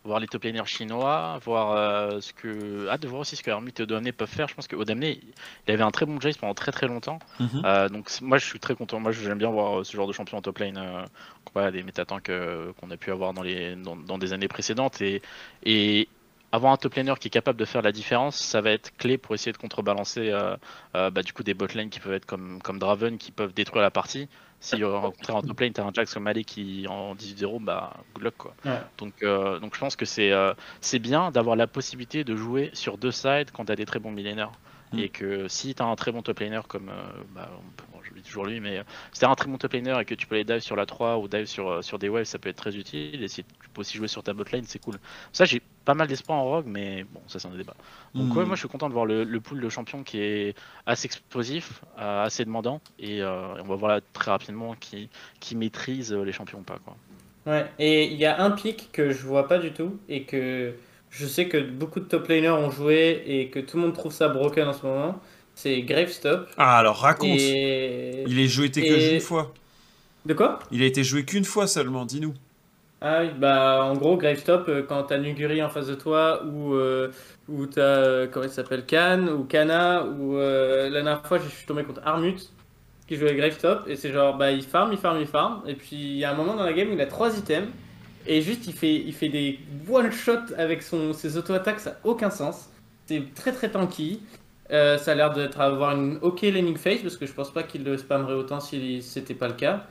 voir 0.03 0.19
les 0.19 0.27
top 0.27 0.43
laners 0.43 0.65
chinois, 0.65 1.39
voir 1.43 1.71
euh, 1.71 2.19
ce 2.21 2.33
que. 2.33 2.87
Ah, 2.89 2.97
de 2.97 3.07
voir 3.07 3.21
aussi 3.21 3.35
ce 3.35 3.43
que 3.43 3.49
Hermit 3.49 3.73
et 3.77 3.81
Odamné 3.83 4.11
peuvent 4.11 4.29
faire. 4.29 4.47
Je 4.47 4.55
pense 4.55 4.67
que 4.67 4.75
Odamné, 4.75 5.19
il 5.67 5.73
avait 5.73 5.83
un 5.83 5.91
très 5.91 6.05
bon 6.05 6.19
Jace 6.19 6.37
pendant 6.37 6.53
très 6.53 6.71
très 6.71 6.87
longtemps. 6.87 7.19
Mhm. 7.39 7.61
Euh, 7.65 7.89
donc 7.89 8.09
moi 8.21 8.37
je 8.37 8.45
suis 8.45 8.59
très 8.59 8.75
content. 8.75 8.99
Moi 8.99 9.11
j'aime 9.11 9.37
bien 9.37 9.49
voir 9.49 9.79
euh, 9.79 9.83
ce 9.83 9.95
genre 9.95 10.07
de 10.07 10.13
champion 10.13 10.37
en 10.37 10.41
top 10.41 10.59
lane 10.59 11.05
comparé 11.45 11.67
à 11.67 11.71
des 11.71 11.83
métatanks 11.83 12.31
qu'on 12.79 12.91
a 12.91 12.97
pu 12.97 13.11
avoir 13.11 13.33
dans, 13.33 13.43
les, 13.43 13.75
dans, 13.75 13.95
dans 13.95 14.17
des 14.17 14.33
années 14.33 14.47
précédentes. 14.47 15.01
Et, 15.01 15.21
et 15.63 16.07
avoir 16.51 16.73
un 16.73 16.77
top 16.77 16.95
laner 16.95 17.13
qui 17.19 17.27
est 17.27 17.31
capable 17.31 17.59
de 17.59 17.65
faire 17.65 17.81
la 17.81 17.91
différence, 17.91 18.37
ça 18.37 18.61
va 18.61 18.71
être 18.71 18.95
clé 18.97 19.17
pour 19.17 19.35
essayer 19.35 19.51
de 19.51 19.57
contrebalancer 19.57 20.29
euh, 20.29 20.55
euh, 20.95 21.09
bah, 21.09 21.23
du 21.23 21.33
coup 21.33 21.43
des 21.43 21.53
botlane 21.53 21.89
qui 21.89 21.99
peuvent 21.99 22.13
être 22.13 22.25
comme, 22.25 22.61
comme 22.61 22.79
Draven 22.79 23.17
qui 23.17 23.31
peuvent 23.31 23.53
détruire 23.53 23.81
la 23.81 23.91
partie. 23.91 24.27
Si 24.61 24.83
au 24.83 25.11
contraire 25.11 25.35
en 25.35 25.41
top 25.41 25.59
lane 25.59 25.73
t'as 25.73 25.83
un 25.83 25.91
Jax 25.91 26.13
comme 26.13 26.27
Ali 26.27 26.45
qui 26.45 26.85
en 26.87 27.15
18-0, 27.15 27.63
bah 27.63 27.97
good 28.13 28.23
luck 28.23 28.37
quoi. 28.37 28.55
Donc, 28.97 29.13
euh, 29.23 29.59
donc 29.59 29.73
je 29.75 29.79
pense 29.79 29.95
que 29.95 30.05
c'est 30.05 30.31
c'est 30.79 30.99
bien 30.99 31.31
d'avoir 31.31 31.55
la 31.55 31.67
possibilité 31.67 32.23
de 32.23 32.35
jouer 32.35 32.69
sur 32.73 32.97
deux 32.97 33.11
sides 33.11 33.51
quand 33.51 33.65
t'as 33.65 33.75
des 33.75 33.85
très 33.85 33.99
bons 33.99 34.11
millénaires. 34.11 34.51
Mm. 34.93 34.99
Et 34.99 35.09
que 35.09 35.47
si 35.47 35.73
tu 35.73 35.81
as 35.81 35.85
un 35.85 35.95
très 35.95 36.11
bon 36.11 36.21
top 36.21 36.39
laner 36.39 36.61
comme, 36.67 36.91
bah, 37.33 37.49
dis 38.21 38.27
toujours 38.27 38.45
lui, 38.45 38.59
mais 38.59 38.83
si 39.11 39.19
tu 39.19 39.25
as 39.25 39.29
un 39.29 39.35
très 39.35 39.47
bon 39.47 39.57
top 39.57 39.73
laner 39.73 39.99
et 39.99 40.05
que 40.05 40.15
tu 40.15 40.27
peux 40.27 40.35
aller 40.35 40.43
dive 40.43 40.59
sur 40.59 40.75
la 40.75 40.85
3 40.85 41.17
ou 41.17 41.27
dive 41.27 41.45
sur, 41.45 41.83
sur 41.83 41.99
des 41.99 42.09
waves, 42.09 42.25
ça 42.25 42.39
peut 42.39 42.49
être 42.49 42.57
très 42.57 42.75
utile. 42.75 43.23
Et 43.23 43.27
si 43.27 43.43
tu 43.43 43.69
peux 43.73 43.81
aussi 43.81 43.97
jouer 43.97 44.07
sur 44.07 44.23
ta 44.23 44.33
botlane, 44.33 44.63
c'est 44.65 44.79
cool. 44.79 44.95
Ça, 45.31 45.45
j'ai 45.45 45.61
pas 45.85 45.93
mal 45.93 46.07
d'espoir 46.07 46.37
en 46.37 46.45
Rogue, 46.45 46.65
mais 46.67 47.03
bon, 47.03 47.21
ça 47.27 47.39
c'est 47.39 47.47
un 47.47 47.55
débat. 47.55 47.73
Donc 48.13 48.35
ouais, 48.35 48.43
hmm. 48.43 48.47
moi 48.47 48.55
je 48.55 48.61
suis 48.61 48.69
content 48.69 48.87
de 48.87 48.93
voir 48.93 49.05
le, 49.05 49.25
pool 49.39 49.59
de 49.59 49.69
champions 49.69 50.03
qui 50.03 50.19
est 50.19 50.55
assez 50.85 51.05
explosif, 51.05 51.81
euh, 51.99 52.23
assez 52.23 52.45
demandant, 52.45 52.81
et 52.99 53.21
euh, 53.21 53.61
on 53.61 53.67
va 53.67 53.75
voir 53.75 53.91
là 53.91 54.01
très 54.13 54.31
rapidement 54.31 54.75
qui, 54.75 55.09
qui 55.39 55.55
maîtrise 55.55 56.13
les 56.13 56.31
champions 56.31 56.59
ou 56.59 56.63
pas. 56.63 56.79
Quoi. 56.83 56.95
Ouais, 57.47 57.65
et 57.79 58.05
il 58.05 58.17
y 58.17 58.25
a 58.25 58.41
un 58.43 58.51
pic 58.51 58.91
que 58.91 59.11
je 59.11 59.25
vois 59.25 59.47
pas 59.47 59.57
du 59.57 59.71
tout, 59.71 59.99
et 60.07 60.23
que 60.23 60.73
je 61.09 61.25
sais 61.25 61.47
que 61.47 61.57
beaucoup 61.57 61.99
de 61.99 62.05
top 62.05 62.27
laners 62.27 62.49
ont 62.49 62.69
joué, 62.69 63.23
et 63.25 63.49
que 63.49 63.59
tout 63.59 63.77
le 63.77 63.83
monde 63.83 63.93
trouve 63.93 64.13
ça 64.13 64.29
broken 64.29 64.67
en 64.67 64.73
ce 64.73 64.85
moment, 64.85 65.19
c'est 65.61 65.81
Gravestop. 65.83 66.47
Ah 66.57 66.77
alors 66.77 66.97
raconte 66.97 67.39
Il 67.39 68.39
est 68.39 68.47
joué 68.47 68.65
été 68.67 68.81
que 68.81 69.13
une 69.15 69.21
fois. 69.21 69.53
De 70.25 70.33
quoi? 70.33 70.59
Il 70.71 70.81
a 70.81 70.85
été 70.85 71.03
joué 71.03 71.23
qu'une 71.23 71.45
fois 71.45 71.67
seulement, 71.67 72.05
dis-nous. 72.05 72.33
Ah 73.03 73.21
oui, 73.21 73.29
bah 73.35 73.83
en 73.83 73.95
gros, 73.95 74.15
Gravestop, 74.15 74.69
euh, 74.69 74.83
quand 74.87 75.03
t'as 75.03 75.17
Nuguri 75.17 75.63
en 75.63 75.69
face 75.69 75.87
de 75.87 75.95
toi, 75.95 76.43
ou, 76.45 76.73
euh, 76.73 77.11
ou 77.49 77.65
t'as, 77.65 77.81
euh, 77.81 78.27
comment 78.27 78.45
il 78.45 78.51
s'appelle, 78.51 78.85
Khan, 78.85 79.27
ou 79.27 79.43
Kana, 79.43 80.03
ou 80.05 80.37
la 80.37 80.89
dernière 80.89 81.25
fois, 81.25 81.39
je 81.39 81.49
suis 81.49 81.65
tombé 81.65 81.83
contre 81.83 82.01
Armut, 82.05 82.51
qui 83.07 83.15
jouait 83.15 83.35
Gravestop, 83.35 83.87
et 83.87 83.95
c'est 83.95 84.11
genre, 84.11 84.37
bah 84.37 84.51
il 84.51 84.61
farm, 84.61 84.91
il 84.91 84.99
farm, 84.99 85.19
il 85.19 85.25
farm, 85.25 85.63
et 85.67 85.73
puis 85.73 85.95
il 85.95 86.17
y 86.17 86.25
a 86.25 86.31
un 86.31 86.35
moment 86.35 86.55
dans 86.55 86.63
la 86.63 86.73
game 86.73 86.89
où 86.89 86.93
il 86.93 87.01
a 87.01 87.07
trois 87.07 87.35
items, 87.35 87.69
et 88.27 88.41
juste 88.41 88.67
il 88.67 88.73
fait, 88.73 88.95
il 88.95 89.13
fait 89.13 89.29
des 89.29 89.59
one-shot 89.89 90.53
avec 90.57 90.83
son, 90.83 91.13
ses 91.13 91.37
auto-attaques, 91.37 91.79
ça 91.79 91.91
n'a 91.91 91.97
aucun 92.03 92.29
sens. 92.29 92.69
C'est 93.07 93.33
très 93.33 93.51
très 93.51 93.69
tanky. 93.69 94.21
Ça 94.71 95.11
a 95.11 95.15
l'air 95.15 95.33
d'être 95.33 95.59
avoir 95.59 95.95
une 95.95 96.17
ok 96.21 96.41
laning 96.41 96.77
phase, 96.77 97.01
parce 97.01 97.17
que 97.17 97.25
je 97.25 97.33
pense 97.33 97.51
pas 97.51 97.63
qu'il 97.63 97.83
le 97.83 97.97
spammerait 97.97 98.33
autant 98.33 98.59
si 98.59 99.01
c'était 99.01 99.33
pas 99.33 99.47
le 99.47 99.53
cas 99.53 99.85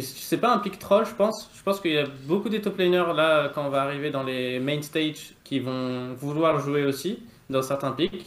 c'est 0.00 0.38
pas 0.38 0.54
un 0.54 0.58
pick 0.58 0.78
troll, 0.78 1.04
je 1.06 1.14
pense. 1.14 1.50
Je 1.54 1.62
pense 1.62 1.80
qu'il 1.80 1.92
y 1.92 1.98
a 1.98 2.06
beaucoup 2.26 2.48
des 2.48 2.60
top 2.60 2.78
laners 2.78 3.12
là, 3.14 3.50
quand 3.54 3.66
on 3.66 3.70
va 3.70 3.82
arriver 3.82 4.10
dans 4.10 4.22
les 4.22 4.58
main 4.60 4.80
stage, 4.82 5.34
qui 5.44 5.60
vont 5.60 6.14
vouloir 6.14 6.60
jouer 6.60 6.84
aussi 6.84 7.18
dans 7.50 7.62
certains 7.62 7.92
picks. 7.92 8.26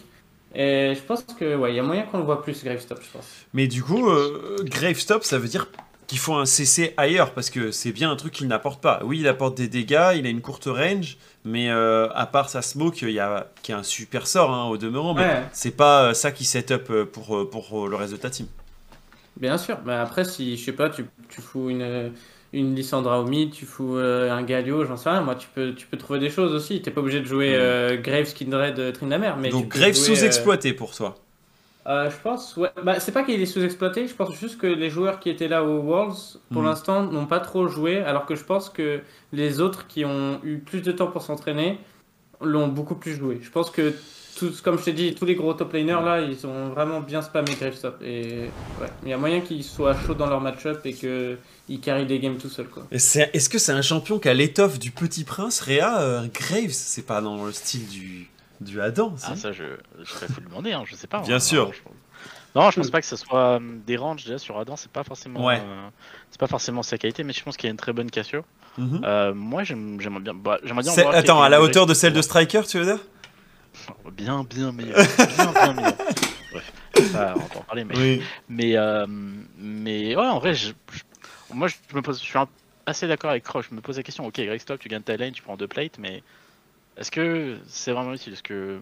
Et 0.55 0.93
je 0.95 1.01
pense 1.01 1.23
que 1.23 1.55
ouais, 1.55 1.73
il 1.73 1.75
y 1.75 1.79
a 1.79 1.83
moyen 1.83 2.03
qu'on 2.03 2.19
le 2.19 2.23
voit 2.23 2.41
plus 2.41 2.63
Gravestop, 2.63 2.99
je 3.01 3.11
pense. 3.11 3.27
Mais 3.53 3.67
du 3.67 3.83
coup, 3.83 4.09
euh, 4.09 4.57
Gravestop, 4.63 5.23
ça 5.23 5.37
veut 5.37 5.47
dire 5.47 5.67
qu'il 6.07 6.19
faut 6.19 6.35
un 6.35 6.45
CC 6.45 6.93
ailleurs 6.95 7.33
parce 7.33 7.49
que 7.49 7.71
c'est 7.71 7.91
bien 7.91 8.09
un 8.09 8.15
truc 8.15 8.33
qu'il 8.33 8.47
n'apporte 8.47 8.81
pas. 8.81 9.01
Oui, 9.03 9.19
il 9.19 9.27
apporte 9.27 9.57
des 9.57 9.67
dégâts, 9.67 10.13
il 10.15 10.25
a 10.25 10.29
une 10.29 10.41
courte 10.41 10.65
range, 10.65 11.17
mais 11.47 11.69
euh, 11.69 12.09
à 12.13 12.25
part 12.25 12.49
sa 12.49 12.61
smoke, 12.61 13.01
il 13.01 13.11
y 13.11 13.19
a 13.19 13.47
qui 13.61 13.71
est 13.71 13.75
un 13.75 13.83
super 13.83 14.27
sort 14.27 14.53
hein, 14.53 14.65
au 14.65 14.77
demeurant, 14.77 15.13
mais 15.13 15.43
c'est 15.53 15.75
pas 15.75 16.13
ça 16.13 16.31
qui 16.31 16.45
set 16.45 16.71
up 16.71 16.91
pour, 17.11 17.49
pour 17.49 17.87
le 17.87 17.95
reste 17.95 18.13
de 18.13 18.17
ta 18.17 18.29
team. 18.29 18.47
Bien 19.39 19.57
sûr, 19.57 19.77
mais 19.85 19.93
après, 19.93 20.25
si 20.25 20.57
je 20.57 20.65
sais 20.65 20.71
pas, 20.71 20.89
tu, 20.89 21.05
tu 21.29 21.41
fous 21.41 21.69
une, 21.69 22.11
une 22.53 22.75
Lissandra 22.75 23.21
au 23.21 23.25
mid, 23.25 23.51
tu 23.51 23.65
fous 23.65 23.97
euh, 23.97 24.31
un 24.31 24.41
Galio, 24.43 24.85
j'en 24.85 24.97
sais 24.97 25.09
rien, 25.09 25.21
moi 25.21 25.35
tu 25.35 25.47
peux, 25.53 25.73
tu 25.73 25.85
peux 25.87 25.97
trouver 25.97 26.19
des 26.19 26.29
choses 26.29 26.53
aussi. 26.53 26.81
T'es 26.81 26.91
pas 26.91 27.01
obligé 27.01 27.19
de 27.19 27.25
jouer 27.25 27.53
euh, 27.53 27.97
Graves, 27.97 28.33
Kindred, 28.33 28.79
euh, 28.79 28.91
Tryndamere. 28.91 29.37
Mais 29.37 29.49
Donc 29.49 29.67
Graves 29.67 29.93
sous-exploité 29.93 30.73
pour 30.73 30.95
toi 30.95 31.15
Je 31.87 32.21
pense, 32.21 32.57
ouais. 32.57 32.69
Bah, 32.83 32.99
c'est 32.99 33.11
pas 33.11 33.23
qu'il 33.23 33.41
est 33.41 33.45
sous-exploité, 33.45 34.07
je 34.07 34.13
pense 34.13 34.33
juste 34.35 34.57
que 34.57 34.67
les 34.67 34.89
joueurs 34.89 35.19
qui 35.19 35.29
étaient 35.29 35.47
là 35.47 35.63
au 35.63 35.79
Worlds, 35.79 36.39
pour 36.51 36.61
mm. 36.61 36.65
l'instant, 36.65 37.03
n'ont 37.03 37.27
pas 37.27 37.39
trop 37.39 37.67
joué, 37.67 37.99
alors 37.99 38.25
que 38.25 38.35
je 38.35 38.43
pense 38.43 38.69
que 38.69 39.01
les 39.31 39.61
autres 39.61 39.87
qui 39.87 40.03
ont 40.05 40.39
eu 40.43 40.57
plus 40.57 40.81
de 40.81 40.91
temps 40.91 41.07
pour 41.07 41.21
s'entraîner 41.21 41.79
l'ont 42.41 42.67
beaucoup 42.67 42.95
plus 42.95 43.15
joué. 43.15 43.39
Je 43.41 43.49
pense 43.49 43.71
que 43.71 43.93
comme 44.63 44.77
je 44.77 44.85
t'ai 44.85 44.93
dit, 44.93 45.15
tous 45.15 45.25
les 45.25 45.35
gros 45.35 45.53
top 45.53 45.73
laners 45.73 46.01
là, 46.03 46.21
ils 46.21 46.45
ont 46.45 46.69
vraiment 46.69 47.01
bien 47.01 47.21
spammé 47.21 47.53
Gravestop. 47.59 48.01
Et 48.01 48.49
ouais, 48.79 48.87
il 49.03 49.09
y 49.09 49.13
a 49.13 49.17
moyen 49.17 49.41
qu'ils 49.41 49.63
soient 49.63 49.95
chauds 49.95 50.13
dans 50.13 50.27
leur 50.27 50.41
match-up 50.41 50.81
et 50.85 50.93
qu'ils 50.93 51.79
carry 51.81 52.05
des 52.05 52.19
games 52.19 52.37
tout 52.37 52.49
seuls. 52.49 52.67
Est-ce 52.91 53.49
que 53.49 53.57
c'est 53.57 53.71
un 53.71 53.81
champion 53.81 54.19
qui 54.19 54.29
a 54.29 54.33
l'étoffe 54.33 54.79
du 54.79 54.91
petit 54.91 55.23
prince 55.23 55.61
Réa 55.61 56.01
euh, 56.01 56.27
Graves? 56.33 56.71
C'est 56.71 57.05
pas 57.05 57.21
dans 57.21 57.45
le 57.45 57.51
style 57.51 57.87
du, 57.87 58.29
du 58.61 58.81
Adam 58.81 59.13
Ah, 59.23 59.35
ça, 59.35 59.51
je, 59.51 59.63
je 59.99 60.09
serais 60.09 60.27
fou 60.27 60.41
demander, 60.41 60.73
hein, 60.73 60.83
je 60.85 60.95
sais 60.95 61.07
pas. 61.07 61.21
Bien 61.21 61.39
sûr. 61.39 61.71
Non, 62.55 62.71
je, 62.71 62.79
pense 62.79 62.89
pas 62.89 63.01
que 63.01 63.07
ce 63.07 63.15
soit 63.15 63.59
euh, 63.59 63.59
des 63.85 63.97
ranges 63.97 64.23
déjà 64.23 64.39
sur 64.39 64.57
Adam, 64.57 64.75
c'est 64.75 64.91
pas 64.91 65.03
forcément 65.03 65.47
euh, 65.49 65.57
c'est 66.31 66.39
pas 66.39 66.47
forcément 66.47 66.81
sa 66.81 66.97
qualité, 66.97 67.23
mais 67.23 67.33
je 67.33 67.43
pense 67.43 67.55
qu'il 67.55 67.67
y 67.67 67.69
a 67.69 67.71
une 67.71 67.77
très 67.77 67.93
bonne 67.93 68.09
cassure. 68.09 68.43
Mhm. 68.77 69.33
moi, 69.33 69.63
j'aimerais 69.63 70.19
bien. 70.19 70.33
Bah, 70.33 70.59
bien 70.63 70.97
Attends, 71.11 71.41
à 71.41 71.49
la 71.49 71.61
hauteur 71.61 71.85
de 71.85 71.93
celle 71.93 72.13
de 72.13 72.21
Striker, 72.21 72.63
tu 72.67 72.79
veux 72.79 72.85
dire? 72.85 72.99
Bien, 74.11 74.43
bien 74.43 74.71
meilleur. 74.71 74.97
Bien, 75.35 75.51
bien 75.51 75.73
meilleur. 75.73 75.93
Bref, 76.51 76.73
ça, 77.11 77.33
on 77.35 77.39
va 77.39 77.59
en 77.59 77.63
parler, 77.63 77.83
mais. 77.83 78.21
Mais, 78.49 78.77
euh, 78.77 79.05
mais 79.07 80.15
ouais, 80.15 80.25
en 80.25 80.39
vrai, 80.39 80.53
je, 80.53 80.71
moi, 81.53 81.67
je, 81.67 81.75
me 81.95 82.01
pose, 82.01 82.19
je 82.19 82.25
suis 82.25 82.39
assez 82.85 83.07
d'accord 83.07 83.31
avec 83.31 83.43
Croche. 83.43 83.67
Je 83.69 83.75
me 83.75 83.81
pose 83.81 83.97
la 83.97 84.03
question 84.03 84.25
ok, 84.25 84.35
Greg 84.35 84.59
Stop, 84.59 84.79
tu 84.79 84.89
gagnes 84.89 85.03
ta 85.03 85.17
lane, 85.17 85.33
tu 85.33 85.43
prends 85.43 85.57
deux 85.57 85.67
plates, 85.67 85.99
mais 85.99 86.23
est-ce 86.97 87.11
que 87.11 87.57
c'est 87.67 87.91
vraiment 87.91 88.13
utile? 88.13 88.33
Parce 88.33 88.41
que 88.41 88.79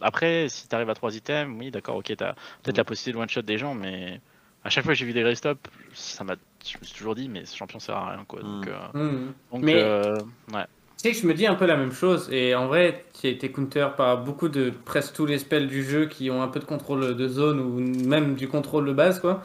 après, 0.00 0.48
si 0.48 0.68
tu 0.68 0.74
arrives 0.74 0.90
à 0.90 0.94
trois 0.94 1.14
items, 1.14 1.56
oui, 1.58 1.70
d'accord, 1.70 1.96
ok, 1.96 2.12
t'as 2.16 2.34
peut-être 2.62 2.78
la 2.78 2.84
possibilité 2.84 3.18
de 3.18 3.22
one-shot 3.22 3.42
des 3.42 3.58
gens, 3.58 3.74
mais 3.74 4.20
à 4.64 4.70
chaque 4.70 4.84
fois 4.84 4.94
que 4.94 4.98
j'ai 4.98 5.06
vu 5.06 5.12
des 5.12 5.22
Grey 5.22 5.34
Stop, 5.34 5.68
ça 5.92 6.24
m'a, 6.24 6.34
je 6.66 6.78
me 6.78 6.84
suis 6.84 6.96
toujours 6.96 7.14
dit, 7.14 7.28
mais 7.28 7.44
ce 7.44 7.56
champion 7.56 7.78
sert 7.78 7.96
à 7.96 8.10
rien, 8.10 8.24
quoi. 8.26 8.42
Donc, 8.42 8.66
mm. 8.66 8.70
euh, 8.94 9.10
mm. 9.10 9.34
donc 9.52 9.62
mais... 9.62 9.82
euh, 9.82 10.16
ouais 10.52 10.64
que 11.12 11.18
je 11.18 11.26
me 11.26 11.34
dis 11.34 11.46
un 11.46 11.54
peu 11.54 11.66
la 11.66 11.76
même 11.76 11.92
chose. 11.92 12.28
Et 12.32 12.54
en 12.54 12.66
vrai, 12.66 13.04
qui 13.12 13.26
a 13.26 13.30
été 13.30 13.50
counter 13.50 13.88
par 13.96 14.22
beaucoup 14.22 14.48
de 14.48 14.72
presque 14.84 15.14
tous 15.14 15.26
les 15.26 15.38
spells 15.38 15.66
du 15.66 15.82
jeu 15.82 16.06
qui 16.06 16.30
ont 16.30 16.42
un 16.42 16.48
peu 16.48 16.60
de 16.60 16.64
contrôle 16.64 17.16
de 17.16 17.28
zone 17.28 17.60
ou 17.60 17.80
même 18.08 18.34
du 18.34 18.48
contrôle 18.48 18.86
de 18.86 18.92
base, 18.92 19.20
quoi. 19.20 19.42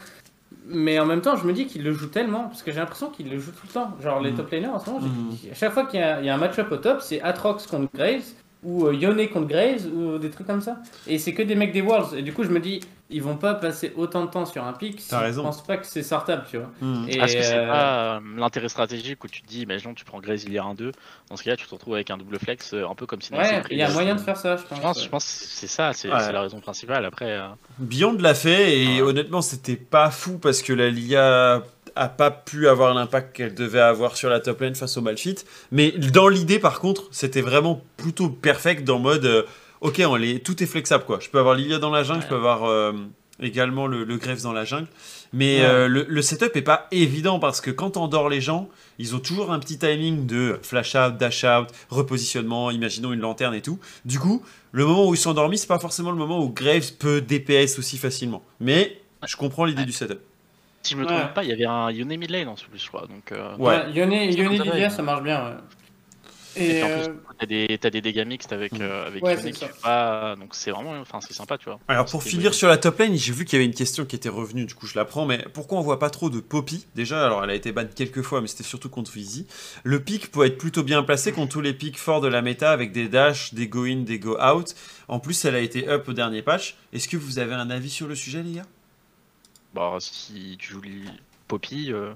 Mais 0.72 1.00
en 1.00 1.06
même 1.06 1.22
temps, 1.22 1.36
je 1.36 1.46
me 1.46 1.54
dis 1.54 1.66
qu'il 1.66 1.84
le 1.84 1.94
joue 1.94 2.08
tellement, 2.08 2.44
parce 2.44 2.62
que 2.62 2.72
j'ai 2.72 2.80
l'impression 2.80 3.10
qu'il 3.10 3.30
le 3.30 3.40
joue 3.40 3.52
tout 3.52 3.66
le 3.68 3.74
temps. 3.74 3.92
Genre, 4.02 4.22
les 4.22 4.32
mm. 4.32 4.36
top 4.36 4.52
laners 4.52 4.68
en 4.68 4.80
ce 4.80 4.90
moment, 4.90 5.06
mm. 5.06 5.52
à 5.52 5.56
chaque 5.56 5.74
fois 5.74 5.86
qu'il 5.86 6.00
y, 6.00 6.04
a 6.04 6.34
un 6.34 6.38
match-up 6.38 6.72
au 6.72 6.78
top, 6.78 7.02
c'est 7.02 7.22
Atrox 7.22 7.66
contre 7.66 7.90
Graves, 7.94 8.22
ou 8.64 8.86
euh, 8.86 8.94
Yone 8.94 9.28
contre 9.30 9.48
Graves, 9.48 9.88
ou 9.94 10.18
des 10.20 10.30
trucs 10.30 10.48
comme 10.48 10.62
ça. 10.62 10.78
Et 11.08 11.18
c'est 11.18 11.34
que 11.34 11.42
des 11.42 11.56
mecs 11.56 11.72
des 11.72 11.82
Worlds. 11.82 12.16
Et 12.16 12.22
du 12.22 12.34
coup, 12.34 12.44
je 12.44 12.50
me 12.50 12.60
dis, 12.60 12.82
ils 13.12 13.24
vont 13.24 13.38
pas 13.38 13.56
passer 13.56 13.92
autant 13.96 14.24
de 14.24 14.30
temps 14.30 14.46
sur 14.46 14.64
un 14.64 14.74
pic 14.74 15.02
si 15.02 15.10
je 15.10 15.42
pense 15.42 15.64
pas 15.64 15.78
que 15.78 15.88
c'est 15.88 16.04
sortable, 16.04 16.44
tu 16.50 16.58
vois. 16.58 16.70
Et 17.08 17.18
Est-ce 17.18 17.36
que 17.36 17.42
c'est 17.42 17.58
euh, 17.58 17.68
pas 17.68 18.18
euh, 18.18 18.20
l'intérêt 18.38 18.70
stratégique 18.70 19.24
où 19.24 19.28
tu 19.28 19.42
te 19.42 19.48
dis, 19.48 19.62
imaginons 19.62 19.96
tu 19.96 20.06
prends 20.06 20.20
Grace 20.20 20.44
il 20.46 20.54
y 20.54 20.60
a 20.60 20.64
un 20.64 20.76
2, 20.76 20.92
dans 21.30 21.36
ce 21.36 21.44
cas-là 21.44 21.58
tu 21.58 21.66
te 21.66 21.74
retrouves 21.74 21.96
avec 21.96 22.12
un 22.12 22.18
double 22.18 22.38
flex 22.38 22.74
euh, 22.74 22.88
un 22.88 22.94
peu 22.94 23.08
comme 23.08 23.22
si 23.22 23.34
Ouais, 23.34 23.62
il 23.72 23.78
y 23.78 23.82
a 23.82 23.90
moyen 23.90 24.14
de 24.14 24.20
faire 24.20 24.38
ça, 24.38 24.58
je 24.58 24.64
pense. 24.64 25.04
Je 25.04 25.10
pense, 25.10 25.26
que 25.26 25.32
c'est 25.32 25.68
ça, 25.68 25.94
c'est 25.94 26.08
la 26.08 26.42
raison 26.42 26.60
principale. 26.60 27.04
Après, 27.06 27.40
Beyond 27.80 28.18
l'a 28.20 28.36
fait 28.36 28.78
et 28.78 29.02
honnêtement 29.02 29.42
c'était 29.42 29.76
pas 29.76 30.12
fou 30.12 30.38
parce 30.38 30.62
que 30.62 30.74
la 30.74 30.90
Liga 30.90 31.64
a 31.96 32.08
pas 32.10 32.30
pu 32.30 32.68
avoir 32.68 32.94
l'impact 32.94 33.36
qu'elle 33.36 33.56
devait 33.56 33.82
avoir 33.82 34.16
sur 34.16 34.30
la 34.30 34.40
top 34.40 34.62
lane 34.62 34.76
face 34.76 34.98
au 34.98 35.02
Malfit. 35.02 35.38
Mais 35.72 35.92
dans 35.92 36.28
l'idée 36.28 36.60
par 36.60 36.80
contre, 36.80 37.08
c'était 37.12 37.42
vraiment 37.42 37.82
plutôt 37.98 38.30
perfect 38.30 38.84
dans 38.84 39.00
mode 39.00 39.46
ok, 39.82 40.02
on 40.06 40.16
les, 40.16 40.40
tout 40.40 40.62
est 40.64 40.68
flexible 40.68 41.04
quoi. 41.06 41.20
Je 41.20 41.30
peux 41.30 41.40
avoir 41.40 41.56
Lilia 41.56 41.80
dans 41.80 41.92
la 41.92 42.04
jungle, 42.04 42.22
je 42.24 42.28
peux 42.28 42.36
avoir 42.36 42.66
euh, 42.66 42.94
également 43.42 43.88
le, 43.88 44.04
le 44.04 44.18
Greffe 44.18 44.42
dans 44.42 44.54
la 44.54 44.66
jungle. 44.66 44.88
Mais 45.32 45.62
euh, 45.62 45.88
le, 45.88 46.22
setup 46.22 46.56
est 46.56 46.62
pas 46.62 46.88
évident 46.92 47.40
parce 47.40 47.62
que 47.62 47.70
quand 47.70 47.98
on 47.98 48.08
dort 48.08 48.30
les 48.30 48.42
gens, 48.42 48.68
ils 48.98 49.16
ont 49.16 49.20
toujours 49.20 49.52
un 49.52 49.60
petit 49.60 49.78
timing 49.78 50.26
de 50.26 50.60
flash 50.64 50.96
out, 50.96 51.18
dash 51.18 51.44
out, 51.44 51.68
repositionnement, 51.90 52.72
imaginons 52.72 53.14
une 53.14 53.20
lanterne 53.20 53.54
et 53.54 53.62
tout. 53.62 53.80
Du 54.06 54.20
coup, 54.20 54.44
le 54.72 54.86
moment 54.86 55.08
où 55.08 55.14
ils 55.14 55.18
sont 55.18 55.30
endormis, 55.30 55.58
c'est 55.58 55.68
pas 55.68 55.80
forcément 55.80 56.12
le 56.12 56.18
moment 56.18 56.44
où 56.44 56.50
Graves 56.50 56.94
peut 56.98 57.22
DPS 57.22 57.78
aussi 57.78 57.98
facilement. 57.98 58.42
Mais 58.60 59.00
je 59.28 59.36
comprends 59.36 59.66
l'idée 59.66 59.86
du 59.86 59.92
setup. 59.92 60.20
Si 60.82 60.94
je 60.94 60.98
me 60.98 61.06
trompe 61.06 61.34
pas, 61.34 61.44
il 61.44 61.50
y 61.50 61.54
avait 61.54 61.66
un 61.66 61.92
Yone 61.92 62.18
mid 62.18 62.32
lane 62.32 62.48
en 62.48 62.56
plus, 62.56 62.80
je 62.82 62.88
crois. 62.88 63.02
Donc, 63.02 63.32
euh, 63.32 63.56
Ouais, 63.58 63.92
Yone, 63.92 64.14
Yone 64.14 64.64
Lilia, 64.64 64.90
ça 64.90 65.04
marche 65.04 65.24
bien. 65.24 65.58
Et, 66.56 66.84
en 66.84 66.88
plus, 66.88 67.10
euh, 67.10 67.16
t'as 67.40 67.46
des, 67.46 67.80
as 67.82 67.90
des 67.90 68.02
dégâts 68.02 68.26
mixtes 68.26 68.52
avec, 68.52 68.74
mm. 68.74 68.82
euh, 68.82 69.08
avec 69.08 69.24
ouais, 69.24 69.38
pas, 69.82 70.36
donc 70.36 70.56
c'est 70.56 70.72
vraiment, 70.72 71.00
enfin 71.00 71.20
c'est 71.22 71.34
sympa, 71.34 71.58
tu 71.58 71.66
vois. 71.66 71.80
Alors 71.88 72.06
pour 72.06 72.24
finir 72.24 72.54
sur 72.54 72.68
la 72.68 72.78
top 72.78 73.00
lane, 73.00 73.16
j'ai 73.16 73.34
vu 73.34 73.46
qu'il 73.46 73.58
y 73.58 73.62
avait 73.62 73.68
une 73.68 73.76
question 73.76 74.06
qui 74.06 74.16
était 74.16 74.30
revenue, 74.30 74.66
du 74.66 74.74
coup 74.74 74.88
je 74.88 74.96
la 74.96 75.06
prends, 75.06 75.26
mais 75.26 75.46
pourquoi 75.54 75.78
on 75.78 75.82
voit 75.82 76.00
pas 76.00 76.10
trop 76.10 76.30
de 76.30 76.40
Poppy? 76.40 76.88
Déjà, 76.96 77.26
alors 77.26 77.44
elle 77.44 77.50
a 77.50 77.56
été 77.56 77.72
ban 77.72 77.86
quelques 77.94 78.22
fois, 78.22 78.42
mais 78.42 78.48
c'était 78.48 78.64
surtout 78.64 78.90
contre 78.90 79.12
Vizzy. 79.12 79.48
Le 79.84 80.00
pic 80.00 80.32
peut 80.32 80.46
être 80.46 80.58
plutôt 80.58 80.84
bien 80.84 81.04
placé 81.04 81.32
contre 81.32 81.54
tous 81.54 81.62
les 81.62 81.74
pics 81.74 81.98
forts 81.98 82.22
de 82.22 82.28
la 82.28 82.42
méta 82.42 82.72
avec 82.72 82.92
des 82.92 83.08
dash, 83.08 83.54
des 83.54 83.68
go 83.68 83.84
in, 83.86 83.98
des 83.98 84.20
go 84.20 84.38
out. 84.42 84.76
En 85.08 85.20
plus, 85.20 85.46
elle 85.46 85.56
a 85.56 85.60
été 85.60 85.88
up 85.88 86.08
au 86.08 86.14
dernier 86.14 86.42
patch. 86.42 86.76
Est-ce 86.94 87.08
que 87.08 87.18
vous 87.18 87.40
avez 87.40 87.54
un 87.54 87.70
avis 87.70 87.90
sur 87.90 88.08
le 88.08 88.16
sujet, 88.16 88.44
les 88.44 88.54
gars? 88.54 88.66
Bah 89.74 89.98
si 90.00 90.56
tu 90.60 90.74
joues 90.74 90.82
Poppy. 91.48 91.92
Euh 91.92 92.14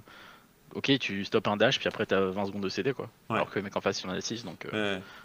ok, 0.73 0.97
tu 0.99 1.23
stoppes 1.25 1.47
un 1.47 1.57
dash, 1.57 1.79
puis 1.79 1.87
après 1.87 2.05
t'as 2.05 2.19
20 2.19 2.45
secondes 2.45 2.63
de 2.63 2.69
CD, 2.69 2.93
quoi. 2.93 3.09
Alors 3.29 3.49
que 3.49 3.59
le 3.59 3.63
mec 3.63 3.75
en 3.75 3.81
face, 3.81 4.01
il 4.01 4.09
en 4.09 4.13
a 4.13 4.21
6, 4.21 4.45
donc. 4.45 4.67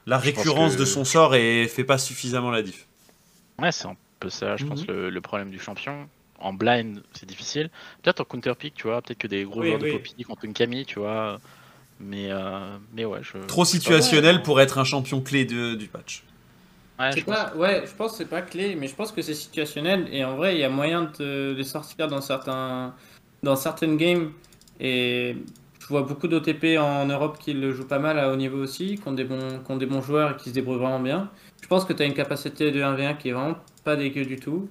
La 0.06 0.18
récurrence 0.18 0.76
de 0.76 0.84
son 0.84 1.04
sort 1.04 1.34
et 1.34 1.66
fait 1.68 1.84
pas 1.84 1.98
suffisamment 1.98 2.50
la 2.50 2.62
diff. 2.62 2.86
Ouais, 3.60 3.72
c'est 3.72 3.86
un 3.86 3.96
peu 4.20 4.30
ça, 4.30 4.56
je 4.56 4.64
pense, 4.64 4.86
mhm. 4.86 5.08
le, 5.08 5.20
problème 5.20 5.50
du 5.50 5.58
champion. 5.58 6.08
En 6.38 6.52
blind, 6.52 7.02
c'est 7.12 7.26
difficile. 7.26 7.68
Peut-être 8.02 8.20
en 8.20 8.24
counter 8.24 8.54
pick, 8.56 8.74
tu 8.74 8.86
vois, 8.86 9.02
peut-être 9.02 9.18
que 9.18 9.26
des 9.26 9.42
gros 9.42 9.64
joueurs 9.64 9.80
de 9.80 9.90
copie 9.90 10.22
contre 10.22 10.44
une 10.44 10.52
Camille, 10.52 10.86
tu 10.86 11.00
vois. 11.00 11.40
Mais, 11.98 12.30
mais 12.92 13.04
ouais, 13.04 13.20
je... 13.22 13.38
Trop 13.46 13.64
situationnel 13.64 14.42
pour 14.42 14.60
être 14.60 14.78
un 14.78 14.84
champion 14.84 15.20
clé 15.20 15.44
de, 15.44 15.74
du 15.74 15.88
patch. 15.88 16.22
Ouais, 16.98 17.12
je, 17.16 17.24
pas, 17.24 17.52
ouais, 17.54 17.84
je 17.86 17.92
pense 17.94 18.12
que 18.12 18.18
c'est 18.18 18.28
pas 18.28 18.42
clé, 18.42 18.74
mais 18.74 18.88
je 18.88 18.94
pense 18.94 19.12
que 19.12 19.22
c'est 19.22 19.34
situationnel 19.34 20.08
et 20.10 20.24
en 20.24 20.36
vrai, 20.36 20.56
il 20.56 20.60
y 20.60 20.64
a 20.64 20.68
moyen 20.68 21.12
de 21.18 21.54
les 21.56 21.64
sortir 21.64 22.08
dans 22.08 22.20
certains 22.20 22.92
dans 23.44 23.54
certaines 23.54 23.96
games 23.96 24.32
et 24.80 25.36
je 25.80 25.86
vois 25.86 26.02
beaucoup 26.02 26.28
d'OTP 26.28 26.78
en 26.78 27.06
Europe 27.06 27.38
qui 27.38 27.54
le 27.54 27.72
jouent 27.72 27.86
pas 27.86 27.98
mal 27.98 28.18
à 28.18 28.30
haut 28.30 28.36
niveau 28.36 28.58
aussi, 28.58 28.96
qui 28.96 29.08
ont 29.08 29.12
des 29.12 29.24
bons, 29.24 29.60
qui 29.64 29.70
ont 29.70 29.76
des 29.76 29.86
bons 29.86 30.02
joueurs 30.02 30.32
et 30.32 30.36
qui 30.36 30.50
se 30.50 30.54
débrouillent 30.54 30.78
vraiment 30.78 31.00
bien. 31.00 31.30
Je 31.62 31.66
pense 31.66 31.84
que 31.84 31.92
tu 31.92 32.02
as 32.02 32.06
une 32.06 32.14
capacité 32.14 32.70
de 32.70 32.80
1v1 32.80 33.16
qui 33.16 33.30
est 33.30 33.32
vraiment 33.32 33.56
pas 33.84 33.96
dégueu 33.96 34.24
du 34.24 34.36
tout. 34.36 34.68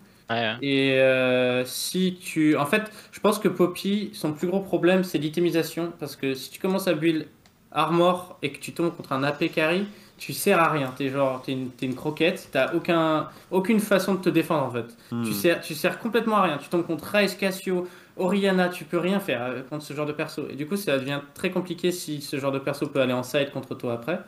Et 0.61 0.99
euh, 0.99 1.63
si 1.65 2.19
tu. 2.21 2.57
En 2.57 2.65
fait, 2.65 2.91
je 3.11 3.19
pense 3.19 3.39
que 3.39 3.47
Poppy, 3.47 4.09
son 4.13 4.33
plus 4.33 4.47
gros 4.47 4.59
problème, 4.59 5.03
c'est 5.03 5.17
l'itemisation. 5.17 5.93
Parce 5.99 6.15
que 6.15 6.33
si 6.33 6.49
tu 6.51 6.59
commences 6.59 6.87
à 6.87 6.93
build 6.93 7.27
armor 7.71 8.37
et 8.41 8.51
que 8.51 8.59
tu 8.59 8.73
tombes 8.73 8.95
contre 8.95 9.13
un 9.13 9.23
AP 9.23 9.51
carry, 9.53 9.85
tu 10.17 10.33
sers 10.33 10.59
à 10.59 10.69
rien. 10.69 10.93
T'es 10.97 11.09
genre, 11.09 11.41
t'es 11.41 11.53
une, 11.53 11.69
es 11.81 11.85
une 11.85 11.95
croquette, 11.95 12.49
t'as 12.51 12.73
aucun, 12.73 13.29
aucune 13.51 13.79
façon 13.79 14.15
de 14.15 14.21
te 14.21 14.29
défendre 14.29 14.65
en 14.65 14.71
fait. 14.71 14.97
Tu, 15.09 15.15
hmm. 15.15 15.33
sers, 15.33 15.61
tu 15.61 15.75
sers 15.75 15.99
complètement 15.99 16.37
à 16.37 16.41
rien. 16.43 16.57
Tu 16.57 16.67
tombes 16.69 16.85
contre 16.85 17.05
Race, 17.05 17.35
Cassio, 17.35 17.87
Oriana, 18.19 18.69
tu 18.69 18.83
peux 18.85 18.97
rien 18.97 19.19
faire 19.19 19.41
euh, 19.43 19.61
contre 19.63 19.83
ce 19.83 19.93
genre 19.93 20.05
de 20.05 20.13
perso. 20.13 20.47
Et 20.49 20.55
du 20.55 20.67
coup, 20.67 20.75
ça 20.75 20.97
devient 20.97 21.21
très 21.33 21.51
compliqué 21.51 21.91
si 21.91 22.21
ce 22.21 22.37
genre 22.39 22.51
de 22.51 22.59
perso 22.59 22.87
peut 22.87 23.01
aller 23.01 23.13
en 23.13 23.23
side 23.23 23.51
contre 23.51 23.75
toi 23.75 23.93
après. 23.93 24.19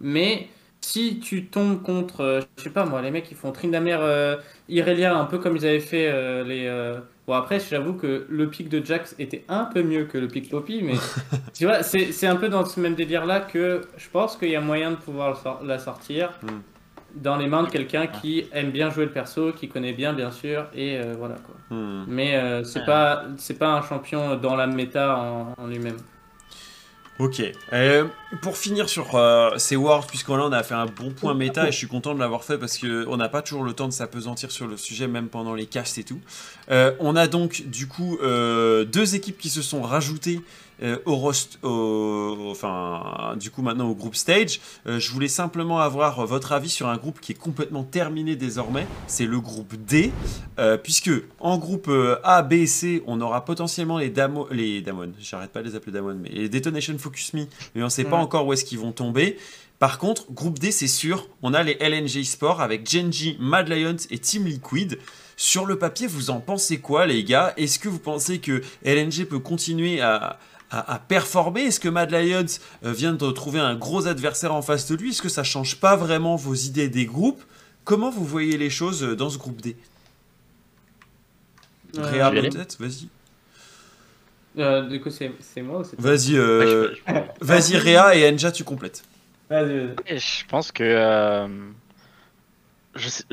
Mais 0.00 0.48
si 0.84 1.18
tu 1.18 1.46
tombes 1.46 1.82
contre, 1.82 2.20
euh, 2.20 2.40
je 2.58 2.64
sais 2.64 2.70
pas 2.70 2.84
moi, 2.84 3.00
les 3.00 3.10
mecs 3.10 3.24
qui 3.24 3.34
font 3.34 3.52
Trindamer 3.52 3.96
euh, 4.00 4.36
Irelia, 4.68 5.16
un 5.16 5.24
peu 5.24 5.38
comme 5.38 5.56
ils 5.56 5.64
avaient 5.64 5.80
fait 5.80 6.08
euh, 6.08 6.44
les. 6.44 7.00
Bon, 7.26 7.32
après, 7.32 7.58
j'avoue 7.58 7.94
que 7.94 8.26
le 8.28 8.50
pic 8.50 8.68
de 8.68 8.84
Jax 8.84 9.14
était 9.18 9.44
un 9.48 9.64
peu 9.64 9.82
mieux 9.82 10.04
que 10.04 10.18
le 10.18 10.28
pic 10.28 10.50
Poppy, 10.50 10.82
mais 10.82 10.92
tu 11.54 11.64
vois, 11.64 11.82
c'est 11.82 12.26
un 12.26 12.36
peu 12.36 12.50
dans 12.50 12.66
ce 12.66 12.78
même 12.80 12.94
délire-là 12.94 13.40
que 13.40 13.80
je 13.96 14.10
pense 14.10 14.36
qu'il 14.36 14.50
y 14.50 14.56
a 14.56 14.60
moyen 14.60 14.90
de 14.90 14.96
pouvoir 14.96 15.62
la 15.64 15.78
sortir 15.78 16.32
hmm. 16.42 16.48
Dans 17.14 17.36
les 17.36 17.46
mains 17.46 17.62
de 17.62 17.70
quelqu'un 17.70 18.06
qui 18.06 18.46
aime 18.52 18.70
bien 18.70 18.90
jouer 18.90 19.04
le 19.04 19.12
perso, 19.12 19.52
qui 19.52 19.68
connaît 19.68 19.92
bien, 19.92 20.12
bien 20.12 20.30
sûr, 20.30 20.66
et 20.74 20.98
voilà 21.18 21.36
quoi. 21.36 21.54
Hmm. 21.70 22.04
Mais 22.08 22.62
c'est 22.64 22.84
pas, 22.84 23.24
pas 23.58 23.68
un 23.68 23.82
champion 23.82 24.36
dans 24.36 24.56
la 24.56 24.66
méta 24.66 25.16
en 25.56 25.66
lui-même. 25.66 25.96
Ok. 27.20 27.40
Euh, 27.72 28.06
pour 28.42 28.56
finir 28.56 28.88
sur 28.88 29.14
euh, 29.14 29.56
ces 29.56 29.76
Worlds, 29.76 30.08
puisqu'on 30.08 30.36
là 30.36 30.44
on 30.46 30.52
a 30.52 30.64
fait 30.64 30.74
un 30.74 30.86
bon 30.86 31.12
point 31.12 31.32
méta 31.34 31.68
et 31.68 31.72
je 31.72 31.76
suis 31.76 31.86
content 31.86 32.12
de 32.12 32.18
l'avoir 32.18 32.42
fait 32.42 32.58
parce 32.58 32.76
qu'on 32.76 33.16
n'a 33.16 33.28
pas 33.28 33.40
toujours 33.40 33.62
le 33.62 33.72
temps 33.72 33.86
de 33.86 33.92
s'apesantir 33.92 34.50
sur 34.50 34.66
le 34.66 34.76
sujet, 34.76 35.06
même 35.06 35.28
pendant 35.28 35.54
les 35.54 35.66
casts 35.66 35.98
et 35.98 36.02
tout. 36.02 36.20
Euh, 36.72 36.92
on 36.98 37.14
a 37.14 37.28
donc 37.28 37.62
du 37.66 37.86
coup 37.86 38.18
deux 38.20 39.14
équipes 39.14 39.38
qui 39.38 39.48
se 39.48 39.62
sont 39.62 39.82
rajoutées 39.82 40.40
euh, 40.82 40.98
au, 41.04 41.14
rost, 41.14 41.58
enfin, 41.62 43.34
du 43.38 43.50
coup 43.50 43.62
maintenant 43.62 43.88
au 43.88 43.94
groupe 43.94 44.16
stage. 44.16 44.60
Euh, 44.86 44.98
je 44.98 45.10
voulais 45.10 45.28
simplement 45.28 45.78
avoir 45.78 46.26
votre 46.26 46.52
avis 46.52 46.68
sur 46.68 46.88
un 46.88 46.96
groupe 46.96 47.20
qui 47.20 47.32
est 47.32 47.36
complètement 47.36 47.84
terminé 47.84 48.36
désormais. 48.36 48.86
C'est 49.06 49.26
le 49.26 49.40
groupe 49.40 49.74
D, 49.76 50.12
euh, 50.58 50.76
puisque 50.76 51.10
en 51.38 51.58
groupe 51.58 51.90
A, 52.22 52.42
B 52.42 52.54
et 52.54 52.66
C, 52.66 53.02
on 53.06 53.20
aura 53.20 53.44
potentiellement 53.44 53.98
les 53.98 54.10
Damo, 54.10 54.48
les 54.50 54.82
Damon, 54.82 55.12
j'arrête 55.20 55.50
pas 55.50 55.62
de 55.62 55.68
les 55.68 55.76
appeler 55.76 55.92
Damon, 55.92 56.16
mais 56.20 56.30
les 56.30 56.48
Detonation 56.48 56.96
Focus 56.98 57.34
Me, 57.34 57.46
mais 57.74 57.82
on 57.82 57.88
sait 57.88 58.04
pas 58.04 58.16
encore 58.16 58.46
où 58.46 58.52
est-ce 58.52 58.64
qu'ils 58.64 58.78
vont 58.78 58.92
tomber. 58.92 59.38
Par 59.78 59.98
contre, 59.98 60.30
groupe 60.32 60.58
D, 60.58 60.70
c'est 60.70 60.88
sûr, 60.88 61.28
on 61.42 61.52
a 61.52 61.62
les 61.62 61.76
LNG 61.80 62.24
Sport 62.24 62.60
avec 62.60 62.88
Genji, 62.88 63.36
Mad 63.40 63.68
Lions 63.68 63.96
et 64.10 64.18
Team 64.18 64.46
Liquid. 64.46 64.98
Sur 65.36 65.66
le 65.66 65.78
papier, 65.78 66.06
vous 66.06 66.30
en 66.30 66.40
pensez 66.40 66.78
quoi, 66.78 67.06
les 67.06 67.24
gars? 67.24 67.52
Est-ce 67.56 67.78
que 67.80 67.88
vous 67.88 67.98
pensez 67.98 68.38
que 68.38 68.62
LNG 68.84 69.24
peut 69.24 69.40
continuer 69.40 70.00
à, 70.00 70.38
à, 70.80 70.98
performer. 70.98 71.62
Est-ce 71.62 71.80
que 71.80 71.88
Mad 71.88 72.10
Lions 72.10 72.44
euh, 72.84 72.92
vient 72.92 73.12
de 73.12 73.30
trouver 73.30 73.60
un 73.60 73.74
gros 73.74 74.06
adversaire 74.06 74.54
en 74.54 74.62
face 74.62 74.88
de 74.90 74.96
lui? 74.96 75.10
Est-ce 75.10 75.22
que 75.22 75.28
ça 75.28 75.44
change 75.44 75.76
pas 75.76 75.96
vraiment 75.96 76.36
vos 76.36 76.54
idées 76.54 76.88
des 76.88 77.06
groupes? 77.06 77.42
Comment 77.84 78.10
vous 78.10 78.24
voyez 78.24 78.56
les 78.56 78.70
choses 78.70 79.02
euh, 79.02 79.16
dans 79.16 79.30
ce 79.30 79.38
groupe 79.38 79.60
D? 79.60 79.76
Réa, 81.96 82.30
peut-être? 82.30 82.76
Vas-y. 82.80 83.08
Euh, 84.58 84.88
du 84.88 85.00
coup, 85.00 85.10
c'est 85.10 85.62
moi 85.62 85.80
ou 85.80 85.84
c'est 85.84 86.00
Vas-y, 86.00 86.36
vas-y 87.40 87.76
Réa 87.76 88.16
et 88.16 88.32
Enja, 88.32 88.52
tu 88.52 88.64
complètes. 88.64 89.04
Vas-y, 89.50 89.86
vas-y. 89.86 90.18
Je 90.18 90.46
pense 90.46 90.72
que 90.72 91.46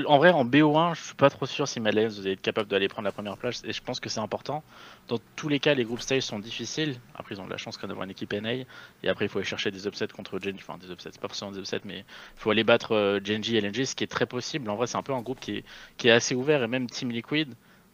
en 0.05 0.17
vrai, 0.17 0.31
en 0.31 0.45
BO1, 0.45 0.95
je 0.95 1.01
suis 1.01 1.15
pas 1.15 1.29
trop 1.29 1.45
sûr 1.45 1.67
si 1.67 1.79
Malais 1.79 2.07
vous 2.07 2.27
être 2.27 2.41
capable 2.41 2.67
d'aller 2.67 2.87
prendre 2.87 3.05
la 3.05 3.11
première 3.11 3.37
place 3.37 3.63
et 3.65 3.73
je 3.73 3.81
pense 3.81 3.99
que 3.99 4.09
c'est 4.09 4.19
important. 4.19 4.63
Dans 5.07 5.19
tous 5.35 5.49
les 5.49 5.59
cas, 5.59 5.73
les 5.73 5.83
groupes 5.83 6.01
stage 6.01 6.23
sont 6.23 6.39
difficiles. 6.39 6.99
Après, 7.15 7.35
ils 7.35 7.41
ont 7.41 7.45
de 7.45 7.51
la 7.51 7.57
chance 7.57 7.77
d'avoir 7.79 8.03
une 8.03 8.11
équipe 8.11 8.33
NA 8.33 8.53
et 8.53 8.65
après, 9.07 9.25
il 9.25 9.29
faut 9.29 9.39
aller 9.39 9.47
chercher 9.47 9.69
des 9.71 9.87
upsets 9.87 10.07
contre 10.07 10.39
Genji. 10.39 10.57
Enfin, 10.59 10.77
des 10.77 10.91
upsets, 10.91 11.11
pas 11.19 11.27
forcément 11.27 11.51
des 11.51 11.59
upsets, 11.59 11.81
mais 11.85 11.99
il 11.99 12.39
faut 12.39 12.51
aller 12.51 12.63
battre 12.63 12.95
euh, 12.95 13.19
Genji 13.23 13.55
et 13.55 13.61
LNG, 13.61 13.85
ce 13.85 13.95
qui 13.95 14.03
est 14.03 14.07
très 14.07 14.25
possible. 14.25 14.69
En 14.69 14.75
vrai, 14.75 14.87
c'est 14.87 14.97
un 14.97 15.03
peu 15.03 15.13
un 15.13 15.21
groupe 15.21 15.39
qui 15.39 15.57
est, 15.57 15.65
qui 15.97 16.07
est 16.07 16.11
assez 16.11 16.33
ouvert 16.33 16.63
et 16.63 16.67
même 16.67 16.89
Team 16.89 17.11
Liquid, 17.11 17.53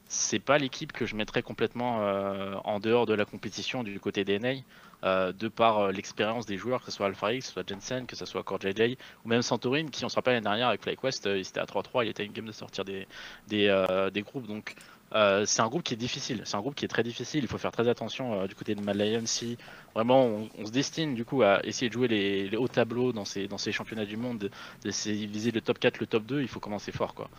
c'est 0.09 0.39
pas 0.39 0.57
l'équipe 0.57 0.93
que 0.93 1.05
je 1.05 1.15
mettrais 1.15 1.41
complètement 1.41 2.01
euh, 2.01 2.55
en 2.63 2.79
dehors 2.79 3.05
de 3.05 3.13
la 3.13 3.25
compétition 3.25 3.83
du 3.83 3.99
côté 3.99 4.23
des 4.23 4.39
NA. 4.39 4.53
Euh, 5.03 5.31
de 5.31 5.47
par 5.47 5.77
euh, 5.77 5.91
l'expérience 5.91 6.47
des 6.47 6.57
joueurs, 6.57 6.79
que 6.79 6.87
ce 6.87 6.91
soit 6.91 7.05
Alpha 7.05 7.31
X, 7.31 7.45
que 7.45 7.47
ce 7.47 7.53
soit 7.53 7.69
Jensen, 7.69 8.07
que 8.07 8.15
ce 8.15 8.25
soit 8.25 8.41
Core 8.41 8.59
JJ, 8.59 8.97
ou 9.23 9.27
même 9.29 9.43
Santorin, 9.43 9.85
qui 9.87 10.03
on 10.03 10.09
se 10.09 10.15
rappelle 10.15 10.33
l'année 10.33 10.45
dernière 10.45 10.69
avec 10.69 10.81
FlyQuest, 10.81 11.29
il 11.31 11.41
était 11.41 11.59
à 11.59 11.65
3-3, 11.65 12.03
il 12.03 12.09
était 12.09 12.25
une 12.25 12.31
game 12.31 12.47
de 12.47 12.51
sortir 12.51 12.83
des, 12.83 13.07
des, 13.47 14.21
groupes. 14.23 14.47
Donc 14.47 14.73
c'est 15.11 15.61
un 15.61 15.67
groupe 15.67 15.83
qui 15.83 15.93
est 15.93 15.97
difficile, 15.97 16.41
c'est 16.45 16.57
un 16.57 16.61
groupe 16.61 16.73
qui 16.73 16.83
est 16.83 16.87
très 16.87 17.03
difficile, 17.03 17.43
il 17.43 17.47
faut 17.47 17.59
faire 17.59 17.71
très 17.71 17.87
attention 17.87 18.47
du 18.47 18.55
côté 18.55 18.73
de 18.73 18.81
Mad 18.81 18.97
Lion 18.97 19.21
si 19.25 19.57
vraiment 19.93 20.49
on, 20.57 20.65
se 20.65 20.71
destine 20.71 21.13
du 21.13 21.25
coup 21.25 21.43
à 21.43 21.63
essayer 21.63 21.89
de 21.89 21.93
jouer 21.93 22.07
les, 22.07 22.57
hauts 22.57 22.67
tableaux 22.67 23.13
dans 23.13 23.23
ces, 23.23 23.47
dans 23.47 23.59
ces 23.59 23.71
championnats 23.71 24.05
du 24.05 24.17
monde, 24.17 24.49
de 24.83 24.89
viser 24.89 25.51
le 25.51 25.61
top 25.61 25.77
4, 25.77 25.99
le 25.99 26.07
top 26.07 26.25
2, 26.25 26.41
il 26.41 26.47
faut 26.47 26.59
commencer 26.59 26.91
fort 26.91 27.13
quoi. 27.13 27.29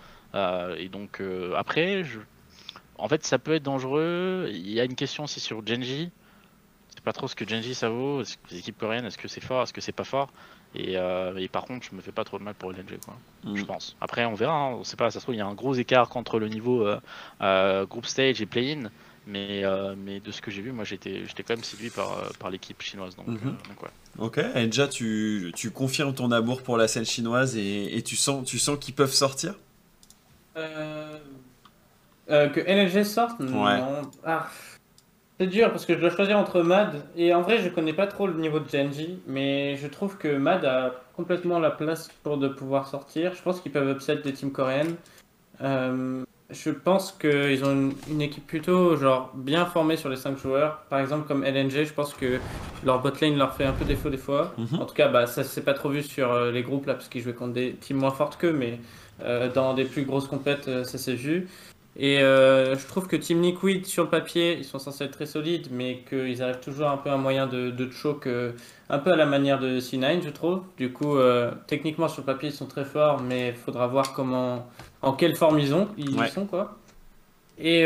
et 0.79 0.89
donc 0.89 1.21
après, 1.57 2.05
en 2.99 3.09
fait, 3.09 3.25
ça 3.25 3.41
peut 3.41 3.55
être 3.55 3.65
dangereux. 3.65 4.49
Il 4.51 4.71
y 4.71 4.81
a 4.81 4.85
une 4.85 4.95
question 4.95 5.25
aussi 5.25 5.41
sur 5.41 5.67
Genji. 5.67 6.13
Pas 7.09 7.15
trop 7.15 7.27
ce 7.27 7.35
que 7.35 7.49
Genji 7.49 7.75
ça 7.75 7.89
vaut. 7.89 8.23
Les 8.51 8.59
équipes 8.59 8.77
coréennes, 8.77 9.07
est-ce 9.07 9.17
que 9.17 9.29
c'est 9.29 9.41
fort, 9.41 9.63
est-ce 9.63 9.73
que 9.73 9.81
c'est 9.81 9.93
pas 9.93 10.05
fort 10.05 10.29
euh, 10.77 11.35
et, 11.39 11.49
par 11.49 11.65
contre, 11.65 11.87
je 11.91 11.97
me 11.97 12.03
fais 12.03 12.13
pas 12.13 12.23
trop 12.23 12.39
de 12.39 12.45
mal 12.45 12.53
pour 12.53 12.71
LNG, 12.71 12.99
quoi. 13.03 13.17
Mm. 13.45 13.57
Je 13.57 13.65
pense. 13.65 13.97
Après, 14.03 14.27
on 14.27 14.35
verra. 14.35 14.53
Hein. 14.53 14.75
On 14.79 14.85
sait 14.85 14.97
pas. 14.97 15.11
Ça 15.11 15.19
se 15.19 15.25
trouve, 15.25 15.35
il 15.35 15.39
y 15.39 15.41
a 15.41 15.47
un 15.47 15.55
gros 15.55 15.73
écart 15.73 16.15
entre 16.19 16.39
le 16.39 16.49
niveau 16.49 16.87
euh, 16.87 17.01
euh, 17.41 17.87
group 17.87 18.05
stage 18.05 18.43
et 18.43 18.47
play-in. 18.47 18.91
Mais, 19.27 19.63
mais 19.97 20.21
de 20.21 20.31
ce 20.31 20.43
que 20.43 20.51
j'ai 20.51 20.61
vu, 20.61 20.73
moi 20.73 20.85
j'étais 20.85 21.23
quand 21.39 21.55
même 21.55 21.65
séduit 21.65 21.91
par, 21.91 22.31
par 22.39 22.51
l'équipe 22.51 22.81
chinoise. 22.83 23.17
Donc, 23.17 23.29
mm-hmm. 23.29 24.19
Ok, 24.19 24.39
et 24.39 24.67
déjà 24.67 24.87
tu, 24.87 25.53
tu, 25.57 25.71
confirmes 25.71 26.15
ton 26.15 26.31
amour 26.31 26.63
pour 26.63 26.77
la 26.77 26.89
scène 26.89 27.05
chinoise 27.05 27.57
et, 27.57 27.97
et 27.97 28.03
tu 28.03 28.17
sens, 28.17 28.47
tu 28.47 28.59
sens 28.59 28.79
qu'ils 28.79 28.95
peuvent 28.95 29.13
sortir? 29.13 29.55
Euh, 30.57 32.49
que 32.51 32.61
LNG 32.61 33.05
sorte? 33.05 33.41
Ouais. 33.41 33.81
Ah, 34.25 34.49
c'est 35.39 35.47
dur 35.47 35.71
parce 35.71 35.87
que 35.87 35.95
je 35.95 36.01
dois 36.01 36.11
choisir 36.11 36.39
entre 36.39 36.63
Mad 36.63 37.03
et 37.17 37.33
en 37.33 37.43
vrai 37.43 37.59
je 37.59 37.69
connais 37.69 37.93
pas 37.93 38.07
trop 38.07 38.27
le 38.27 38.35
niveau 38.35 38.59
de 38.59 38.69
Genji 38.69 39.21
mais 39.27 39.77
je 39.77 39.87
trouve 39.87 40.17
que 40.19 40.37
Mad 40.37 40.65
a 40.65 40.95
complètement 41.19 41.59
la 41.59 41.73
place 41.73 42.09
pour 42.23 42.39
de 42.39 42.47
pouvoir 42.47 42.87
sortir. 42.87 43.35
Je 43.35 43.43
pense 43.43 43.61
qu'ils 43.61 43.73
peuvent 43.73 43.91
upset 43.91 44.19
des 44.19 44.33
teams 44.33 44.53
coréennes. 44.53 44.95
Euh, 45.61 46.23
je 46.49 46.71
pense 46.71 47.11
qu'ils 47.11 47.65
ont 47.65 47.93
une, 48.09 48.23
équipe 48.23 48.47
plutôt 48.47 48.97
genre 48.97 49.33
bien 49.35 49.67
formée 49.67 49.97
sur 49.97 50.11
les 50.11 50.17
5 50.17 50.39
joueurs. 50.39 50.83
Par 50.89 51.01
exemple 51.01 51.27
comme 51.27 51.43
LNG, 51.43 51.85
je 51.85 51.93
pense 51.93 52.15
que 52.15 52.39
leur 52.85 53.03
botlane 53.03 53.37
leur 53.37 53.53
fait 53.53 53.65
un 53.65 53.73
peu 53.73 53.85
défaut 53.85 54.11
des 54.11 54.17
fois. 54.17 54.55
Mhm. 54.59 54.81
En 54.81 54.87
tout 54.87 54.95
cas, 54.95 55.09
bah, 55.09 55.27
ça 55.27 55.43
s'est 55.43 55.63
pas 55.63 55.75
trop 55.75 55.89
vu 55.89 56.05
sur 56.05 56.33
euh, 56.33 56.53
les 56.53 56.63
groupes 56.63 56.87
là 56.87 56.95
parce 56.95 57.09
qu'ils 57.09 57.23
jouaient 57.23 57.35
contre 57.35 57.55
des 57.55 57.75
teams 57.75 57.99
moins 57.99 58.13
fortes 58.13 58.37
qu'eux, 58.39 58.53
mais 58.53 58.79
dans 59.53 59.75
des 59.75 59.85
plus 59.85 60.05
grosses 60.05 60.29
compètes, 60.29 60.85
ça 60.85 60.97
s'est 60.97 61.17
vu. 61.17 61.49
Et 61.97 62.21
euh, 62.21 62.77
je 62.77 62.87
trouve 62.87 63.09
que 63.09 63.17
Team 63.17 63.43
Liquid, 63.43 63.85
sur 63.87 64.05
le 64.05 64.11
papier, 64.11 64.57
ils 64.57 64.65
sont 64.65 64.79
censés 64.79 65.05
être 65.05 65.13
très 65.13 65.27
solides, 65.27 65.69
mais 65.73 66.05
qu'ils 66.09 66.43
arrivent 66.43 66.61
toujours 66.61 66.89
un 66.89 66.97
peu 66.97 67.11
un 67.11 67.17
moyen 67.17 67.47
de, 67.47 67.71
de 67.71 67.91
choke, 67.91 68.27
euh, 68.27 68.53
un 68.89 68.99
peu 68.99 69.13
à 69.13 69.17
la 69.17 69.27
manière 69.27 69.59
de 69.59 69.81
C9, 69.81 70.23
je 70.23 70.31
trouve. 70.31 70.63
Du 70.77 70.93
coup, 70.93 71.17
euh, 71.17 71.51
techniquement, 71.67 72.09
sur 72.09 72.23
le 72.23 72.27
papier, 72.27 72.51
ils 72.51 72.55
sont 72.55 72.67
très 72.67 72.85
forts, 72.85 73.21
mais 73.21 73.49
il 73.49 73.55
faudra 73.55 73.89
voir 73.89 74.13
comment, 74.13 74.69
en 75.03 75.13
quelle 75.13 75.35
forme 75.35 75.59
ils, 75.59 75.75
ont, 75.75 75.89
ils 75.97 76.25
sont. 76.29 76.47
Quoi. 76.47 76.77
Et 77.59 77.83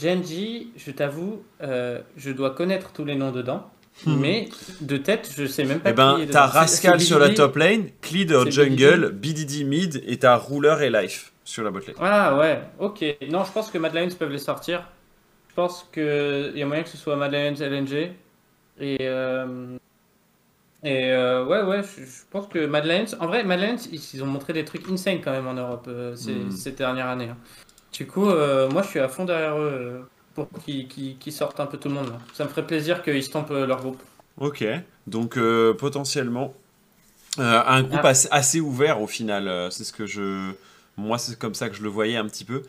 Genji, 0.00 0.72
je 0.76 0.90
t'avoue, 0.90 1.44
je 1.60 2.30
dois 2.32 2.50
connaître 2.50 2.92
tous 2.92 3.04
les 3.04 3.14
noms 3.14 3.30
dedans. 3.30 3.70
Hmm. 4.06 4.16
Mais 4.20 4.48
de 4.80 4.96
tête, 4.96 5.30
je 5.36 5.46
sais 5.46 5.64
même 5.64 5.80
pas. 5.80 5.90
Eh 5.90 5.92
ben, 5.92 6.20
t'as 6.30 6.46
Rascal 6.46 7.00
sur 7.00 7.18
la 7.18 7.30
top 7.30 7.56
lane, 7.56 7.88
Cleed 8.02 8.32
au 8.32 8.50
jungle, 8.50 9.10
BDD 9.12 9.64
mid, 9.64 10.02
et 10.06 10.18
t'as 10.18 10.36
Ruler 10.36 10.76
et 10.82 10.90
Life 10.90 11.32
sur 11.44 11.62
la 11.62 11.70
botlane. 11.70 11.96
Ah 12.00 12.36
ouais, 12.36 12.60
ok. 12.78 13.04
Non, 13.30 13.44
je 13.44 13.52
pense 13.52 13.70
que 13.70 13.78
Mad 13.78 13.94
Lions 13.94 14.08
peuvent 14.18 14.32
les 14.32 14.38
sortir. 14.38 14.88
Je 15.48 15.54
pense 15.54 15.88
qu'il 15.92 16.52
y 16.56 16.62
a 16.62 16.66
moyen 16.66 16.82
que 16.82 16.88
ce 16.88 16.96
soit 16.96 17.16
Mad 17.16 17.32
Lions 17.32 17.54
LNG. 17.60 18.12
Et, 18.80 18.96
euh, 19.02 19.76
et 20.82 21.12
euh, 21.12 21.44
ouais, 21.46 21.62
ouais, 21.62 21.82
je, 21.82 22.02
je 22.04 22.22
pense 22.30 22.48
que 22.48 22.66
Madlands, 22.66 23.04
en 23.20 23.26
vrai, 23.28 23.44
Madlands, 23.44 23.76
ils, 23.92 24.00
ils 24.14 24.22
ont 24.22 24.26
montré 24.26 24.52
des 24.52 24.64
trucs 24.64 24.88
insane 24.90 25.20
quand 25.22 25.30
même 25.30 25.46
en 25.46 25.54
Europe 25.54 25.86
euh, 25.88 26.14
ces, 26.16 26.32
Mm. 26.34 26.50
cette 26.50 26.76
dernière 26.78 27.06
année. 27.06 27.28
hein. 27.28 27.36
Du 27.92 28.06
coup, 28.06 28.28
euh, 28.28 28.68
moi, 28.68 28.82
je 28.82 28.88
suis 28.88 28.98
à 28.98 29.08
fond 29.08 29.24
derrière 29.24 29.56
eux 29.56 30.04
pour 30.34 30.48
qu'ils 30.64 30.88
qu'ils 30.88 31.32
sortent 31.32 31.60
un 31.60 31.66
peu 31.66 31.78
tout 31.78 31.88
le 31.88 31.94
monde. 31.94 32.12
Ça 32.34 32.44
me 32.44 32.48
ferait 32.48 32.66
plaisir 32.66 33.02
qu'ils 33.02 33.22
stompent 33.22 33.50
euh, 33.52 33.66
leur 33.66 33.80
groupe. 33.80 34.00
Ok, 34.38 34.64
donc 35.06 35.36
euh, 35.36 35.74
potentiellement 35.74 36.54
euh, 37.38 37.62
un 37.66 37.82
groupe 37.82 38.00
Ah. 38.02 38.08
assez, 38.08 38.28
assez 38.30 38.60
ouvert 38.60 39.00
au 39.00 39.06
final. 39.06 39.46
euh, 39.48 39.70
c'est 39.70 39.84
ce 39.84 39.92
que 39.92 40.06
je, 40.06 40.52
moi 40.96 41.18
c'est 41.18 41.38
comme 41.38 41.54
ça 41.54 41.68
que 41.68 41.76
je 41.76 41.82
le 41.82 41.88
voyais 41.88 42.16
un 42.16 42.26
petit 42.26 42.44
peu. 42.44 42.62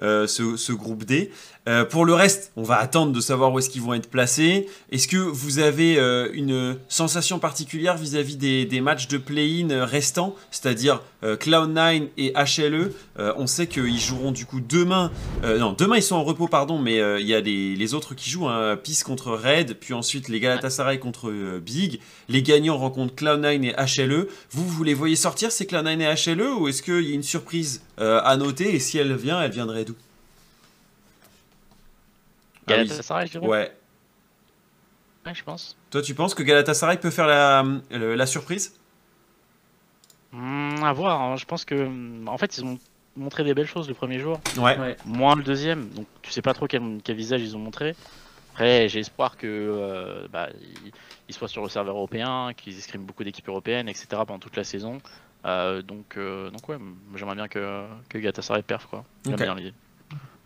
ce, 0.00 0.56
ce 0.56 0.72
groupe 0.72 1.04
D. 1.04 1.30
Euh, 1.68 1.84
pour 1.84 2.04
le 2.04 2.12
reste, 2.12 2.50
on 2.56 2.64
va 2.64 2.78
attendre 2.78 3.12
de 3.12 3.20
savoir 3.20 3.52
où 3.52 3.58
est-ce 3.58 3.70
qu'ils 3.70 3.82
vont 3.82 3.94
être 3.94 4.10
placés. 4.10 4.68
Est-ce 4.90 5.06
que 5.06 5.16
vous 5.16 5.60
avez 5.60 5.96
euh, 5.96 6.28
une 6.32 6.76
sensation 6.88 7.38
particulière 7.38 7.96
vis-à-vis 7.96 8.36
des, 8.36 8.80
matchs 8.80 9.06
de 9.06 9.16
play-in 9.16 9.70
euh, 9.70 9.84
restants, 9.84 10.34
c'est-à-dire 10.50 11.02
euh, 11.22 11.36
Cloud9 11.36 12.08
et 12.16 12.32
HLE 12.32 12.92
On 13.16 13.46
sait 13.46 13.68
qu'ils 13.68 14.00
joueront 14.00 14.32
du 14.32 14.44
coup 14.44 14.60
demain. 14.60 15.12
non, 15.44 15.72
demain 15.72 15.96
ils 15.96 16.02
sont 16.02 16.16
en 16.16 16.24
repos, 16.24 16.48
pardon, 16.48 16.78
mais 16.78 16.96
il 17.20 17.26
y 17.26 17.34
a 17.34 17.40
les, 17.40 17.94
autres 17.94 18.14
qui 18.14 18.30
jouent. 18.30 18.48
Hein, 18.48 18.76
Peace 18.82 19.04
contre 19.04 19.32
Red, 19.32 19.74
puis 19.78 19.94
ensuite 19.94 20.28
les 20.28 20.40
Galatasaray 20.40 20.98
contre 20.98 21.30
Big. 21.58 22.00
Les 22.28 22.42
gagnants 22.42 22.78
rencontrent 22.78 23.14
Cloud9 23.14 23.62
et 23.64 24.06
HLE. 24.06 24.26
Vous, 24.50 24.66
vous 24.66 24.82
les 24.82 24.94
voyez 24.94 25.16
sortir 25.16 25.52
ces 25.52 25.66
Cloud9 25.66 26.00
et 26.00 26.34
HLE 26.34 26.54
ou 26.58 26.68
est-ce 26.68 26.82
qu'il 26.82 27.08
y 27.08 27.12
a 27.12 27.14
une 27.14 27.22
surprise 27.22 27.82
à 27.98 28.36
noter? 28.36 28.74
Et 28.74 28.80
si 28.80 28.98
elle 28.98 29.14
vient, 29.14 29.40
elle 29.40 29.52
viendrait 29.52 29.84
d'où? 29.84 29.94
Galatasaray, 32.66 33.26
je 33.26 33.32
dirais. 33.32 33.46
Ouais. 33.46 33.72
Ouais, 35.26 35.34
je 35.34 35.44
pense. 35.44 35.76
Toi, 35.90 36.02
tu 36.02 36.14
penses 36.14 36.34
que 36.34 36.42
Galatasaray 36.42 36.98
peut 36.98 37.10
faire 37.10 37.26
la, 37.26 37.64
la 37.90 38.26
surprise? 38.26 38.74
Hmm, 40.32 40.82
à 40.82 40.92
voir. 40.92 41.20
hein. 41.20 41.36
Je 41.36 41.44
pense 41.44 41.64
que, 41.64 41.74
hmm, 41.74 42.28
en 42.28 42.38
fait, 42.38 42.56
ils 42.58 42.64
ont 42.64 42.78
montré 43.16 43.44
des 43.44 43.54
belles 43.54 43.66
choses 43.66 43.88
le 43.88 43.94
premier 43.94 44.18
jour, 44.18 44.40
Ouais. 44.56 44.78
Ouais. 44.78 44.96
moins 45.04 45.36
le 45.36 45.42
deuxième. 45.42 45.88
Donc, 45.90 46.06
tu 46.22 46.30
sais 46.30 46.42
pas 46.42 46.54
trop 46.54 46.66
quel, 46.66 46.82
quel 47.04 47.16
visage 47.16 47.42
ils 47.42 47.56
ont 47.56 47.60
montré. 47.60 47.94
Après, 48.52 48.88
j'ai 48.88 49.00
espoir 49.00 49.36
que 49.36 49.46
euh, 49.46 50.26
bah, 50.32 50.48
ils, 50.60 50.92
ils 51.28 51.34
soient 51.34 51.48
sur 51.48 51.62
le 51.62 51.68
serveur 51.68 51.96
européen, 51.96 52.52
qu'ils 52.56 52.76
escriment 52.76 53.04
beaucoup 53.04 53.24
d'équipes 53.24 53.48
européennes, 53.48 53.88
etc. 53.88 54.06
pendant 54.26 54.38
toute 54.38 54.56
la 54.56 54.64
saison. 54.64 55.00
Euh, 55.44 55.82
donc, 55.82 56.16
euh, 56.16 56.50
donc 56.50 56.68
ouais, 56.68 56.76
j'aimerais 57.16 57.34
bien 57.34 57.48
que, 57.48 57.84
que 58.08 58.18
Galatasaray 58.18 58.62
perf 58.62 58.86
quoi. 58.86 59.04
J'aime 59.24 59.34
Ok. 59.34 59.42
bien 59.42 59.54
l'idée. 59.54 59.74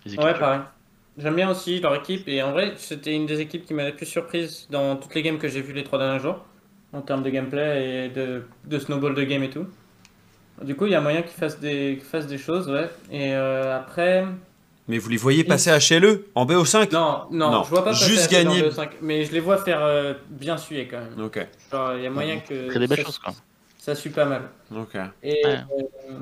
Les 0.04 0.14
équipes 0.14 0.24
Ouais, 0.24 0.38
pareil. 0.38 0.60
J'aime 1.18 1.34
bien 1.34 1.50
aussi 1.50 1.80
leur 1.80 1.94
équipe 1.94 2.28
et 2.28 2.42
en 2.42 2.52
vrai, 2.52 2.74
c'était 2.76 3.14
une 3.14 3.24
des 3.26 3.40
équipes 3.40 3.64
qui 3.64 3.72
m'a 3.74 3.86
le 3.88 3.96
plus 3.96 4.04
surprise 4.06 4.66
dans 4.70 4.96
toutes 4.96 5.14
les 5.14 5.22
games 5.22 5.38
que 5.38 5.48
j'ai 5.48 5.62
vues 5.62 5.72
les 5.72 5.84
trois 5.84 5.98
derniers 5.98 6.20
jours 6.20 6.44
en 6.92 7.00
termes 7.00 7.22
de 7.22 7.30
gameplay 7.30 8.06
et 8.06 8.08
de, 8.10 8.42
de 8.64 8.78
snowball 8.78 9.14
de 9.14 9.22
game 9.24 9.42
et 9.42 9.50
tout. 9.50 9.66
Du 10.62 10.74
coup, 10.74 10.86
il 10.86 10.92
y 10.92 10.94
a 10.94 11.00
moyen 11.00 11.22
qu'ils 11.22 11.32
fassent 11.38 11.58
des, 11.60 11.96
qu'ils 11.98 12.06
fassent 12.08 12.26
des 12.26 12.38
choses, 12.38 12.68
ouais. 12.68 12.88
Et 13.10 13.34
euh, 13.34 13.76
après, 13.76 14.24
Mais 14.88 14.98
vous 14.98 15.08
les 15.10 15.16
voyez 15.16 15.42
passer 15.44 15.70
à 15.70 15.78
HLE 15.78 16.24
en 16.34 16.44
BO5 16.46 16.92
non, 16.92 17.22
non, 17.30 17.50
Non, 17.50 17.62
je 17.64 17.70
vois 17.70 17.84
pas 17.84 17.90
passer 17.90 18.06
juste 18.10 18.30
gagner. 18.30 18.62
le 18.62 18.70
5, 18.70 18.90
mais 19.02 19.24
je 19.24 19.32
les 19.32 19.40
vois 19.40 19.58
faire 19.58 19.82
euh, 19.82 20.14
bien 20.30 20.56
suer 20.58 20.86
quand 20.86 20.98
même. 20.98 21.24
Ok, 21.24 21.46
Genre, 21.72 21.94
il 21.96 22.02
y 22.04 22.06
a 22.06 22.10
moyen 22.10 22.40
que 22.40 22.68
Très 22.68 22.78
des 22.78 22.86
belles 22.86 22.98
ça, 22.98 23.04
choses 23.04 23.18
quoi. 23.18 23.34
ça 23.78 23.94
sue 23.94 24.10
pas 24.10 24.24
mal. 24.26 24.42
ok. 24.74 24.96
Et 25.22 25.40
Ouais. 25.44 25.58
euh, 26.10 26.14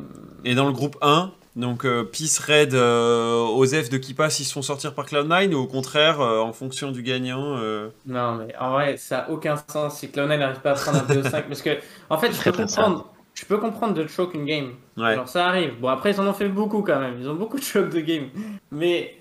Et 0.45 0.55
dans 0.57 0.66
le 0.66 0.73
groupe 0.73 0.97
1, 1.01 1.31
donc 1.57 1.85
euh, 1.85 2.03
Peace, 2.03 2.41
Red, 2.45 2.75
euh, 2.75 3.39
Osef 3.39 3.89
de 3.89 3.97
qui 3.97 4.13
passe, 4.13 4.41
ils 4.41 4.45
se 4.45 4.53
font 4.53 4.63
sortir 4.63 4.95
par 4.95 5.07
Cloud9 5.07 5.55
ou 5.55 5.59
au 5.59 5.67
contraire, 5.67 6.21
euh, 6.21 6.41
en 6.41 6.53
fonction 6.53 6.91
du 6.91 7.03
gagnant 7.03 7.57
euh, 7.59 7.91
Non, 8.07 8.35
mais 8.35 8.55
en 8.59 8.73
vrai, 8.73 8.97
ça 8.97 9.21
a 9.21 9.31
aucun 9.31 9.55
sens 9.69 9.99
si 9.99 10.09
Cloud9 10.09 10.39
n'arrive 10.39 10.61
pas 10.61 10.73
à 10.73 10.75
prendre 10.75 10.99
un 10.99 11.03
BO5. 11.03 11.43
parce 11.49 11.63
que, 11.63 11.79
en 12.11 12.19
fait, 12.19 12.33
je 12.33 12.43
peux 12.43 12.53
comprendre, 12.53 13.13
je 13.35 13.45
peux 13.45 13.59
comprendre 13.59 13.95
de 13.95 14.07
choke 14.09 14.35
une 14.35 14.47
game. 14.47 14.73
Ouais. 14.97 15.13
Alors, 15.13 15.29
ça 15.29 15.47
arrive. 15.47 15.79
Bon, 15.81 15.89
après, 15.89 16.11
ils 16.11 16.21
en 16.21 16.27
ont 16.27 16.33
fait 16.33 16.49
beaucoup 16.49 16.83
quand 16.83 16.99
même. 16.99 17.21
Ils 17.21 17.29
ont 17.29 17.37
beaucoup 17.37 17.59
de 17.59 17.65
choke 17.65 17.91
de 17.91 18.01
game. 18.01 18.31
Mais 18.73 19.17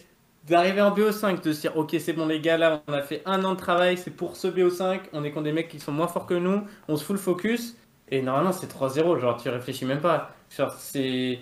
d'arriver 0.48 0.82
en 0.82 0.90
BO5, 0.90 1.44
de 1.44 1.54
se 1.54 1.62
dire, 1.62 1.78
ok, 1.78 1.96
c'est 2.00 2.14
bon, 2.14 2.26
les 2.26 2.40
gars, 2.40 2.58
là, 2.58 2.82
on 2.88 2.94
a 2.94 3.04
fait 3.04 3.22
un 3.28 3.44
an 3.44 3.54
de 3.54 3.60
travail, 3.60 3.96
c'est 3.96 4.12
pour 4.12 4.38
ce 4.38 4.48
BO5. 4.48 5.02
On 5.14 5.24
est 5.24 5.30
contre 5.30 5.44
des 5.44 5.54
mecs 5.54 5.70
qui 5.70 5.80
sont 5.80 5.92
moins 5.92 6.08
forts 6.08 6.26
que 6.26 6.34
nous. 6.34 6.64
On 6.88 6.98
se 6.98 7.04
fout 7.04 7.16
le 7.16 7.22
focus. 7.22 7.76
Et 8.10 8.24
normalement, 8.24 8.54
c'est 8.54 8.72
3-0. 8.72 9.20
Genre, 9.20 9.40
tu 9.40 9.50
réfléchis 9.50 9.86
même 9.86 10.02
pas. 10.02 10.32
Genre, 10.50 10.74
c'est. 10.80 11.40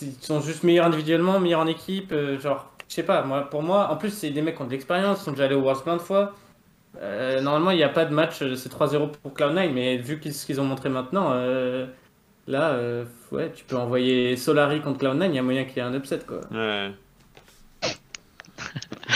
Ils 0.00 0.14
sont 0.20 0.40
juste 0.40 0.62
meilleurs 0.62 0.86
individuellement, 0.86 1.38
meilleurs 1.38 1.60
en 1.60 1.66
équipe. 1.66 2.12
euh, 2.12 2.40
genre, 2.40 2.70
je 2.88 2.94
sais 2.94 3.02
pas, 3.02 3.22
moi, 3.22 3.42
pour 3.48 3.62
moi, 3.62 3.88
en 3.90 3.96
plus, 3.96 4.10
c'est 4.10 4.30
des 4.30 4.42
mecs 4.42 4.56
qui 4.56 4.62
ont 4.62 4.66
de 4.66 4.70
l'expérience, 4.70 5.20
ils 5.20 5.24
sont 5.24 5.30
déjà 5.32 5.44
allés 5.44 5.54
au 5.54 5.60
Worlds 5.62 5.82
plein 5.82 5.96
de 5.96 6.02
fois. 6.02 6.34
Euh, 7.00 7.40
normalement, 7.40 7.70
il 7.70 7.76
n'y 7.78 7.82
a 7.84 7.88
pas 7.88 8.04
de 8.04 8.14
match, 8.14 8.42
euh, 8.42 8.54
c'est 8.56 8.68
3-0 8.70 9.10
pour 9.22 9.32
Cloud9, 9.32 9.70
mais 9.72 9.96
vu 9.98 10.20
ce 10.32 10.46
qu'ils 10.46 10.60
ont 10.60 10.64
montré 10.64 10.88
maintenant, 10.88 11.28
euh, 11.32 11.86
là, 12.46 12.70
euh, 12.72 13.04
ouais, 13.30 13.50
tu 13.54 13.64
peux 13.64 13.76
envoyer 13.76 14.36
Solari 14.36 14.80
contre 14.80 14.98
Cloud9, 15.04 15.26
il 15.28 15.34
y 15.34 15.38
a 15.38 15.42
moyen 15.42 15.64
qu'il 15.64 15.76
y 15.76 15.80
ait 15.80 15.82
un 15.82 15.94
upset, 15.94 16.20
quoi. 16.26 16.40
Ouais. 16.50 16.92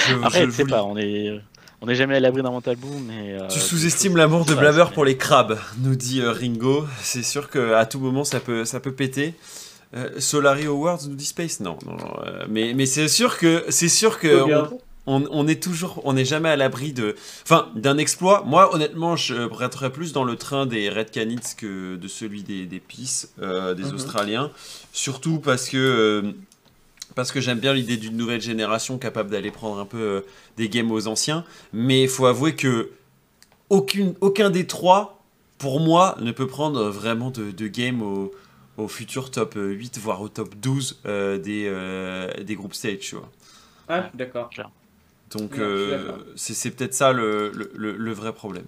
Je- 0.09 0.23
Après, 0.24 0.44
je 0.47 0.51
sais 0.51 0.65
pas, 0.65 0.82
on 0.85 0.97
est, 0.97 1.40
on 1.81 1.89
est 1.89 1.94
jamais 1.94 2.16
à 2.16 2.20
l'abri 2.20 2.43
d'un 2.43 2.51
mental 2.51 2.77
boom, 2.77 3.05
mais. 3.07 3.32
euh, 3.40 3.47
Tu 3.48 3.59
sous-estimes 3.61 4.16
l'amour 4.16 4.44
de 4.44 4.55
c'est- 4.55 4.93
pour 4.93 5.05
les 5.05 5.16
crabes, 5.16 5.59
nous 5.78 5.94
dit 5.97 6.20
euh, 6.20 6.32
Ringo. 6.32 6.86
C'est 7.01 7.23
sûr 7.23 7.48
qu'à 7.51 7.85
tout 7.86 7.98
moment 7.98 8.24
ça 8.24 8.40
peut, 8.40 8.65
ça 8.65 8.81
peut 8.81 8.93
péter. 8.93 9.35
Euh, 9.94 10.18
Solari 10.20 10.66
Awards 10.66 11.00
nous 11.08 11.14
dit 11.14 11.24
Space? 11.26 11.60
Non, 11.60 11.78
non, 11.86 11.96
non, 11.96 12.12
euh, 12.24 12.44
mais, 12.48 12.74
mais 12.74 12.86
c'est 12.86 13.08
sûr 13.08 13.38
que 13.38 13.64
c'est 13.68 13.88
sûr 13.88 14.18
que 14.18 14.28
on, 15.06 15.22
on- 15.22 15.28
on 15.30 15.46
est 15.46 15.62
toujours, 15.62 16.02
on 16.04 16.14
n'est 16.14 16.24
jamais 16.24 16.48
à 16.48 16.56
l'abri 16.56 16.92
de, 16.92 17.14
enfin, 17.44 17.68
d'un 17.76 17.96
exploit. 17.96 18.42
Moi, 18.44 18.74
honnêtement, 18.74 19.14
je 19.14 19.46
prêterais 19.46 19.90
plus 19.92 20.12
dans 20.12 20.24
le 20.24 20.34
train 20.36 20.66
des 20.66 20.90
Red 20.90 21.10
Canids 21.12 21.54
que 21.56 21.94
de 21.96 22.08
celui 22.08 22.42
des, 22.42 22.66
des 22.66 22.80
Peace, 22.80 23.28
euh, 23.40 23.74
des 23.74 23.84
Mhm. 23.84 23.94
Australiens. 23.94 24.50
Surtout 24.92 25.38
parce 25.38 25.68
que 25.68 25.76
euh, 25.76 26.32
parce 27.14 27.30
que 27.32 27.40
j'aime 27.40 27.60
bien 27.60 27.72
l'idée 27.72 27.96
d'une 27.96 28.16
nouvelle 28.16 28.42
génération 28.42 28.98
capable 28.98 29.30
d'aller 29.30 29.52
prendre 29.52 29.78
un 29.78 29.86
peu 29.86 30.24
des 30.58 30.68
games 30.68 30.90
aux 30.90 31.06
anciens. 31.06 31.44
Mais 31.72 32.02
il 32.02 32.08
faut 32.08 32.26
avouer 32.26 32.56
que 32.56 32.90
aucune, 33.70 34.14
aucun 34.20 34.50
des 34.50 34.66
trois, 34.66 35.22
pour 35.58 35.80
moi, 35.80 36.16
ne 36.20 36.32
peut 36.32 36.46
prendre 36.46 36.88
vraiment 36.90 37.30
de, 37.30 37.52
de 37.52 37.66
game 37.68 38.02
au, 38.02 38.32
au 38.77 38.89
futur 38.89 39.31
top 39.31 39.55
8, 39.57 39.98
voire 39.98 40.20
au 40.20 40.28
top 40.28 40.55
12 40.57 41.01
euh, 41.07 41.39
des, 41.39 41.65
euh, 41.66 42.31
des 42.43 42.55
groupes 42.55 42.74
stage, 42.74 42.98
tu 43.01 43.15
vois. 43.16 43.31
Ah, 43.89 44.11
d'accord. 44.15 44.51
Donc 45.31 45.59
euh, 45.59 46.19
c'est 46.36 46.55
c'est 46.55 46.70
peut-être 46.70 46.94
ça 46.94 47.12
le, 47.12 47.51
le- 47.53 47.70
le- 47.74 47.97
le 47.97 48.12
vrai 48.12 48.32
problème. 48.32 48.65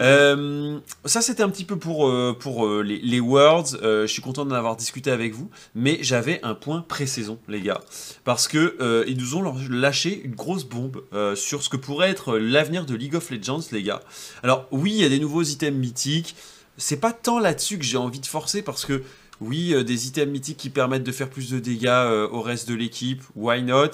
Euh, 0.00 0.78
ça 1.04 1.20
c'était 1.20 1.42
un 1.42 1.48
petit 1.50 1.64
peu 1.64 1.76
pour, 1.76 2.08
euh, 2.08 2.32
pour 2.38 2.66
euh, 2.66 2.82
les, 2.82 2.98
les 3.00 3.18
Worlds. 3.20 3.78
Euh, 3.82 4.06
je 4.06 4.12
suis 4.12 4.22
content 4.22 4.44
d'en 4.44 4.54
avoir 4.54 4.76
discuté 4.76 5.10
avec 5.10 5.34
vous, 5.34 5.50
mais 5.74 5.98
j'avais 6.02 6.38
un 6.44 6.54
point 6.54 6.82
pré-saison, 6.86 7.38
les 7.48 7.60
gars, 7.60 7.80
parce 8.24 8.46
que 8.46 8.76
euh, 8.80 9.04
ils 9.08 9.18
nous 9.18 9.34
ont 9.34 9.54
lâché 9.68 10.20
une 10.24 10.36
grosse 10.36 10.64
bombe 10.64 11.02
euh, 11.12 11.34
sur 11.34 11.62
ce 11.64 11.68
que 11.68 11.76
pourrait 11.76 12.10
être 12.10 12.38
l'avenir 12.38 12.86
de 12.86 12.94
League 12.94 13.16
of 13.16 13.28
Legends, 13.30 13.60
les 13.72 13.82
gars. 13.82 14.00
Alors 14.44 14.68
oui, 14.70 14.92
il 14.94 15.00
y 15.02 15.04
a 15.04 15.08
des 15.08 15.18
nouveaux 15.20 15.42
items 15.42 15.76
mythiques. 15.76 16.36
C'est 16.78 17.00
pas 17.00 17.12
tant 17.12 17.38
là-dessus 17.38 17.78
que 17.78 17.84
j'ai 17.84 17.98
envie 17.98 18.20
de 18.20 18.26
forcer 18.26 18.62
parce 18.62 18.86
que 18.86 19.02
oui, 19.40 19.72
euh, 19.72 19.84
des 19.84 20.06
items 20.08 20.32
mythiques 20.32 20.56
qui 20.56 20.70
permettent 20.70 21.04
de 21.04 21.12
faire 21.12 21.30
plus 21.30 21.50
de 21.50 21.58
dégâts 21.58 21.86
euh, 21.88 22.28
au 22.28 22.40
reste 22.40 22.68
de 22.68 22.74
l'équipe, 22.74 23.22
why 23.36 23.62
not? 23.62 23.90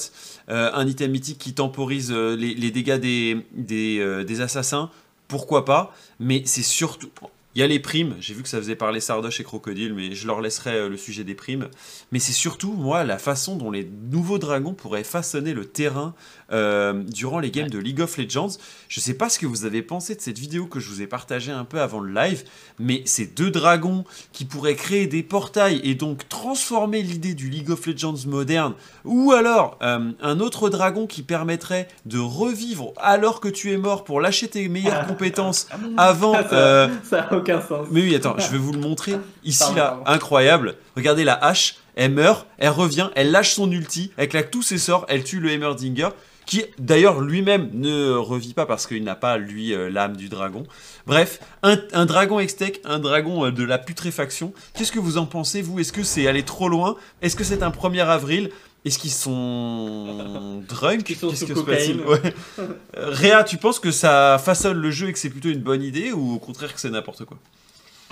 Euh, 0.48 0.70
Un 0.73 0.86
item 0.86 1.11
mythique 1.11 1.39
qui 1.39 1.55
temporise 1.55 2.12
les, 2.12 2.70
dégâts 2.70 2.98
des, 2.98 3.44
des, 3.52 4.40
assassins, 4.40 4.90
pourquoi 5.28 5.65
pas? 5.65 5.94
Mais 6.20 6.43
c'est 6.47 6.62
surtout... 6.62 7.11
Il 7.56 7.61
y 7.61 7.62
a 7.62 7.69
les 7.69 7.78
primes, 7.78 8.16
j'ai 8.19 8.35
vu 8.35 8.43
que 8.43 8.48
ça 8.48 8.59
faisait 8.59 8.74
parler 8.74 8.98
Sardoche 8.98 9.39
et 9.39 9.44
Crocodile, 9.44 9.94
mais 9.94 10.12
je 10.12 10.27
leur 10.27 10.40
laisserai 10.40 10.89
le 10.89 10.97
sujet 10.97 11.23
des 11.23 11.36
primes. 11.36 11.69
Mais 12.11 12.19
c'est 12.19 12.32
surtout, 12.32 12.73
moi, 12.73 13.05
la 13.05 13.16
façon 13.16 13.55
dont 13.55 13.70
les 13.70 13.89
nouveaux 14.11 14.39
dragons 14.39 14.74
pourraient 14.74 15.05
façonner 15.05 15.55
le 15.55 15.65
terrain 15.65 16.16
euh, 16.53 17.03
durant 17.05 17.39
les 17.39 17.51
games 17.51 17.71
de 17.71 17.79
League 17.79 18.01
of 18.01 18.16
Legends. 18.19 18.51
Je 18.89 19.01
sais 19.01 19.15
pas 19.15 19.29
ce 19.29 19.39
que 19.39 19.47
vous 19.47 19.65
avez 19.65 19.83
pensé 19.83 20.15
de 20.15 20.21
cette 20.21 20.39
vidéo 20.39 20.66
que 20.66 20.81
je 20.81 20.89
vous 20.91 21.03
ai 21.03 21.07
partagée 21.07 21.53
un 21.53 21.65
peu 21.65 21.81
avant 21.81 22.01
le 22.01 22.12
live, 22.12 22.45
mais 22.79 23.03
ces 23.07 23.27
deux 23.27 23.51
dragons 23.51 24.05
qui 24.33 24.45
pourraient 24.45 24.75
créer 24.75 25.07
des 25.07 25.23
portails 25.23 25.81
et 25.85 25.95
donc 25.95 26.29
transformer 26.29 27.03
l'idée 27.03 27.35
du 27.35 27.49
League 27.49 27.71
of 27.71 27.87
Legends 27.87 28.27
moderne, 28.27 28.75
ou 29.05 29.33
alors 29.33 29.79
euh, 29.83 30.11
un 30.21 30.41
autre 30.41 30.71
dragon 30.71 31.07
qui 31.07 31.23
permettrait 31.23 31.89
de 32.07 32.19
revivre 32.19 32.93
alors 32.97 33.41
que 33.41 33.49
tu 33.49 33.73
es 33.73 33.77
mort 33.77 34.05
pour 34.05 34.21
lâcher 34.21 34.49
tes 34.49 34.69
meilleures 34.69 35.07
compétences 35.07 35.69
avant... 35.97 36.35
Ça, 36.45 36.53
euh, 36.53 36.89
ça 37.03 37.23
a 37.23 37.37
aucun 37.37 37.61
sens. 37.61 37.87
mais 37.91 38.03
oui, 38.03 38.15
attends, 38.15 38.37
je 38.39 38.49
vais 38.51 38.59
vous 38.59 38.73
le 38.73 38.79
montrer. 38.85 39.15
Ici, 39.45 39.61
Pardon, 39.61 39.77
là, 39.77 39.87
pardon. 39.91 40.05
incroyable. 40.07 40.75
Regardez 40.97 41.25
la 41.25 41.35
hache, 41.35 41.77
elle 41.97 42.12
meurt, 42.12 42.47
elle 42.59 42.71
revient, 42.71 43.09
elle 43.15 43.31
lâche 43.31 43.55
son 43.55 43.71
ulti, 43.71 44.11
elle 44.16 44.29
claque 44.29 44.51
tous 44.51 44.62
ses 44.62 44.79
sorts, 44.79 45.07
elle 45.09 45.25
tue 45.25 45.41
le 45.41 45.51
Heimerdinger, 45.51 46.09
qui 46.47 46.65
d'ailleurs 46.79 47.21
lui-même 47.21 47.71
ne 47.73 48.12
revit 48.12 48.55
pas 48.55 48.66
parce 48.66 48.87
qu'il 48.87 49.03
n'a 49.05 49.15
pas, 49.15 49.39
lui, 49.39 49.73
euh, 49.75 49.91
l'âme 49.91 50.16
du 50.16 50.29
dragon. 50.29 50.65
Bref, 51.07 51.41
un, 51.62 51.79
un 51.93 52.07
dragon 52.07 52.41
extec, 52.41 52.81
un 52.85 52.99
dragon 52.99 53.47
euh, 53.47 53.51
de 53.53 53.65
la 53.65 53.79
putréfaction. 53.79 54.53
Qu'est-ce 54.75 54.93
que 54.93 54.99
vous 54.99 55.19
en 55.19 55.27
pensez, 55.27 55.62
vous? 55.62 55.79
Est-ce 55.81 55.93
que 55.93 56.03
c'est 56.03 56.27
aller 56.27 56.43
trop 56.43 56.69
loin? 56.69 56.97
Est-ce 57.23 57.37
que 57.37 57.45
c'est 57.45 57.62
un 57.62 57.71
1er 57.71 58.05
avril? 58.07 58.51
Est-ce 58.85 58.99
qu'ils 58.99 59.11
sont 59.11 60.62
drunk? 60.69 61.05
Qu'est-ce 61.05 61.45
que 61.47 61.55
se 61.55 61.61
passe-t-il. 61.61 62.01
Ouais. 62.03 62.21
Euh, 62.59 63.11
Réa, 63.11 63.43
tu 63.45 63.57
penses 63.57 63.79
que 63.79 63.91
ça 63.91 64.39
façonne 64.43 64.77
le 64.77 64.91
jeu 64.91 65.09
et 65.09 65.12
que 65.12 65.19
c'est 65.19 65.31
plutôt 65.31 65.49
une 65.49 65.62
bonne 65.62 65.83
idée 65.83 66.12
ou 66.12 66.35
au 66.35 66.39
contraire 66.39 66.75
que 66.75 66.81
c'est 66.81 66.91
n'importe 66.91 67.25
quoi? 67.25 67.39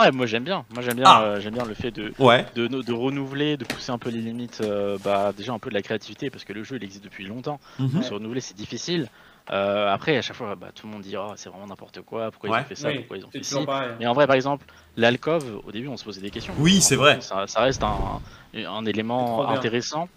Ouais, 0.00 0.10
moi 0.10 0.26
j'aime 0.26 0.44
bien. 0.44 0.64
Moi 0.74 0.82
j'aime 0.82 0.96
bien, 0.96 1.04
Ah. 1.06 1.22
euh, 1.22 1.40
j'aime 1.40 1.54
bien 1.54 1.64
le 1.64 1.74
fait 1.74 1.90
de, 1.90 2.12
Ouais. 2.18 2.46
de, 2.54 2.66
de 2.66 2.92
renouveler, 2.92 3.56
de 3.56 3.64
pousser 3.64 3.92
un 3.92 3.98
peu 3.98 4.10
les 4.10 4.20
limites, 4.20 4.60
euh, 4.62 4.98
bah, 5.04 5.32
déjà 5.36 5.52
un 5.52 5.58
peu 5.58 5.68
de 5.70 5.74
la 5.74 5.82
créativité 5.82 6.30
parce 6.30 6.44
que 6.44 6.52
le 6.52 6.64
jeu 6.64 6.76
il 6.76 6.84
existe 6.84 7.04
depuis 7.04 7.26
longtemps. 7.26 7.60
Mhm. 7.78 8.02
Se 8.02 8.12
renouveler 8.14 8.40
c'est 8.40 8.56
difficile. 8.56 9.08
Euh, 9.50 9.92
après, 9.92 10.16
à 10.16 10.22
chaque 10.22 10.36
fois, 10.36 10.54
bah, 10.54 10.68
tout 10.74 10.86
le 10.86 10.92
monde 10.92 11.02
dit 11.02 11.16
oh, 11.16 11.32
c'est 11.36 11.48
vraiment 11.50 11.66
n'importe 11.66 12.00
quoi, 12.02 12.30
pourquoi 12.30 12.50
ils 12.50 12.60
ont 12.60 12.64
fait 12.64 12.74
ça, 12.76 12.88
Oui, 12.88 12.98
pourquoi 13.00 13.16
ils 13.18 13.24
ont 13.24 13.28
c'est 13.32 13.38
fait 13.38 13.44
ci. 13.44 13.56
Mais 13.98 14.06
en 14.06 14.12
vrai, 14.14 14.26
par 14.28 14.36
exemple, 14.36 14.64
l'alcove, 14.96 15.60
au 15.66 15.72
début 15.72 15.88
on 15.88 15.96
se 15.96 16.04
posait 16.04 16.20
des 16.20 16.30
questions. 16.30 16.54
Oui, 16.58 16.80
c'est 16.80 16.96
vrai. 16.96 17.20
Ça, 17.20 17.46
ça 17.48 17.60
reste 17.60 17.82
un, 17.82 18.84
élément 18.86 19.48
intéressant. 19.48 20.08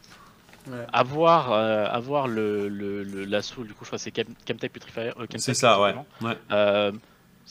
Ouais. 0.68 0.78
Avoir, 0.94 1.52
euh, 1.52 1.86
avoir 1.92 2.28
le, 2.28 2.68
le, 2.70 3.04
le- 3.04 3.26
l'assaut, 3.26 3.64
du 3.64 3.74
coup, 3.74 3.84
je 3.84 3.90
crois 3.90 3.98
que 4.00 4.04
c'est 4.04 4.14
Chemtech 4.48 4.72
Putrifier. 4.72 5.12
euh, 5.20 5.26
C'est 5.38 5.54
ça, 5.54 5.80
ouais. 5.82 5.94
Euh, 6.52 6.92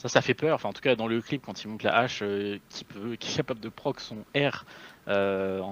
ça, 0.04 0.08
ça 0.10 0.22
fait 0.22 0.34
peur. 0.34 0.54
Enfin, 0.56 0.68
en 0.70 0.72
tout 0.72 0.80
cas, 0.82 0.96
dans 0.96 1.06
le 1.08 1.22
clip, 1.22 1.44
quand 1.46 1.64
il 1.64 1.68
monte 1.68 1.82
la 1.82 1.96
hache, 1.96 2.22
euh, 2.22 2.58
qui, 2.70 2.84
peut, 2.84 3.16
qui 3.16 3.32
est 3.32 3.36
capable 3.36 3.60
de 3.60 3.68
proc 3.70 4.00
son 4.00 4.24
R 4.36 4.64
euh, 5.08 5.60
en, 5.60 5.68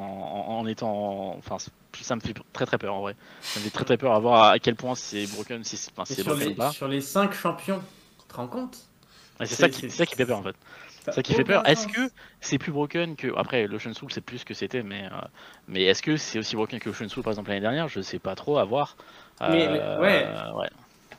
en- 0.61 0.67
étant. 0.67 0.91
en- 1.35 1.39
Enfin, 1.39 1.59
ça 2.01 2.17
me 2.17 2.21
fait 2.21 2.35
très 2.53 2.67
très 2.67 2.79
peur 2.79 2.95
en 2.95 3.01
vrai. 3.03 3.17
Ça 3.55 3.61
me 3.61 3.65
fait 3.65 3.71
très 3.71 3.85
très 3.85 3.99
peur 3.99 4.13
à 4.15 4.21
voir 4.21 4.51
à 4.53 4.59
quel 4.59 4.77
point 4.77 4.95
c'est 4.95 5.27
broken, 5.27 5.65
si 5.65 5.77
c'est 5.77 5.91
enfin, 5.97 6.05
sur 6.07 6.35
les, 6.35 6.55
pas. 6.55 6.77
sur 6.77 6.87
les 6.89 7.01
5 7.01 7.33
champions, 7.33 7.83
tu 8.19 8.27
te 8.27 8.35
rends 8.35 8.49
compte? 8.49 8.91
Ouais, 9.41 9.47
c'est 9.47 9.57
ça, 9.57 9.69
qui, 9.69 9.83
ça 9.91 10.05
fait 10.07 10.27
peur 10.27 10.39
en 10.39 10.43
fait. 10.43 10.57
Ça 11.05 11.13
C'est 11.13 11.17
ça 11.17 11.23
qui 11.23 11.35
fait 11.35 11.45
peur. 11.45 11.63
Est-ce 11.67 11.87
que 11.87 12.11
c'est 12.41 12.59
plus 12.59 12.73
broken 12.73 13.17
que. 13.17 13.29
Après, 13.37 13.67
l'Ocean 13.67 13.93
Soul, 13.95 14.13
c'est 14.13 14.21
plus 14.21 14.39
ce 14.39 14.45
que 14.45 14.55
c'était, 14.55 14.83
mais, 14.83 15.07
euh, 15.07 15.21
mais 15.69 15.83
est-ce 15.85 16.03
que 16.03 16.17
c'est 16.17 16.39
aussi 16.39 16.57
broken 16.57 16.79
que 16.81 16.91
Ocean 16.91 17.09
Soul 17.09 17.23
par 17.23 17.33
exemple 17.33 17.49
l'année 17.51 17.61
dernière? 17.61 17.89
Je 17.89 18.01
sais 18.03 18.19
pas 18.19 18.35
trop, 18.35 18.59
à 18.59 18.65
voir. 18.65 18.97
Mais 19.47 19.83
ouais. 19.97 20.69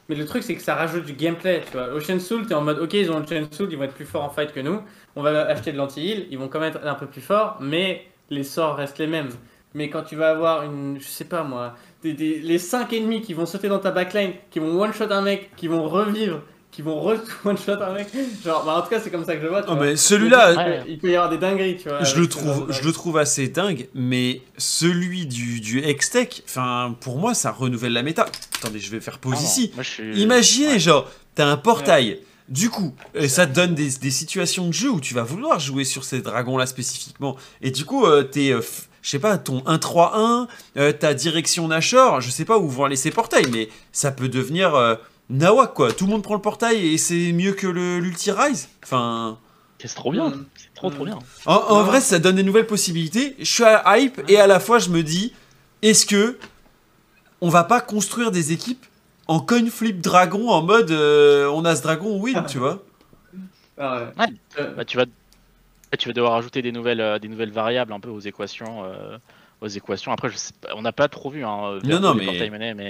Mais 0.09 0.15
le 0.15 0.25
truc, 0.25 0.43
c'est 0.43 0.55
que 0.55 0.61
ça 0.61 0.75
rajoute 0.75 1.05
du 1.05 1.13
gameplay, 1.13 1.63
tu 1.65 1.77
vois. 1.77 1.93
Ocean 1.93 2.19
Soul, 2.19 2.45
t'es 2.45 2.53
en 2.53 2.61
mode, 2.61 2.79
ok, 2.79 2.93
ils 2.93 3.09
ont 3.11 3.17
Ocean 3.23 3.45
Soul, 3.51 3.69
ils 3.71 3.77
vont 3.77 3.85
être 3.85 3.93
plus 3.93 4.05
forts 4.05 4.23
en 4.23 4.29
fight 4.29 4.51
que 4.53 4.59
nous. 4.59 4.81
On 5.15 5.21
va 5.21 5.45
acheter 5.45 5.71
de 5.71 5.77
l'anti-heal, 5.77 6.25
ils 6.29 6.37
vont 6.37 6.47
quand 6.49 6.59
même 6.59 6.73
être 6.75 6.85
un 6.85 6.95
peu 6.95 7.05
plus 7.07 7.21
forts, 7.21 7.57
mais 7.61 8.05
les 8.29 8.43
sorts 8.43 8.75
restent 8.75 8.99
les 8.99 9.07
mêmes. 9.07 9.29
Mais 9.75 9.89
quand 9.89 10.03
tu 10.03 10.15
vas 10.15 10.29
avoir 10.31 10.63
une, 10.63 10.97
je 10.99 11.07
sais 11.07 11.23
pas 11.25 11.43
moi, 11.43 11.75
des, 12.03 12.13
des- 12.13 12.39
les 12.39 12.59
5 12.59 12.91
ennemis 12.93 13.21
qui 13.21 13.33
vont 13.33 13.45
sauter 13.45 13.69
dans 13.69 13.79
ta 13.79 13.91
backline, 13.91 14.33
qui 14.51 14.59
vont 14.59 14.79
one-shot 14.81 15.09
un 15.09 15.21
mec, 15.21 15.49
qui 15.55 15.67
vont 15.67 15.87
revivre, 15.87 16.41
qui 16.69 16.81
vont 16.81 16.99
re-one-shot 16.99 17.71
un 17.81 17.93
mec, 17.93 18.07
genre, 18.43 18.63
bah 18.65 18.73
en 18.77 18.81
tout 18.81 18.89
cas, 18.89 18.99
c'est 18.99 19.09
comme 19.09 19.23
ça 19.25 19.35
que 19.35 19.41
je 19.41 19.47
vois. 19.47 19.61
tu 19.63 19.69
Oh, 19.71 19.75
vois. 19.75 19.85
mais 19.85 19.95
celui-là, 19.95 20.51
Il 20.51 20.55
peut- 20.83 20.89
Il 20.91 20.97
peut 20.99 21.09
y 21.11 21.15
avoir 21.15 21.29
des 21.31 21.37
dingueries, 21.37 21.77
tu 21.77 21.87
vois. 21.89 22.03
je 22.03 22.19
le 22.19 22.27
trouve, 22.27 22.71
je 22.71 22.83
le 22.83 22.91
trouve 22.91 23.17
assez 23.17 23.47
dingue, 23.47 23.87
mais 23.95 24.41
celui 24.57 25.25
du, 25.25 25.59
du 25.59 25.79
Hextech, 25.79 26.43
enfin, 26.45 26.95
pour 26.99 27.17
moi, 27.17 27.33
ça 27.33 27.51
renouvelle 27.51 27.93
la 27.93 28.03
méta. 28.03 28.25
Attendez, 28.63 28.79
je 28.79 28.89
vais 28.91 29.01
faire 29.01 29.19
pause 29.19 29.35
Ah 29.37 29.43
ici. 29.43 29.71
moi, 29.75 29.83
je 29.83 29.89
suis- 29.89 30.21
Imaginez, 30.21 30.67
ouais. 30.73 30.79
genre, 30.79 31.09
t'as 31.35 31.47
un 31.47 31.57
portail. 31.57 32.19
Du 32.49 32.69
coup, 32.69 32.93
euh, 33.15 33.27
ça 33.27 33.47
te 33.47 33.53
donne 33.53 33.73
des, 33.73 33.89
des 33.89 34.11
situations 34.11 34.67
de 34.67 34.73
jeu 34.73 34.89
où 34.89 34.99
tu 34.99 35.13
vas 35.13 35.23
vouloir 35.23 35.59
jouer 35.59 35.85
sur 35.85 36.03
ces 36.03 36.21
dragons-là 36.21 36.65
spécifiquement. 36.65 37.35
Et 37.61 37.71
du 37.71 37.85
coup, 37.85 38.05
euh, 38.05 38.23
t'es, 38.23 38.51
euh, 38.51 38.61
je 39.01 39.09
sais 39.09 39.19
pas, 39.19 39.37
ton 39.37 39.59
1-3-1, 39.65 40.47
euh, 40.77 40.91
ta 40.91 41.13
direction 41.13 41.67
Nashor, 41.67 42.19
je 42.21 42.29
sais 42.29 42.45
pas 42.45 42.57
où 42.57 42.67
vont 42.69 42.85
aller 42.85 42.95
ces 42.97 43.11
portails, 43.11 43.47
mais 43.51 43.69
ça 43.93 44.11
peut 44.11 44.27
devenir 44.29 44.75
euh, 44.75 44.95
Nawak, 45.29 45.73
quoi. 45.73 45.93
Tout 45.93 46.05
le 46.05 46.11
monde 46.11 46.21
prend 46.23 46.35
le 46.35 46.41
portail 46.41 46.85
et 46.93 46.97
c'est 46.97 47.31
mieux 47.31 47.53
que 47.53 47.65
le- 47.67 47.99
l'Ulti-Rise. 47.99 48.67
Enfin, 48.83 49.37
C'est 49.79 49.93
trop 49.95 50.11
bien, 50.11 50.33
c'est 50.55 50.73
trop 50.75 50.89
trop 50.89 51.05
bien. 51.05 51.17
en, 51.45 51.53
en 51.55 51.77
Ouais. 51.79 51.83
vrai, 51.85 52.01
ça 52.01 52.19
donne 52.19 52.35
des 52.35 52.43
nouvelles 52.43 52.67
possibilités. 52.67 53.35
Je 53.39 53.45
suis 53.45 53.63
à 53.63 53.97
hype 53.97 54.21
et 54.27 54.37
à 54.37 54.47
la 54.47 54.59
fois, 54.59 54.79
je 54.79 54.89
me 54.89 55.01
dis, 55.01 55.33
est-ce 55.81 56.05
que 56.05 56.37
on 57.43 57.49
va 57.49 57.63
pas 57.63 57.81
construire 57.81 58.31
des 58.31 58.51
équipes 58.53 58.85
en 59.27 59.39
coin 59.39 59.69
flip 59.69 60.01
dragon 60.01 60.49
en 60.49 60.61
mode 60.63 60.91
euh, 60.91 61.47
on 61.53 61.63
a 61.65 61.75
ce 61.75 61.83
dragon, 61.83 62.07
on 62.15 62.19
win, 62.19 62.43
tu 62.47 62.57
vois 62.57 62.81
Ah 63.77 63.97
ouais. 63.97 64.07
Ouais. 64.25 64.33
Euh, 64.59 64.73
Bah, 64.75 64.85
tu 64.85 64.97
vas 64.97 65.05
tu 65.99 66.07
vas 66.09 66.13
devoir 66.13 66.33
ajouter 66.35 66.61
des 66.63 66.71
nouvelles 66.71 67.01
euh, 67.01 67.19
des 67.19 67.27
nouvelles 67.27 67.51
variables 67.51 67.93
un 67.93 67.99
peu 67.99 68.09
aux 68.09 68.19
équations 68.19 68.83
euh, 68.85 69.17
aux 69.61 69.67
équations. 69.67 70.11
Après, 70.11 70.27
je 70.29 70.35
sais 70.37 70.51
pas- 70.59 70.69
on 70.75 70.81
n'a 70.81 70.91
pas 70.91 71.07
trop 71.07 71.29
vu 71.29 71.45
hein, 71.45 71.79
Non, 71.83 71.99
mais- 72.15 72.25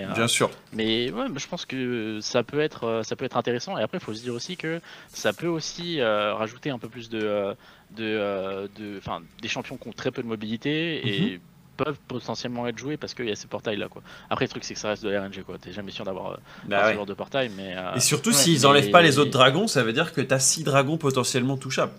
euh, 0.05 0.13
Bien 0.13 0.27
sûr. 0.27 0.49
Mais 0.71 1.11
ouais, 1.11 1.25
je 1.35 1.47
pense 1.47 1.65
que 1.65 2.19
ça 2.21 2.41
peut 2.43 2.61
être, 2.61 3.01
ça 3.03 3.15
peut 3.15 3.25
être 3.25 3.37
intéressant. 3.37 3.77
Et 3.77 3.83
après, 3.83 3.97
il 3.99 4.03
faut 4.03 4.13
se 4.13 4.21
dire 4.23 4.33
aussi 4.33 4.55
que 4.57 4.79
ça 5.13 5.33
peut 5.33 5.47
aussi 5.47 5.99
euh, 5.99 6.33
rajouter 6.33 6.69
un 6.71 6.79
peu 6.79 6.89
plus 6.89 7.09
de, 7.09 7.53
de, 7.95 8.67
de, 8.79 8.97
enfin, 8.97 9.21
des 9.41 9.47
champions 9.49 9.77
qui 9.77 9.87
ont 9.87 9.93
très 9.93 10.09
peu 10.11 10.23
de 10.23 10.27
mobilité 10.27 11.05
et 11.07 11.39
peuvent 11.77 11.97
potentiellement 12.07 12.67
être 12.67 12.77
joués 12.77 12.97
parce 12.97 13.13
qu'il 13.13 13.27
y 13.27 13.31
a 13.31 13.35
ces 13.35 13.47
portails 13.47 13.77
là 13.77 13.87
quoi. 13.87 14.01
Après, 14.29 14.45
le 14.45 14.49
truc 14.49 14.63
c'est 14.63 14.73
que 14.73 14.79
ça 14.79 14.89
reste 14.89 15.03
de 15.03 15.09
la 15.09 15.21
RNG 15.23 15.43
quoi. 15.45 15.57
T'es 15.57 15.71
jamais 15.71 15.91
sûr 15.91 16.05
d'avoir 16.05 16.33
euh, 16.33 16.37
Bah 16.65 16.89
ce 16.89 16.95
genre 16.95 17.05
de 17.05 17.13
portail, 17.13 17.49
mais 17.55 17.73
euh, 17.75 17.95
Et 17.95 17.99
surtout, 17.99 18.29
Ouais. 18.29 18.35
s'ils 18.35 18.65
enlèvent 18.67 18.91
pas 18.91 19.01
les 19.01 19.17
autres 19.19 19.31
dragons, 19.31 19.67
ça 19.67 19.83
veut 19.83 19.93
dire 19.93 20.13
que 20.13 20.21
t'as 20.21 20.39
6 20.39 20.63
dragons 20.63 20.97
potentiellement 20.97 21.57
touchables. 21.57 21.93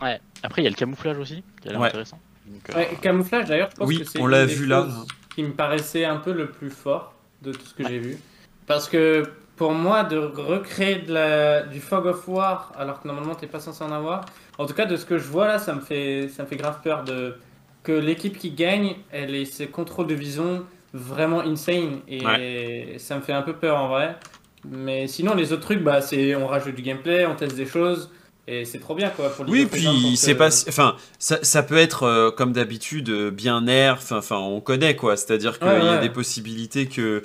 ouais. 0.00 0.20
Après, 0.42 0.62
il 0.62 0.64
y 0.64 0.68
a 0.68 0.70
le 0.70 0.76
camouflage 0.76 1.18
aussi 1.18 1.42
qui 1.60 1.68
a 1.68 1.72
l'air 1.72 1.80
Ouais. 1.80 1.88
intéressant. 1.88 2.18
Donc, 2.46 2.70
euh, 2.70 2.74
Ouais, 2.76 2.98
camouflage 3.00 3.46
d'ailleurs, 3.48 3.70
je 3.70 3.76
pense 3.76 3.88
Oui, 3.88 3.98
que 4.00 4.04
c'est 4.04 4.20
on 4.20 4.26
l'a 4.26 4.44
vu 4.44 4.66
là. 4.66 4.88
qui 5.34 5.42
me 5.44 5.52
paraissait 5.52 6.04
un 6.04 6.16
peu 6.16 6.32
le 6.32 6.50
plus 6.50 6.70
fort 6.70 7.14
de 7.42 7.52
tout 7.52 7.64
ce 7.66 7.74
que 7.74 7.86
j'ai 7.86 7.98
vu. 8.00 8.18
Parce 8.66 8.88
que 8.88 9.22
pour 9.56 9.72
moi, 9.72 10.02
de 10.02 10.16
recréer 10.18 10.96
de 11.00 11.12
la, 11.12 11.62
du 11.62 11.80
fog 11.80 12.06
of 12.06 12.26
war 12.26 12.72
alors 12.76 13.00
que 13.00 13.06
normalement 13.06 13.34
t'es 13.36 13.46
pas 13.46 13.60
censé 13.60 13.84
en 13.84 13.92
avoir, 13.92 14.24
en 14.58 14.66
tout 14.66 14.74
cas 14.74 14.86
de 14.86 14.96
ce 14.96 15.04
que 15.04 15.18
je 15.18 15.28
vois 15.28 15.46
là, 15.46 15.58
ça 15.58 15.72
me 15.74 15.80
fait, 15.80 16.28
ça 16.34 16.42
me 16.42 16.48
fait 16.48 16.56
grave 16.56 16.80
peur 16.82 17.04
de 17.04 17.36
que 17.82 17.92
l'équipe 17.92 18.38
qui 18.38 18.50
gagne, 18.50 18.94
elle 19.10 19.34
ait 19.34 19.44
ses 19.44 19.66
contrôles 19.66 20.06
de 20.06 20.14
vision 20.14 20.64
vraiment 20.94 21.40
insane 21.40 22.00
et 22.08 22.94
ça 22.98 23.16
me 23.16 23.22
fait 23.22 23.32
un 23.32 23.42
peu 23.42 23.54
peur 23.54 23.78
en 23.78 23.88
vrai. 23.88 24.16
Mais 24.64 25.08
sinon 25.08 25.34
les 25.34 25.52
autres 25.52 25.62
trucs, 25.62 25.82
bah 25.82 26.00
c'est 26.00 26.34
on 26.36 26.46
rajoute 26.46 26.74
du 26.76 26.82
gameplay, 26.82 27.26
on 27.26 27.34
teste 27.34 27.56
des 27.56 27.66
choses 27.66 28.10
et 28.46 28.64
c'est 28.64 28.78
trop 28.78 28.94
bien 28.94 29.08
quoi. 29.10 29.30
Pour 29.30 29.48
Oui, 29.48 29.66
puis 29.66 30.16
c'est 30.16 30.34
pas, 30.34 30.48
enfin, 30.68 30.96
ça, 31.18 31.38
ça 31.42 31.62
peut 31.62 31.76
être 31.76 32.04
euh, 32.04 32.30
comme 32.30 32.52
d'habitude 32.52 33.08
euh, 33.08 33.30
bien 33.30 33.62
nerf. 33.62 33.98
Enfin, 34.12 34.36
on 34.38 34.60
connaît 34.60 34.94
quoi. 34.96 35.16
C'est-à-dire 35.16 35.58
qu'il 35.58 35.68
Ouais, 35.68 35.84
y 35.84 35.88
a 35.88 35.92
ouais. 35.94 36.00
des 36.00 36.10
possibilités 36.10 36.86
que 36.86 37.22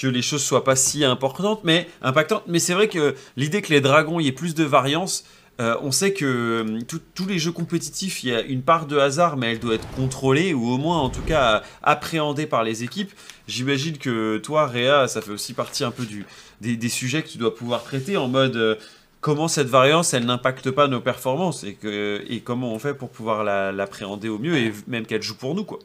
que 0.00 0.06
les 0.06 0.22
choses 0.22 0.42
soient 0.42 0.64
pas 0.64 0.76
si 0.76 1.04
importantes, 1.04 1.60
mais 1.62 1.86
impactantes. 2.00 2.44
Mais 2.46 2.58
c'est 2.58 2.72
vrai 2.72 2.88
que 2.88 3.14
l'idée 3.36 3.60
que 3.60 3.68
les 3.68 3.82
dragons 3.82 4.18
y 4.18 4.28
ait 4.28 4.32
plus 4.32 4.54
de 4.54 4.64
variance. 4.64 5.24
Euh, 5.60 5.76
on 5.82 5.90
sait 5.92 6.12
que 6.12 6.24
euh, 6.24 6.80
tout- 6.88 7.00
tous 7.14 7.26
les 7.26 7.38
jeux 7.38 7.52
compétitifs, 7.52 8.22
il 8.24 8.30
y 8.30 8.34
a 8.34 8.40
une 8.40 8.62
part 8.62 8.86
de 8.86 8.96
hasard, 8.98 9.36
mais 9.36 9.52
elle 9.52 9.58
doit 9.58 9.74
être 9.74 9.88
contrôlée 9.96 10.54
ou 10.54 10.68
au 10.70 10.78
moins 10.78 10.98
en 10.98 11.10
tout 11.10 11.22
cas 11.22 11.62
appréhendée 11.82 12.46
par 12.46 12.62
les 12.64 12.82
équipes. 12.84 13.12
J'imagine 13.48 13.98
que 13.98 14.38
toi, 14.38 14.66
Réa, 14.66 15.06
ça 15.08 15.20
fait 15.20 15.32
aussi 15.32 15.52
partie 15.52 15.84
un 15.84 15.90
peu 15.90 16.06
du, 16.06 16.24
des, 16.60 16.76
des 16.76 16.88
sujets 16.88 17.22
que 17.22 17.28
tu 17.28 17.38
dois 17.38 17.54
pouvoir 17.54 17.82
traiter 17.82 18.16
en 18.16 18.28
mode 18.28 18.56
euh, 18.56 18.76
comment 19.20 19.48
cette 19.48 19.66
variance 19.68 20.14
elle 20.14 20.24
n'impacte 20.24 20.70
pas 20.70 20.86
nos 20.88 21.00
performances 21.00 21.62
et, 21.64 21.74
que, 21.74 22.24
et 22.26 22.40
comment 22.40 22.72
on 22.72 22.78
fait 22.78 22.94
pour 22.94 23.10
pouvoir 23.10 23.44
la- 23.44 23.70
l'appréhender 23.72 24.28
au 24.30 24.38
mieux 24.38 24.56
et 24.56 24.72
même 24.86 25.04
qu'elle 25.04 25.22
joue 25.22 25.36
pour 25.36 25.54
nous 25.54 25.64
quoi. 25.64 25.78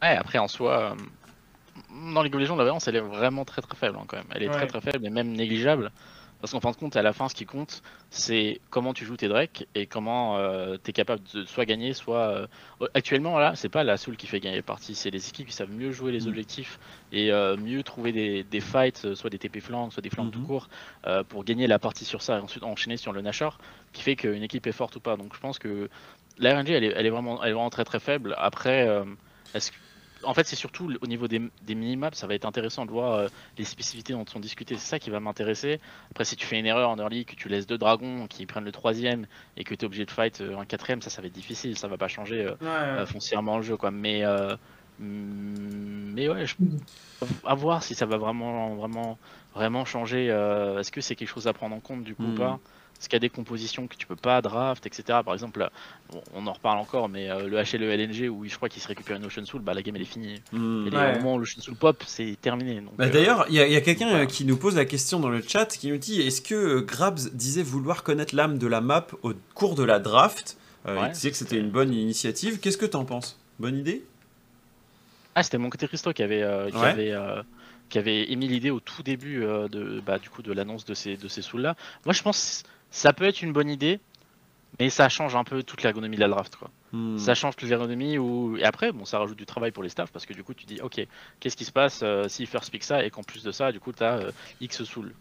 Ouais, 0.00 0.16
après 0.16 0.38
en 0.38 0.48
soi, 0.48 0.92
euh, 0.92 2.12
dans 2.14 2.22
League 2.22 2.34
of 2.34 2.40
Legends, 2.40 2.56
la 2.56 2.64
variance 2.64 2.88
elle 2.88 2.96
est 2.96 3.00
vraiment 3.00 3.44
très 3.44 3.60
très 3.60 3.76
faible 3.76 3.98
hein, 4.00 4.04
quand 4.06 4.16
même. 4.16 4.26
Elle 4.34 4.44
est 4.44 4.48
Ouais. 4.48 4.54
très 4.54 4.66
très 4.66 4.80
faible 4.80 5.04
et 5.04 5.10
même 5.10 5.32
négligeable. 5.32 5.90
Parce 6.40 6.52
qu'en 6.52 6.60
fin 6.60 6.70
de 6.70 6.76
compte, 6.76 6.94
à 6.96 7.02
la 7.02 7.12
fin, 7.12 7.28
ce 7.28 7.34
qui 7.34 7.46
compte, 7.46 7.82
c'est 8.10 8.60
comment 8.70 8.94
tu 8.94 9.04
joues 9.04 9.16
tes 9.16 9.26
Drake 9.28 9.66
et 9.74 9.86
comment 9.86 10.38
tu 10.84 10.90
es 10.90 10.92
capable 10.92 11.22
de 11.34 11.44
soit 11.44 11.64
gagner, 11.64 11.92
soit. 11.94 12.48
euh, 12.80 12.86
Actuellement, 12.94 13.38
là, 13.38 13.56
c'est 13.56 13.68
pas 13.68 13.82
la 13.82 13.96
Soul 13.96 14.16
qui 14.16 14.26
fait 14.28 14.38
gagner 14.38 14.56
les 14.56 14.62
parties, 14.62 14.94
c'est 14.94 15.10
les 15.10 15.28
équipes 15.28 15.48
qui 15.48 15.52
savent 15.54 15.70
mieux 15.72 15.90
jouer 15.90 16.12
les 16.12 16.26
Mm. 16.26 16.28
objectifs 16.28 16.78
et 17.10 17.32
euh, 17.32 17.56
mieux 17.56 17.82
trouver 17.82 18.12
des, 18.12 18.44
des 18.44 18.60
fights, 18.60 19.04
euh, 19.04 19.14
soit 19.16 19.30
des 19.30 19.38
TP 19.38 19.60
flanks, 19.60 19.92
soit 19.92 20.00
des 20.02 20.10
flanks 20.10 20.30
tout 20.30 20.38
Mhm. 20.38 20.46
court, 20.46 20.68
euh, 21.06 21.24
pour 21.24 21.42
gagner 21.44 21.66
la 21.66 21.78
partie 21.80 22.04
sur 22.04 22.22
ça 22.22 22.38
et 22.38 22.40
ensuite 22.40 22.62
enchaîner 22.62 22.96
sur 22.96 23.12
le 23.12 23.20
Nashor, 23.20 23.58
qui 23.92 24.02
fait 24.02 24.14
qu'une 24.16 24.42
équipe 24.44 24.66
est 24.68 24.72
forte 24.72 24.94
ou 24.96 25.00
pas. 25.00 25.16
Donc 25.16 25.34
je 25.34 25.40
pense 25.40 25.58
que 25.58 25.88
la 26.38 26.54
RNG, 26.56 26.70
elle 26.70 26.84
est, 26.84 26.92
elle 26.94 27.04
est, 27.06 27.10
vraiment, 27.10 27.42
elle 27.42 27.50
est 27.50 27.52
vraiment 27.54 27.70
très 27.70 27.84
très 27.84 27.98
faible. 27.98 28.36
Après, 28.38 28.86
euh, 28.86 29.04
est-ce 29.54 29.72
que 29.72 29.76
en 30.24 30.34
fait, 30.34 30.46
c'est 30.46 30.56
surtout 30.56 30.92
au 31.00 31.06
niveau 31.06 31.28
des, 31.28 31.40
des 31.62 31.74
minimaps, 31.74 32.16
ça 32.18 32.26
va 32.26 32.34
être 32.34 32.44
intéressant 32.44 32.86
de 32.86 32.90
voir 32.90 33.12
euh, 33.14 33.28
les 33.56 33.64
spécificités 33.64 34.12
dont 34.12 34.24
sont 34.26 34.40
discutées. 34.40 34.76
C'est 34.76 34.86
ça 34.88 34.98
qui 34.98 35.10
va 35.10 35.20
m'intéresser. 35.20 35.80
Après, 36.10 36.24
si 36.24 36.36
tu 36.36 36.46
fais 36.46 36.58
une 36.58 36.66
erreur 36.66 36.90
en 36.90 36.98
early, 36.98 37.24
que 37.24 37.34
tu 37.36 37.48
laisses 37.48 37.66
deux 37.66 37.78
dragons 37.78 38.26
qui 38.26 38.46
prennent 38.46 38.64
le 38.64 38.72
troisième 38.72 39.26
et 39.56 39.64
que 39.64 39.74
tu 39.74 39.84
es 39.84 39.86
obligé 39.86 40.04
de 40.04 40.10
fight 40.10 40.40
euh, 40.40 40.58
un 40.58 40.64
quatrième, 40.66 41.02
ça, 41.02 41.10
ça 41.10 41.20
va 41.22 41.28
être 41.28 41.32
difficile. 41.34 41.76
Ça 41.78 41.88
va 41.88 41.96
pas 41.98 42.08
changer 42.08 42.44
euh, 42.44 42.52
Ouais, 42.60 43.00
euh, 43.00 43.06
foncièrement 43.06 43.56
le 43.58 43.62
jeu, 43.62 43.76
quoi. 43.76 43.90
Mais, 43.90 44.24
euh, 44.24 44.56
mm, 44.98 46.12
mais 46.14 46.28
ouais, 46.28 46.46
je... 46.46 46.54
à 47.44 47.54
voir 47.54 47.82
si 47.82 47.94
ça 47.94 48.06
va 48.06 48.16
vraiment, 48.16 48.74
vraiment, 48.76 49.18
vraiment 49.54 49.84
changer. 49.84 50.30
euh, 50.30 50.78
Est-ce 50.80 50.92
que 50.92 51.00
c'est 51.00 51.16
quelque 51.16 51.28
chose 51.28 51.46
à 51.48 51.52
prendre 51.52 51.74
en 51.76 51.80
compte 51.80 52.04
du 52.04 52.14
coup 52.14 52.24
ou 52.24 52.26
Mhm. 52.28 52.34
pas 52.34 52.60
Est-ce 53.00 53.08
qu'il 53.08 53.14
y 53.14 53.16
a 53.16 53.20
des 53.20 53.28
compositions 53.30 53.86
que 53.86 53.94
tu 53.96 54.06
peux 54.08 54.16
pas 54.16 54.42
draft, 54.42 54.84
etc. 54.86 55.20
Par 55.24 55.32
exemple, 55.32 55.60
là, 55.60 55.70
bon, 56.10 56.20
on 56.34 56.46
en 56.48 56.52
reparle 56.52 56.78
encore, 56.78 57.08
mais 57.08 57.30
euh, 57.30 57.46
le 57.46 57.56
HLE 57.58 57.84
LNG 57.84 58.28
où 58.28 58.44
je 58.44 58.56
crois 58.56 58.68
qu'il 58.68 58.82
se 58.82 58.88
récupère 58.88 59.16
une 59.16 59.24
Ocean 59.24 59.44
Soul, 59.44 59.62
bah 59.62 59.72
la 59.72 59.82
game 59.82 59.94
elle 59.94 60.02
est 60.02 60.04
finie. 60.04 60.42
Hmm. 60.52 60.88
Et 60.88 60.96
Ouais. 60.96 61.10
au 61.12 61.18
moment 61.18 61.34
où 61.34 61.38
l'Ocean 61.38 61.60
Soul 61.60 61.76
pop, 61.76 62.02
c'est 62.06 62.36
terminé. 62.40 62.80
Bah, 62.96 63.04
euh, 63.04 63.10
D'ailleurs, 63.10 63.46
il 63.48 63.54
y 63.54 63.60
a, 63.60 63.66
il 63.68 63.72
y 63.72 63.76
a 63.76 63.80
quelqu'un 63.80 64.08
voilà. 64.08 64.24
euh, 64.24 64.26
qui 64.26 64.44
nous 64.44 64.56
pose 64.56 64.74
la 64.74 64.84
question 64.84 65.20
dans 65.20 65.28
le 65.28 65.40
chat 65.42 65.66
qui 65.66 65.88
nous 65.90 65.96
dit 65.98 66.20
est-ce 66.22 66.42
que 66.42 66.54
euh, 66.56 66.80
Grabs 66.80 67.20
disait 67.34 67.62
vouloir 67.62 68.02
connaître 68.02 68.34
l'âme 68.34 68.58
de 68.58 68.66
la 68.66 68.80
map 68.80 69.06
au 69.22 69.32
cours 69.54 69.76
de 69.76 69.84
la 69.84 70.00
draft? 70.00 70.56
Euh, 70.86 71.00
Il 71.06 71.12
disait 71.12 71.30
que 71.30 71.36
c'était 71.36 71.58
une 71.58 71.70
bonne 71.70 71.92
initiative. 71.94 72.58
Qu'est-ce 72.58 72.78
que 72.78 72.86
t'en 72.86 73.04
penses? 73.04 73.38
Bonne 73.60 73.76
idée? 73.76 74.02
Ah, 75.34 75.42
c'était 75.42 75.58
mon 75.58 75.70
côté 75.70 75.86
Christo 75.86 76.12
qui 76.12 76.22
avait, 76.22 76.42
euh, 76.42 76.70
qui 76.70 76.76
Ouais. 76.76 76.86
avait, 76.86 77.12
euh, 77.12 77.42
qui 77.88 77.98
avait 77.98 78.30
émis 78.32 78.48
l'idée 78.48 78.70
au 78.70 78.80
tout 78.80 79.02
début 79.02 79.42
euh, 79.44 79.68
de, 79.68 80.00
bah, 80.04 80.18
du 80.18 80.28
coup, 80.30 80.42
de 80.42 80.52
l'annonce 80.52 80.84
de 80.84 80.94
ces, 80.94 81.16
de 81.16 81.28
ces 81.28 81.42
souls-là. 81.42 81.76
Moi, 82.04 82.12
je 82.12 82.22
pense 82.22 82.62
ça 82.90 83.12
peut 83.12 83.24
être 83.24 83.42
une 83.42 83.52
bonne 83.52 83.68
idée, 83.68 84.00
mais 84.78 84.90
ça 84.90 85.08
change 85.08 85.34
un 85.36 85.44
peu 85.44 85.62
toute 85.62 85.82
l'ergonomie 85.82 86.16
de 86.16 86.20
la 86.20 86.28
draft. 86.28 86.56
Quoi. 86.56 86.70
Hmm. 86.92 87.18
Ça 87.18 87.34
change 87.34 87.56
toute 87.56 87.68
l'ergonomie. 87.68 88.18
Ou... 88.18 88.56
Et 88.58 88.64
après, 88.64 88.92
bon, 88.92 89.04
ça 89.04 89.18
rajoute 89.18 89.38
du 89.38 89.46
travail 89.46 89.72
pour 89.72 89.82
les 89.82 89.88
staffs 89.88 90.12
parce 90.12 90.26
que 90.26 90.34
du 90.34 90.44
coup, 90.44 90.54
tu 90.54 90.66
dis, 90.66 90.80
ok, 90.80 91.00
qu'est-ce 91.40 91.56
qui 91.56 91.64
se 91.64 91.72
passe 91.72 92.00
euh, 92.02 92.28
si 92.28 92.46
first 92.46 92.70
pick 92.70 92.84
ça 92.84 93.04
et 93.04 93.10
qu'en 93.10 93.22
plus 93.22 93.42
de 93.42 93.52
ça, 93.52 93.72
du 93.72 93.80
coup, 93.80 93.92
tu 93.92 94.02
as 94.02 94.20
X 94.60 94.84
soul 94.84 95.14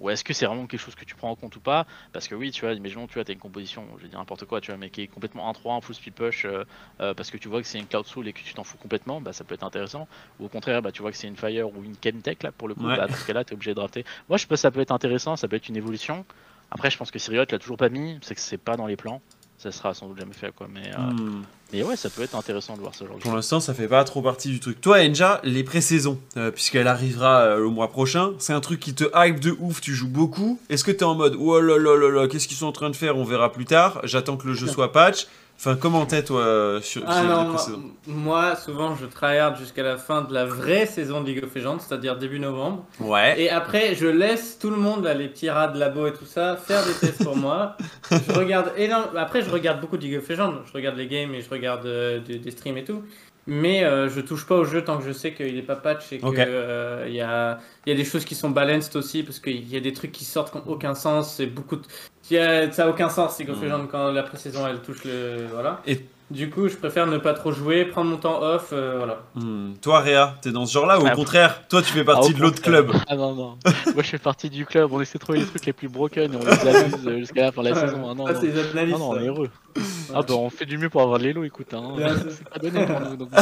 ou 0.00 0.08
est-ce 0.08 0.24
que 0.24 0.32
c'est 0.32 0.46
vraiment 0.46 0.66
quelque 0.66 0.80
chose 0.80 0.94
que 0.94 1.04
tu 1.04 1.14
prends 1.14 1.30
en 1.30 1.36
compte 1.36 1.54
ou 1.56 1.60
pas? 1.60 1.86
Parce 2.12 2.26
que 2.26 2.34
oui, 2.34 2.50
tu 2.50 2.62
vois, 2.62 2.72
imaginons, 2.72 3.06
tu 3.06 3.14
vois, 3.14 3.24
as 3.28 3.32
une 3.32 3.38
composition, 3.38 3.86
je 3.98 4.04
vais 4.04 4.08
dire 4.08 4.18
n'importe 4.18 4.46
quoi, 4.46 4.60
tu 4.60 4.70
vois, 4.70 4.78
mais 4.78 4.88
qui 4.88 5.02
est 5.02 5.06
complètement 5.06 5.52
1-3, 5.52 5.76
un 5.76 5.80
full 5.82 5.94
speed 5.94 6.14
push, 6.14 6.46
euh, 6.46 6.64
euh, 7.00 7.12
parce 7.12 7.30
que 7.30 7.36
tu 7.36 7.48
vois 7.48 7.60
que 7.60 7.68
c'est 7.68 7.78
une 7.78 7.86
cloud 7.86 8.06
soul 8.06 8.26
et 8.26 8.32
que 8.32 8.40
tu 8.40 8.54
t'en 8.54 8.64
fous 8.64 8.78
complètement, 8.78 9.20
bah 9.20 9.34
ça 9.34 9.44
peut 9.44 9.54
être 9.54 9.62
intéressant. 9.62 10.08
Ou 10.40 10.46
au 10.46 10.48
contraire, 10.48 10.80
bah 10.80 10.90
tu 10.90 11.02
vois 11.02 11.10
que 11.10 11.18
c'est 11.18 11.28
une 11.28 11.36
fire 11.36 11.68
ou 11.68 11.84
une 11.84 11.94
chemtech 12.02 12.42
là 12.42 12.50
pour 12.50 12.66
le 12.66 12.74
coup, 12.74 12.86
Ouais. 12.86 12.96
bah 12.96 13.06
dans 13.06 13.14
ce 13.14 13.26
cas-là, 13.26 13.44
t'es 13.44 13.52
obligé 13.52 13.72
de 13.72 13.76
drafter. 13.76 14.04
Moi, 14.30 14.38
je 14.38 14.46
pense 14.46 14.56
que 14.56 14.60
ça 14.62 14.70
peut 14.70 14.80
être 14.80 14.90
intéressant, 14.90 15.36
ça 15.36 15.48
peut 15.48 15.56
être 15.56 15.68
une 15.68 15.76
évolution. 15.76 16.24
Après, 16.70 16.90
je 16.90 16.96
pense 16.96 17.10
que 17.10 17.18
si 17.18 17.30
Riot 17.30 17.44
l'a 17.50 17.58
toujours 17.58 17.76
pas 17.76 17.88
mis, 17.88 18.18
c'est 18.22 18.34
que 18.34 18.40
c'est 18.40 18.58
pas 18.58 18.76
dans 18.76 18.86
les 18.86 18.96
plans. 18.96 19.20
Ça 19.58 19.70
sera 19.72 19.92
sans 19.92 20.08
doute 20.08 20.18
jamais 20.18 20.32
fait 20.32 20.50
quoi, 20.56 20.68
mais, 20.72 20.88
euh, 20.88 21.12
Hmm. 21.12 21.42
mais 21.70 21.82
ouais, 21.82 21.94
ça 21.94 22.08
peut 22.08 22.22
être 22.22 22.34
intéressant 22.34 22.76
de 22.76 22.80
voir 22.80 22.94
ce 22.94 23.04
genre 23.06 23.18
de 23.18 23.20
Pour 23.22 23.34
l'instant, 23.34 23.60
ça 23.60 23.74
fait 23.74 23.88
pas 23.88 24.02
trop 24.04 24.22
partie 24.22 24.48
du 24.48 24.58
truc. 24.58 24.80
Toi, 24.80 25.00
Enja, 25.06 25.38
les 25.44 25.62
pré-saisons, 25.64 26.18
euh, 26.38 26.50
puisqu'elle 26.50 26.86
arrivera 26.88 27.40
euh, 27.40 27.58
le 27.58 27.68
mois 27.68 27.88
prochain, 27.90 28.30
c'est 28.38 28.54
un 28.54 28.60
truc 28.60 28.80
qui 28.80 28.94
te 28.94 29.04
hype 29.14 29.38
de 29.38 29.54
ouf, 29.60 29.82
tu 29.82 29.94
joues 29.94 30.08
beaucoup. 30.08 30.58
Est-ce 30.70 30.82
que 30.82 30.90
t'es 30.90 31.04
en 31.04 31.14
mode, 31.14 31.36
oh 31.38 31.60
là 31.60 31.76
là 31.76 31.94
là 31.94 32.08
là, 32.08 32.26
qu'est-ce 32.26 32.48
qu'ils 32.48 32.56
sont 32.56 32.68
en 32.68 32.72
train 32.72 32.88
de 32.88 32.96
faire, 32.96 33.18
on 33.18 33.24
verra 33.24 33.52
plus 33.52 33.66
tard, 33.66 34.00
j'attends 34.04 34.38
que 34.38 34.46
le 34.46 34.54
jeu 34.54 34.66
soit 34.66 34.92
patch. 34.92 35.26
Enfin, 35.62 35.76
comment 35.76 36.06
t'es, 36.06 36.24
toi, 36.24 36.78
sur, 36.80 37.02
Ah 37.06 37.20
sur 37.20 37.76
les 37.76 38.14
moi, 38.14 38.56
souvent 38.56 38.96
je 38.96 39.04
tryhard 39.04 39.56
jusqu'à 39.56 39.82
la 39.82 39.98
fin 39.98 40.22
de 40.22 40.32
la 40.32 40.46
vraie 40.46 40.86
saison 40.86 41.20
de 41.20 41.26
League 41.26 41.44
of 41.44 41.54
Legends, 41.54 41.80
c'est-à-dire 41.80 42.16
début 42.16 42.40
novembre. 42.40 42.86
Ouais. 42.98 43.38
Et 43.38 43.50
après, 43.50 43.94
je 43.94 44.06
laisse 44.06 44.58
tout 44.58 44.70
le 44.70 44.78
monde, 44.78 45.04
là, 45.04 45.12
les 45.12 45.28
petits 45.28 45.50
rats 45.50 45.68
de 45.68 45.78
labo 45.78 46.06
et 46.06 46.14
tout 46.14 46.24
ça, 46.24 46.56
faire 46.56 46.82
des 46.86 46.94
tests 46.94 47.22
pour 47.22 47.36
moi. 47.36 47.76
Je 48.10 48.32
regarde 48.32 48.72
énorme... 48.78 49.14
Après, 49.14 49.42
je 49.42 49.50
regarde 49.50 49.82
beaucoup 49.82 49.98
de 49.98 50.02
League 50.02 50.16
of 50.16 50.26
Legends. 50.26 50.54
Je 50.66 50.72
regarde 50.72 50.96
les 50.96 51.06
games 51.06 51.34
et 51.34 51.42
je 51.42 51.50
regarde 51.50 51.84
euh, 51.84 52.20
des, 52.20 52.38
des 52.38 52.50
streams 52.52 52.78
et 52.78 52.84
tout. 52.84 53.02
Mais 53.52 53.82
euh, 53.82 54.08
je 54.08 54.20
touche 54.20 54.46
pas 54.46 54.54
au 54.54 54.64
jeu 54.64 54.84
tant 54.84 54.96
que 54.96 55.04
je 55.04 55.10
sais 55.10 55.34
qu'il 55.34 55.58
est 55.58 55.62
pas 55.62 55.74
patch 55.74 56.12
et 56.12 56.18
qu'il 56.18 56.28
Ok. 56.28 56.36
y, 56.36 56.40
a, 57.20 57.58
y 57.84 57.90
a 57.90 57.94
des 57.96 58.04
choses 58.04 58.24
qui 58.24 58.36
sont 58.36 58.50
balanced 58.50 58.94
aussi 58.94 59.24
parce 59.24 59.40
qu'il 59.40 59.68
y 59.68 59.76
a 59.76 59.80
des 59.80 59.92
trucs 59.92 60.12
qui 60.12 60.24
sortent 60.24 60.52
qui 60.52 60.58
n'ont 60.58 60.64
aucun 60.68 60.94
sens. 60.94 61.34
C'est 61.34 61.46
beaucoup 61.46 61.74
de... 61.74 61.82
y 62.30 62.38
a- 62.38 62.70
Ça 62.70 62.84
a 62.84 62.88
aucun 62.88 63.08
sens 63.08 63.38
League 63.40 63.50
of 63.50 63.58
Mm. 63.60 63.64
Legends 63.64 63.86
quand 63.90 64.12
la 64.12 64.22
pré-saison 64.22 64.66
elle 64.68 64.80
touche 64.82 65.02
le. 65.04 65.46
Voilà. 65.52 65.82
Et- 65.86 66.00
Du 66.30 66.48
coup, 66.48 66.68
je 66.68 66.76
préfère 66.76 67.08
ne 67.08 67.18
pas 67.18 67.34
trop 67.34 67.50
jouer, 67.50 67.84
prendre 67.84 68.08
mon 68.10 68.16
temps 68.16 68.40
off. 68.40 68.70
euh, 68.72 68.94
voilà. 68.98 69.18
Hmm. 69.34 69.72
Toi, 69.82 69.98
Réa, 70.00 70.36
t'es 70.40 70.52
dans 70.52 70.64
ce 70.64 70.72
genre-là 70.74 71.00
ou 71.00 71.02
au 71.02 71.06
Ah, 71.06 71.10
contraire, 71.10 71.66
toi, 71.68 71.82
tu 71.82 71.92
fais 71.92 72.04
partie 72.04 72.28
Ah, 72.30 72.34
au 72.34 72.38
de 72.38 72.42
l'autre 72.42 72.62
club 72.62 72.92
Ah 73.08 73.16
non, 73.16 73.34
non. 73.34 73.58
Moi, 73.94 74.02
je 74.02 74.08
fais 74.10 74.18
partie 74.18 74.48
du 74.48 74.64
club. 74.64 74.92
On 74.92 75.00
essaie 75.00 75.18
de 75.18 75.24
trouver 75.24 75.40
les 75.40 75.46
trucs 75.46 75.66
les 75.66 75.72
plus 75.72 75.88
broken 75.88 76.32
et 76.32 76.36
on 76.36 76.38
les 76.38 76.68
abuse 76.76 77.06
euh, 77.06 77.18
jusqu'à 77.18 77.42
la 77.42 77.52
fin 77.52 77.62
de 77.62 77.68
la 77.70 77.74
Ouais, 77.74 77.80
saison. 77.80 78.06
Ah 78.08 78.14
non, 78.14 78.26
ça, 78.28 78.32
non. 78.34 78.40
c'est 78.40 78.46
les 78.46 78.58
analystes. 78.70 78.98
Non, 78.98 79.12
non, 79.12 79.18
on 79.18 79.20
est 79.20 79.26
heureux. 79.26 79.50
Ah 80.14 80.22
bah 80.22 80.34
on 80.34 80.50
fait 80.50 80.66
du 80.66 80.78
mieux 80.78 80.88
pour 80.88 81.02
avoir 81.02 81.18
de 81.18 81.24
l'élo, 81.24 81.42
écoute. 81.44 81.72
Hein. 81.74 81.94
Ouais, 81.96 82.04
c'est- 82.28 82.48
pas 82.48 82.58
donné 82.60 82.86
pour 82.86 83.00
nous. 83.00 83.16
Donc, 83.16 83.30
bon. 83.30 83.36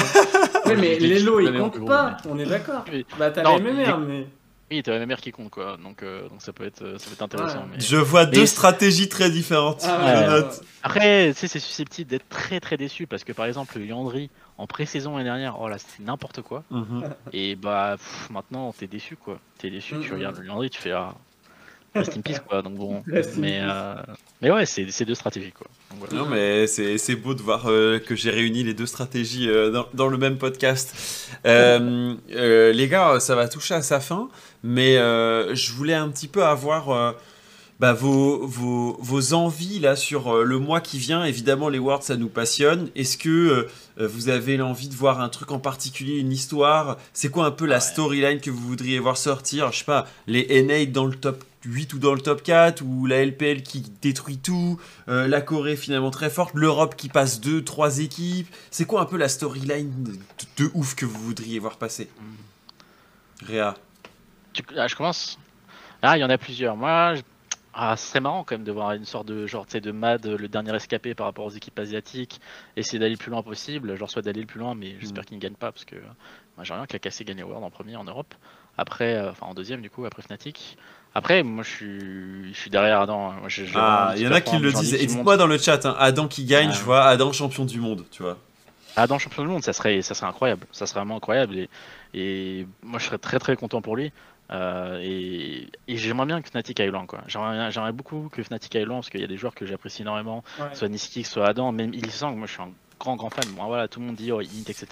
Oui, 0.67 0.73
mais 0.79 0.99
l'élo 0.99 1.41
il 1.41 1.59
compte 1.59 1.85
pas, 1.87 2.17
on 2.29 2.39
est 2.39 2.47
d'accord. 2.47 2.85
Bah, 3.19 3.31
t'as 3.31 3.43
la 3.43 3.59
MMR, 3.59 3.99
mais. 3.99 4.27
Oui, 4.71 4.83
t'as 4.83 4.99
la 4.99 5.07
mère 5.07 5.21
qui 5.21 5.31
compte 5.33 5.51
quoi. 5.51 5.77
Donc, 5.83 6.03
euh, 6.03 6.29
donc 6.29 6.43
ça 6.43 6.53
peut 6.53 6.65
être, 6.67 6.99
ça 6.99 7.07
peut 7.07 7.13
être 7.15 7.23
intéressant. 7.23 7.61
Ouais. 7.61 7.65
mais- 7.75 7.81
Je 7.81 7.97
vois 7.97 8.27
deux 8.27 8.45
stratégies 8.47 9.09
très 9.09 9.31
différentes. 9.31 9.83
Ah, 9.87 10.05
ouais, 10.21 10.27
note. 10.27 10.63
Après, 10.83 11.33
tu 11.33 11.39
sais, 11.41 11.49
c'est 11.49 11.59
susceptible 11.59 12.11
d'être 12.11 12.29
très 12.29 12.61
très 12.61 12.77
déçu 12.77 13.07
parce 13.07 13.25
que 13.25 13.33
par 13.33 13.47
exemple, 13.47 13.79
Yandri 13.81 14.29
en 14.59 14.67
pré-saison 14.67 15.13
l'année 15.17 15.25
dernière, 15.29 15.59
oh 15.61 15.69
là, 15.69 15.79
c'était 15.79 16.03
n'importe 16.03 16.43
quoi. 16.43 16.65
Mhm. 16.71 17.03
Et 17.33 17.57
bah 17.57 17.97
pff, 17.97 18.29
maintenant, 18.31 18.73
t'es 18.77 18.87
déçu 18.87 19.17
quoi. 19.17 19.39
T'es 19.59 19.71
déçu, 19.71 19.95
tu 20.01 20.09
Mhm. 20.11 20.15
regardes 20.17 20.39
le 20.39 20.47
Yandri, 20.47 20.69
tu 20.71 20.81
fais 20.81 20.93
ah. 20.93 21.15
Rest 21.99 22.17
in 22.17 22.21
peace 22.21 22.41
quoi. 22.41 22.63
Donc 22.63 22.75
bon. 22.75 23.03
Mais, 23.37 23.61
euh, 23.63 23.95
mais 24.41 24.51
ouais, 24.51 24.67
c'est 24.67 24.91
c'est 24.91 25.05
deux 25.05 25.15
stratégies 25.15 25.53
quoi. 25.53 25.67
Donc, 25.91 26.01
voilà. 26.01 26.25
Non, 26.25 26.29
mais 26.29 26.67
c'est 26.67 26.99
c'est 26.99 27.17
beau 27.17 27.35
de 27.35 27.43
voir 27.43 27.67
euh, 27.67 27.99
que 27.99 28.15
j'ai 28.15 28.31
réuni 28.31 28.63
les 28.63 28.75
deux 28.75 28.87
stratégies 28.87 29.49
euh, 29.49 29.71
dans, 29.71 29.87
dans 29.95 30.09
le 30.09 30.19
même 30.19 30.39
podcast. 30.39 30.95
Euh, 31.47 32.15
euh, 32.33 32.73
les 32.73 32.89
gars, 32.89 33.21
ça 33.21 33.35
va 33.35 33.49
toucher 33.49 33.75
à 33.75 33.83
sa 33.83 34.01
fin, 34.01 34.29
mais 34.63 34.97
euh, 34.97 35.55
je 35.55 35.73
voulais 35.73 35.95
un 35.95 36.09
petit 36.09 36.29
peu 36.29 36.45
avoir 36.45 36.91
euh, 36.91 37.13
bah, 37.81 37.93
vos, 37.93 38.47
vos, 38.47 38.97
vos 39.01 39.35
envies 39.35 39.79
là 39.79 39.95
sur 39.97 40.35
euh, 40.35 40.43
le 40.45 40.59
mois 40.59 40.81
qui 40.81 40.99
vient. 40.99 41.25
Évidemment, 41.25 41.69
les 41.69 41.79
Worlds, 41.79 42.03
ça 42.05 42.17
nous 42.17 42.29
passionne. 42.29 42.91
Est-ce 42.97 43.17
que 43.19 43.69
euh, 43.99 44.09
vous 44.09 44.29
avez 44.29 44.57
l'envie 44.57 44.89
de 44.89 44.95
voir 44.95 45.21
un 45.21 45.29
truc 45.29 45.51
en 45.53 45.59
particulier, 45.61 46.19
une 46.19 46.33
histoire? 46.33 46.97
C'est 47.13 47.31
quoi 47.31 47.47
un 47.47 47.51
peu 47.53 47.67
la 47.67 47.77
Ouais. 47.77 47.81
storyline 47.81 48.41
que 48.41 48.51
vous 48.51 48.67
voudriez 48.67 48.99
voir 48.99 49.17
sortir? 49.17 49.71
Je 49.73 49.79
sais 49.79 49.85
pas, 49.85 50.07
les 50.27 50.45
N8 50.63 50.91
dans 50.93 51.05
le 51.07 51.15
top 51.15 51.45
8 51.65 51.93
ou 51.95 51.99
dans 51.99 52.15
le 52.15 52.21
top 52.21 52.43
4, 52.43 52.83
ou 52.83 53.07
la 53.07 53.25
LPL 53.25 53.63
qui 53.63 53.81
détruit 54.01 54.39
tout, 54.39 54.81
euh, 55.09 55.27
la 55.27 55.41
Corée 55.41 55.75
finalement 55.77 56.11
très 56.13 56.31
forte, 56.31 56.55
l'Europe 56.55 56.95
qui 56.97 57.09
passe 57.09 57.41
2, 57.41 57.63
3 57.65 57.99
équipes. 57.99 58.49
C'est 58.71 58.85
quoi 58.87 59.01
un 59.03 59.05
peu 59.07 59.17
la 59.17 59.29
storyline 59.29 59.91
de, 60.05 60.13
de 60.65 60.71
ouf 60.75 60.95
que 60.95 61.05
vous 61.05 61.19
voudriez 61.21 61.59
voir 61.59 61.77
passer? 61.77 62.09
Réa. 63.45 63.75
Tu- 64.53 64.63
ah, 64.77 64.87
je 64.89 64.95
commence? 64.97 65.39
Ah, 66.03 66.17
il 66.17 66.21
y 66.21 66.25
en 66.25 66.31
a 66.31 66.39
plusieurs. 66.39 66.77
Moi, 66.77 67.17
je- 67.17 67.23
ah, 67.75 67.97
ce 67.97 68.07
serait 68.09 68.21
marrant 68.21 68.45
quand 68.45 68.55
même 68.57 68.65
de 68.65 68.73
voir 68.73 68.93
une 68.93 69.05
sorte 69.05 69.27
de 69.27 69.47
genre, 69.47 69.67
de 69.67 69.91
Mad, 69.93 70.27
euh, 70.27 70.37
le 70.37 70.49
dernier 70.49 70.75
escapé 70.75 71.15
par 71.15 71.27
rapport 71.27 71.45
aux 71.45 71.51
équipes 71.51 71.79
asiatiques, 71.79 72.41
essayer 72.77 72.99
d'aller 72.99 73.13
le 73.13 73.19
plus 73.19 73.31
loin 73.31 73.43
possible. 73.43 73.95
Genre, 73.97 74.11
soit 74.11 74.23
d'aller 74.23 74.41
le 74.41 74.47
plus 74.47 74.59
loin, 74.61 74.75
mais 74.75 74.97
j'espère 75.01 75.25
qu'il 75.25 75.37
ne 75.37 75.43
gagne 75.43 75.55
pas 75.55 75.71
parce 75.73 75.85
que 75.85 75.97
moi, 76.57 76.65
j'aimerais 76.65 76.81
bien 76.81 76.87
que 76.87 76.93
la 76.95 76.99
KC 77.11 77.25
gagne 77.25 77.43
World 77.45 77.65
en 77.65 77.71
premier 77.71 77.97
en 77.97 78.05
Europe. 78.05 78.35
Après, 78.77 79.15
euh, 79.17 79.31
enfin 79.31 79.47
en 79.47 79.55
deuxième 79.55 79.81
du 79.83 79.91
coup, 79.91 80.05
après 80.05 80.23
Fnatic. 80.23 80.77
Après, 81.15 81.43
moi, 81.43 81.65
je 81.65 81.71
suis, 81.71 82.55
je 82.55 82.59
suis 82.61 82.71
derrière 82.71 83.01
Adam. 83.01 83.31
hein. 83.31 83.37
Moi, 83.41 83.49
j'ai- 83.49 83.67
j'ai 83.67 83.73
Ah, 83.77 84.13
il 84.17 84.23
y 84.23 84.29
en 84.29 84.33
a 84.33 84.41
qui 84.41 84.57
le 84.59 84.71
j'ai 84.71 84.77
disent. 84.77 84.95
Et 84.95 85.07
dites-moi 85.07 85.37
dans 85.37 85.47
le 85.47 85.59
chat, 85.59 85.85
hein, 85.87 85.97
Adam 85.99 86.29
qui 86.29 86.45
gagne, 86.45 86.69
Ah. 86.71 86.75
je 86.75 86.83
vois 86.85 87.03
Adam 87.05 87.33
champion 87.33 87.65
du 87.65 87.81
monde, 87.81 88.05
tu 88.11 88.23
vois. 88.23 88.37
Adam 88.97 89.19
champion 89.19 89.43
du 89.45 89.49
monde, 89.49 89.63
ça 89.63 89.73
serait, 89.73 90.03
ça 90.03 90.15
serait 90.15 90.27
incroyable. 90.27 90.67
Ça 90.73 90.87
serait 90.87 91.01
vraiment 91.01 91.17
incroyable. 91.17 91.57
Et, 91.57 91.69
et 92.15 92.67
moi, 92.83 92.99
je 92.99 93.07
serais 93.07 93.19
très 93.19 93.39
très 93.39 93.57
content 93.57 93.81
pour 93.81 93.97
lui. 93.97 94.13
Euh, 94.51 94.99
et 95.03 95.69
et 95.89 95.97
j'aimerais 95.97 96.27
bien 96.27 96.41
que 96.41 96.49
Fnatic 96.49 96.81
aille 96.81 96.91
loin. 96.91 97.07
quoi. 97.07 97.23
J'aimerais 97.27 97.93
beaucoup 97.93 98.29
que 98.31 98.43
Fnatic 98.43 98.75
aille 98.77 98.85
loin 98.85 98.97
parce 98.97 99.11
qu'il 99.11 99.21
y 99.21 99.25
a 99.25 99.29
des 99.29 99.37
joueurs 99.37 99.55
que 99.55 99.67
j'apprécie 99.67 100.03
énormément, 100.03 100.43
Ouais. 100.59 100.75
soit 100.75 100.89
Niski, 100.89 101.25
soit 101.25 101.47
Adam, 101.47 101.73
même 101.73 101.93
Ilsang. 101.95 102.35
Moi, 102.37 102.47
je 102.47 102.53
suis 102.53 102.63
un 102.63 102.71
grand 102.99 103.17
grand 103.17 103.31
fan. 103.31 103.45
Bon, 103.57 103.67
voilà, 103.67 103.89
tout 103.89 104.01
le 104.01 104.07
monde 104.07 104.17
dit 104.17 104.33
oh, 104.33 104.41
etc. 104.41 104.87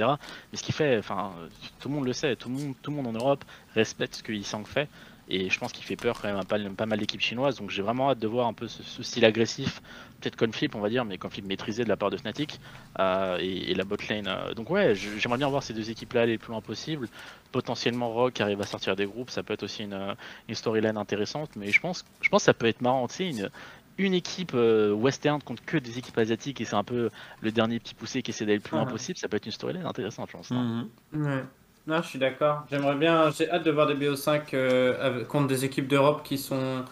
Mais 0.52 0.58
ce 0.58 0.62
qu'il 0.62 0.74
fait, 0.74 0.98
enfin, 0.98 1.32
tout 1.80 1.88
le 1.88 1.94
monde 1.94 2.04
le 2.04 2.12
sait. 2.12 2.36
Tout 2.36 2.48
le 2.50 2.54
monde, 2.54 2.74
tout 2.82 2.90
le 2.90 2.96
monde 2.98 3.06
en 3.08 3.12
Europe 3.12 3.44
respecte 3.74 4.16
ce 4.16 4.22
que 4.22 4.32
Ilsang 4.32 4.64
fait. 4.66 4.88
Et 5.28 5.50
je 5.50 5.58
pense 5.58 5.72
qu'il 5.72 5.84
fait 5.84 5.96
peur 5.96 6.20
quand 6.20 6.28
même 6.28 6.36
à 6.36 6.44
pas, 6.44 6.56
pas 6.76 6.86
mal 6.86 7.00
d'équipes 7.00 7.20
chinoises. 7.20 7.56
Donc 7.56 7.70
j'ai 7.70 7.82
vraiment 7.82 8.10
hâte 8.10 8.20
de 8.20 8.28
voir 8.28 8.46
un 8.46 8.52
peu 8.52 8.68
ce, 8.68 8.82
ce 8.84 9.02
style 9.02 9.24
agressif, 9.24 9.82
peut-être 10.20 10.36
conflip 10.36 10.74
on 10.74 10.80
va 10.80 10.88
dire, 10.88 11.04
mais 11.04 11.18
conflip 11.18 11.44
maîtrisé 11.46 11.84
de 11.84 11.88
la 11.88 11.96
part 11.96 12.10
de 12.10 12.16
Fnatic 12.16 12.60
euh, 12.98 13.38
et, 13.40 13.70
et 13.70 13.74
la 13.74 13.84
bot 13.84 13.96
lane. 14.08 14.26
euh. 14.28 14.54
Donc 14.54 14.70
ouais, 14.70 14.94
j'aimerais 14.94 15.38
bien 15.38 15.48
voir 15.48 15.62
ces 15.62 15.74
deux 15.74 15.90
équipes-là 15.90 16.22
aller 16.22 16.32
le 16.32 16.38
plus 16.38 16.50
loin 16.52 16.60
possible. 16.60 17.08
Potentiellement 17.52 18.10
Rock 18.10 18.34
qui 18.34 18.42
arrive 18.42 18.60
à 18.60 18.64
sortir 18.66 18.96
des 18.96 19.06
groupes, 19.06 19.30
ça 19.30 19.42
peut 19.42 19.54
être 19.54 19.62
aussi 19.62 19.84
une, 19.84 19.92
euh, 19.94 20.14
une 20.48 20.54
storyline 20.54 20.96
intéressante. 20.96 21.50
Mais 21.56 21.70
je 21.70 21.80
pense, 21.80 22.04
je 22.20 22.28
pense 22.28 22.42
que 22.42 22.46
ça 22.46 22.54
peut 22.54 22.66
être 22.66 22.80
marrant, 22.80 23.06
tu 23.08 23.14
sais, 23.14 23.28
une, 23.30 23.50
une 23.98 24.12
équipe 24.14 24.52
euh, 24.54 24.92
western 24.92 25.40
contre 25.42 25.64
que 25.64 25.78
des 25.78 25.98
équipes 25.98 26.18
asiatiques 26.18 26.60
et 26.60 26.64
c'est 26.66 26.74
un 26.76 26.84
peu 26.84 27.08
le 27.40 27.52
dernier 27.52 27.78
petit 27.80 27.94
poussé 27.94 28.22
qui 28.22 28.30
essaie 28.30 28.44
d'aller 28.44 28.56
le 28.58 28.62
plus 28.62 28.76
loin 28.76 28.84
Ah. 28.86 28.90
possible. 28.90 29.16
Ça 29.18 29.28
peut 29.28 29.36
être 29.38 29.46
une 29.46 29.52
storyline 29.52 29.86
intéressante, 29.86 30.28
je 30.30 30.36
pense. 30.36 30.50
Mhm. 30.50 30.88
Ouais. 31.14 31.44
Non, 31.86 32.02
je 32.02 32.08
suis 32.08 32.18
d'accord. 32.18 32.66
J'aimerais 32.68 32.96
bien, 32.96 33.30
j'ai 33.30 33.48
hâte 33.48 33.62
de 33.64 33.70
voir 33.70 33.86
des 33.86 33.94
BO5 33.94 34.42
euh, 34.54 34.96
avec- 35.00 35.28
contre 35.28 35.46
des 35.46 35.64
équipes 35.64 35.86
d'Europe 35.86 36.24
qui 36.24 36.36
sont, 36.36 36.84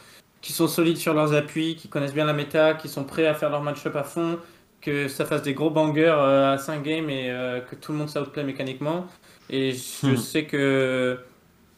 qui 0.45 0.53
sont 0.55 0.69
solides 0.69 0.99
sur 0.99 1.15
leurs 1.15 1.35
appuis, 1.35 1.77
qui 1.77 1.89
connaissent 1.91 2.15
bien 2.15 2.27
la 2.27 2.35
méta, 2.35 2.75
qui 2.75 2.89
sont 2.89 3.05
prêts 3.07 3.27
à 3.27 3.35
faire 3.35 3.51
leur 3.51 3.63
match-up 3.63 3.97
à 3.97 4.05
fond, 4.05 4.41
que 4.83 5.09
ça 5.09 5.27
fasse 5.27 5.43
des 5.43 5.55
gros 5.55 5.71
bangers 5.71 6.07
euh, 6.19 6.55
à 6.55 6.59
5 6.59 6.83
games 6.85 7.11
et 7.11 7.31
euh, 7.33 7.61
que 7.63 7.77
tout 7.77 7.93
le 7.93 7.99
monde 7.99 8.11
s'outplay 8.11 8.45
mécaniquement. 8.45 9.09
Et 9.51 9.73
je 9.75 10.15
Hmm. 10.15 10.17
sais 10.17 10.47
que 10.47 11.19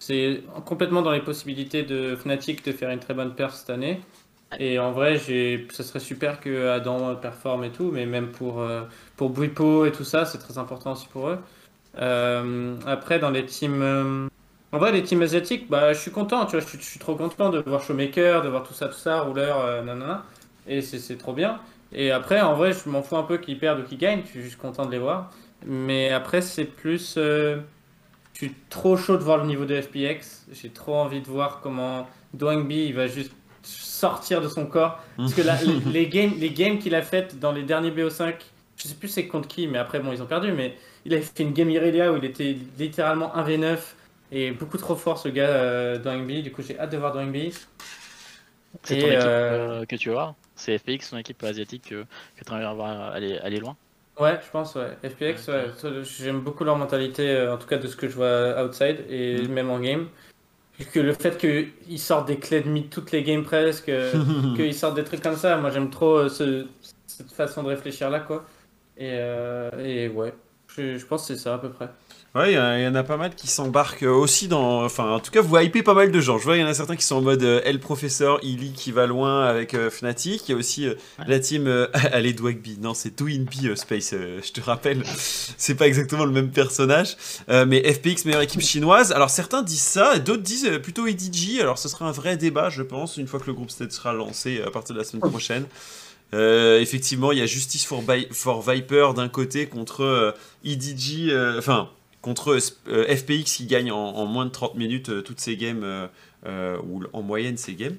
c'est 0.01 0.44
complètement 0.66 1.02
dans 1.02 1.12
les 1.12 1.22
possibilités 1.22 1.84
de 1.84 2.16
Fnatic 2.16 2.64
de 2.64 2.72
faire 2.72 2.90
une 2.90 3.01
très 3.01 3.14
bonne 3.14 3.34
perf 3.36 3.55
cette 3.55 3.70
année. 3.70 4.02
Et 4.59 4.78
en 4.78 4.93
vrai, 4.93 5.18
ça 5.70 5.84
serait 5.84 6.01
super 6.01 6.40
que 6.40 6.68
Adam 6.68 7.16
performe 7.16 7.64
et 7.64 7.72
tout, 7.72 7.90
mais 7.93 8.06
même 8.06 8.32
pour, 8.32 8.60
euh, 8.60 8.84
pour 9.16 9.30
Bwipo 9.30 9.86
et 9.86 9.93
tout 9.93 10.05
ça, 10.05 10.24
c'est 10.26 10.38
très 10.38 10.59
important 10.59 10.93
aussi 10.93 11.09
pour 11.09 11.28
eux. 11.28 11.38
Euh, 11.98 12.78
après, 12.86 13.18
dans 13.20 13.30
les 13.30 13.47
teams. 13.47 14.28
En 14.77 14.78
vrai, 14.78 14.93
les 14.93 15.03
teams 15.03 15.23
asiatiques, 15.23 15.69
bah, 15.70 15.93
je 15.94 15.98
suis 16.01 16.11
content, 16.11 16.44
tu 16.47 16.53
vois, 16.53 16.61
je 16.61 16.66
suis, 16.66 16.78
je 16.78 16.85
suis 16.85 16.98
trop 16.98 17.16
content 17.16 17.51
de 17.51 17.62
voir 17.66 17.82
Showmaker, 17.82 18.43
de 18.43 18.48
voir 18.48 18.62
tout 18.62 18.74
ça, 18.74 18.89
tout 18.89 18.94
ça, 18.98 19.20
rouleur, 19.23 19.61
euh, 19.61 19.82
nanana. 19.82 20.24
Et 20.66 20.82
c'est 20.82 21.16
trop 21.16 21.32
bien. 21.32 21.61
Et 21.93 22.11
après, 22.11 22.40
en 22.40 22.55
vrai, 22.55 22.73
je 22.73 22.89
m'en 22.89 23.03
fous 23.03 23.16
un 23.16 23.23
peu 23.23 23.39
qu'ils 23.39 23.59
perdent 23.59 23.81
ou 23.81 23.85
qu'ils 23.85 23.98
gagnent, 23.98 24.23
je 24.24 24.28
suis 24.31 24.43
juste 24.43 24.59
content 24.59 24.85
de 24.86 24.90
les 24.90 24.98
voir. 24.98 25.31
Mais 25.65 26.11
après, 26.11 26.43
c'est 26.43 26.65
plus. 26.66 27.15
euh, 27.16 27.59
Je 28.35 28.39
suis 28.47 28.55
trop 28.70 28.97
chaud 28.97 29.16
de 29.16 29.23
voir 29.24 29.39
le 29.39 29.47
niveau 29.47 29.65
de 29.65 29.81
FPX. 29.81 30.47
J'ai 30.53 30.70
trop 30.70 30.97
envie 30.97 31.20
de 31.23 31.27
voir 31.28 31.61
comment 31.62 32.09
Dwangbi 32.35 32.86
il 32.86 32.94
va 32.94 33.07
juste 33.07 33.32
sortir 33.62 34.43
de 34.43 34.48
son 34.48 34.66
corps. 34.66 35.01
Parce 35.24 35.35
que 35.35 35.43
là, 35.43 35.59
les, 35.65 35.81
les 35.81 36.09
games, 36.09 36.35
les 36.39 36.51
games 36.53 36.78
qu'il 36.78 36.94
a 36.94 37.03
faites 37.03 37.39
dans 37.40 37.53
les 37.53 37.62
derniers 37.65 37.90
BO5, 37.93 38.35
je 38.77 38.89
sais 38.89 38.94
plus 38.94 39.09
c'est 39.09 39.27
contre 39.28 39.48
qui, 39.48 39.66
mais 39.69 39.78
après, 39.78 40.01
bon, 40.01 40.12
ils 40.12 40.23
ont 40.23 40.27
perdu, 40.27 40.53
mais 40.53 40.77
il 41.05 41.15
avait 41.15 41.23
fait 41.23 41.43
une 41.44 41.53
game 41.53 41.70
Irelia 41.70 42.12
où 42.12 42.16
il 42.19 42.24
était 42.24 42.57
littéralement 42.78 43.32
1v9 43.35 43.95
et 44.32 44.51
beaucoup 44.51 44.78
trop 44.78 44.97
fort 44.97 45.19
ce 45.19 45.28
gars 45.28 45.48
euh, 45.48 45.98
dans 45.98 46.15
NB. 46.15 46.43
Du 46.43 46.53
coup, 46.53 46.62
j'ai 46.62 46.78
hâte 46.78 46.90
de 46.90 46.97
voir 46.97 47.12
dans 47.12 47.24
NB. 47.24 47.53
C'est 48.82 48.98
ton 48.98 49.07
équipe 49.07 49.20
euh, 49.23 49.85
que 49.86 49.97
tu 49.97 50.09
vas 50.09 50.15
voir 50.15 50.35
C'est 50.55 50.77
FPX, 50.78 51.11
ton 51.11 51.19
équipe 51.19 51.43
asiatique 51.44 51.89
que, 51.90 52.05
que 52.36 52.44
tu 52.44 52.53
aimerais 52.53 52.74
voir 52.74 53.12
aller, 53.12 53.39
aller 53.39 53.59
loin 53.59 53.77
Ouais, 54.19 54.39
je 54.44 54.51
pense, 54.51 54.74
ouais. 54.74 54.97
FPX, 55.09 55.48
ouais. 55.48 56.03
J'aime 56.03 56.40
beaucoup 56.40 56.65
leur 56.65 56.77
mentalité, 56.77 57.28
euh, 57.31 57.55
en 57.55 57.59
tout 57.59 57.66
cas 57.66 57.77
de 57.78 57.86
ce 57.86 57.97
que 57.97 58.09
je 58.09 58.16
vois 58.16 58.65
outside 58.65 59.05
et 59.09 59.43
mm. 59.43 59.53
même 59.53 59.70
en 59.70 59.78
game. 59.81 60.09
Que 60.93 61.01
le 61.01 61.15
fait 61.15 61.39
qu'ils 61.39 61.98
sortent 61.98 62.28
des 62.28 62.39
clés 62.39 62.61
de 62.61 62.69
mid 62.69 62.90
toutes 62.90 63.11
les 63.11 63.23
games 63.23 63.44
presque, 63.44 63.90
qu'ils 64.57 64.74
sortent 64.74 64.97
des 64.97 65.05
trucs 65.05 65.23
comme 65.23 65.36
ça, 65.36 65.57
moi 65.57 65.70
j'aime 65.70 65.89
trop 65.89 66.28
ce, 66.28 66.66
cette 67.07 67.32
façon 67.32 67.62
de 67.62 67.69
réfléchir 67.69 68.11
là, 68.11 68.20
quoi. 68.20 68.44
Et, 68.98 69.16
et 69.78 70.09
ouais, 70.09 70.35
je, 70.69 70.98
je 70.98 71.07
pense 71.07 71.27
que 71.27 71.35
c'est 71.35 71.40
ça 71.40 71.55
à 71.55 71.59
peu 71.59 71.70
près. 71.70 71.89
Ouais, 72.36 72.52
il 72.52 72.82
y, 72.82 72.86
en 72.86 72.94
a 72.94 73.02
pas 73.02 73.16
mal 73.16 73.34
qui 73.34 73.46
s'embarquent 73.46 74.02
aussi 74.02 74.46
dans. 74.46 74.84
Enfin, 74.84 75.10
en 75.10 75.20
tout 75.20 75.30
cas, 75.30 75.40
vous 75.40 75.56
hypez 75.56 75.82
pas 75.82 75.94
mal 75.94 76.10
de 76.10 76.20
gens. 76.20 76.36
Je 76.36 76.44
vois, 76.44 76.58
il 76.58 76.60
y 76.60 76.64
en 76.64 76.66
a 76.66 76.74
certains 76.74 76.94
qui 76.94 77.04
sont 77.04 77.16
en 77.16 77.22
mode 77.22 77.42
euh, 77.42 77.62
El 77.64 77.80
Professeur, 77.80 78.40
Illy 78.42 78.72
qui 78.72 78.92
va 78.92 79.06
loin 79.06 79.46
avec 79.46 79.72
euh, 79.72 79.88
Fnatic. 79.88 80.46
Il 80.46 80.52
y 80.52 80.54
a 80.54 80.58
aussi 80.58 80.86
euh, 80.86 80.96
la 81.26 81.40
team. 81.40 81.66
allez, 81.94 82.34
Dwagby. 82.34 82.76
Non, 82.78 82.92
c'est 82.92 83.16
Twinbee 83.16 83.74
Space, 83.74 84.10
je 84.12 84.52
te 84.52 84.60
rappelle. 84.60 85.02
c'est 85.56 85.76
pas 85.76 85.86
exactement 85.86 86.26
le 86.26 86.30
même 86.30 86.50
personnage. 86.50 87.16
mais 87.48 87.90
FPX, 87.90 88.26
meilleure 88.26 88.42
équipe 88.42 88.60
chinoise. 88.60 89.12
Alors, 89.12 89.30
certains 89.30 89.62
disent 89.62 89.80
ça, 89.80 90.18
d'autres 90.18 90.42
disent 90.42 90.78
plutôt 90.82 91.06
EDG. 91.06 91.62
Alors, 91.62 91.78
ce 91.78 91.88
sera 91.88 92.06
un 92.06 92.12
vrai 92.12 92.36
débat, 92.36 92.68
je 92.68 92.82
pense, 92.82 93.16
une 93.16 93.28
fois 93.28 93.40
que 93.40 93.46
le 93.46 93.54
groupe 93.54 93.70
State 93.70 93.92
sera 93.92 94.12
lancé 94.12 94.60
à 94.60 94.70
partir 94.70 94.94
de 94.94 94.98
la 94.98 95.06
semaine 95.06 95.22
prochaine. 95.30 95.64
effectivement, 96.34 97.32
il 97.32 97.38
y 97.38 97.42
a 97.42 97.46
Justice 97.46 97.86
for, 97.86 98.02
for 98.32 98.60
Viper 98.60 99.12
d'un 99.16 99.30
côté 99.30 99.68
contre 99.68 100.34
EDG. 100.66 101.32
Enfin 101.56 101.88
contre 102.27 102.59
euh, 102.89 103.16
FPX 103.16 103.44
qui 103.44 103.66
gagne 103.66 103.93
en, 103.93 104.27
moins 104.27 104.47
de 104.47 104.51
30 104.51 104.74
minutes 104.74 105.11
euh, 105.11 105.23
toutes 105.23 105.39
ces 105.39 105.57
games, 105.57 106.09
euh, 106.44 106.77
ou 106.82 107.05
en 107.12 107.23
moyenne 107.23 107.57
ces 107.57 107.74
games. 107.74 107.97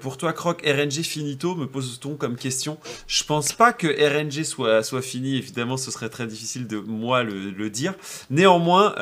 pour 0.00 0.16
toi, 0.16 0.32
Croc, 0.32 0.62
RNG 0.64 1.02
finito, 1.02 1.54
me 1.54 1.66
pose-t-on 1.66 2.14
comme 2.14 2.36
question 2.36 2.78
Je 3.06 3.22
pense 3.22 3.52
pas 3.52 3.74
que 3.74 3.86
RNG 3.86 4.44
soit, 4.44 4.82
soit 4.82 5.02
fini, 5.02 5.36
évidemment, 5.36 5.76
ce 5.76 5.90
serait 5.90 6.08
très 6.08 6.26
difficile 6.26 6.66
de 6.66 6.78
moi 6.78 7.22
le, 7.22 7.70
dire. 7.70 7.94
Néanmoins, 8.30 8.94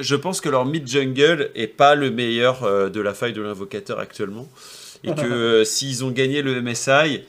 je 0.00 0.14
pense 0.16 0.40
que 0.40 0.48
leur 0.48 0.64
mid-jungle 0.66 1.50
est 1.54 1.66
pas 1.66 1.94
le 1.94 2.10
meilleur 2.10 2.90
de 2.90 3.00
la 3.00 3.12
faille 3.14 3.34
de 3.34 3.42
l'invocateur 3.42 3.98
actuellement. 3.98 4.48
Et 5.04 5.14
que 5.14 5.64
s'ils 5.66 6.04
ont 6.04 6.10
gagné 6.10 6.40
le 6.40 6.62
MSI, 6.62 7.24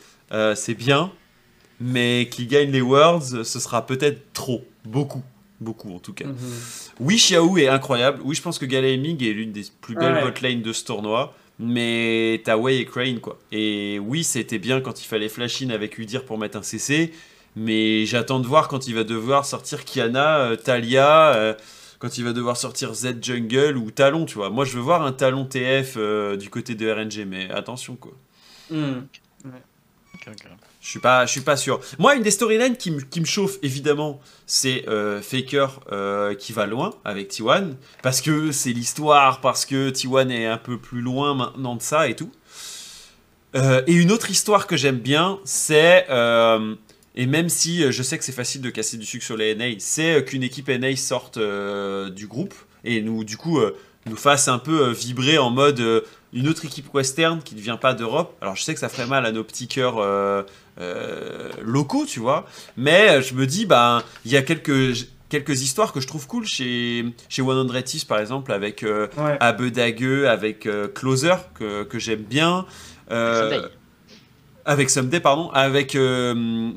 c'est 0.56 0.76
bien, 0.76 1.12
mais 1.82 2.30
qu'ils 2.32 2.48
gagnent 2.48 2.72
les 2.72 2.82
Worlds, 2.82 3.44
ce 3.44 3.60
sera 3.60 3.86
peut-être 3.86 4.32
trop, 4.34 4.66
beaucoup 4.86 5.24
beaucoup 5.62 5.94
en 5.94 6.00
tout 6.00 6.14
cas. 6.14 6.26
Mhm. 6.26 6.36
Oui, 7.00 7.16
Xiao 7.18 7.58
est 7.58 7.68
incroyable. 7.68 8.22
Oui, 8.24 8.36
je 8.36 8.42
pense 8.42 8.60
que 8.60 8.66
Galaming 8.66 9.24
est 9.24 9.34
l'une 9.34 9.52
des 9.52 9.66
plus 9.82 9.96
belles 9.96 10.24
botlanes 10.24 10.62
de 10.62 10.74
ce 10.74 10.86
tournoi. 10.86 11.36
Mais 11.62 12.42
t'as 12.46 12.56
Wei 12.56 12.78
et 12.78 12.86
Crane 12.86 13.20
quoi. 13.20 13.38
Et 13.52 14.00
oui, 14.00 14.24
c'était 14.24 14.60
bien 14.60 14.80
quand 14.80 15.02
il 15.02 15.06
fallait 15.06 15.28
flash 15.28 15.62
in 15.62 15.72
avec 15.72 15.98
Udir 15.98 16.24
pour 16.24 16.38
mettre 16.38 16.58
un 16.58 16.64
CC. 16.64 17.12
Mais 17.56 18.06
j'attends 18.06 18.40
de 18.40 18.48
voir 18.48 18.70
quand 18.70 18.88
il 18.88 18.96
va 18.96 19.04
devoir 19.04 19.46
sortir 19.46 19.84
Kiana, 19.84 20.38
euh, 20.40 20.56
Talia, 20.56 21.36
euh, 21.36 21.54
quand 21.98 22.18
il 22.18 22.24
va 22.24 22.32
devoir 22.32 22.56
sortir 22.56 22.94
Z 22.94 23.18
Jungle 23.22 23.76
ou 23.76 23.92
Talon, 23.92 24.26
tu 24.26 24.36
vois. 24.36 24.50
Moi, 24.50 24.64
je 24.64 24.76
veux 24.76 24.82
voir 24.82 25.04
un 25.04 25.12
Talon 25.12 25.46
TF 25.46 25.96
euh, 25.98 26.38
du 26.38 26.50
côté 26.50 26.76
de 26.76 26.90
RNG, 26.90 27.26
mais 27.28 27.52
attention 27.52 27.98
quoi. 27.98 28.14
Hmm. 28.70 29.02
Je 30.90 30.94
suis 30.94 31.00
pas, 31.00 31.28
je 31.28 31.32
suis 31.32 31.42
pas 31.42 31.56
sûr. 31.56 31.80
Moi, 32.00 32.16
une 32.16 32.24
des 32.24 32.32
storylines 32.32 32.76
qui, 32.76 32.90
me 32.90 33.26
chauffe 33.26 33.60
évidemment, 33.62 34.20
c'est 34.48 34.90
euh, 34.90 35.22
Faker 35.22 35.82
euh, 35.92 36.34
qui 36.34 36.52
va 36.52 36.66
loin 36.66 36.96
avec 37.06 37.32
T1 37.32 37.76
parce 38.02 38.22
que 38.22 38.52
c'est 38.52 38.72
l'histoire, 38.72 39.40
parce 39.40 39.68
que 39.68 39.92
T1 39.92 40.32
est 40.32 40.48
un 40.48 40.58
peu 40.58 40.80
plus 40.80 41.02
loin 41.02 41.36
maintenant 41.36 41.76
de 41.76 41.84
ça 41.84 42.10
et 42.10 42.16
tout. 42.16 42.32
Euh, 43.56 43.84
et 43.86 43.94
une 43.94 44.12
autre 44.12 44.32
histoire 44.32 44.66
que 44.66 44.78
j'aime 44.78 44.98
bien, 44.98 45.38
c'est 45.44 46.08
et 47.16 47.26
même 47.28 47.50
si 47.50 47.92
je 47.92 48.02
sais 48.02 48.18
que 48.18 48.24
c'est 48.24 48.32
facile 48.32 48.62
de 48.62 48.72
casser 48.72 48.98
du 48.98 49.06
sucre 49.06 49.24
sur 49.24 49.38
les 49.38 49.54
NA, 49.54 49.76
c'est 49.78 50.26
qu'une 50.26 50.42
équipe 50.42 50.70
NA 50.70 50.96
sorte 50.96 51.38
du 51.38 52.26
groupe 52.26 52.56
et 52.84 53.04
nous, 53.04 53.24
du 53.24 53.38
coup, 53.38 53.60
nous 54.08 54.16
fasse 54.16 54.48
un 54.48 54.58
peu 54.58 54.90
vibrer 54.90 55.38
en 55.38 55.52
mode 55.52 56.04
une 56.34 56.48
autre 56.48 56.66
équipe 56.66 56.94
western 56.94 57.42
qui 57.44 57.54
ne 57.54 57.62
vient 57.62 57.78
pas 57.78 57.94
d'Europe. 57.94 58.36
Alors 58.42 58.56
je 58.56 58.64
sais 58.64 58.74
que 58.74 58.80
ça 58.80 58.90
ferait 58.90 59.08
mal 59.08 59.28
à 59.28 59.32
nos 59.32 59.44
petits 59.44 59.68
cœurs 59.68 60.00
euh, 60.80 61.30
euh, 61.30 61.50
locaux, 61.62 62.06
tu 62.06 62.20
vois, 62.20 62.46
mais 62.78 63.22
je 63.22 63.34
me 63.34 63.46
dis, 63.46 63.66
bah, 63.66 64.04
il 64.26 64.32
y 64.32 64.38
a 64.38 64.42
quelques 64.42 65.08
quelques 65.30 65.62
histoires 65.62 65.94
que 65.94 66.00
je 66.00 66.08
trouve 66.08 66.26
cool 66.26 66.46
chez, 66.48 67.06
chez 67.28 67.44
100 67.44 67.68
par 68.08 68.20
exemple, 68.20 68.52
avec 68.52 68.82
euh, 68.84 69.08
avec 70.28 70.66
euh, 70.66 70.88
Closer, 70.88 71.36
que, 71.54 71.84
que 71.84 72.00
j'aime 72.00 72.24
bien. 72.24 72.66
avec 74.66 74.90
Someday, 74.90 75.20
pardon. 75.20 75.50
Avec 75.52 75.98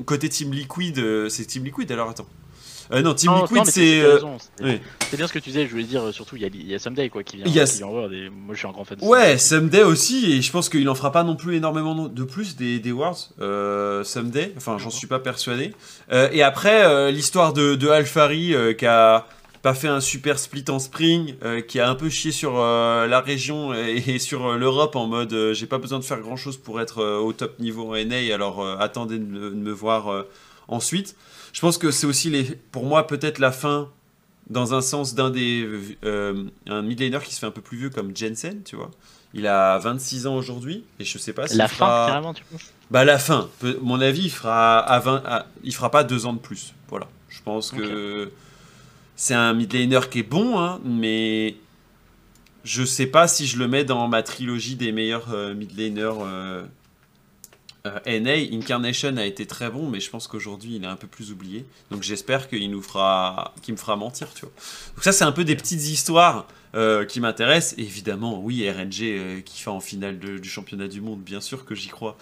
côté 0.05 0.29
Team 0.29 0.53
Liquid, 0.53 1.29
c'est 1.29 1.45
Team 1.45 1.63
Liquid 1.63 1.91
alors 1.91 2.09
attends. 2.09 2.27
Euh, 2.93 3.01
non, 3.01 3.13
Team 3.13 3.31
Liquid, 3.33 3.65
c'est. 3.65 4.01
Euh, 4.01 4.19
c'est 5.09 5.17
bien 5.17 5.27
ce 5.27 5.33
que 5.33 5.39
tu 5.39 5.49
disais, 5.49 5.65
je 5.65 5.71
voulais 5.71 5.83
dire, 5.83 6.13
surtout, 6.13 6.35
il 6.35 6.43
y 6.43 6.45
a, 6.45 6.75
y 6.75 6.79
Someday 6.79 7.09
quoi, 7.09 7.23
qui 7.23 7.37
vient, 7.37 7.45
qui 7.45 7.51
vient 7.51 7.87
Moi, 7.87 8.09
je 8.51 8.57
suis 8.57 8.67
un 8.67 8.71
grand 8.71 8.83
fan 8.83 8.97
de 8.99 9.05
Ouais, 9.05 9.37
Someday 9.37 9.83
aussi, 9.83 10.31
et 10.31 10.41
je 10.41 10.51
pense 10.51 10.69
qu'il 10.69 10.87
en 10.89 10.95
fera 10.95 11.11
pas 11.11 11.23
non 11.23 11.35
plus 11.35 11.55
énormément 11.55 12.07
de 12.07 12.23
plus 12.23 12.55
des, 12.55 12.79
des 12.79 12.91
Worlds. 12.91 13.29
Euh, 13.39 14.03
Someday, 14.03 14.53
enfin, 14.57 14.77
j'en 14.77 14.89
suis 14.89 15.07
pas 15.07 15.19
persuadé. 15.19 15.73
Euh, 16.11 16.29
et 16.31 16.43
après, 16.43 17.11
l'histoire 17.11 17.53
de, 17.53 17.75
de 17.75 17.87
Alfari 17.89 18.53
qui 18.77 18.85
a 18.85 19.27
pas 19.61 19.73
fait 19.73 19.87
un 19.87 20.01
super 20.01 20.39
split 20.39 20.65
en 20.69 20.79
spring, 20.79 21.35
qui 21.67 21.79
a 21.79 21.89
un 21.89 21.95
peu 21.95 22.09
chié 22.09 22.31
sur 22.31 22.57
la 22.57 23.21
région 23.21 23.73
et, 23.73 24.19
sur 24.19 24.57
l'Europe 24.57 24.95
en 24.95 25.07
mode 25.07 25.53
j'ai 25.53 25.65
pas 25.65 25.77
besoin 25.77 25.99
de 25.99 26.03
faire 26.03 26.19
grand 26.19 26.35
chose 26.35 26.57
pour 26.57 26.81
être 26.81 27.03
au 27.03 27.33
top 27.33 27.59
niveau 27.59 27.93
en 27.93 28.05
NA, 28.05 28.33
alors 28.33 28.67
attendez 28.79 29.17
de 29.17 29.23
me 29.23 29.71
voir 29.71 30.25
ensuite. 30.67 31.15
Je 31.53 31.61
pense 31.61 31.77
que 31.77 31.91
c'est 31.91 32.07
aussi, 32.07 32.29
les, 32.29 32.43
pour 32.71 32.85
moi, 32.85 33.07
peut-être 33.07 33.39
la 33.39 33.51
fin, 33.51 33.89
dans 34.49 34.73
un 34.73 34.81
sens, 34.81 35.15
d'un 35.15 35.29
des. 35.29 35.65
Euh, 36.03 36.49
un 36.67 36.81
mid 36.81 37.19
qui 37.21 37.33
se 37.33 37.39
fait 37.39 37.45
un 37.45 37.51
peu 37.51 37.61
plus 37.61 37.77
vieux 37.77 37.89
comme 37.89 38.15
Jensen, 38.15 38.63
tu 38.63 38.75
vois. 38.75 38.91
Il 39.33 39.47
a 39.47 39.77
26 39.77 40.27
ans 40.27 40.35
aujourd'hui, 40.35 40.83
et 40.99 41.05
je 41.05 41.17
sais 41.17 41.33
pas 41.33 41.47
si. 41.47 41.55
La 41.55 41.67
fin, 41.67 42.07
carrément, 42.07 42.33
tu 42.33 42.43
penses? 42.43 42.73
Bah, 42.91 43.05
la 43.05 43.17
fin. 43.17 43.49
Mon 43.81 44.01
avis, 44.01 44.25
il 44.25 44.29
fera, 44.31 44.79
à 44.79 44.99
20, 44.99 45.45
il 45.63 45.73
fera 45.73 45.89
pas 45.89 46.03
deux 46.03 46.25
ans 46.25 46.33
de 46.33 46.39
plus. 46.39 46.73
Voilà. 46.89 47.07
Je 47.29 47.41
pense 47.41 47.71
que. 47.71 48.31
C'est 49.15 49.35
un 49.35 49.53
mid 49.53 49.69
qui 50.09 50.19
est 50.19 50.23
bon, 50.23 50.59
hein, 50.59 50.81
mais 50.83 51.55
je 52.63 52.83
sais 52.83 53.05
pas 53.05 53.27
si 53.27 53.45
je 53.45 53.57
le 53.57 53.67
mets 53.67 53.83
dans 53.83 54.07
ma 54.07 54.23
trilogie 54.23 54.75
des 54.75 54.91
meilleurs 54.91 55.31
euh, 55.33 55.53
mid 55.53 55.71
euh, 55.79 56.63
euh, 57.85 58.19
NA, 58.19 58.55
Incarnation 58.55 59.17
a 59.17 59.25
été 59.25 59.45
très 59.45 59.69
bon, 59.69 59.89
mais 59.89 59.99
je 59.99 60.09
pense 60.09 60.27
qu'aujourd'hui 60.27 60.77
il 60.77 60.85
est 60.85 60.87
un 60.87 60.95
peu 60.95 61.07
plus 61.07 61.33
oublié. 61.33 61.65
Donc 61.91 62.01
j'espère 62.01 62.47
qu'il 62.47 62.71
nous 62.71 62.81
fera, 62.81 63.53
qu'il 63.61 63.73
me 63.73 63.77
fera 63.77 63.97
mentir, 63.97 64.33
tu 64.33 64.45
vois. 64.45 64.53
Donc 64.95 65.03
ça 65.03 65.11
c'est 65.11 65.25
un 65.25 65.33
peu 65.33 65.43
des 65.43 65.57
petites 65.57 65.83
histoires 65.89 66.47
euh, 66.75 67.03
qui 67.03 67.19
m'intéressent. 67.19 67.77
Évidemment, 67.77 68.39
oui, 68.39 68.69
RNG 68.69 69.01
euh, 69.01 69.41
qui 69.41 69.61
fait 69.61 69.69
en 69.69 69.81
finale 69.81 70.17
du 70.17 70.49
championnat 70.49 70.87
du 70.87 71.01
monde, 71.01 71.19
bien 71.19 71.41
sûr 71.41 71.65
que 71.65 71.75
j'y 71.75 71.89
crois. 71.89 72.15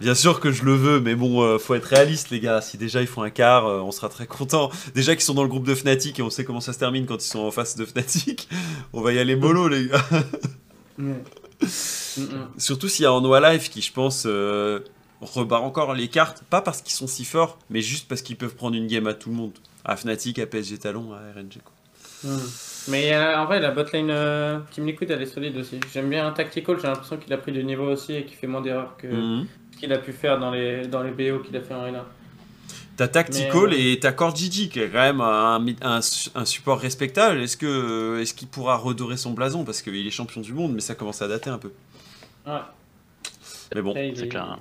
Bien 0.00 0.14
sûr 0.14 0.38
que 0.38 0.52
je 0.52 0.62
le 0.62 0.76
veux, 0.76 1.00
mais 1.00 1.16
bon, 1.16 1.58
faut 1.58 1.74
être 1.74 1.86
réaliste 1.86 2.30
les 2.30 2.38
gars. 2.38 2.60
Si 2.60 2.78
déjà 2.78 3.00
ils 3.00 3.08
font 3.08 3.22
un 3.22 3.30
quart, 3.30 3.66
on 3.66 3.90
sera 3.90 4.08
très 4.08 4.28
content. 4.28 4.70
Déjà 4.94 5.16
qu'ils 5.16 5.24
sont 5.24 5.34
dans 5.34 5.42
le 5.42 5.48
groupe 5.48 5.66
de 5.66 5.74
Fnatic 5.74 6.20
et 6.20 6.22
on 6.22 6.30
sait 6.30 6.44
comment 6.44 6.60
ça 6.60 6.72
se 6.72 6.78
termine 6.78 7.06
quand 7.06 7.24
ils 7.24 7.28
sont 7.28 7.40
en 7.40 7.50
face 7.50 7.74
de 7.74 7.84
Fnatic, 7.84 8.48
on 8.92 9.00
va 9.00 9.12
y 9.12 9.18
aller 9.18 9.34
mollo 9.34 9.66
les 9.66 9.88
gars. 9.88 10.06
Surtout 12.58 12.88
s'il 12.88 13.04
y 13.04 13.06
a 13.06 13.20
Noah 13.20 13.52
Life 13.52 13.70
qui, 13.70 13.82
je 13.82 13.92
pense, 13.92 14.24
euh, 14.26 14.80
rebarre 15.20 15.64
encore 15.64 15.94
les 15.94 16.08
cartes, 16.08 16.42
pas 16.50 16.60
parce 16.60 16.82
qu'ils 16.82 16.94
sont 16.94 17.06
si 17.06 17.24
forts, 17.24 17.58
mais 17.70 17.80
juste 17.80 18.08
parce 18.08 18.22
qu'ils 18.22 18.36
peuvent 18.36 18.54
prendre 18.54 18.76
une 18.76 18.86
game 18.86 19.06
à 19.06 19.14
tout 19.14 19.30
le 19.30 19.36
monde. 19.36 19.52
À 19.84 19.96
Fnatic, 19.96 20.38
à 20.38 20.46
PSG 20.46 20.78
Talon, 20.78 21.12
à 21.12 21.18
RNG. 21.34 21.58
Quoi. 21.64 21.72
Mm. 22.30 22.38
Mais 22.88 23.14
euh, 23.14 23.38
en 23.38 23.46
vrai, 23.46 23.60
la 23.60 23.70
botlane 23.70 24.10
euh, 24.10 24.58
Team 24.70 24.86
Liquid, 24.86 25.10
elle 25.10 25.22
est 25.22 25.26
solide 25.26 25.56
aussi. 25.56 25.80
J'aime 25.92 26.08
bien 26.08 26.26
un 26.26 26.32
Tactical, 26.32 26.78
j'ai 26.80 26.86
l'impression 26.86 27.16
qu'il 27.16 27.32
a 27.32 27.38
pris 27.38 27.52
du 27.52 27.64
niveau 27.64 27.84
aussi 27.84 28.14
et 28.14 28.24
qu'il 28.24 28.36
fait 28.36 28.46
moins 28.46 28.60
d'erreurs 28.60 28.96
que 28.96 29.06
mm. 29.06 29.46
ce 29.72 29.78
qu'il 29.78 29.92
a 29.92 29.98
pu 29.98 30.12
faire 30.12 30.38
dans 30.38 30.50
les, 30.50 30.86
dans 30.86 31.02
les 31.02 31.10
BO 31.10 31.40
qu'il 31.40 31.56
a 31.56 31.60
fait 31.60 31.74
en 31.74 31.80
Arena. 31.80 32.06
T'as 32.96 33.08
Tactical 33.08 33.72
et 33.72 33.98
t'as 34.00 34.34
Gigi 34.34 34.68
qui 34.68 34.80
est 34.80 34.88
quand 34.88 34.98
même 34.98 35.20
un, 35.20 35.64
un, 35.82 36.00
un 36.34 36.44
support 36.44 36.78
respectable. 36.78 37.40
Est-ce 37.40 37.56
que 37.56 38.18
est-ce 38.20 38.34
qu'il 38.34 38.48
pourra 38.48 38.76
redorer 38.76 39.16
son 39.16 39.32
blason? 39.32 39.64
Parce 39.64 39.82
qu'il 39.82 40.06
est 40.06 40.10
champion 40.10 40.40
du 40.40 40.52
monde, 40.52 40.72
mais 40.74 40.80
ça 40.80 40.94
commence 40.94 41.22
à 41.22 41.28
dater 41.28 41.50
un 41.50 41.58
peu. 41.58 41.72
Ouais. 42.46 42.60
Mais 43.74 43.82
bon, 43.82 43.94
c'est 44.14 44.28
clair. 44.28 44.58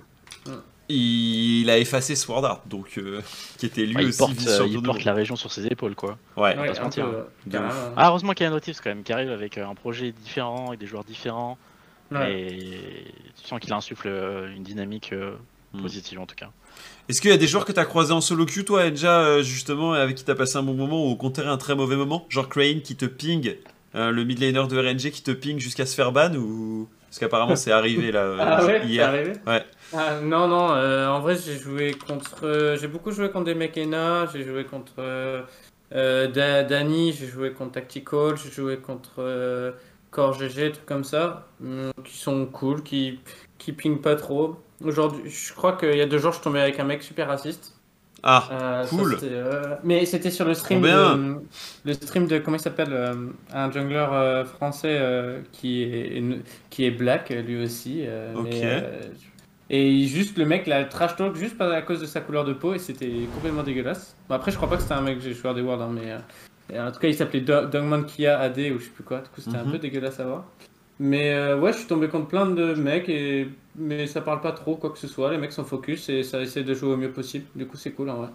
Il 0.94 1.70
a 1.70 1.78
effacé 1.78 2.16
Sword 2.16 2.46
Art, 2.46 2.62
donc 2.66 2.98
euh, 2.98 3.22
qui 3.58 3.66
était 3.66 3.86
lui 3.86 4.06
aussi 4.08 4.18
porte, 4.18 4.46
euh, 4.46 4.68
il 4.68 4.82
porte 4.82 5.06
la 5.06 5.14
région 5.14 5.38
sur 5.38 5.50
ses 5.52 5.68
épaules, 5.68 5.96
quoi. 5.96 6.18
Ouais. 6.36 6.54
ah, 7.96 8.08
heureusement 8.10 8.34
qu'il 8.34 8.44
y 8.44 8.48
a 8.48 8.50
un 8.50 8.54
Notice 8.54 8.82
quand 8.82 8.90
même 8.90 9.04
qui 9.04 9.14
arrive 9.14 9.32
avec 9.32 9.58
euh, 9.58 9.66
un 9.66 9.76
projet 9.76 10.12
différent, 10.12 10.68
avec 10.68 10.80
des 10.80 10.88
joueurs 10.88 11.06
différents. 11.06 11.58
Et 12.14 13.06
tu 13.42 13.48
sens 13.48 13.60
qu'il 13.62 13.72
insuffle 13.72 14.10
une 14.54 14.64
dynamique 14.64 15.14
Hmm. 15.74 15.82
positive 15.82 16.20
en 16.20 16.26
tout 16.26 16.36
cas. 16.36 16.52
Est-ce 17.10 17.22
qu'il 17.22 17.30
y 17.30 17.34
a 17.34 17.38
des 17.38 17.48
joueurs 17.48 17.66
que 17.66 17.72
tu 17.72 17.80
as 17.80 17.86
croisés 17.86 18.14
en 18.14 18.22
solo 18.22 18.46
queue, 18.46 18.64
toi, 18.64 18.84
Enja, 18.86 19.22
euh, 19.22 19.44
justement, 19.44 19.94
avec 19.94 20.16
qui 20.18 20.24
tu 20.24 20.32
as 20.32 20.36
passé 20.36 20.58
un 20.58 20.64
bon 20.64 20.74
moment 20.74 21.06
ou 21.06 21.12
au 21.12 21.16
contraire 21.16 21.50
un 21.50 21.58
très 21.58 21.76
mauvais 21.76 21.96
moment? 21.96 22.26
Genre 22.30 22.48
Crane 22.48 22.82
qui 22.82 22.96
te 22.96 23.06
ping, 23.06 23.56
euh, 23.96 24.12
le 24.12 24.24
mid 24.24 24.40
laner 24.40 24.68
de 24.68 24.78
RNG 24.80 25.12
qui 25.12 25.22
te 25.22 25.32
ping 25.32 25.60
jusqu'à 25.60 25.86
se 25.86 25.96
faire 25.96 26.12
ban 26.12 26.34
ou. 26.36 26.88
Parce 27.10 27.20
qu'apparemment 27.20 27.56
c'est 27.58 27.72
arrivé 27.72 28.12
là 28.12 28.34
Ah 28.40 28.64
ouais, 28.66 28.86
hier? 28.86 29.10
arrivé? 29.10 29.34
Ouais. 29.46 29.66
Ah, 29.94 30.22
non, 30.22 30.48
non, 30.48 30.72
euh, 30.74 31.08
en 31.10 31.20
vrai, 31.20 31.36
j'ai 31.36 31.58
joué 31.58 31.92
contre. 31.92 32.76
j'ai 32.80 32.88
beaucoup 32.88 33.12
joué 33.12 33.30
contre 33.30 33.46
des 33.46 33.56
Mekena, 33.56 34.26
j'ai 34.28 34.46
joué 34.46 34.64
contre 34.66 34.94
euh, 35.94 36.28
Da- 36.28 36.64
Dani, 36.64 37.12
j'ai 37.12 37.28
joué 37.28 37.52
contre 37.54 37.74
Tactical, 37.74 38.38
j'ai 38.38 38.50
joué 38.52 38.78
contre 38.80 39.76
Core 40.12 40.34
GG, 40.34 40.72
trucs 40.72 40.86
comme 40.86 41.04
ça, 41.04 41.48
hum, 41.62 41.92
qui 42.06 42.18
sont 42.18 42.46
cool, 42.46 42.84
qui, 42.84 43.20
qui 43.58 43.74
ping 43.74 44.00
pas 44.02 44.16
trop. 44.16 44.58
Aujourd'hui, 44.84 45.30
je 45.30 45.54
crois 45.54 45.74
qu'il 45.78 45.96
y 45.96 46.02
a 46.02 46.06
deux 46.06 46.18
jours, 46.18 46.32
je 46.32 46.38
suis 46.38 46.44
tombé 46.44 46.60
avec 46.60 46.80
un 46.80 46.84
mec 46.84 47.04
super 47.04 47.28
raciste. 47.28 47.76
Ah, 48.24 48.48
Euh, 48.52 48.86
Cool. 48.88 49.18
euh, 49.24 49.76
Mais 49.84 50.06
c'était 50.06 50.30
sur 50.30 50.46
le 50.46 50.54
stream 50.54 50.82
de, 50.82 51.38
le 51.86 51.94
stream 51.94 52.28
de 52.28 52.38
comment 52.38 52.58
il 52.58 52.60
s'appelle 52.60 52.94
euh, 52.94 53.16
un 53.52 53.72
jungler 53.72 54.06
euh, 54.12 54.46
français 54.46 54.96
euh, 55.00 55.42
qui 55.52 55.82
est 55.84 56.24
qui 56.70 56.86
est 56.86 56.92
black 56.92 57.32
euh, 57.32 57.42
lui 57.42 57.64
aussi. 57.64 58.04
euh, 58.06 58.36
Ok. 58.36 58.44
mais, 58.44 58.62
euh, 58.64 59.02
et 59.72 60.06
juste 60.06 60.38
le 60.38 60.46
mec 60.46 60.68
l'a 60.68 60.84
trash 60.86 61.16
talk 61.16 61.36
juste 61.36 61.60
à 61.62 61.82
cause 61.82 62.00
de 62.02 62.06
sa 62.06 62.22
couleur 62.22 62.46
de 62.46 62.54
peau 62.54 62.74
et 62.76 62.80
c'était 62.80 63.12
complètement 63.34 63.64
dégueulasse. 63.64 64.16
Bon, 64.30 64.36
après 64.36 64.52
je 64.52 64.58
crois 64.58 64.70
pas 64.70 64.76
que 64.76 64.84
c'était 64.84 64.94
un 64.94 65.02
mec 65.02 65.20
j'ai 65.22 65.34
joueur 65.34 65.56
des 65.56 65.62
Worlds 65.62 65.82
hein, 65.84 65.90
mais 65.94 66.76
euh, 66.78 66.88
en 66.88 66.92
tout 66.92 67.00
cas 67.00 67.08
il 67.08 67.16
s'appelait 67.16 67.42
Do- 67.42 67.66
Dogman 67.66 68.06
Kia 68.06 68.38
AD 68.40 68.60
ou 68.76 68.80
je 68.80 68.86
sais 68.86 68.92
plus 68.92 69.04
quoi. 69.04 69.22
Du 69.22 69.30
coup 69.30 69.42
c'était 69.42 69.58
Mhm. 69.58 69.68
un 69.68 69.72
peu 69.72 69.80
dégueulasse 69.80 70.20
à 70.20 70.26
voir. 70.26 70.46
Mais 71.04 71.34
euh, 71.34 71.58
ouais, 71.60 71.74
je 71.74 71.80
suis 71.80 71.88
tombé 71.88 72.08
contre 72.10 72.28
plein 72.28 72.46
de 72.46 72.76
mecs 72.76 73.10
et 73.10 73.50
mais 73.76 74.06
ça 74.06 74.22
parle 74.22 74.40
pas 74.42 74.52
trop 74.52 74.76
quoi 74.76 74.92
que 74.92 75.00
ce 75.00 75.08
soit. 75.08 75.32
Les 75.32 75.38
mecs 75.40 75.52
sont 75.52 75.64
focus 75.66 76.10
et 76.10 76.22
ça 76.24 76.40
essaie 76.42 76.64
de 76.64 76.74
jouer 76.76 76.94
au 76.94 76.98
mieux 76.98 77.12
possible. 77.12 77.46
Du 77.56 77.66
coup 77.66 77.76
c'est 77.78 77.92
cool 77.92 78.10
en 78.12 78.18
vrai. 78.18 78.30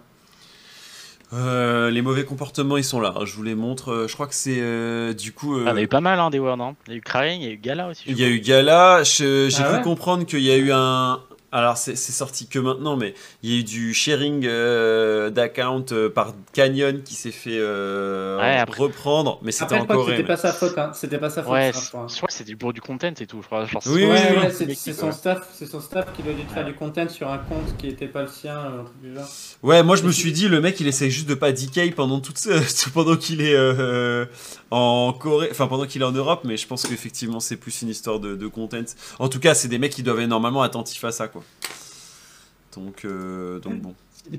euh, 1.33 1.89
les 1.89 2.01
mauvais 2.01 2.23
comportements 2.23 2.77
ils 2.77 2.83
sont 2.85 2.99
là, 3.01 3.13
je 3.25 3.33
vous 3.35 3.43
les 3.43 3.55
montre. 3.55 3.91
Euh, 3.91 4.07
Je 4.07 4.13
crois 4.13 4.27
que 4.27 4.35
c'est 4.35 4.59
euh, 4.61 5.13
du 5.13 5.33
coup. 5.33 5.57
euh, 5.57 5.65
Ah, 5.67 5.71
on 5.73 5.77
a 5.77 5.81
eu 5.81 5.87
pas 5.87 6.01
mal 6.01 6.19
hein, 6.19 6.29
des 6.29 6.39
Worlds. 6.39 6.61
Hein. 6.63 6.75
Il 6.87 6.91
y 6.91 6.95
a 6.95 6.97
eu 6.97 7.01
Crane, 7.01 7.41
il 7.41 7.43
y 7.43 7.47
a 7.47 7.51
eu 7.51 7.57
Gala 7.57 7.89
aussi. 7.89 8.03
Il 8.07 8.19
y 8.19 8.23
a 8.23 8.27
eu 8.29 8.39
Gala, 8.39 9.03
je- 9.03 9.47
j'ai 9.49 9.63
Ah 9.63 9.67
cru 9.67 9.75
ouais 9.77 9.81
comprendre 9.83 10.25
qu'il 10.25 10.39
y 10.41 10.51
a 10.51 10.57
eu 10.57 10.71
un. 10.71 11.19
Alors 11.53 11.77
c'est 11.77 11.95
sorti 11.95 12.47
que 12.47 12.59
maintenant, 12.59 12.97
mais 12.97 13.13
il 13.41 13.51
y 13.51 13.55
a 13.55 13.59
eu 13.59 13.63
du 13.63 13.93
sharing 13.93 14.45
euh, 14.45 15.29
d'account 15.29 15.85
euh, 15.93 16.09
par 16.09 16.33
Canyon 16.51 17.01
qui 17.03 17.13
s'est 17.15 17.31
fait 17.31 17.57
euh, 17.57 18.37
Ouais, 18.37 18.57
après- 18.57 18.81
reprendre, 18.83 19.39
mais 19.41 19.53
c'était 19.53 19.75
en 19.75 19.85
Corée. 19.85 20.11
c'était 20.11 20.23
mais- 20.23 20.27
pas 20.27 20.35
sa 20.37 20.51
faute, 20.51 20.77
hein. 20.77 20.91
C'était 20.93 21.17
pas 21.17 21.29
sa 21.29 21.43
faute, 21.43 21.53
Ouais, 21.53 21.71
ça, 21.71 21.79
je 21.79 21.85
c'est- 21.85 22.17
crois. 22.17 22.27
c'était 22.29 22.55
pour 22.57 22.73
du 22.73 22.81
content 22.81 23.13
et 23.17 23.25
tout. 23.25 23.39
Je 23.41 23.45
crois, 23.47 23.63
genre, 23.65 23.81
Oui, 23.85 23.93
oui, 23.93 24.03
Ouais, 24.07 24.27
oui, 24.31 24.37
ouais, 24.43 24.53
oui. 24.67 24.75
c'est 24.75 24.91
son 24.91 25.13
staff, 25.13 25.47
c'est 25.53 25.65
son 25.67 25.79
staff 25.79 26.11
qui 26.13 26.21
lui 26.23 26.31
a 26.31 26.33
dit 26.33 26.43
de 26.43 26.49
faire 26.51 26.65
du 26.65 26.73
content 26.73 27.07
sur 27.07 27.29
un 27.31 27.37
compte 27.37 27.77
qui 27.77 27.87
était 27.87 28.07
pas 28.07 28.23
le 28.23 28.27
sien, 28.27 28.57
un 28.59 28.83
truc 28.83 29.01
du 29.01 29.15
genre. 29.15 29.25
Ouais, 29.63 29.83
moi 29.83 29.95
je 29.95 30.03
me 30.03 30.11
suis 30.11 30.33
dit, 30.33 30.49
le 30.49 30.59
mec 30.59 30.77
il 30.81 30.87
essaye 30.87 31.09
juste 31.11 31.29
de 31.29 31.33
pas 31.35 31.53
DK 31.53 31.95
pendant 31.95 32.19
toute 32.19 32.37
pendant 32.93 33.15
qu'il 33.15 33.39
est 33.39 33.55
euh, 33.55 34.25
en 34.69 35.13
Corée, 35.13 35.47
enfin 35.51 35.67
pendant 35.67 35.85
qu'il 35.85 36.01
est 36.01 36.05
en 36.05 36.11
Europe, 36.11 36.41
mais 36.43 36.57
je 36.57 36.67
pense 36.67 36.85
qu'effectivement 36.85 37.39
c'est 37.39 37.55
plus 37.55 37.81
une 37.83 37.89
histoire 37.89 38.19
de, 38.19 38.35
de 38.35 38.47
content. 38.47 38.77
En 39.19 39.29
tout 39.29 39.39
cas, 39.39 39.53
c'est 39.53 39.69
des 39.69 39.77
mecs 39.79 39.93
qui 39.93 40.03
doivent 40.03 40.19
être 40.19 40.27
normalement 40.27 40.61
attentifs 40.61 41.05
à 41.05 41.11
ça, 41.13 41.29
quoi. 41.29 41.36
Donc, 42.77 43.05
euh, 43.05 43.59
donc 43.59 43.81
bon. 43.81 43.93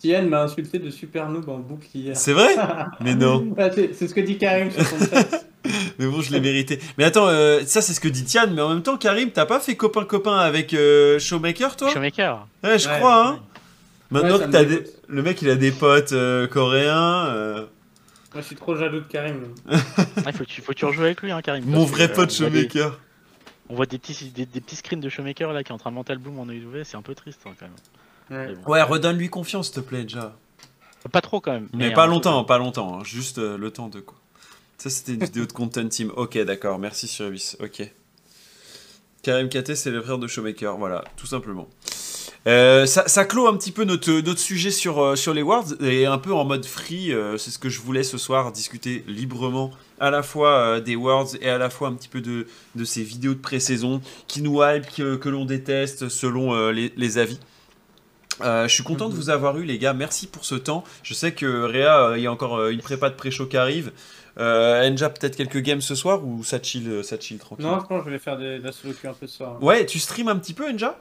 Tian 0.00 0.22
m'a 0.26 0.42
insulté 0.42 0.78
de 0.78 0.90
super 0.90 1.28
noob 1.28 1.48
en 1.48 1.58
boucle 1.58 1.86
hier. 1.94 2.16
C'est 2.16 2.32
vrai? 2.32 2.54
Mais 3.00 3.14
non. 3.14 3.54
Ouais, 3.56 3.70
c'est 3.92 4.06
ce 4.08 4.14
que 4.14 4.20
dit 4.20 4.38
Karim 4.38 4.70
sur 4.70 4.84
son 4.86 4.98
chat. 4.98 5.44
Mais 5.98 6.06
bon, 6.06 6.20
je 6.22 6.32
l'ai 6.32 6.40
mérité. 6.40 6.78
Mais 6.98 7.04
attends, 7.04 7.28
euh, 7.28 7.60
ça 7.66 7.82
c'est 7.82 7.92
ce 7.92 8.00
que 8.00 8.08
dit 8.08 8.24
Tian, 8.24 8.46
mais 8.50 8.62
en 8.62 8.70
même 8.70 8.82
temps, 8.82 8.96
Karim, 8.96 9.30
t'as 9.30 9.44
pas 9.44 9.60
fait 9.60 9.76
copain-copain 9.76 10.36
avec 10.38 10.72
euh, 10.72 11.18
Showmaker, 11.18 11.76
toi? 11.76 11.90
Showmaker. 11.92 12.46
Ouais, 12.64 12.78
je 12.78 12.88
Ouais, 12.88 12.96
crois, 12.96 13.26
hein. 13.28 13.38
Maintenant 14.10 14.38
Ouais, 14.38 14.46
que 14.46 14.50
dégoûte. 14.50 14.84
des... 14.84 14.90
le 15.08 15.22
mec 15.22 15.42
il 15.42 15.50
a 15.50 15.56
des 15.56 15.70
potes 15.70 16.12
euh, 16.12 16.46
coréens. 16.46 17.26
euh, 17.26 17.54
Moi, 18.32 18.40
je 18.40 18.40
suis 18.40 18.56
trop 18.56 18.74
jaloux 18.74 19.00
de 19.00 19.04
Karim. 19.06 19.40
Ah, 19.70 19.76
il 20.26 20.32
faut, 20.32 20.44
que 20.44 20.48
tu- 20.48 20.62
faut 20.62 20.72
que 20.72 20.78
tu 20.78 20.84
rejoues 20.86 21.02
avec 21.02 21.20
lui, 21.22 21.30
hein, 21.30 21.42
Karim. 21.42 21.64
Mon 21.66 21.84
vrai 21.84 22.08
que, 22.08 22.14
pote 22.14 22.30
euh, 22.30 22.34
Showmaker. 22.46 22.98
On 23.70 23.74
voit 23.74 23.86
des 23.86 23.98
petits, 23.98 24.30
des, 24.30 24.46
des 24.46 24.60
petits 24.60 24.76
screens 24.76 25.00
de 25.00 25.08
Showmaker 25.08 25.52
là 25.52 25.62
qui 25.62 25.70
est 25.70 25.74
en 25.74 25.78
train 25.78 25.90
de 25.90 25.94
mental 25.94 26.18
boom 26.18 26.38
en 26.40 26.48
EW, 26.48 26.82
c'est 26.84 26.96
un 26.96 27.02
peu 27.02 27.14
triste 27.14 27.40
hein, 27.46 27.52
quand 27.58 27.66
même. 27.66 27.74
Ouais. 28.30 28.48
Mais 28.54 28.62
bon. 28.62 28.70
Ouais, 28.72 28.82
redonne-lui 28.82 29.28
confiance, 29.28 29.66
s'il 29.66 29.76
te 29.76 29.80
plaît, 29.80 30.02
déjà. 30.02 30.36
Pas 31.12 31.20
trop 31.20 31.40
quand 31.40 31.52
même. 31.52 31.68
Mais 31.72 31.92
pas 31.92 32.06
longtemps, 32.06 32.44
pas 32.44 32.58
longtemps, 32.58 32.98
hein, 32.98 33.04
juste 33.04 33.38
euh, 33.38 33.56
le 33.56 33.70
temps 33.70 33.88
de 33.88 34.00
quoi. 34.00 34.18
Ça 34.76 34.90
c'était 34.90 35.12
une 35.12 35.24
vidéo 35.24 35.46
de 35.46 35.52
Content 35.52 35.86
Team. 35.88 36.12
Ok, 36.16 36.36
d'accord, 36.38 36.78
merci 36.78 37.06
Survis. 37.08 37.54
Ok. 37.60 37.82
Karim 39.22 39.48
KT, 39.48 39.74
c'est 39.74 39.90
le 39.90 40.02
frère 40.02 40.18
de 40.18 40.26
Showmaker, 40.26 40.76
voilà, 40.78 41.04
tout 41.16 41.26
simplement. 41.26 41.68
Euh, 42.46 42.86
ça, 42.86 43.06
ça 43.06 43.26
clôt 43.26 43.46
un 43.48 43.56
petit 43.56 43.72
peu 43.72 43.84
notre, 43.84 44.10
notre 44.10 44.40
sujet 44.40 44.70
sur, 44.70 44.98
euh, 44.98 45.16
sur 45.16 45.34
les 45.34 45.42
Worlds 45.42 45.76
et 45.82 46.06
un 46.06 46.16
peu 46.16 46.32
en 46.32 46.44
mode 46.44 46.64
free. 46.64 47.12
euh, 47.12 47.36
c'est 47.36 47.50
ce 47.50 47.58
que 47.58 47.68
je 47.68 47.80
voulais 47.80 48.02
ce 48.02 48.16
soir, 48.16 48.50
discuter 48.50 49.04
librement 49.06 49.70
à 50.00 50.10
la 50.10 50.22
fois 50.22 50.50
euh, 50.58 50.80
des 50.80 50.96
Worlds 50.96 51.38
et 51.40 51.48
à 51.48 51.58
la 51.58 51.70
fois 51.70 51.88
un 51.88 51.92
petit 51.94 52.08
peu 52.08 52.20
de, 52.20 52.46
de 52.74 52.84
ces 52.84 53.02
vidéos 53.02 53.34
de 53.34 53.38
pré-saison 53.38 54.00
qui 54.26 54.42
nous 54.42 54.62
hype, 54.62 54.86
que, 54.94 55.16
que 55.16 55.28
l'on 55.28 55.44
déteste 55.44 56.08
selon 56.08 56.54
euh, 56.54 56.72
les, 56.72 56.92
les 56.96 57.18
avis. 57.18 57.38
Euh, 58.40 58.66
je 58.66 58.74
suis 58.74 58.82
content 58.82 59.10
de 59.10 59.14
vous 59.14 59.28
avoir 59.28 59.58
eu 59.58 59.64
les 59.64 59.78
gars, 59.78 59.92
merci 59.92 60.26
pour 60.26 60.44
ce 60.46 60.54
temps. 60.54 60.82
Je 61.02 61.12
sais 61.12 61.32
que 61.32 61.62
Réa, 61.64 62.06
euh, 62.08 62.18
il 62.18 62.22
y 62.22 62.26
a 62.26 62.32
encore 62.32 62.56
euh, 62.56 62.70
une 62.70 62.80
prépa 62.80 63.10
de 63.10 63.14
pré-show 63.14 63.46
qui 63.46 63.56
arrive. 63.58 63.92
Enja 64.38 65.10
peut-être 65.10 65.36
quelques 65.36 65.58
games 65.60 65.82
ce 65.82 65.94
soir 65.94 66.24
ou 66.24 66.42
ça 66.44 66.58
chill, 66.62 67.04
ça 67.04 67.20
chill 67.20 67.36
tranquille? 67.38 67.66
Non, 67.66 67.78
je 67.80 67.84
pense 67.86 68.00
que 68.02 68.06
je 68.06 68.14
vais 68.14 68.18
faire 68.18 68.38
des- 68.38 68.58
de 68.58 68.64
la 68.64 68.72
solo 68.72 68.94
un 69.04 69.12
peu 69.12 69.26
ce 69.26 69.36
soir. 69.36 69.62
Ouais, 69.62 69.84
tu 69.84 69.98
stream 69.98 70.28
un 70.28 70.36
petit 70.36 70.54
peu 70.54 70.70
Enja? 70.72 70.98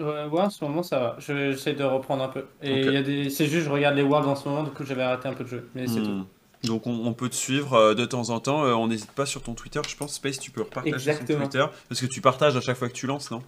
Ouais, 0.00 0.24
ouais, 0.24 0.40
en 0.40 0.50
ce 0.50 0.64
moment 0.64 0.82
ça 0.82 0.98
va. 0.98 1.16
Je- 1.20 1.52
J'essaie 1.52 1.74
de 1.74 1.84
reprendre 1.84 2.24
un 2.24 2.28
peu. 2.28 2.46
Et 2.60 2.72
Ok. 2.72 2.86
il 2.86 2.92
y 2.92 2.96
a 2.96 3.02
des... 3.02 3.30
c'est 3.30 3.46
juste, 3.46 3.66
je 3.66 3.70
regarde 3.70 3.94
les 3.94 4.02
Worlds 4.02 4.26
en 4.28 4.34
ce 4.34 4.48
moment, 4.48 4.64
du 4.64 4.70
coup 4.70 4.84
j'avais 4.84 5.02
arrêté 5.02 5.28
un 5.28 5.34
peu 5.34 5.44
de 5.44 5.48
jeu. 5.50 5.68
Mais 5.76 5.86
c'est 5.86 6.02
tout. 6.02 6.24
Hmm. 6.64 6.66
Donc 6.68 6.86
on, 6.86 6.92
on 7.06 7.12
peut 7.12 7.28
te 7.28 7.34
suivre 7.34 7.74
euh, 7.74 7.94
de 7.94 8.04
temps 8.04 8.30
en 8.30 8.40
temps. 8.40 8.64
Euh, 8.64 8.72
on 8.74 8.86
n'hésite 8.88 9.10
pas 9.12 9.26
sur 9.26 9.42
ton 9.42 9.54
Twitter. 9.54 9.80
Je 9.88 9.96
pense 9.96 10.14
Space, 10.14 10.38
tu 10.38 10.50
peux 10.50 10.62
repartager 10.62 11.12
sur 11.14 11.24
ton 11.24 11.36
Twitter 11.38 11.64
parce 11.88 12.00
que 12.00 12.06
tu 12.06 12.20
partages 12.20 12.56
à 12.56 12.60
chaque 12.60 12.76
fois 12.76 12.88
que 12.88 12.94
tu 12.94 13.06
lances, 13.06 13.30
non? 13.30 13.42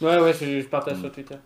Ouais, 0.00 0.18
ouais, 0.18 0.34
je, 0.38 0.60
je 0.60 0.66
partage 0.66 0.96
Hmm. 0.98 1.02
sur 1.02 1.12
Twitter. 1.12 1.36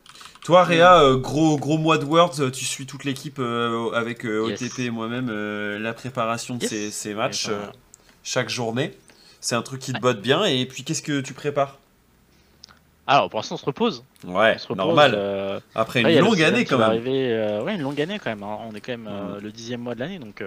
Toi, 0.45 0.65
Réa, 0.65 1.01
euh, 1.03 1.17
gros 1.17 1.59
gros 1.59 1.77
mois 1.77 1.99
de 1.99 2.05
Worlds, 2.05 2.41
euh, 2.41 2.51
tu 2.51 2.65
suis 2.65 2.87
toute 2.87 3.05
l'équipe 3.05 3.39
euh, 3.39 3.91
avec 3.93 4.25
euh, 4.25 4.49
Yes. 4.49 4.63
OTP 4.63 4.79
et 4.81 4.91
moi-même 4.91 5.29
euh, 5.31 5.79
la 5.79 5.93
préparation 5.93 6.55
de 6.57 6.63
Yes. 6.63 6.71
ces, 6.71 6.91
ces 6.91 7.15
matchs 7.15 7.49
ben, 7.49 7.71
chaque 8.23 8.49
journée. 8.49 8.97
C'est 9.41 9.55
un 9.57 9.63
truc 9.63 9.81
qui 9.81 9.93
te 9.93 10.01
botte 10.01 10.21
bien. 10.23 10.45
Et 10.45 10.65
puis 10.67 10.83
qu'est-ce 10.85 11.03
que 11.03 11.21
tu 11.21 11.35
prépares? 11.35 11.79
Alors 13.09 13.31
pour 13.31 13.39
l'instant 13.39 13.55
on 13.55 13.59
se 13.59 13.65
repose. 13.65 14.03
Ouais, 14.25 14.55
On 14.57 14.59
se 14.59 14.67
repose, 14.69 14.77
normal. 14.85 15.13
euh, 15.15 15.61
Après 15.77 16.01
une 16.03 16.19
longue 16.21 16.43
année 16.43 16.65
quand 16.65 16.79
même. 16.79 16.89
Arriver, 16.89 17.33
euh, 17.33 17.63
ouais, 17.63 17.75
une 17.77 17.83
longue 17.83 18.01
année 18.01 18.19
quand 18.19 18.31
même. 18.31 18.43
hein. 18.43 18.59
On 18.69 18.75
est 18.75 18.81
quand 18.81 18.93
même 18.93 19.07
euh, 19.09 19.39
Mm. 19.39 19.43
le 19.45 19.53
dixième 19.53 19.81
mois 19.81 19.95
de 19.95 20.01
l'année, 20.01 20.19
donc. 20.19 20.43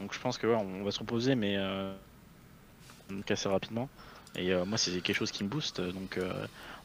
Donc 0.00 0.12
je 0.14 0.18
pense 0.20 0.38
que 0.38 0.46
ouais, 0.46 0.56
on 0.56 0.82
va 0.84 0.90
se 0.90 0.98
reposer, 0.98 1.34
mais 1.34 1.54
euh, 1.56 1.92
donc 3.10 3.30
assez 3.30 3.48
rapidement. 3.48 3.88
Et 4.36 4.52
euh, 4.52 4.64
moi, 4.64 4.78
c'est 4.78 4.92
quelque 5.00 5.16
chose 5.16 5.32
qui 5.32 5.42
me 5.44 5.48
booste, 5.48 5.80
donc 5.80 6.16
euh, 6.16 6.32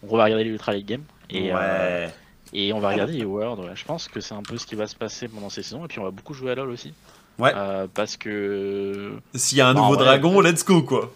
on 0.04 0.18
va 0.18 0.24
regarder 0.24 0.44
les 0.44 0.50
Ultra 0.50 0.74
League 0.74 0.88
Games 0.88 1.04
et, 1.30 1.54
euh, 1.54 2.06
ouais. 2.08 2.14
et 2.54 2.74
on 2.74 2.80
va 2.80 2.90
regarder 2.90 3.14
les 3.14 3.26
Worlds. 3.26 3.62
ouais. 3.64 3.76
Je 3.76 3.86
pense 3.86 4.08
que 4.08 4.20
c'est 4.20 4.34
un 4.34 4.42
peu 4.44 4.58
ce 4.58 4.66
qui 4.66 4.74
va 4.76 4.88
se 4.88 4.96
passer 4.96 5.28
pendant 5.28 5.50
ces 5.50 5.62
saisons, 5.64 5.86
et 5.86 5.88
puis 5.88 6.00
on 6.00 6.04
va 6.04 6.12
beaucoup 6.12 6.34
jouer 6.34 6.52
à 6.52 6.56
LoL 6.56 6.70
aussi. 6.72 6.94
Ouais. 7.38 7.54
Parce 7.94 8.18
que 8.18 9.18
S'il 9.36 9.58
y 9.58 9.62
a 9.62 9.68
un 9.68 9.74
Non, 9.74 9.84
nouveau 9.84 9.98
dragon, 9.98 10.40
let's 10.42 10.64
go 10.66 10.82
quoi. 10.82 11.14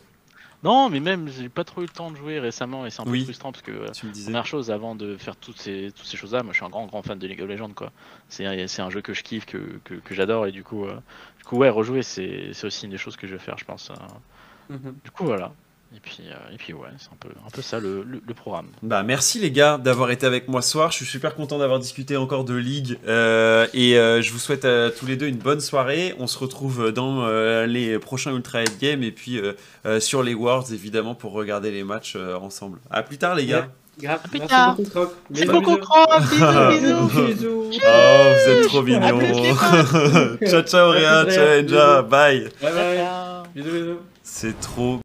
non, 0.64 0.90
mais 0.90 1.00
même 1.00 1.30
j'ai 1.30 1.48
pas 1.50 1.64
trop 1.64 1.82
eu 1.82 1.86
le 1.86 1.90
temps 1.90 2.12
de 2.12 2.18
jouer 2.18 2.40
récemment, 2.40 2.86
et 2.86 2.90
c'est 2.92 3.02
un 3.02 3.06
peu 3.06 3.12
Oui. 3.12 3.24
frustrant 3.24 3.52
parce 3.54 3.62
que 3.64 3.72
euh. 3.72 3.88
Première 4.26 4.46
chose, 4.46 4.70
avant 4.70 4.94
de 4.96 5.16
faire 5.18 5.36
toutes 5.38 5.60
ces, 5.60 5.92
toutes 5.96 6.06
ces 6.06 6.18
choses-là, 6.18 6.44
moi 6.44 6.52
je 6.52 6.58
suis 6.58 6.66
un 6.66 6.70
grand 6.70 6.86
grand 6.88 7.02
fan 7.02 7.18
de 7.18 7.26
League 7.26 7.42
of 7.42 7.48
Legends 7.48 7.72
quoi. 7.74 7.92
C'est 8.28 8.46
un 8.46 8.90
jeu 8.92 9.02
que 9.02 9.14
je 9.14 9.24
kiffe, 9.24 9.46
que, 9.46 9.80
que, 9.86 9.94
que 9.96 10.14
j'adore 10.14 10.46
et 10.46 10.52
du 10.52 10.64
coup, 10.64 10.86
euh, 10.86 10.94
coup 11.50 11.58
ouais, 11.58 11.70
rejouer 11.70 12.04
c'est 12.04 12.50
c'est 12.54 12.68
aussi 12.68 12.86
une 12.86 12.92
des 12.92 12.98
choses 12.98 13.18
que 13.18 13.28
je 13.28 13.34
vais 13.34 13.40
faire 13.40 13.58
je 13.58 13.66
pense. 13.66 13.90
euh. 13.92 14.76
Mhm. 14.76 14.96
Du 15.04 15.12
coup 15.12 15.26
voilà. 15.26 15.52
Et 15.96 16.00
puis, 16.00 16.20
euh, 16.30 16.54
et 16.54 16.58
puis 16.58 16.72
ouais, 16.72 16.90
c'est 17.00 17.10
un 17.12 17.16
peu, 17.20 17.30
un 17.44 17.50
peu 17.50 17.64
ça 17.64 17.80
le, 17.80 18.04
le, 18.04 18.22
le 18.24 18.34
programme. 18.36 18.68
Bah 18.84 19.02
merci 19.02 19.40
les 19.40 19.50
gars 19.50 19.80
d'avoir 19.80 20.12
été 20.12 20.28
avec 20.28 20.48
moi 20.48 20.62
ce 20.62 20.70
soir. 20.70 20.92
Je 20.92 20.98
suis 20.98 21.06
super 21.08 21.34
content 21.34 21.58
d'avoir 21.58 21.80
discuté 21.80 22.16
encore 22.16 22.46
de 22.46 22.54
League 22.54 23.00
euh, 23.08 23.66
et 23.74 23.98
euh, 23.98 24.22
je 24.22 24.32
vous 24.32 24.38
souhaite 24.38 24.66
à 24.66 24.92
tous 24.92 25.08
les 25.08 25.16
deux 25.18 25.26
une 25.26 25.40
bonne 25.40 25.60
soirée. 25.62 26.14
On 26.20 26.28
se 26.28 26.38
retrouve 26.38 26.92
dans 26.92 27.24
euh, 27.26 27.66
les 27.66 27.98
prochains 27.98 28.36
Ultra 28.36 28.62
Head 28.62 28.78
Games 28.80 29.02
et 29.02 29.12
puis 29.12 29.40
euh, 29.40 29.54
euh, 29.88 30.00
sur 30.00 30.22
les 30.22 30.36
Worlds 30.36 30.72
évidemment 30.72 31.16
pour 31.16 31.32
regarder 31.32 31.72
les 31.72 31.84
matchs 31.84 32.14
euh, 32.16 32.36
ensemble. 32.38 32.78
À 32.92 33.02
plus 33.02 33.18
tard 33.18 33.34
les 33.34 33.48
gars. 33.48 33.68
Grave, 34.02 34.20
merci 34.34 34.48
tard. 34.48 34.76
beaucoup, 34.78 34.90
Croc. 34.90 35.10
C'est 35.30 35.46
Bisous, 35.46 35.52
beaucoup 35.52 35.76
bisous. 35.76 35.82
Croc, 35.82 36.22
bisous, 36.72 37.08
bisous. 37.26 37.70
Bisous. 37.70 37.82
Oh 37.86 38.34
vous 38.46 38.52
êtes 38.52 38.68
trop 38.68 38.82
mignons. 38.82 39.20
ciao 40.48 40.62
ciao 40.64 40.90
Réa, 40.92 41.26
ciao 41.30 41.46
Enja, 41.62 42.02
bye. 42.04 42.50
Bye 42.62 42.74
bye. 42.74 42.98
Ciao. 42.98 43.44
Bisous, 43.54 43.72
bisous. 43.72 43.98
C'est 44.24 44.60
trop 44.62 44.98